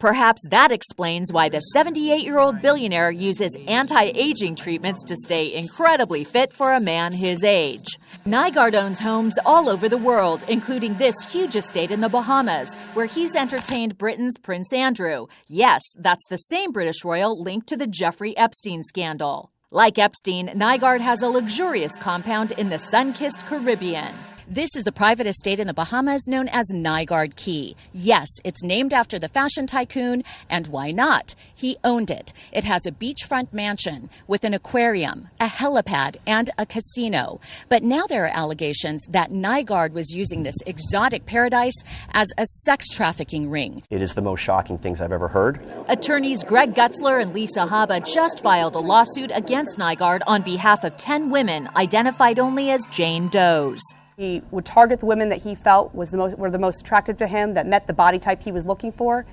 Perhaps 0.00 0.42
that 0.50 0.70
explains 0.70 1.32
why 1.32 1.48
the 1.48 1.58
78 1.58 2.22
year 2.22 2.38
old 2.38 2.62
billionaire 2.62 3.10
uses 3.10 3.56
anti 3.66 4.12
aging 4.14 4.54
treatments 4.54 5.02
to 5.02 5.16
stay 5.16 5.52
incredibly 5.52 6.22
fit 6.22 6.52
for 6.52 6.72
a 6.72 6.80
man 6.80 7.12
his 7.12 7.42
age. 7.42 7.98
Nygard 8.24 8.74
owns 8.74 9.00
homes 9.00 9.38
all 9.44 9.68
over 9.68 9.88
the 9.88 9.96
world, 9.96 10.44
including 10.46 10.94
this 10.94 11.16
huge 11.32 11.56
estate 11.56 11.90
in 11.90 12.00
the 12.00 12.08
Bahamas, 12.08 12.76
where 12.94 13.06
he's 13.06 13.34
entertained 13.34 13.98
Britain's 13.98 14.38
Prince 14.38 14.72
Andrew. 14.72 15.26
Yes, 15.48 15.82
that's 15.96 16.26
the 16.28 16.36
same 16.36 16.70
British 16.70 17.04
royal 17.04 17.42
linked 17.42 17.66
to 17.68 17.76
the 17.76 17.88
Jeffrey 17.88 18.36
Epstein 18.36 18.84
scandal. 18.84 19.50
Like 19.72 19.98
Epstein, 19.98 20.48
Nygard 20.50 21.00
has 21.00 21.22
a 21.22 21.28
luxurious 21.28 21.96
compound 21.96 22.52
in 22.52 22.68
the 22.68 22.78
sun 22.78 23.14
kissed 23.14 23.40
Caribbean. 23.46 24.14
This 24.50 24.74
is 24.74 24.84
the 24.84 24.92
private 24.92 25.26
estate 25.26 25.60
in 25.60 25.66
the 25.66 25.74
Bahamas 25.74 26.26
known 26.26 26.48
as 26.48 26.70
Nygard 26.72 27.36
Cay. 27.36 27.76
Yes, 27.92 28.28
it's 28.44 28.62
named 28.64 28.94
after 28.94 29.18
the 29.18 29.28
fashion 29.28 29.66
tycoon, 29.66 30.24
and 30.48 30.66
why 30.68 30.90
not? 30.90 31.34
He 31.54 31.76
owned 31.84 32.10
it. 32.10 32.32
It 32.50 32.64
has 32.64 32.86
a 32.86 32.90
beachfront 32.90 33.52
mansion 33.52 34.08
with 34.26 34.44
an 34.44 34.54
aquarium, 34.54 35.28
a 35.38 35.48
helipad, 35.48 36.16
and 36.26 36.48
a 36.56 36.64
casino. 36.64 37.40
But 37.68 37.82
now 37.82 38.06
there 38.08 38.24
are 38.24 38.34
allegations 38.34 39.04
that 39.10 39.30
Nygard 39.30 39.92
was 39.92 40.16
using 40.16 40.44
this 40.44 40.56
exotic 40.64 41.26
paradise 41.26 41.84
as 42.14 42.32
a 42.38 42.46
sex 42.46 42.88
trafficking 42.88 43.50
ring. 43.50 43.82
It 43.90 44.00
is 44.00 44.14
the 44.14 44.22
most 44.22 44.40
shocking 44.40 44.78
things 44.78 45.02
I've 45.02 45.12
ever 45.12 45.28
heard. 45.28 45.60
Attorneys 45.88 46.42
Greg 46.42 46.74
Gutzler 46.74 47.20
and 47.20 47.34
Lisa 47.34 47.66
Haba 47.66 48.02
just 48.02 48.42
filed 48.42 48.76
a 48.76 48.80
lawsuit 48.80 49.30
against 49.34 49.78
Nygard 49.78 50.22
on 50.26 50.40
behalf 50.40 50.84
of 50.84 50.96
10 50.96 51.28
women 51.28 51.68
identified 51.76 52.38
only 52.38 52.70
as 52.70 52.86
Jane 52.86 53.28
Does. 53.28 53.82
He 54.18 54.42
would 54.50 54.64
target 54.64 54.98
the 54.98 55.06
women 55.06 55.28
that 55.28 55.42
he 55.42 55.54
felt 55.54 55.94
was 55.94 56.10
the 56.10 56.16
most, 56.16 56.36
were 56.36 56.50
the 56.50 56.58
most 56.58 56.80
attractive 56.80 57.16
to 57.18 57.28
him, 57.28 57.54
that 57.54 57.68
met 57.68 57.86
the 57.86 57.94
body 57.94 58.18
type 58.18 58.42
he 58.42 58.50
was 58.50 58.66
looking 58.66 58.90
for, 58.90 59.24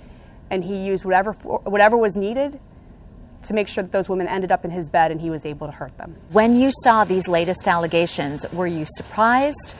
and 0.51 0.63
he 0.63 0.85
used 0.85 1.03
whatever, 1.03 1.33
whatever 1.33 1.97
was 1.97 2.15
needed 2.15 2.59
to 3.41 3.53
make 3.55 3.67
sure 3.67 3.83
that 3.83 3.91
those 3.91 4.09
women 4.09 4.27
ended 4.27 4.51
up 4.51 4.63
in 4.63 4.69
his 4.69 4.87
bed 4.87 5.09
and 5.09 5.19
he 5.19 5.31
was 5.31 5.43
able 5.43 5.65
to 5.65 5.73
hurt 5.73 5.97
them. 5.97 6.15
When 6.29 6.55
you 6.55 6.69
saw 6.83 7.03
these 7.03 7.27
latest 7.27 7.67
allegations, 7.67 8.45
were 8.53 8.67
you 8.67 8.85
surprised 8.87 9.73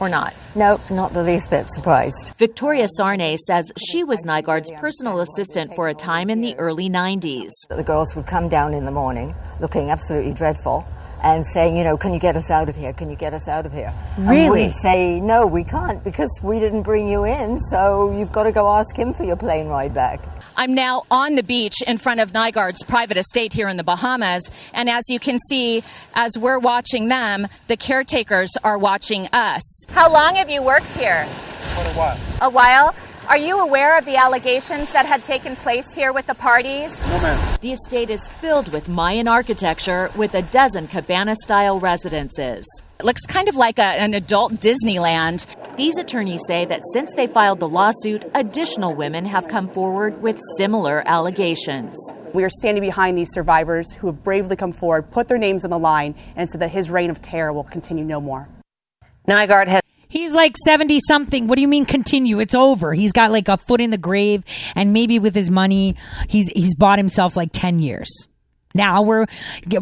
or 0.00 0.08
not? 0.08 0.32
No, 0.54 0.80
not 0.88 1.12
the 1.12 1.22
least 1.22 1.50
bit 1.50 1.70
surprised. 1.70 2.32
Victoria 2.38 2.86
Sarnay 2.98 3.36
says 3.36 3.70
she 3.76 4.02
was 4.02 4.24
Nygard's 4.24 4.70
personal 4.78 5.20
assistant 5.20 5.74
for 5.74 5.88
a 5.88 5.94
time 5.94 6.30
in 6.30 6.40
the 6.40 6.56
early 6.56 6.88
90s. 6.88 7.50
The 7.68 7.82
girls 7.82 8.16
would 8.16 8.26
come 8.26 8.48
down 8.48 8.72
in 8.72 8.86
the 8.86 8.92
morning 8.92 9.34
looking 9.60 9.90
absolutely 9.90 10.32
dreadful 10.32 10.88
and 11.22 11.44
saying, 11.46 11.76
you 11.76 11.84
know, 11.84 11.96
can 11.96 12.12
you 12.12 12.20
get 12.20 12.36
us 12.36 12.50
out 12.50 12.68
of 12.68 12.76
here? 12.76 12.92
Can 12.92 13.10
you 13.10 13.16
get 13.16 13.34
us 13.34 13.48
out 13.48 13.66
of 13.66 13.72
here? 13.72 13.92
Really? 14.18 14.44
And 14.44 14.52
we'd 14.52 14.74
say, 14.74 15.20
no, 15.20 15.46
we 15.46 15.64
can't 15.64 16.02
because 16.04 16.30
we 16.42 16.60
didn't 16.60 16.82
bring 16.82 17.08
you 17.08 17.24
in, 17.24 17.60
so 17.60 18.12
you've 18.12 18.32
got 18.32 18.44
to 18.44 18.52
go 18.52 18.68
ask 18.74 18.96
him 18.96 19.12
for 19.12 19.24
your 19.24 19.36
plane 19.36 19.68
ride 19.68 19.94
back. 19.94 20.20
I'm 20.56 20.74
now 20.74 21.04
on 21.10 21.34
the 21.34 21.42
beach 21.42 21.82
in 21.86 21.98
front 21.98 22.20
of 22.20 22.32
Nygard's 22.32 22.82
private 22.82 23.16
estate 23.16 23.52
here 23.52 23.68
in 23.68 23.76
the 23.76 23.84
Bahamas, 23.84 24.50
and 24.72 24.88
as 24.88 25.08
you 25.08 25.18
can 25.18 25.38
see, 25.48 25.82
as 26.14 26.38
we're 26.38 26.58
watching 26.58 27.08
them, 27.08 27.46
the 27.66 27.76
caretakers 27.76 28.50
are 28.64 28.78
watching 28.78 29.28
us. 29.32 29.84
How 29.90 30.12
long 30.12 30.34
have 30.34 30.50
you 30.50 30.62
worked 30.62 30.94
here? 30.94 31.26
For 31.26 31.80
a 31.80 31.94
while. 31.94 32.18
A 32.42 32.50
while? 32.50 32.94
Are 33.28 33.36
you 33.36 33.60
aware 33.60 33.98
of 33.98 34.06
the 34.06 34.16
allegations 34.16 34.90
that 34.92 35.04
had 35.04 35.22
taken 35.22 35.54
place 35.54 35.94
here 35.94 36.14
with 36.14 36.26
the 36.26 36.34
parties? 36.34 36.98
No, 37.10 37.20
ma'am. 37.20 37.58
The 37.60 37.72
estate 37.72 38.08
is 38.08 38.26
filled 38.26 38.72
with 38.72 38.88
Mayan 38.88 39.28
architecture 39.28 40.10
with 40.16 40.32
a 40.32 40.40
dozen 40.40 40.88
cabana 40.88 41.36
style 41.42 41.78
residences. 41.78 42.66
It 42.98 43.04
looks 43.04 43.20
kind 43.26 43.46
of 43.50 43.54
like 43.54 43.78
a, 43.78 43.82
an 43.82 44.14
adult 44.14 44.54
Disneyland. 44.54 45.44
These 45.76 45.98
attorneys 45.98 46.40
say 46.48 46.64
that 46.64 46.80
since 46.94 47.12
they 47.16 47.26
filed 47.26 47.60
the 47.60 47.68
lawsuit, 47.68 48.24
additional 48.32 48.94
women 48.94 49.26
have 49.26 49.46
come 49.46 49.68
forward 49.68 50.22
with 50.22 50.40
similar 50.56 51.02
allegations. 51.06 51.98
We 52.32 52.44
are 52.44 52.50
standing 52.50 52.82
behind 52.82 53.18
these 53.18 53.30
survivors 53.30 53.92
who 53.92 54.06
have 54.06 54.24
bravely 54.24 54.56
come 54.56 54.72
forward, 54.72 55.10
put 55.10 55.28
their 55.28 55.36
names 55.36 55.64
on 55.64 55.70
the 55.70 55.78
line, 55.78 56.14
and 56.34 56.48
said 56.48 56.62
that 56.62 56.70
his 56.70 56.90
reign 56.90 57.10
of 57.10 57.20
terror 57.20 57.52
will 57.52 57.64
continue 57.64 58.06
no 58.06 58.22
more. 58.22 58.48
Nygard 59.28 59.68
has 59.68 59.82
He's 60.08 60.32
like 60.32 60.56
70 60.64 61.00
something. 61.06 61.46
What 61.46 61.56
do 61.56 61.62
you 61.62 61.68
mean 61.68 61.84
continue? 61.84 62.38
It's 62.40 62.54
over. 62.54 62.94
He's 62.94 63.12
got 63.12 63.30
like 63.30 63.48
a 63.48 63.56
foot 63.56 63.80
in 63.80 63.90
the 63.90 63.98
grave 63.98 64.42
and 64.74 64.92
maybe 64.92 65.18
with 65.18 65.34
his 65.34 65.50
money, 65.50 65.96
he's, 66.28 66.48
he's 66.48 66.74
bought 66.74 66.98
himself 66.98 67.36
like 67.36 67.50
10 67.52 67.78
years. 67.78 68.08
Now 68.74 69.02
we're 69.02 69.26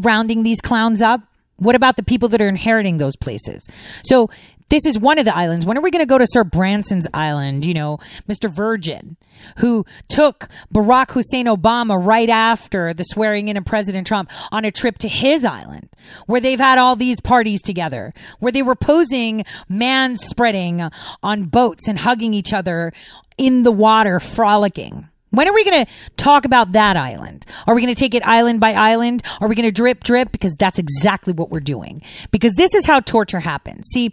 rounding 0.00 0.42
these 0.42 0.60
clowns 0.60 1.02
up. 1.02 1.20
What 1.56 1.74
about 1.74 1.96
the 1.96 2.02
people 2.02 2.28
that 2.30 2.40
are 2.40 2.48
inheriting 2.48 2.98
those 2.98 3.16
places? 3.16 3.66
So 4.04 4.30
this 4.68 4.84
is 4.84 4.98
one 4.98 5.18
of 5.18 5.24
the 5.24 5.36
islands. 5.36 5.64
When 5.64 5.78
are 5.78 5.80
we 5.80 5.90
going 5.90 6.02
to 6.02 6.06
go 6.06 6.18
to 6.18 6.26
Sir 6.26 6.44
Branson's 6.44 7.06
island? 7.14 7.64
You 7.64 7.74
know, 7.74 7.98
Mr. 8.28 8.50
Virgin, 8.50 9.16
who 9.58 9.84
took 10.08 10.48
Barack 10.72 11.12
Hussein 11.12 11.46
Obama 11.46 11.96
right 12.04 12.28
after 12.28 12.92
the 12.92 13.04
swearing 13.04 13.48
in 13.48 13.56
of 13.56 13.64
President 13.64 14.06
Trump 14.06 14.30
on 14.50 14.64
a 14.64 14.70
trip 14.70 14.98
to 14.98 15.08
his 15.08 15.44
island, 15.44 15.88
where 16.26 16.40
they've 16.40 16.58
had 16.58 16.78
all 16.78 16.96
these 16.96 17.20
parties 17.20 17.62
together, 17.62 18.12
where 18.40 18.52
they 18.52 18.62
were 18.62 18.74
posing 18.74 19.44
man 19.68 20.16
spreading 20.16 20.88
on 21.22 21.44
boats 21.44 21.88
and 21.88 22.00
hugging 22.00 22.34
each 22.34 22.52
other 22.52 22.92
in 23.38 23.62
the 23.62 23.72
water, 23.72 24.18
frolicking. 24.18 25.08
When 25.36 25.46
are 25.46 25.52
we 25.52 25.64
going 25.64 25.84
to 25.84 25.92
talk 26.16 26.46
about 26.46 26.72
that 26.72 26.96
island? 26.96 27.44
Are 27.66 27.74
we 27.74 27.82
going 27.82 27.94
to 27.94 27.98
take 27.98 28.14
it 28.14 28.26
island 28.26 28.58
by 28.58 28.72
island? 28.72 29.22
Are 29.38 29.48
we 29.48 29.54
going 29.54 29.68
to 29.68 29.72
drip 29.72 30.02
drip? 30.02 30.32
Because 30.32 30.56
that's 30.58 30.78
exactly 30.78 31.34
what 31.34 31.50
we're 31.50 31.60
doing. 31.60 32.02
Because 32.30 32.54
this 32.54 32.74
is 32.74 32.86
how 32.86 33.00
torture 33.00 33.40
happens. 33.40 33.86
See, 33.92 34.10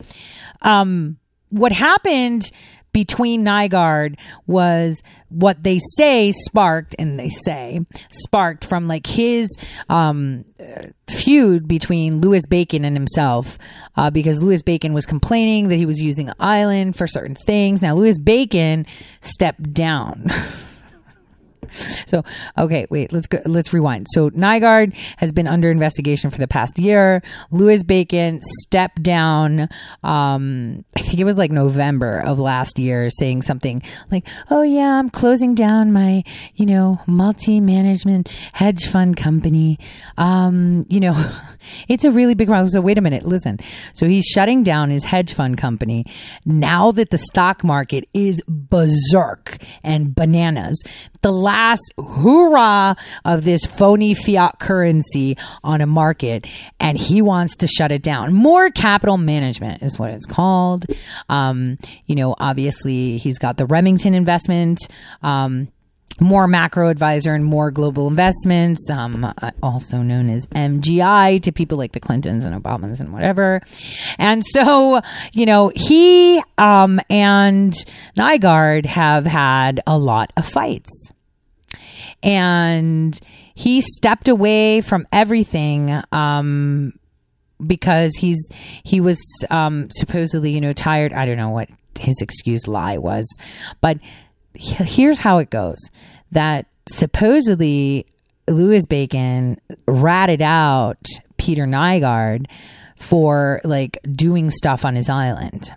um, 0.63 1.17
what 1.47 1.71
happened 1.71 2.51
between 2.91 3.45
Nygard 3.45 4.17
was 4.47 5.01
what 5.29 5.63
they 5.63 5.79
say 5.95 6.33
sparked, 6.33 6.93
and 6.99 7.17
they 7.17 7.29
say 7.29 7.79
sparked 8.09 8.65
from 8.65 8.87
like 8.89 9.07
his 9.07 9.47
um, 9.87 10.43
feud 11.07 11.69
between 11.69 12.19
Louis 12.19 12.45
Bacon 12.49 12.83
and 12.83 12.97
himself, 12.97 13.57
uh, 13.95 14.11
because 14.11 14.43
Louis 14.43 14.61
Bacon 14.61 14.93
was 14.93 15.05
complaining 15.05 15.69
that 15.69 15.77
he 15.77 15.85
was 15.85 16.01
using 16.01 16.29
island 16.37 16.97
for 16.97 17.07
certain 17.07 17.35
things. 17.35 17.81
Now 17.81 17.95
Louis 17.95 18.17
Bacon 18.17 18.85
stepped 19.21 19.73
down. 19.73 20.27
So, 22.07 22.23
okay, 22.57 22.87
wait, 22.89 23.11
let's 23.11 23.27
go, 23.27 23.39
let's 23.45 23.73
rewind. 23.73 24.07
So, 24.11 24.29
Nygard 24.31 24.93
has 25.17 25.31
been 25.31 25.47
under 25.47 25.71
investigation 25.71 26.29
for 26.29 26.37
the 26.37 26.47
past 26.47 26.79
year. 26.79 27.21
Louis 27.51 27.83
Bacon 27.83 28.41
stepped 28.61 29.01
down, 29.03 29.69
um, 30.03 30.85
I 30.95 31.01
think 31.01 31.19
it 31.19 31.23
was 31.23 31.37
like 31.37 31.51
November 31.51 32.19
of 32.19 32.39
last 32.39 32.79
year, 32.79 33.09
saying 33.09 33.41
something 33.41 33.81
like, 34.11 34.27
oh 34.49 34.61
yeah, 34.61 34.99
I'm 34.99 35.09
closing 35.09 35.55
down 35.55 35.91
my, 35.91 36.23
you 36.55 36.65
know, 36.65 37.01
multi 37.07 37.59
management 37.59 38.29
hedge 38.53 38.87
fund 38.87 39.17
company. 39.17 39.79
Um, 40.17 40.83
you 40.89 40.99
know, 40.99 41.31
it's 41.87 42.05
a 42.05 42.11
really 42.11 42.35
big 42.35 42.47
problem. 42.47 42.69
So, 42.69 42.81
wait 42.81 42.97
a 42.97 43.01
minute, 43.01 43.23
listen. 43.23 43.59
So, 43.93 44.07
he's 44.07 44.25
shutting 44.25 44.63
down 44.63 44.89
his 44.89 45.03
hedge 45.03 45.33
fund 45.33 45.57
company 45.57 46.05
now 46.45 46.91
that 46.91 47.09
the 47.09 47.17
stock 47.17 47.63
market 47.63 48.07
is 48.13 48.41
berserk 48.47 49.57
and 49.83 50.15
bananas. 50.15 50.81
The 51.23 51.31
last 51.31 51.93
hoorah 51.97 52.95
of 53.25 53.43
this 53.43 53.65
phony 53.65 54.13
fiat 54.13 54.59
currency 54.59 55.37
on 55.63 55.81
a 55.81 55.87
market, 55.87 56.45
and 56.79 56.97
he 56.97 57.21
wants 57.21 57.57
to 57.57 57.67
shut 57.67 57.91
it 57.91 58.03
down. 58.03 58.33
Moore 58.33 58.69
capital 58.69 59.17
management 59.17 59.81
is 59.81 59.97
what 59.97 60.11
it's 60.11 60.25
called. 60.25 60.85
Um, 61.29 61.79
you 62.05 62.15
know, 62.15 62.35
obviously, 62.37 63.17
he's 63.17 63.39
got 63.39 63.57
the 63.57 63.65
Remington 63.65 64.13
investment. 64.13 64.79
Um, 65.21 65.69
Moore 66.19 66.47
Macro 66.47 66.89
advisor 66.89 67.33
and 67.33 67.43
Moore 67.43 67.71
Global 67.71 68.07
investments, 68.07 68.89
um, 68.89 69.23
uh, 69.25 69.51
also 69.63 69.97
known 69.97 70.29
as 70.29 70.45
MGI 70.47 71.41
to 71.41 71.51
people 71.51 71.77
like 71.77 71.93
the 71.93 71.99
Clintons 71.99 72.45
and 72.45 72.61
Obamas 72.61 72.99
and 72.99 73.11
whatever. 73.11 73.61
And 74.19 74.43
so, 74.45 75.01
you 75.33 75.45
know, 75.45 75.71
he 75.75 76.41
um, 76.57 76.99
and 77.09 77.73
Nygard 78.15 78.85
have 78.85 79.25
had 79.25 79.81
a 79.87 79.97
lot 79.97 80.31
of 80.37 80.45
fights. 80.45 81.11
And 82.23 83.19
he 83.53 83.81
stepped 83.81 84.27
away 84.27 84.81
from 84.81 85.05
everything 85.11 86.01
um, 86.11 86.93
because 87.65 88.15
he's 88.15 88.47
he 88.83 89.01
was 89.01 89.21
um, 89.49 89.89
supposedly, 89.91 90.51
you 90.51 90.61
know, 90.61 90.73
tired. 90.73 91.13
I 91.13 91.25
don't 91.25 91.37
know 91.37 91.49
what 91.49 91.69
his 91.99 92.15
excuse 92.21 92.67
lie 92.67 92.97
was, 92.97 93.27
but 93.81 93.99
here's 94.55 95.19
how 95.19 95.39
it 95.39 95.49
goes. 95.49 95.77
That 96.31 96.65
supposedly 96.87 98.07
Louis 98.47 98.85
Bacon 98.85 99.59
ratted 99.87 100.41
out 100.41 101.05
Peter 101.37 101.65
Nygard 101.65 102.47
for 102.97 103.61
like 103.63 103.99
doing 104.11 104.49
stuff 104.49 104.85
on 104.85 104.95
his 104.95 105.09
island 105.09 105.73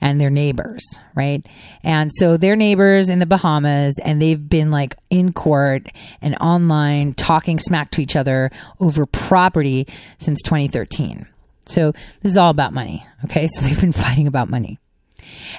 and 0.00 0.20
their 0.20 0.30
neighbors, 0.30 0.82
right? 1.14 1.46
And 1.82 2.10
so 2.14 2.36
they're 2.36 2.56
neighbors 2.56 3.08
in 3.08 3.18
the 3.18 3.26
Bahamas 3.26 3.98
and 4.04 4.20
they've 4.20 4.48
been 4.48 4.70
like 4.70 4.96
in 5.10 5.32
court 5.32 5.88
and 6.20 6.36
online 6.36 7.14
talking 7.14 7.58
smack 7.58 7.90
to 7.92 8.02
each 8.02 8.16
other 8.16 8.50
over 8.80 9.06
property 9.06 9.86
since 10.18 10.42
2013. 10.42 11.26
So 11.66 11.92
this 12.22 12.32
is 12.32 12.36
all 12.36 12.50
about 12.50 12.72
money, 12.72 13.06
okay? 13.24 13.48
So 13.48 13.62
they've 13.62 13.80
been 13.80 13.92
fighting 13.92 14.26
about 14.26 14.48
money. 14.48 14.78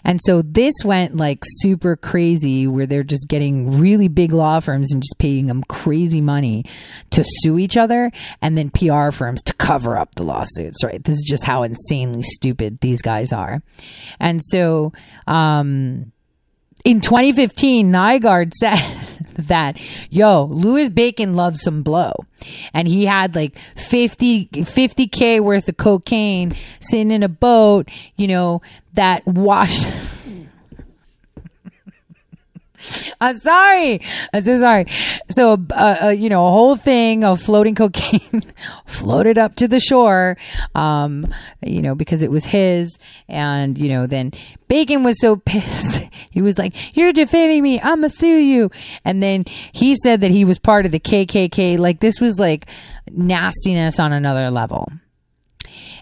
And 0.03 0.19
so 0.23 0.41
this 0.41 0.73
went 0.83 1.17
like 1.17 1.43
super 1.43 1.95
crazy 1.95 2.67
where 2.67 2.85
they're 2.85 3.03
just 3.03 3.27
getting 3.27 3.79
really 3.79 4.07
big 4.07 4.33
law 4.33 4.59
firms 4.59 4.93
and 4.93 5.01
just 5.01 5.17
paying 5.17 5.47
them 5.47 5.63
crazy 5.63 6.21
money 6.21 6.65
to 7.11 7.23
sue 7.25 7.57
each 7.57 7.77
other 7.77 8.11
and 8.41 8.57
then 8.57 8.69
PR 8.69 9.11
firms 9.11 9.41
to 9.43 9.53
cover 9.53 9.97
up 9.97 10.15
the 10.15 10.23
lawsuits, 10.23 10.83
right? 10.83 11.03
This 11.03 11.17
is 11.17 11.25
just 11.27 11.43
how 11.43 11.63
insanely 11.63 12.23
stupid 12.23 12.79
these 12.81 13.01
guys 13.01 13.31
are. 13.33 13.61
And 14.19 14.41
so, 14.43 14.93
um, 15.25 16.11
in 16.85 17.01
2015, 17.01 17.91
Nygard 17.91 18.53
said 18.59 19.16
that, 19.37 19.79
yo, 20.09 20.45
Louis 20.45 20.89
Bacon 20.89 21.35
loves 21.35 21.61
some 21.61 21.83
blow. 21.83 22.13
And 22.73 22.87
he 22.87 23.05
had 23.05 23.35
like 23.35 23.57
50, 23.75 24.47
50K 24.47 25.39
worth 25.41 25.67
of 25.67 25.77
cocaine 25.77 26.55
sitting 26.79 27.11
in 27.11 27.23
a 27.23 27.29
boat, 27.29 27.89
you 28.15 28.27
know, 28.27 28.61
that 28.93 29.25
washed. 29.25 29.87
I'm 33.21 33.37
sorry. 33.39 34.01
I'm 34.33 34.41
so 34.41 34.57
sorry. 34.59 34.85
So, 35.29 35.53
uh, 35.71 35.97
uh, 36.03 36.07
you 36.09 36.29
know, 36.29 36.47
a 36.47 36.51
whole 36.51 36.75
thing 36.75 37.23
of 37.23 37.41
floating 37.41 37.75
cocaine 37.75 38.43
floated 38.85 39.37
up 39.37 39.55
to 39.55 39.67
the 39.67 39.79
shore, 39.79 40.37
um, 40.75 41.33
you 41.65 41.81
know, 41.81 41.95
because 41.95 42.21
it 42.21 42.31
was 42.31 42.45
his. 42.45 42.97
And, 43.27 43.77
you 43.77 43.89
know, 43.89 44.07
then 44.07 44.31
Bacon 44.67 45.03
was 45.03 45.19
so 45.19 45.35
pissed. 45.45 46.09
He 46.31 46.41
was 46.41 46.57
like, 46.57 46.95
You're 46.95 47.13
defaming 47.13 47.63
me. 47.63 47.79
I'm 47.79 48.01
going 48.01 48.11
to 48.11 48.17
sue 48.17 48.37
you. 48.37 48.71
And 49.03 49.21
then 49.21 49.45
he 49.71 49.95
said 49.95 50.21
that 50.21 50.31
he 50.31 50.45
was 50.45 50.59
part 50.59 50.85
of 50.85 50.91
the 50.91 50.99
KKK. 50.99 51.77
Like, 51.77 51.99
this 51.99 52.19
was 52.19 52.39
like 52.39 52.67
nastiness 53.11 53.99
on 53.99 54.13
another 54.13 54.49
level. 54.49 54.91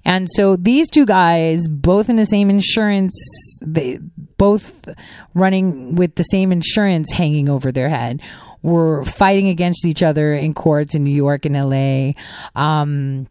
And 0.05 0.27
so 0.31 0.55
these 0.55 0.89
two 0.89 1.05
guys, 1.05 1.67
both 1.67 2.09
in 2.09 2.15
the 2.15 2.25
same 2.25 2.49
insurance, 2.49 3.15
they 3.61 3.97
both 4.37 4.87
running 5.33 5.95
with 5.95 6.15
the 6.15 6.23
same 6.23 6.51
insurance 6.51 7.11
hanging 7.11 7.49
over 7.49 7.71
their 7.71 7.89
head, 7.89 8.21
were 8.61 9.03
fighting 9.03 9.47
against 9.47 9.85
each 9.85 10.03
other 10.03 10.33
in 10.33 10.53
courts 10.53 10.95
in 10.95 11.03
New 11.03 11.15
York 11.15 11.45
and 11.45 11.55
LA. 11.55 12.13
Um, 12.59 13.27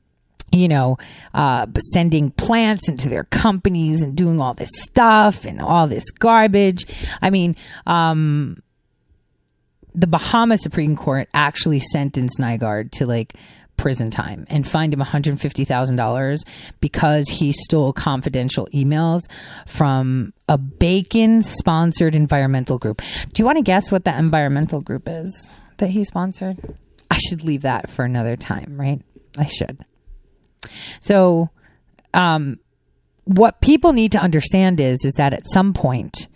you 0.52 0.68
know, 0.68 0.96
uh, 1.32 1.66
sending 1.92 2.30
plants 2.30 2.88
into 2.88 3.08
their 3.08 3.24
companies 3.24 4.02
and 4.02 4.16
doing 4.16 4.40
all 4.40 4.54
this 4.54 4.70
stuff 4.72 5.44
and 5.44 5.60
all 5.60 5.88
this 5.88 6.08
garbage. 6.12 6.86
I 7.20 7.30
mean, 7.30 7.56
um, 7.86 8.62
the 9.94 10.06
Bahama 10.06 10.56
Supreme 10.56 10.96
Court 10.96 11.28
actually 11.34 11.80
sentenced 11.80 12.38
Nygard 12.38 12.92
to 12.92 13.06
like 13.06 13.34
prison 13.76 14.10
time 14.10 14.46
and 14.48 14.66
fined 14.66 14.94
him 14.94 15.00
$150,000 15.00 16.38
because 16.80 17.28
he 17.28 17.52
stole 17.52 17.92
confidential 17.92 18.68
emails 18.74 19.20
from 19.66 20.32
a 20.48 20.58
Bacon 20.58 21.42
sponsored 21.42 22.14
environmental 22.14 22.78
group. 22.78 23.02
Do 23.32 23.42
you 23.42 23.46
want 23.46 23.56
to 23.56 23.62
guess 23.62 23.90
what 23.90 24.04
that 24.04 24.18
environmental 24.18 24.80
group 24.80 25.08
is 25.08 25.52
that 25.78 25.90
he 25.90 26.04
sponsored? 26.04 26.58
I 27.10 27.18
should 27.18 27.44
leave 27.44 27.62
that 27.62 27.90
for 27.90 28.04
another 28.04 28.36
time, 28.36 28.76
right? 28.78 29.00
I 29.38 29.46
should. 29.46 29.84
So, 31.00 31.50
um, 32.12 32.58
what 33.24 33.60
people 33.60 33.92
need 33.92 34.12
to 34.12 34.18
understand 34.18 34.80
is 34.80 35.04
is 35.04 35.14
that 35.14 35.32
at 35.32 35.48
some 35.50 35.72
point 35.72 36.28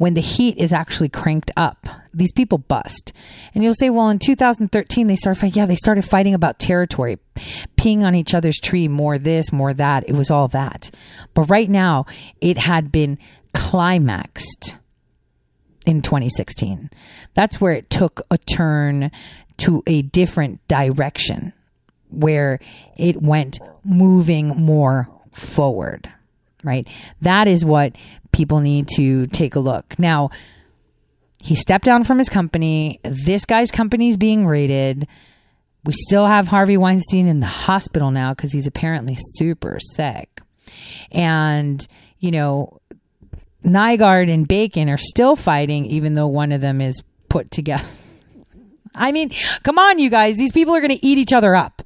when 0.00 0.14
the 0.14 0.22
heat 0.22 0.56
is 0.56 0.72
actually 0.72 1.10
cranked 1.10 1.50
up, 1.58 1.86
these 2.14 2.32
people 2.32 2.56
bust. 2.56 3.12
And 3.54 3.62
you'll 3.62 3.74
say, 3.74 3.90
well, 3.90 4.08
in 4.08 4.18
2013, 4.18 5.06
they 5.06 5.14
started 5.14 5.38
fighting. 5.38 5.58
Yeah, 5.58 5.66
they 5.66 5.74
started 5.74 6.06
fighting 6.06 6.32
about 6.32 6.58
territory, 6.58 7.18
peeing 7.76 8.02
on 8.02 8.14
each 8.14 8.32
other's 8.32 8.58
tree, 8.58 8.88
more 8.88 9.18
this, 9.18 9.52
more 9.52 9.74
that. 9.74 10.08
It 10.08 10.14
was 10.14 10.30
all 10.30 10.48
that. 10.48 10.90
But 11.34 11.50
right 11.50 11.68
now, 11.68 12.06
it 12.40 12.56
had 12.56 12.90
been 12.90 13.18
climaxed 13.52 14.78
in 15.84 16.00
2016. 16.00 16.88
That's 17.34 17.60
where 17.60 17.74
it 17.74 17.90
took 17.90 18.22
a 18.30 18.38
turn 18.38 19.10
to 19.58 19.82
a 19.86 20.00
different 20.00 20.66
direction, 20.66 21.52
where 22.08 22.58
it 22.96 23.20
went 23.20 23.60
moving 23.84 24.48
more 24.48 25.10
forward 25.30 26.10
right? 26.62 26.86
That 27.20 27.48
is 27.48 27.64
what 27.64 27.96
people 28.32 28.60
need 28.60 28.88
to 28.96 29.26
take 29.26 29.54
a 29.54 29.60
look. 29.60 29.98
Now, 29.98 30.30
he 31.38 31.54
stepped 31.54 31.84
down 31.84 32.04
from 32.04 32.18
his 32.18 32.28
company. 32.28 33.00
This 33.02 33.46
guy's 33.46 33.70
company 33.70 34.08
is 34.08 34.16
being 34.16 34.46
raided. 34.46 35.06
We 35.84 35.94
still 35.94 36.26
have 36.26 36.48
Harvey 36.48 36.76
Weinstein 36.76 37.26
in 37.26 37.40
the 37.40 37.46
hospital 37.46 38.10
now 38.10 38.34
because 38.34 38.52
he's 38.52 38.66
apparently 38.66 39.16
super 39.18 39.78
sick. 39.94 40.42
And, 41.10 41.86
you 42.18 42.30
know, 42.30 42.80
Nygard 43.64 44.30
and 44.30 44.46
Bacon 44.46 44.90
are 44.90 44.98
still 44.98 45.36
fighting, 45.36 45.86
even 45.86 46.12
though 46.12 46.26
one 46.26 46.52
of 46.52 46.60
them 46.60 46.80
is 46.80 47.02
put 47.28 47.50
together. 47.50 47.84
I 48.94 49.12
mean, 49.12 49.30
come 49.62 49.78
on, 49.78 49.98
you 49.98 50.10
guys. 50.10 50.36
These 50.36 50.52
people 50.52 50.74
are 50.74 50.80
going 50.80 50.96
to 50.96 51.06
eat 51.06 51.18
each 51.18 51.32
other 51.32 51.54
up. 51.56 51.82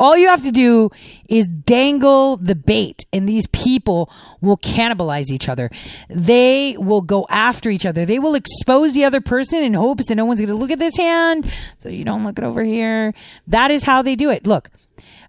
All 0.00 0.16
you 0.16 0.28
have 0.28 0.42
to 0.44 0.50
do 0.50 0.88
is 1.28 1.46
dangle 1.46 2.38
the 2.38 2.54
bait, 2.54 3.04
and 3.12 3.28
these 3.28 3.46
people 3.48 4.10
will 4.40 4.56
cannibalize 4.56 5.30
each 5.30 5.46
other. 5.46 5.70
They 6.08 6.74
will 6.78 7.02
go 7.02 7.26
after 7.28 7.68
each 7.68 7.84
other. 7.84 8.06
They 8.06 8.18
will 8.18 8.34
expose 8.34 8.94
the 8.94 9.04
other 9.04 9.20
person 9.20 9.62
in 9.62 9.74
hopes 9.74 10.06
that 10.06 10.14
no 10.14 10.24
one's 10.24 10.40
going 10.40 10.48
to 10.48 10.54
look 10.54 10.70
at 10.70 10.78
this 10.78 10.96
hand, 10.96 11.52
so 11.76 11.90
you 11.90 12.02
don't 12.02 12.24
look 12.24 12.38
it 12.38 12.44
over 12.44 12.64
here. 12.64 13.12
That 13.46 13.70
is 13.70 13.82
how 13.82 14.00
they 14.00 14.16
do 14.16 14.30
it. 14.30 14.46
Look, 14.46 14.70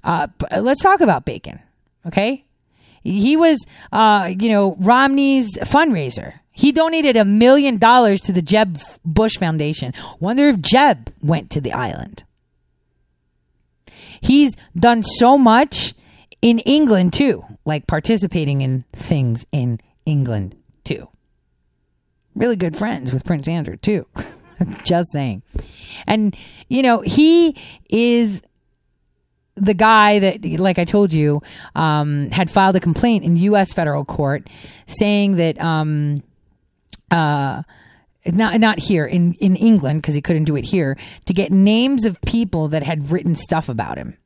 uh, 0.05 0.27
let's 0.57 0.81
talk 0.81 1.01
about 1.01 1.25
Bacon, 1.25 1.59
okay? 2.07 2.45
He 3.03 3.35
was, 3.35 3.65
uh, 3.91 4.31
you 4.39 4.47
know, 4.47 4.77
Romney's 4.79 5.57
fundraiser. 5.63 6.35
He 6.51 6.71
donated 6.71 7.17
a 7.17 7.25
million 7.25 7.77
dollars 7.77 8.21
to 8.21 8.31
the 8.31 8.41
Jeb 8.41 8.79
Bush 9.03 9.33
Foundation. 9.37 9.93
Wonder 10.21 10.47
if 10.47 10.61
Jeb 10.61 11.13
went 11.21 11.49
to 11.49 11.59
the 11.59 11.73
island. 11.73 12.23
He's 14.21 14.55
done 14.75 15.03
so 15.03 15.37
much 15.37 15.93
in 16.41 16.59
England 16.59 17.13
too, 17.13 17.43
like 17.65 17.87
participating 17.87 18.61
in 18.61 18.85
things 18.93 19.45
in 19.51 19.79
England 20.05 20.55
too. 20.83 21.07
Really 22.35 22.55
good 22.55 22.77
friends 22.77 23.11
with 23.11 23.25
Prince 23.25 23.47
Andrew 23.47 23.77
too. 23.77 24.07
Just 24.83 25.11
saying. 25.11 25.41
And, 26.07 26.35
you 26.69 26.81
know, 26.81 27.01
he 27.01 27.57
is 27.89 28.41
the 29.55 29.73
guy 29.73 30.19
that, 30.19 30.45
like 30.45 30.79
I 30.79 30.85
told 30.85 31.13
you, 31.13 31.41
um, 31.75 32.29
had 32.31 32.49
filed 32.49 32.75
a 32.75 32.79
complaint 32.79 33.23
in 33.23 33.37
U.S. 33.37 33.73
federal 33.73 34.05
court 34.05 34.47
saying 34.85 35.35
that, 35.35 35.59
um, 35.59 36.23
uh, 37.09 37.63
not 38.25 38.59
not 38.59 38.79
here 38.79 39.05
in 39.05 39.33
in 39.35 39.55
England 39.55 40.01
because 40.01 40.15
he 40.15 40.21
couldn't 40.21 40.45
do 40.45 40.55
it 40.55 40.65
here 40.65 40.97
to 41.25 41.33
get 41.33 41.51
names 41.51 42.05
of 42.05 42.21
people 42.21 42.67
that 42.69 42.83
had 42.83 43.11
written 43.11 43.35
stuff 43.35 43.69
about 43.69 43.97
him. 43.97 44.17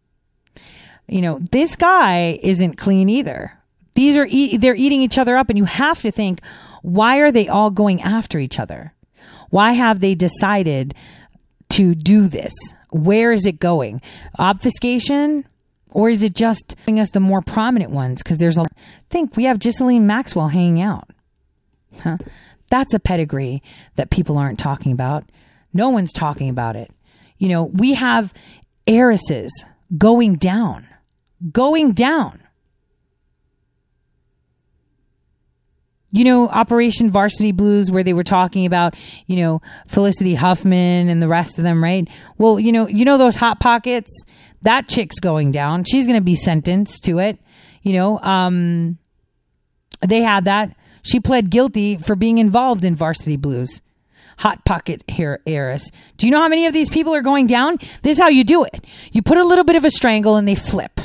You 1.08 1.22
know, 1.22 1.40
this 1.52 1.76
guy 1.76 2.40
isn't 2.42 2.78
clean 2.78 3.10
either. 3.10 3.58
These 3.94 4.18
are 4.18 4.26
e- 4.30 4.58
they're 4.58 4.76
eating 4.76 5.02
each 5.02 5.18
other 5.18 5.38
up, 5.38 5.50
and 5.50 5.58
you 5.58 5.66
have 5.66 6.02
to 6.02 6.12
think, 6.12 6.42
why 6.82 7.18
are 7.18 7.32
they 7.32 7.48
all 7.48 7.70
going 7.70 8.02
after 8.02 8.40
each 8.40 8.60
other? 8.60 8.94
Why 9.50 9.72
have 9.72 10.00
they 10.00 10.16
decided 10.16 10.94
to 11.70 11.96
do 11.96 12.28
this? 12.28 12.54
Where 12.92 13.32
is 13.32 13.46
it 13.46 13.60
going? 13.60 14.02
Obfuscation? 14.38 15.46
Or 15.92 16.10
is 16.10 16.24
it 16.24 16.36
just 16.36 16.76
giving 16.80 17.00
us 17.00 17.12
the 17.12 17.22
more 17.22 17.42
prominent 17.42 17.92
ones? 17.92 18.22
Because 18.22 18.38
there's 18.38 18.58
a 18.58 18.66
think 19.10 19.38
we 19.38 19.46
have 19.46 19.60
Ghislaine 19.60 20.06
Maxwell 20.06 20.50
hanging 20.50 20.82
out. 20.82 21.10
Huh? 22.02 22.18
That's 22.76 22.94
a 22.94 23.00
pedigree 23.00 23.64
that 23.96 24.10
people 24.10 24.38
aren't 24.38 24.60
talking 24.60 24.92
about. 24.92 25.24
No 25.74 25.88
one's 25.88 26.12
talking 26.12 26.50
about 26.50 26.76
it. 26.76 26.92
You 27.38 27.48
know, 27.48 27.64
we 27.64 27.94
have 27.94 28.34
heiresses 28.86 29.64
going 29.98 30.36
down, 30.36 30.86
going 31.54 31.94
down. 31.94 32.42
You 36.12 36.26
know, 36.26 36.50
Operation 36.50 37.10
Varsity 37.12 37.54
Blues, 37.54 37.90
where 37.90 38.04
they 38.04 38.12
were 38.12 38.26
talking 38.26 38.66
about, 38.66 38.94
you 39.26 39.38
know, 39.38 39.62
Felicity 39.88 40.36
Huffman 40.36 41.08
and 41.08 41.22
the 41.22 41.30
rest 41.30 41.58
of 41.58 41.64
them, 41.64 41.82
right? 41.82 42.06
Well, 42.38 42.60
you 42.60 42.74
know, 42.74 42.90
you 42.90 43.06
know 43.06 43.18
those 43.18 43.38
hot 43.38 43.62
pockets. 43.62 44.26
That 44.64 44.90
chick's 44.90 45.22
going 45.22 45.54
down. 45.54 45.86
She's 45.86 46.08
going 46.08 46.20
to 46.20 46.26
be 46.26 46.36
sentenced 46.36 47.06
to 47.06 47.20
it. 47.20 47.40
You 47.84 47.94
know, 47.94 48.20
um, 48.20 48.98
they 50.06 50.20
had 50.20 50.44
that. 50.44 50.76
She 51.06 51.20
pled 51.20 51.52
guilty 51.52 51.98
for 51.98 52.16
being 52.16 52.40
involved 52.40 52.84
in 52.84 52.96
Varsity 52.96 53.38
Blues. 53.38 53.82
Hot 54.40 54.66
pocket 54.66 55.04
hair 55.08 55.40
heiress. 55.46 55.92
Do 56.18 56.26
you 56.26 56.32
know 56.32 56.42
how 56.42 56.50
many 56.50 56.66
of 56.66 56.74
these 56.74 56.90
people 56.90 57.14
are 57.14 57.22
going 57.22 57.46
down? 57.46 57.78
This 58.02 58.18
is 58.18 58.20
how 58.20 58.28
you 58.28 58.44
do 58.44 58.64
it. 58.64 58.84
You 59.12 59.22
put 59.22 59.38
a 59.38 59.44
little 59.44 59.64
bit 59.64 59.76
of 59.76 59.86
a 59.86 59.92
strangle 59.92 60.36
and 60.36 60.48
they 60.48 60.56
flip. 60.56 61.00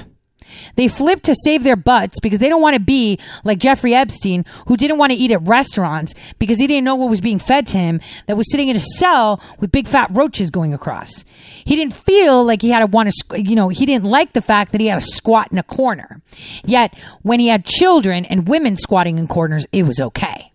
They 0.76 0.88
flip 0.88 1.22
to 1.22 1.34
save 1.34 1.64
their 1.64 1.76
butts 1.76 2.20
because 2.20 2.38
they 2.38 2.48
don't 2.48 2.62
want 2.62 2.74
to 2.74 2.80
be 2.80 3.18
like 3.44 3.58
Jeffrey 3.58 3.94
Epstein, 3.94 4.44
who 4.66 4.76
didn't 4.76 4.98
want 4.98 5.12
to 5.12 5.18
eat 5.18 5.30
at 5.30 5.42
restaurants 5.42 6.14
because 6.38 6.58
he 6.58 6.66
didn't 6.66 6.84
know 6.84 6.94
what 6.94 7.10
was 7.10 7.20
being 7.20 7.38
fed 7.38 7.66
to 7.68 7.78
him, 7.78 8.00
that 8.26 8.36
was 8.36 8.50
sitting 8.50 8.68
in 8.68 8.76
a 8.76 8.80
cell 8.80 9.40
with 9.58 9.72
big 9.72 9.86
fat 9.86 10.10
roaches 10.12 10.50
going 10.50 10.74
across. 10.74 11.24
He 11.64 11.76
didn't 11.76 11.94
feel 11.94 12.44
like 12.44 12.62
he 12.62 12.70
had 12.70 12.80
to 12.80 12.86
want 12.86 13.10
to, 13.10 13.42
you 13.42 13.56
know, 13.56 13.68
he 13.68 13.86
didn't 13.86 14.04
like 14.04 14.32
the 14.32 14.42
fact 14.42 14.72
that 14.72 14.80
he 14.80 14.88
had 14.88 15.00
to 15.00 15.06
squat 15.06 15.48
in 15.52 15.58
a 15.58 15.62
corner. 15.62 16.20
Yet, 16.64 16.98
when 17.22 17.40
he 17.40 17.48
had 17.48 17.64
children 17.64 18.24
and 18.24 18.48
women 18.48 18.76
squatting 18.76 19.18
in 19.18 19.28
corners, 19.28 19.66
it 19.72 19.84
was 19.84 20.00
okay. 20.00 20.52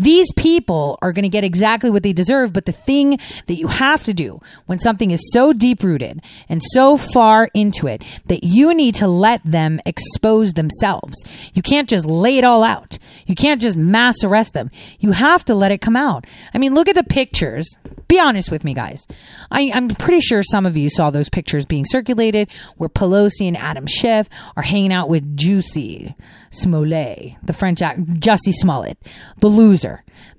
These 0.00 0.32
people 0.32 0.98
are 1.02 1.12
going 1.12 1.24
to 1.24 1.28
get 1.28 1.44
exactly 1.44 1.90
what 1.90 2.02
they 2.02 2.14
deserve, 2.14 2.54
but 2.54 2.64
the 2.64 2.72
thing 2.72 3.18
that 3.46 3.56
you 3.56 3.68
have 3.68 4.02
to 4.04 4.14
do 4.14 4.40
when 4.64 4.78
something 4.78 5.10
is 5.10 5.30
so 5.32 5.52
deep 5.52 5.82
rooted 5.82 6.22
and 6.48 6.62
so 6.72 6.96
far 6.96 7.50
into 7.52 7.86
it 7.86 8.02
that 8.26 8.42
you 8.42 8.72
need 8.72 8.94
to 8.94 9.06
let 9.06 9.42
them 9.44 9.78
expose 9.84 10.54
themselves. 10.54 11.22
You 11.52 11.60
can't 11.60 11.88
just 11.88 12.06
lay 12.06 12.38
it 12.38 12.44
all 12.44 12.64
out. 12.64 12.98
You 13.26 13.34
can't 13.34 13.60
just 13.60 13.76
mass 13.76 14.24
arrest 14.24 14.54
them. 14.54 14.70
You 15.00 15.12
have 15.12 15.44
to 15.44 15.54
let 15.54 15.70
it 15.70 15.82
come 15.82 15.96
out. 15.96 16.26
I 16.54 16.58
mean, 16.58 16.74
look 16.74 16.88
at 16.88 16.94
the 16.94 17.04
pictures. 17.04 17.68
Be 18.08 18.18
honest 18.18 18.50
with 18.50 18.64
me, 18.64 18.72
guys. 18.72 19.06
I, 19.50 19.70
I'm 19.74 19.88
pretty 19.88 20.20
sure 20.20 20.42
some 20.42 20.64
of 20.64 20.76
you 20.76 20.88
saw 20.88 21.10
those 21.10 21.28
pictures 21.28 21.66
being 21.66 21.84
circulated 21.84 22.50
where 22.76 22.88
Pelosi 22.88 23.46
and 23.46 23.56
Adam 23.56 23.86
Schiff 23.86 24.28
are 24.56 24.62
hanging 24.62 24.92
out 24.92 25.08
with 25.08 25.36
Juicy 25.36 26.14
Smollett, 26.50 27.34
the 27.42 27.52
French 27.52 27.82
act, 27.82 28.04
Jussie 28.04 28.52
Smollett, 28.52 28.98
the 29.38 29.48
loser, 29.48 29.89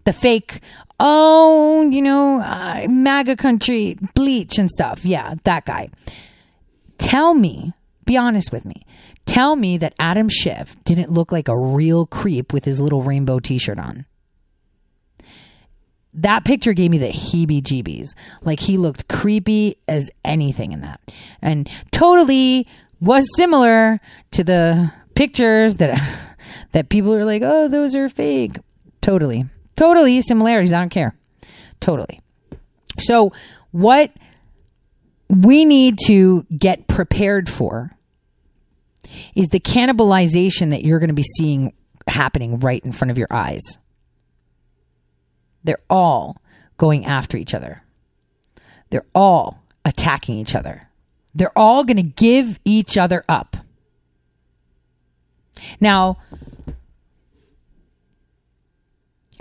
the 0.03 0.13
fake, 0.13 0.59
oh, 0.99 1.87
you 1.89 2.01
know, 2.01 2.41
uh, 2.41 2.85
MAGA 2.89 3.35
country, 3.35 3.97
bleach 4.13 4.57
and 4.57 4.69
stuff. 4.69 5.05
Yeah, 5.05 5.35
that 5.43 5.65
guy. 5.65 5.89
Tell 6.97 7.33
me, 7.33 7.73
be 8.05 8.17
honest 8.17 8.51
with 8.51 8.65
me. 8.65 8.85
Tell 9.25 9.55
me 9.55 9.77
that 9.77 9.93
Adam 9.99 10.29
Schiff 10.29 10.75
didn't 10.83 11.11
look 11.11 11.31
like 11.31 11.47
a 11.47 11.57
real 11.57 12.05
creep 12.05 12.53
with 12.53 12.65
his 12.65 12.79
little 12.79 13.01
rainbow 13.01 13.39
t 13.39 13.57
shirt 13.57 13.79
on. 13.79 14.05
That 16.13 16.43
picture 16.43 16.73
gave 16.73 16.91
me 16.91 16.97
the 16.97 17.07
heebie 17.09 17.61
jeebies. 17.61 18.09
Like 18.41 18.59
he 18.59 18.77
looked 18.77 19.07
creepy 19.07 19.77
as 19.87 20.11
anything 20.25 20.73
in 20.73 20.81
that. 20.81 20.99
And 21.41 21.69
totally 21.91 22.67
was 22.99 23.25
similar 23.35 24.01
to 24.31 24.43
the 24.43 24.91
pictures 25.15 25.77
that 25.77 25.99
that 26.73 26.89
people 26.89 27.13
are 27.13 27.25
like, 27.25 27.41
"Oh, 27.43 27.67
those 27.67 27.95
are 27.95 28.09
fake." 28.09 28.57
Totally. 29.01 29.45
Totally 29.75 30.21
similarities. 30.21 30.73
I 30.73 30.79
don't 30.79 30.89
care. 30.89 31.15
Totally. 31.79 32.21
So, 32.99 33.33
what 33.71 34.11
we 35.29 35.65
need 35.65 35.97
to 36.05 36.45
get 36.55 36.87
prepared 36.87 37.49
for 37.49 37.95
is 39.33 39.49
the 39.49 39.59
cannibalization 39.59 40.71
that 40.71 40.83
you're 40.83 40.99
going 40.99 41.09
to 41.09 41.15
be 41.15 41.23
seeing 41.23 41.73
happening 42.07 42.59
right 42.59 42.83
in 42.83 42.91
front 42.91 43.11
of 43.11 43.17
your 43.17 43.27
eyes. 43.31 43.61
They're 45.63 45.81
all 45.89 46.37
going 46.77 47.05
after 47.05 47.37
each 47.37 47.53
other. 47.53 47.83
They're 48.89 49.05
all 49.15 49.63
attacking 49.85 50.35
each 50.35 50.55
other. 50.55 50.89
They're 51.33 51.57
all 51.57 51.83
going 51.83 51.97
to 51.97 52.03
give 52.03 52.59
each 52.65 52.97
other 52.97 53.23
up. 53.29 53.55
Now, 55.79 56.17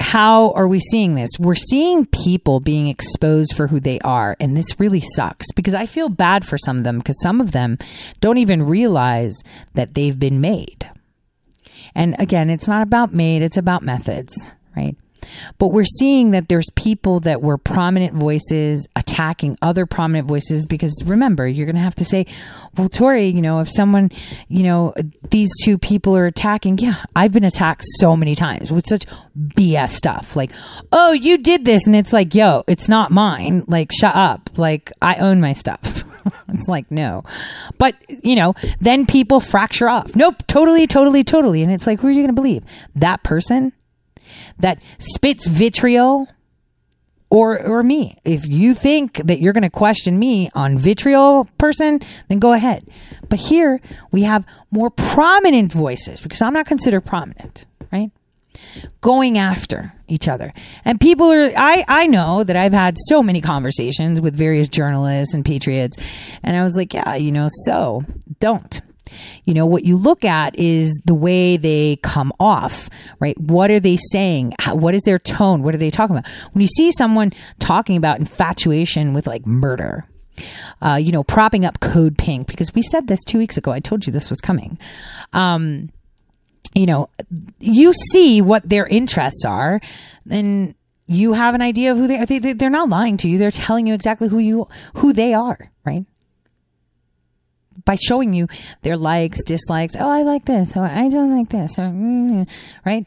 how 0.01 0.53
are 0.53 0.67
we 0.67 0.81
seeing 0.81 1.15
this? 1.15 1.31
We're 1.39 1.55
seeing 1.55 2.07
people 2.07 2.59
being 2.59 2.89
exposed 2.89 3.55
for 3.55 3.67
who 3.67 3.79
they 3.79 4.01
are, 4.01 4.37
and 4.41 4.57
this 4.57 4.81
really 4.81 5.03
sucks 5.15 5.47
because 5.55 5.75
I 5.75 5.87
feel 5.87 6.09
bad 6.09 6.45
for 6.45 6.57
some 6.59 6.79
of 6.79 6.85
them 6.85 6.99
because 6.99 7.21
some 7.23 7.41
of 7.41 7.53
them 7.53 7.79
don't 8.21 8.39
even 8.39 8.63
realize 8.63 9.43
that 9.75 9.95
they've 9.95 10.19
been 10.19 10.41
made. 10.41 10.91
And 11.95 12.17
again, 12.19 12.51
it's 12.51 12.67
not 12.67 12.83
about 12.83 13.13
made, 13.13 13.43
it's 13.43 13.57
about 13.57 13.83
methods, 13.83 14.51
right? 14.77 14.97
But 15.59 15.69
we're 15.69 15.85
seeing 15.85 16.31
that 16.33 16.49
there's 16.49 16.69
people 16.75 17.21
that 17.21 17.43
were 17.43 17.59
prominent 17.59 18.15
voices 18.15 18.87
attacking 18.97 19.57
other 19.63 19.87
prominent 19.87 20.29
voices 20.29 20.67
because 20.67 20.95
remember, 21.05 21.47
you're 21.47 21.67
going 21.67 21.77
to 21.77 21.83
have 21.83 21.97
to 21.97 22.05
say, 22.05 22.27
well, 22.77 22.89
Tori, 22.89 23.27
you 23.27 23.43
know, 23.43 23.61
if 23.61 23.69
someone, 23.69 24.11
you 24.49 24.63
know, 24.63 24.95
these 25.31 25.51
two 25.63 25.79
people 25.79 26.17
are 26.17 26.27
attacking, 26.27 26.79
yeah, 26.79 26.97
I've 27.15 27.33
been 27.33 27.45
attacked 27.45 27.85
so 27.99 28.17
many 28.17 28.35
times 28.35 28.71
with 28.71 28.87
such 28.87 29.07
BS 29.39 29.91
stuff. 29.91 30.37
Like, 30.37 30.53
oh, 30.93 31.13
you 31.13 31.39
did 31.39 31.65
this. 31.65 31.87
And 31.87 31.97
it's 31.97 32.13
like, 32.13 32.35
yo, 32.35 32.65
it's 32.67 32.89
not 32.89 33.11
mine. 33.11 33.65
Like, 33.67 33.91
shut 33.93 34.15
up. 34.15 34.51
Like, 34.57 34.93
I 35.03 35.17
own 35.17 35.41
my 35.41 35.53
stuff. 35.53 36.05
it's 36.49 36.69
like, 36.69 36.91
no. 36.91 37.25
But, 37.79 37.97
you 38.23 38.37
know, 38.37 38.55
then 38.81 39.07
people 39.07 39.41
fracture 39.41 39.89
off. 39.89 40.15
Nope, 40.15 40.47
totally, 40.47 40.87
totally, 40.87 41.25
totally. 41.25 41.63
And 41.63 41.73
it's 41.73 41.87
like, 41.87 42.01
who 42.01 42.09
are 42.09 42.11
you 42.11 42.21
going 42.21 42.35
to 42.35 42.41
believe? 42.41 42.65
That 42.95 43.23
person? 43.23 43.73
That 44.59 44.81
spits 44.99 45.47
vitriol 45.47 46.29
or 47.31 47.65
or 47.65 47.83
me. 47.83 48.19
If 48.25 48.47
you 48.47 48.75
think 48.75 49.15
that 49.25 49.41
you're 49.41 49.53
going 49.53 49.63
to 49.63 49.71
question 49.71 50.19
me 50.19 50.51
on 50.55 50.77
vitriol 50.77 51.49
person, 51.59 52.01
then 52.29 52.39
go 52.39 52.53
ahead. 52.53 52.87
But 53.29 53.39
here 53.39 53.81
we 54.11 54.23
have 54.23 54.45
more 54.71 54.91
prominent 54.91 55.73
voices 55.73 56.21
because 56.21 56.43
I'm 56.43 56.53
not 56.53 56.67
considered 56.67 57.03
prominent, 57.03 57.67
right? 57.93 58.11
Going 59.01 59.39
after 59.39 59.95
each 60.09 60.27
other. 60.27 60.53
And 60.85 61.01
people 61.01 61.31
are 61.31 61.51
I 61.57 61.85
I 61.87 62.07
know 62.09 62.43
that 62.43 62.57
I've 62.57 62.73
had 62.73 62.97
so 62.99 63.23
many 63.23 63.41
conversations 63.41 64.21
with 64.21 64.35
various 64.35 64.69
journalists 64.69 65.33
and 65.33 65.45
patriots 65.45 65.97
and 66.43 66.57
I 66.57 66.65
was 66.65 66.77
like, 66.77 66.93
yeah, 66.93 67.15
you 67.15 67.31
know, 67.31 67.49
so 67.65 68.05
don't 68.41 68.81
you 69.45 69.55
know, 69.55 69.67
what 69.67 69.85
you 69.85 69.97
look 69.97 70.25
at 70.25 70.59
is 70.59 70.99
the 71.05 71.15
way 71.15 71.57
they 71.57 71.97
come 72.03 72.33
off, 72.39 72.89
right? 73.19 73.39
What 73.39 73.71
are 73.71 73.81
they 73.81 73.97
saying? 73.97 74.55
How, 74.59 74.75
what 74.75 74.95
is 74.95 75.03
their 75.03 75.19
tone? 75.19 75.63
What 75.63 75.75
are 75.75 75.79
they 75.79 75.91
talking 75.91 76.17
about? 76.17 76.31
When 76.53 76.63
you 76.63 76.69
see 76.69 76.93
someone 76.93 77.33
talking 77.59 77.97
about 77.97 78.19
infatuation 78.19 79.15
with 79.15 79.27
like 79.27 79.47
murder, 79.47 80.07
uh, 80.83 80.97
you 80.97 81.13
know, 81.13 81.23
propping 81.23 81.65
up 81.65 81.81
Code 81.81 82.17
Pink, 82.17 82.47
because 82.47 82.75
we 82.75 82.83
said 82.83 83.07
this 83.07 83.23
two 83.25 83.39
weeks 83.39 83.57
ago. 83.57 83.73
I 83.73 83.81
told 83.81 84.07
you 84.07 84.13
this 84.13 84.31
was 84.31 84.41
coming. 84.41 84.79
Um, 85.33 85.91
you 86.75 86.87
know, 86.87 87.11
you 87.59 87.93
see 87.93 88.41
what 88.41 88.69
their 88.69 88.87
interests 88.87 89.45
are, 89.45 89.81
then 90.25 90.75
you 91.07 91.33
have 91.33 91.55
an 91.57 91.63
idea 91.63 91.91
of 91.91 91.99
who 91.99 92.07
they 92.07 92.19
are. 92.19 92.27
They, 92.27 92.39
they're 92.39 92.71
not 92.71 92.89
lying 92.89 93.17
to 93.19 93.29
you. 93.29 93.39
They're 93.39 93.51
telling 93.51 93.87
you 93.87 93.95
exactly 93.95 94.29
who 94.29 94.39
you, 94.39 94.69
who 94.95 95.13
they 95.13 95.35
are, 95.35 95.59
right? 95.85 96.07
By 97.85 97.97
showing 97.97 98.33
you 98.33 98.49
their 98.83 98.97
likes, 98.97 99.43
dislikes. 99.45 99.95
Oh, 99.99 100.09
I 100.09 100.23
like 100.23 100.45
this. 100.45 100.77
Oh, 100.77 100.83
I 100.83 101.09
don't 101.09 101.37
like 101.37 101.49
this. 101.49 101.79
Oh, 101.79 101.83
mm, 101.83 102.49
right? 102.85 103.07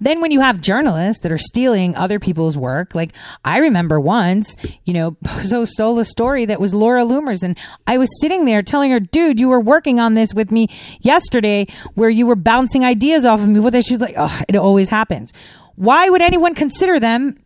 Then 0.00 0.20
when 0.20 0.30
you 0.30 0.40
have 0.40 0.60
journalists 0.60 1.22
that 1.22 1.32
are 1.32 1.38
stealing 1.38 1.94
other 1.96 2.18
people's 2.18 2.56
work, 2.56 2.94
like 2.94 3.12
I 3.44 3.58
remember 3.58 4.00
once, 4.00 4.56
you 4.84 4.94
know, 4.94 5.16
so 5.42 5.64
stole 5.64 5.98
a 5.98 6.04
story 6.04 6.46
that 6.46 6.60
was 6.60 6.74
Laura 6.74 7.04
Loomer's 7.04 7.42
and 7.42 7.58
I 7.86 7.98
was 7.98 8.08
sitting 8.20 8.44
there 8.44 8.62
telling 8.62 8.90
her, 8.90 9.00
dude, 9.00 9.38
you 9.38 9.48
were 9.48 9.60
working 9.60 10.00
on 10.00 10.14
this 10.14 10.34
with 10.34 10.50
me 10.50 10.68
yesterday 11.00 11.66
where 11.94 12.10
you 12.10 12.26
were 12.26 12.36
bouncing 12.36 12.84
ideas 12.84 13.24
off 13.24 13.40
of 13.40 13.48
me 13.48 13.60
with 13.60 13.74
it. 13.74 13.84
She's 13.84 14.00
like, 14.00 14.14
oh, 14.18 14.40
it 14.48 14.56
always 14.56 14.88
happens. 14.88 15.32
Why 15.76 16.08
would 16.08 16.22
anyone 16.22 16.54
consider 16.54 16.98
them 16.98 17.36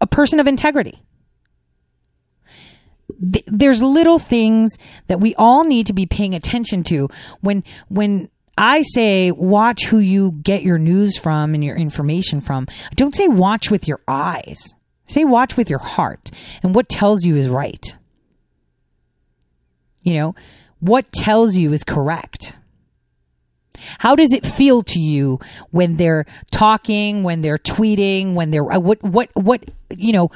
a 0.00 0.06
person 0.06 0.40
of 0.40 0.46
integrity? 0.46 1.02
Th- 3.20 3.44
There's 3.46 3.82
little 3.82 4.18
things 4.18 4.76
that 5.06 5.20
we 5.20 5.34
all 5.36 5.64
need 5.64 5.86
to 5.86 5.92
be 5.92 6.06
paying 6.06 6.34
attention 6.34 6.82
to 6.84 7.08
when, 7.40 7.64
when 7.88 8.28
I 8.58 8.82
say 8.82 9.30
watch 9.32 9.84
who 9.86 9.98
you 9.98 10.32
get 10.42 10.62
your 10.62 10.78
news 10.78 11.18
from 11.18 11.54
and 11.54 11.62
your 11.62 11.76
information 11.76 12.40
from. 12.40 12.66
Don't 12.94 13.14
say 13.14 13.28
watch 13.28 13.70
with 13.70 13.86
your 13.86 14.00
eyes. 14.08 14.74
Say 15.06 15.24
watch 15.24 15.56
with 15.56 15.70
your 15.70 15.78
heart 15.78 16.30
and 16.62 16.74
what 16.74 16.88
tells 16.88 17.24
you 17.24 17.36
is 17.36 17.48
right. 17.48 17.96
You 20.02 20.14
know, 20.14 20.34
what 20.80 21.12
tells 21.12 21.56
you 21.56 21.72
is 21.72 21.84
correct. 21.84 22.56
How 23.98 24.16
does 24.16 24.32
it 24.32 24.46
feel 24.46 24.82
to 24.84 24.98
you 24.98 25.38
when 25.70 25.96
they're 25.96 26.24
talking, 26.50 27.22
when 27.22 27.42
they're 27.42 27.58
tweeting, 27.58 28.34
when 28.34 28.50
they're 28.50 28.72
uh, 28.72 28.78
what 28.78 29.02
what 29.02 29.30
what 29.34 29.64
you 29.96 30.12
know, 30.12 30.30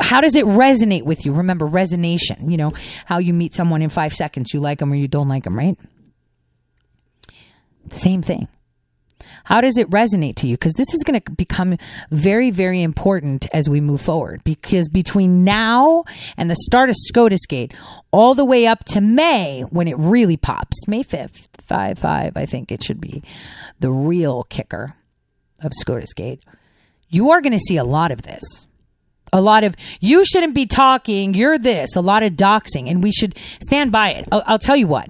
how 0.00 0.20
does 0.20 0.34
it 0.34 0.44
resonate 0.44 1.04
with 1.04 1.24
you? 1.24 1.32
Remember 1.32 1.66
resonation, 1.66 2.50
you 2.50 2.56
know, 2.56 2.72
how 3.06 3.18
you 3.18 3.32
meet 3.32 3.54
someone 3.54 3.82
in 3.82 3.88
5 3.88 4.12
seconds, 4.12 4.52
you 4.52 4.60
like 4.60 4.78
them 4.78 4.92
or 4.92 4.96
you 4.96 5.08
don't 5.08 5.28
like 5.28 5.44
them, 5.44 5.56
right? 5.56 5.78
Same 7.90 8.22
thing. 8.22 8.48
How 9.44 9.60
does 9.60 9.76
it 9.76 9.90
resonate 9.90 10.36
to 10.36 10.46
you? 10.46 10.54
Because 10.54 10.74
this 10.74 10.94
is 10.94 11.02
going 11.02 11.20
to 11.20 11.30
become 11.32 11.76
very, 12.10 12.50
very 12.50 12.82
important 12.82 13.46
as 13.52 13.68
we 13.68 13.80
move 13.80 14.00
forward. 14.00 14.42
Because 14.44 14.88
between 14.88 15.44
now 15.44 16.04
and 16.36 16.48
the 16.50 16.56
start 16.56 16.90
of 16.90 16.96
SCOTUS 16.96 17.46
Gate, 17.48 17.74
all 18.10 18.34
the 18.34 18.44
way 18.44 18.66
up 18.66 18.84
to 18.86 19.00
May, 19.00 19.62
when 19.62 19.88
it 19.88 19.98
really 19.98 20.36
pops, 20.36 20.86
May 20.86 21.02
5th, 21.02 21.48
5 21.66 21.98
5, 21.98 22.36
I 22.36 22.46
think 22.46 22.70
it 22.70 22.82
should 22.84 23.00
be 23.00 23.22
the 23.80 23.90
real 23.90 24.44
kicker 24.44 24.94
of 25.62 25.72
SCOTUS 25.74 26.14
Gate, 26.14 26.42
you 27.08 27.30
are 27.30 27.40
going 27.40 27.52
to 27.52 27.58
see 27.58 27.76
a 27.76 27.84
lot 27.84 28.12
of 28.12 28.22
this. 28.22 28.66
A 29.32 29.40
lot 29.40 29.64
of, 29.64 29.74
you 30.00 30.24
shouldn't 30.24 30.54
be 30.54 30.66
talking, 30.66 31.34
you're 31.34 31.58
this, 31.58 31.96
a 31.96 32.00
lot 32.00 32.22
of 32.22 32.32
doxing, 32.32 32.90
and 32.90 33.02
we 33.02 33.10
should 33.10 33.38
stand 33.62 33.90
by 33.90 34.10
it. 34.10 34.28
I'll, 34.30 34.42
I'll 34.46 34.58
tell 34.58 34.76
you 34.76 34.86
what. 34.86 35.08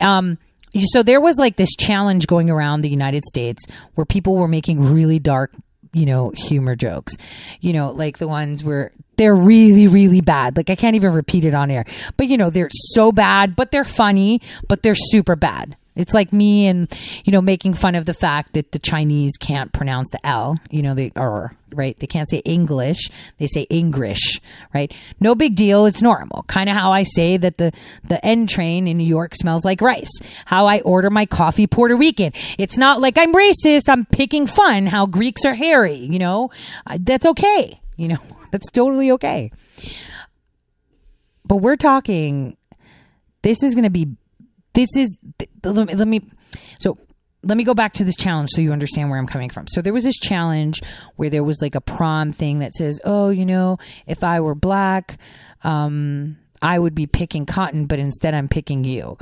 Um, 0.00 0.38
so 0.86 1.02
there 1.02 1.20
was 1.20 1.38
like 1.38 1.56
this 1.56 1.74
challenge 1.76 2.26
going 2.26 2.50
around 2.50 2.82
the 2.82 2.88
United 2.88 3.24
States 3.24 3.64
where 3.94 4.04
people 4.04 4.36
were 4.36 4.48
making 4.48 4.92
really 4.92 5.18
dark, 5.18 5.52
you 5.92 6.06
know, 6.06 6.30
humor 6.36 6.76
jokes. 6.76 7.16
You 7.60 7.72
know, 7.72 7.90
like 7.90 8.18
the 8.18 8.28
ones 8.28 8.62
where 8.62 8.92
they're 9.16 9.34
really, 9.34 9.88
really 9.88 10.20
bad. 10.20 10.56
Like 10.56 10.70
I 10.70 10.76
can't 10.76 10.96
even 10.96 11.12
repeat 11.12 11.44
it 11.44 11.54
on 11.54 11.70
air. 11.70 11.84
But 12.16 12.28
you 12.28 12.36
know, 12.36 12.50
they're 12.50 12.70
so 12.72 13.12
bad, 13.12 13.56
but 13.56 13.70
they're 13.70 13.84
funny, 13.84 14.40
but 14.68 14.82
they're 14.82 14.94
super 14.94 15.36
bad. 15.36 15.76
It's 15.98 16.14
like 16.14 16.32
me 16.32 16.66
and, 16.68 16.88
you 17.24 17.32
know, 17.32 17.42
making 17.42 17.74
fun 17.74 17.94
of 17.96 18.06
the 18.06 18.14
fact 18.14 18.54
that 18.54 18.72
the 18.72 18.78
Chinese 18.78 19.36
can't 19.36 19.72
pronounce 19.72 20.10
the 20.10 20.24
L, 20.24 20.58
you 20.70 20.80
know, 20.80 20.94
they 20.94 21.10
are, 21.16 21.56
right? 21.74 21.98
They 21.98 22.06
can't 22.06 22.30
say 22.30 22.38
English. 22.44 23.10
They 23.38 23.48
say 23.48 23.66
Engrish, 23.66 24.40
right? 24.72 24.94
No 25.18 25.34
big 25.34 25.56
deal. 25.56 25.86
It's 25.86 26.00
normal. 26.00 26.44
Kind 26.44 26.70
of 26.70 26.76
how 26.76 26.92
I 26.92 27.02
say 27.02 27.36
that 27.36 27.58
the, 27.58 27.72
the 28.04 28.24
N 28.24 28.46
train 28.46 28.86
in 28.86 28.96
New 28.96 29.04
York 29.04 29.34
smells 29.34 29.64
like 29.64 29.80
rice. 29.80 30.12
How 30.46 30.66
I 30.66 30.80
order 30.80 31.10
my 31.10 31.26
coffee 31.26 31.66
Puerto 31.66 31.96
Rican. 31.96 32.32
It's 32.58 32.78
not 32.78 33.00
like 33.00 33.18
I'm 33.18 33.34
racist. 33.34 33.88
I'm 33.88 34.06
picking 34.06 34.46
fun 34.46 34.86
how 34.86 35.06
Greeks 35.06 35.44
are 35.44 35.54
hairy, 35.54 35.96
you 35.96 36.20
know? 36.20 36.50
Uh, 36.86 36.98
That's 37.00 37.26
okay. 37.26 37.80
You 37.96 38.08
know, 38.08 38.18
that's 38.50 38.70
totally 38.70 39.10
okay. 39.10 39.50
But 41.44 41.56
we're 41.56 41.76
talking, 41.76 42.56
this 43.42 43.62
is 43.62 43.74
going 43.74 43.84
to 43.84 43.90
be 43.90 44.14
this 44.78 44.96
is 44.96 45.18
let 45.64 45.88
me, 45.88 45.94
let 45.94 46.08
me 46.08 46.22
so 46.78 46.96
let 47.42 47.56
me 47.56 47.64
go 47.64 47.74
back 47.74 47.94
to 47.94 48.04
this 48.04 48.16
challenge 48.16 48.50
so 48.52 48.60
you 48.60 48.72
understand 48.72 49.10
where 49.10 49.18
I'm 49.18 49.26
coming 49.26 49.50
from. 49.50 49.66
So 49.68 49.80
there 49.82 49.92
was 49.92 50.04
this 50.04 50.18
challenge 50.18 50.80
where 51.16 51.30
there 51.30 51.44
was 51.44 51.58
like 51.60 51.74
a 51.74 51.80
prom 51.80 52.30
thing 52.30 52.60
that 52.60 52.74
says, 52.74 53.00
"Oh, 53.04 53.30
you 53.30 53.44
know, 53.44 53.78
if 54.06 54.22
I 54.22 54.40
were 54.40 54.54
black, 54.54 55.18
um 55.64 56.36
I 56.62 56.78
would 56.78 56.94
be 56.94 57.06
picking 57.06 57.46
cotton, 57.46 57.86
but 57.86 57.98
instead 57.98 58.34
I'm 58.34 58.48
picking 58.48 58.84
you." 58.84 59.18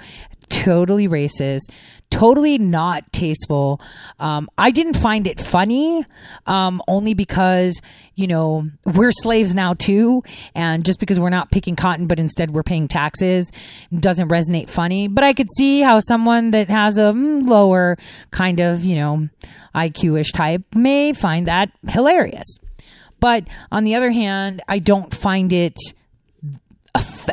Totally 0.48 1.08
racist, 1.08 1.70
totally 2.10 2.58
not 2.58 3.12
tasteful. 3.12 3.80
Um, 4.18 4.48
I 4.56 4.70
didn't 4.70 4.94
find 4.94 5.26
it 5.26 5.40
funny, 5.40 6.04
um, 6.46 6.82
only 6.88 7.14
because, 7.14 7.80
you 8.14 8.26
know, 8.26 8.68
we're 8.84 9.12
slaves 9.12 9.54
now 9.54 9.74
too. 9.74 10.22
And 10.54 10.84
just 10.84 11.00
because 11.00 11.20
we're 11.20 11.30
not 11.30 11.50
picking 11.50 11.76
cotton, 11.76 12.06
but 12.06 12.18
instead 12.18 12.50
we're 12.50 12.62
paying 12.62 12.88
taxes 12.88 13.50
doesn't 13.98 14.28
resonate 14.28 14.70
funny. 14.70 15.08
But 15.08 15.24
I 15.24 15.32
could 15.32 15.48
see 15.56 15.80
how 15.80 16.00
someone 16.00 16.52
that 16.52 16.68
has 16.68 16.98
a 16.98 17.12
mm, 17.12 17.46
lower 17.46 17.96
kind 18.30 18.60
of, 18.60 18.84
you 18.84 18.96
know, 18.96 19.28
IQ 19.74 20.20
ish 20.20 20.32
type 20.32 20.62
may 20.74 21.12
find 21.12 21.46
that 21.48 21.70
hilarious. 21.88 22.46
But 23.20 23.44
on 23.72 23.84
the 23.84 23.94
other 23.94 24.10
hand, 24.10 24.62
I 24.68 24.78
don't 24.78 25.12
find 25.12 25.52
it 25.52 25.76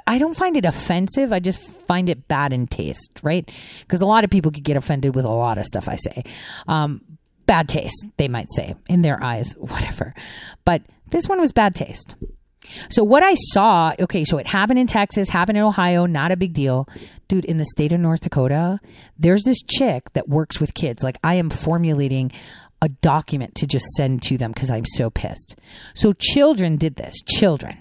I 0.08 0.18
don't 0.18 0.38
find 0.38 0.58
it 0.58 0.66
offensive. 0.66 1.32
I 1.34 1.40
just 1.40 1.62
find 1.88 2.10
it 2.10 2.28
bad 2.28 2.54
in 2.54 2.68
taste, 2.68 3.20
right? 3.24 3.50
Because 3.82 4.02
a 4.02 4.06
lot 4.06 4.24
of 4.24 4.30
people 4.30 4.52
could 4.52 4.64
get 4.64 4.78
offended 4.78 5.16
with 5.16 5.26
a 5.26 5.30
lot 5.30 5.58
of 5.58 5.66
stuff 5.66 5.88
I 5.88 5.96
say. 5.96 6.24
Um, 6.68 7.02
bad 7.46 7.70
taste, 7.70 8.06
they 8.18 8.28
might 8.28 8.48
say, 8.56 8.76
in 8.88 9.02
their 9.02 9.22
eyes, 9.24 9.54
whatever. 9.58 10.14
But 10.66 10.84
this 11.10 11.28
one 11.28 11.40
was 11.40 11.52
bad 11.52 11.76
taste. 11.76 12.16
So 12.90 13.04
what 13.04 13.24
I 13.24 13.34
saw, 13.36 13.94
okay, 14.00 14.24
so 14.24 14.38
it 14.38 14.48
happened 14.48 14.80
in 14.80 14.88
Texas, 14.88 15.30
happened 15.30 15.58
in 15.58 15.64
Ohio, 15.64 16.06
not 16.06 16.32
a 16.32 16.38
big 16.38 16.54
deal. 16.54 16.88
Dude, 17.28 17.46
in 17.46 17.58
the 17.58 17.66
state 17.66 17.92
of 17.92 18.00
North 18.00 18.22
Dakota, 18.22 18.80
there's 19.18 19.44
this 19.44 19.62
chick 19.62 20.12
that 20.14 20.30
works 20.30 20.60
with 20.60 20.74
kids. 20.74 21.04
Like 21.04 21.18
I 21.24 21.36
am 21.36 21.50
formulating 21.50 22.32
a 22.82 22.90
document 22.90 23.56
to 23.56 23.68
just 23.68 23.86
send 23.96 24.22
to 24.24 24.38
them 24.38 24.52
because 24.52 24.72
I'm 24.72 24.86
so 24.86 25.10
pissed. 25.10 25.56
So 25.94 26.14
children 26.14 26.78
did 26.78 26.96
this. 26.96 27.16
Children. 27.22 27.78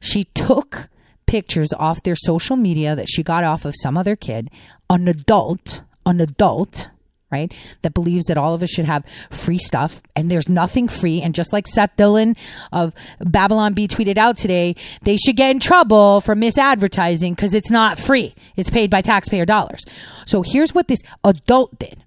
She 0.00 0.24
took 0.24 0.88
pictures 1.26 1.72
off 1.74 2.02
their 2.02 2.16
social 2.16 2.56
media 2.56 2.96
that 2.96 3.08
she 3.08 3.22
got 3.22 3.44
off 3.44 3.64
of 3.64 3.74
some 3.80 3.96
other 3.96 4.16
kid, 4.16 4.50
an 4.90 5.06
adult, 5.06 5.82
an 6.06 6.20
adult, 6.20 6.88
right? 7.30 7.52
That 7.82 7.92
believes 7.92 8.24
that 8.26 8.38
all 8.38 8.54
of 8.54 8.62
us 8.62 8.70
should 8.70 8.86
have 8.86 9.04
free 9.30 9.58
stuff 9.58 10.00
and 10.16 10.30
there's 10.30 10.48
nothing 10.48 10.88
free. 10.88 11.20
And 11.20 11.34
just 11.34 11.52
like 11.52 11.66
Seth 11.68 11.94
Dillon 11.96 12.34
of 12.72 12.94
Babylon 13.20 13.74
Bee 13.74 13.86
tweeted 13.86 14.16
out 14.16 14.38
today, 14.38 14.74
they 15.02 15.18
should 15.18 15.36
get 15.36 15.50
in 15.50 15.60
trouble 15.60 16.22
for 16.22 16.34
misadvertising 16.34 17.36
because 17.36 17.52
it's 17.52 17.70
not 17.70 17.98
free. 17.98 18.34
It's 18.56 18.70
paid 18.70 18.90
by 18.90 19.02
taxpayer 19.02 19.44
dollars. 19.44 19.84
So 20.26 20.42
here's 20.42 20.74
what 20.74 20.88
this 20.88 21.00
adult 21.22 21.78
did. 21.78 22.02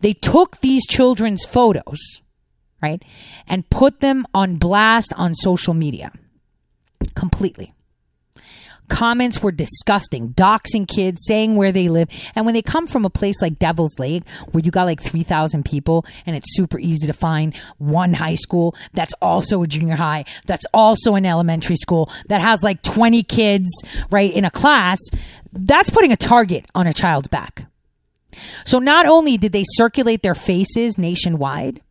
They 0.00 0.12
took 0.12 0.60
these 0.60 0.86
children's 0.86 1.44
photos, 1.44 2.20
right? 2.80 3.02
And 3.48 3.68
put 3.68 4.00
them 4.00 4.26
on 4.32 4.56
blast 4.56 5.12
on 5.16 5.34
social 5.34 5.74
media 5.74 6.12
completely. 7.18 7.74
Comments 8.88 9.42
were 9.42 9.52
disgusting, 9.52 10.30
doxing 10.30 10.88
kids, 10.88 11.20
saying 11.26 11.56
where 11.56 11.72
they 11.72 11.88
live. 11.88 12.08
And 12.34 12.46
when 12.46 12.54
they 12.54 12.62
come 12.62 12.86
from 12.86 13.04
a 13.04 13.10
place 13.10 13.42
like 13.42 13.58
Devil's 13.58 13.98
Lake, 13.98 14.26
where 14.52 14.62
you 14.62 14.70
got 14.70 14.84
like 14.84 15.02
3,000 15.02 15.62
people 15.64 16.06
and 16.24 16.34
it's 16.34 16.56
super 16.56 16.78
easy 16.78 17.06
to 17.06 17.12
find 17.12 17.54
one 17.76 18.14
high 18.14 18.36
school 18.36 18.74
that's 18.94 19.12
also 19.20 19.62
a 19.62 19.66
junior 19.66 19.96
high, 19.96 20.24
that's 20.46 20.64
also 20.72 21.16
an 21.16 21.26
elementary 21.26 21.76
school, 21.76 22.10
that 22.28 22.40
has 22.40 22.62
like 22.62 22.80
20 22.82 23.22
kids, 23.24 23.68
right, 24.10 24.32
in 24.32 24.46
a 24.46 24.50
class, 24.50 24.98
that's 25.52 25.90
putting 25.90 26.12
a 26.12 26.16
target 26.16 26.64
on 26.74 26.86
a 26.86 26.94
child's 26.94 27.28
back. 27.28 27.66
So 28.64 28.78
not 28.78 29.04
only 29.04 29.36
did 29.36 29.52
they 29.52 29.64
circulate 29.66 30.22
their 30.22 30.34
faces 30.34 30.96
nationwide, 30.96 31.82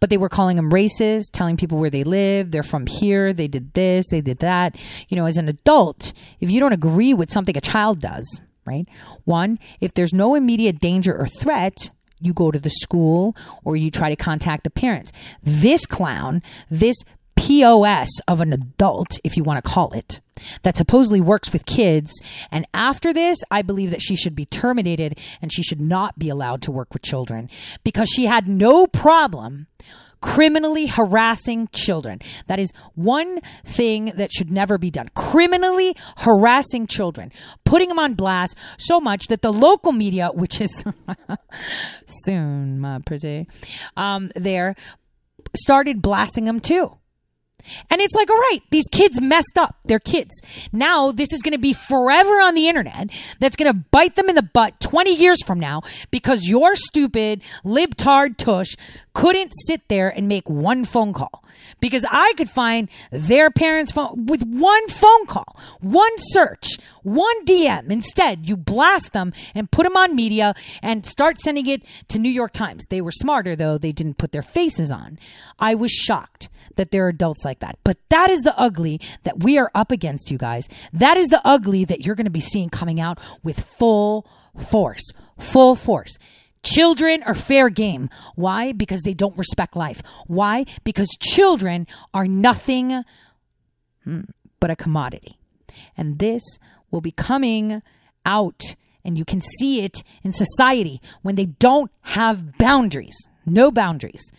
but 0.00 0.10
they 0.10 0.16
were 0.16 0.28
calling 0.28 0.56
them 0.56 0.70
racist, 0.70 1.30
telling 1.32 1.56
people 1.56 1.78
where 1.78 1.90
they 1.90 2.04
live, 2.04 2.50
they're 2.50 2.62
from 2.62 2.86
here, 2.86 3.32
they 3.32 3.48
did 3.48 3.72
this, 3.74 4.06
they 4.10 4.20
did 4.20 4.38
that. 4.38 4.76
You 5.08 5.16
know, 5.16 5.26
as 5.26 5.36
an 5.36 5.48
adult, 5.48 6.12
if 6.40 6.50
you 6.50 6.60
don't 6.60 6.72
agree 6.72 7.14
with 7.14 7.30
something 7.30 7.56
a 7.56 7.60
child 7.60 8.00
does, 8.00 8.40
right? 8.64 8.86
One, 9.24 9.58
if 9.80 9.94
there's 9.94 10.12
no 10.12 10.34
immediate 10.34 10.80
danger 10.80 11.16
or 11.16 11.26
threat, 11.26 11.90
you 12.20 12.32
go 12.32 12.50
to 12.50 12.58
the 12.58 12.70
school 12.70 13.36
or 13.64 13.76
you 13.76 13.90
try 13.90 14.08
to 14.08 14.16
contact 14.16 14.64
the 14.64 14.70
parents. 14.70 15.12
This 15.42 15.86
clown, 15.86 16.42
this 16.70 16.96
POS 17.36 18.08
of 18.28 18.40
an 18.40 18.52
adult, 18.52 19.18
if 19.24 19.36
you 19.36 19.42
want 19.42 19.62
to 19.62 19.68
call 19.68 19.92
it, 19.92 20.20
that 20.62 20.76
supposedly 20.76 21.20
works 21.20 21.52
with 21.52 21.66
kids. 21.66 22.12
And 22.50 22.66
after 22.74 23.12
this, 23.12 23.38
I 23.50 23.62
believe 23.62 23.90
that 23.90 24.02
she 24.02 24.16
should 24.16 24.34
be 24.34 24.44
terminated 24.44 25.18
and 25.40 25.52
she 25.52 25.62
should 25.62 25.80
not 25.80 26.18
be 26.18 26.28
allowed 26.28 26.62
to 26.62 26.72
work 26.72 26.92
with 26.92 27.02
children 27.02 27.48
because 27.84 28.08
she 28.08 28.26
had 28.26 28.48
no 28.48 28.86
problem 28.86 29.66
criminally 30.22 30.86
harassing 30.86 31.68
children. 31.72 32.20
That 32.46 32.58
is 32.58 32.72
one 32.94 33.40
thing 33.64 34.12
that 34.16 34.32
should 34.32 34.50
never 34.50 34.78
be 34.78 34.90
done. 34.90 35.10
Criminally 35.14 35.94
harassing 36.18 36.86
children, 36.86 37.30
putting 37.64 37.88
them 37.88 37.98
on 37.98 38.14
blast 38.14 38.56
so 38.78 39.00
much 39.00 39.26
that 39.26 39.42
the 39.42 39.52
local 39.52 39.92
media, 39.92 40.30
which 40.32 40.60
is 40.60 40.84
soon, 42.24 42.80
my 42.80 43.00
pretty, 43.00 43.46
um, 43.96 44.30
there, 44.34 44.74
started 45.54 46.00
blasting 46.00 46.46
them 46.46 46.60
too. 46.60 46.96
And 47.90 48.00
it's 48.00 48.14
like, 48.14 48.30
all 48.30 48.38
right, 48.38 48.60
these 48.70 48.88
kids 48.88 49.20
messed 49.20 49.58
up. 49.58 49.76
They're 49.84 49.98
kids. 49.98 50.40
Now 50.72 51.12
this 51.12 51.32
is 51.32 51.42
going 51.42 51.52
to 51.52 51.58
be 51.58 51.72
forever 51.72 52.40
on 52.40 52.54
the 52.54 52.68
internet. 52.68 53.10
That's 53.40 53.56
going 53.56 53.72
to 53.72 53.78
bite 53.90 54.16
them 54.16 54.28
in 54.28 54.34
the 54.34 54.42
butt 54.42 54.80
20 54.80 55.14
years 55.14 55.42
from 55.42 55.60
now 55.60 55.82
because 56.10 56.48
your 56.48 56.76
stupid 56.76 57.42
libtard 57.64 58.36
tush 58.36 58.74
couldn't 59.14 59.52
sit 59.66 59.88
there 59.88 60.08
and 60.08 60.28
make 60.28 60.48
one 60.48 60.84
phone 60.84 61.12
call. 61.12 61.44
Because 61.80 62.04
I 62.10 62.32
could 62.36 62.50
find 62.50 62.88
their 63.10 63.50
parents' 63.50 63.92
phone 63.92 64.26
with 64.26 64.42
one 64.42 64.88
phone 64.88 65.26
call, 65.26 65.56
one 65.80 66.12
search, 66.16 66.78
one 67.02 67.44
DM. 67.44 67.90
Instead, 67.90 68.48
you 68.48 68.56
blast 68.56 69.12
them 69.12 69.32
and 69.54 69.70
put 69.70 69.84
them 69.84 69.96
on 69.96 70.14
media 70.14 70.54
and 70.82 71.04
start 71.04 71.38
sending 71.38 71.66
it 71.66 71.82
to 72.08 72.18
New 72.18 72.30
York 72.30 72.52
Times. 72.52 72.84
They 72.88 73.00
were 73.00 73.12
smarter 73.12 73.56
though. 73.56 73.78
They 73.78 73.92
didn't 73.92 74.18
put 74.18 74.32
their 74.32 74.42
faces 74.42 74.90
on. 74.90 75.18
I 75.58 75.74
was 75.74 75.90
shocked 75.90 76.48
that 76.76 76.90
there 76.90 77.06
are 77.06 77.08
adults 77.08 77.44
like 77.44 77.60
that. 77.60 77.78
But 77.84 77.98
that 78.08 78.30
is 78.30 78.40
the 78.40 78.58
ugly 78.58 79.00
that 79.24 79.42
we 79.42 79.58
are 79.58 79.70
up 79.74 79.92
against, 79.92 80.30
you 80.30 80.38
guys. 80.38 80.68
That 80.92 81.16
is 81.16 81.28
the 81.28 81.40
ugly 81.44 81.84
that 81.84 82.00
you're 82.00 82.14
going 82.14 82.26
to 82.26 82.30
be 82.30 82.40
seeing 82.40 82.70
coming 82.70 83.00
out 83.00 83.18
with 83.42 83.64
full 83.78 84.26
force. 84.68 85.10
Full 85.38 85.74
force. 85.74 86.16
Children 86.62 87.22
are 87.24 87.34
fair 87.34 87.68
game. 87.70 88.08
Why? 88.36 88.72
Because 88.72 89.02
they 89.02 89.14
don't 89.14 89.36
respect 89.36 89.74
life. 89.74 90.00
Why? 90.26 90.64
Because 90.84 91.08
children 91.20 91.86
are 92.14 92.28
nothing 92.28 93.04
hmm, 94.04 94.20
but 94.60 94.70
a 94.70 94.76
commodity. 94.76 95.38
And 95.96 96.18
this 96.18 96.42
will 96.90 97.00
be 97.00 97.10
coming 97.10 97.82
out, 98.24 98.76
and 99.04 99.18
you 99.18 99.24
can 99.24 99.40
see 99.40 99.80
it 99.80 100.04
in 100.22 100.32
society 100.32 101.00
when 101.22 101.34
they 101.34 101.46
don't 101.46 101.90
have 102.02 102.56
boundaries. 102.58 103.16
No 103.44 103.72
boundaries. 103.72 104.30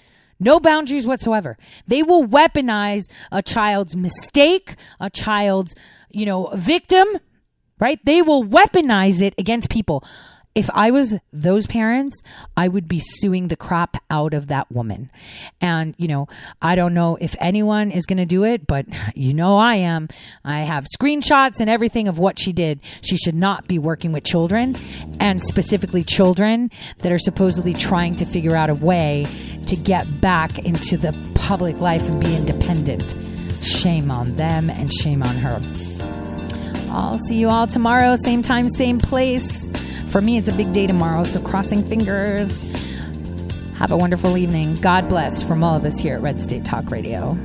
No 0.44 0.60
boundaries 0.60 1.07
whatsoever. 1.07 1.57
They 1.88 2.03
will 2.03 2.28
weaponize 2.28 3.03
a 3.32 3.41
child's 3.41 3.95
mistake, 3.95 4.76
a 4.99 5.10
child's, 5.10 5.74
you 6.11 6.26
know, 6.26 6.52
victim, 6.53 7.07
right? 7.80 7.99
They 8.06 8.22
will 8.22 8.44
weaponize 8.44 9.22
it 9.22 9.34
against 9.38 9.70
people. 9.70 10.03
If 10.55 10.69
I 10.71 10.91
was 10.91 11.15
those 11.31 11.65
parents, 11.65 12.21
I 12.55 12.67
would 12.67 12.88
be 12.88 12.99
suing 12.99 13.47
the 13.47 13.55
crap 13.55 13.97
out 14.11 14.35
of 14.35 14.49
that 14.49 14.71
woman. 14.71 15.09
And, 15.59 15.95
you 15.97 16.07
know, 16.07 16.27
I 16.61 16.75
don't 16.75 16.93
know 16.93 17.17
if 17.19 17.35
anyone 17.39 17.89
is 17.89 18.05
going 18.05 18.17
to 18.17 18.25
do 18.25 18.43
it, 18.43 18.67
but 18.67 18.85
you 19.15 19.34
know 19.34 19.57
I 19.57 19.75
am. 19.75 20.07
I 20.45 20.59
have 20.59 20.85
screenshots 20.99 21.59
and 21.59 21.69
everything 21.69 22.07
of 22.07 22.19
what 22.19 22.38
she 22.38 22.53
did. 22.53 22.81
She 23.01 23.17
should 23.17 23.35
not 23.35 23.67
be 23.67 23.80
working 23.80 24.11
with 24.11 24.23
children 24.23 24.75
and 25.19 25.41
specifically 25.41 26.03
children 26.03 26.69
that 26.99 27.11
are 27.11 27.19
supposedly 27.19 27.73
trying 27.73 28.15
to 28.17 28.25
figure 28.25 28.55
out 28.55 28.69
a 28.69 28.75
way 28.75 29.25
to 29.65 29.75
get 29.75 30.21
back 30.21 30.59
into 30.59 30.97
the 30.97 31.13
public 31.34 31.80
life 31.80 32.07
and 32.07 32.19
be 32.19 32.35
independent. 32.35 33.15
Shame 33.63 34.11
on 34.11 34.34
them 34.34 34.69
and 34.69 34.93
shame 34.93 35.23
on 35.23 35.35
her. 35.35 36.22
I'll 36.94 37.18
see 37.18 37.38
you 37.38 37.49
all 37.49 37.65
tomorrow, 37.65 38.15
same 38.15 38.44
time, 38.44 38.70
same 38.70 38.99
place. 38.99 39.70
For 40.10 40.22
me, 40.22 40.38
it's 40.38 40.48
a 40.48 40.53
big 40.53 40.74
day 40.74 40.86
tomorrow, 40.86 41.24
so 41.24 41.41
crossing 41.41 41.88
fingers. 41.90 42.72
Have 43.80 43.91
a 43.91 43.98
wonderful 43.98 44.38
evening. 44.38 44.76
God 44.76 45.10
bless 45.10 45.41
from 45.41 45.64
all 45.64 45.76
of 45.76 45.86
us 45.86 45.98
here 45.98 46.15
at 46.15 46.22
Red 46.22 46.40
State 46.40 46.65
Talk 46.65 46.91
Radio. 46.91 47.36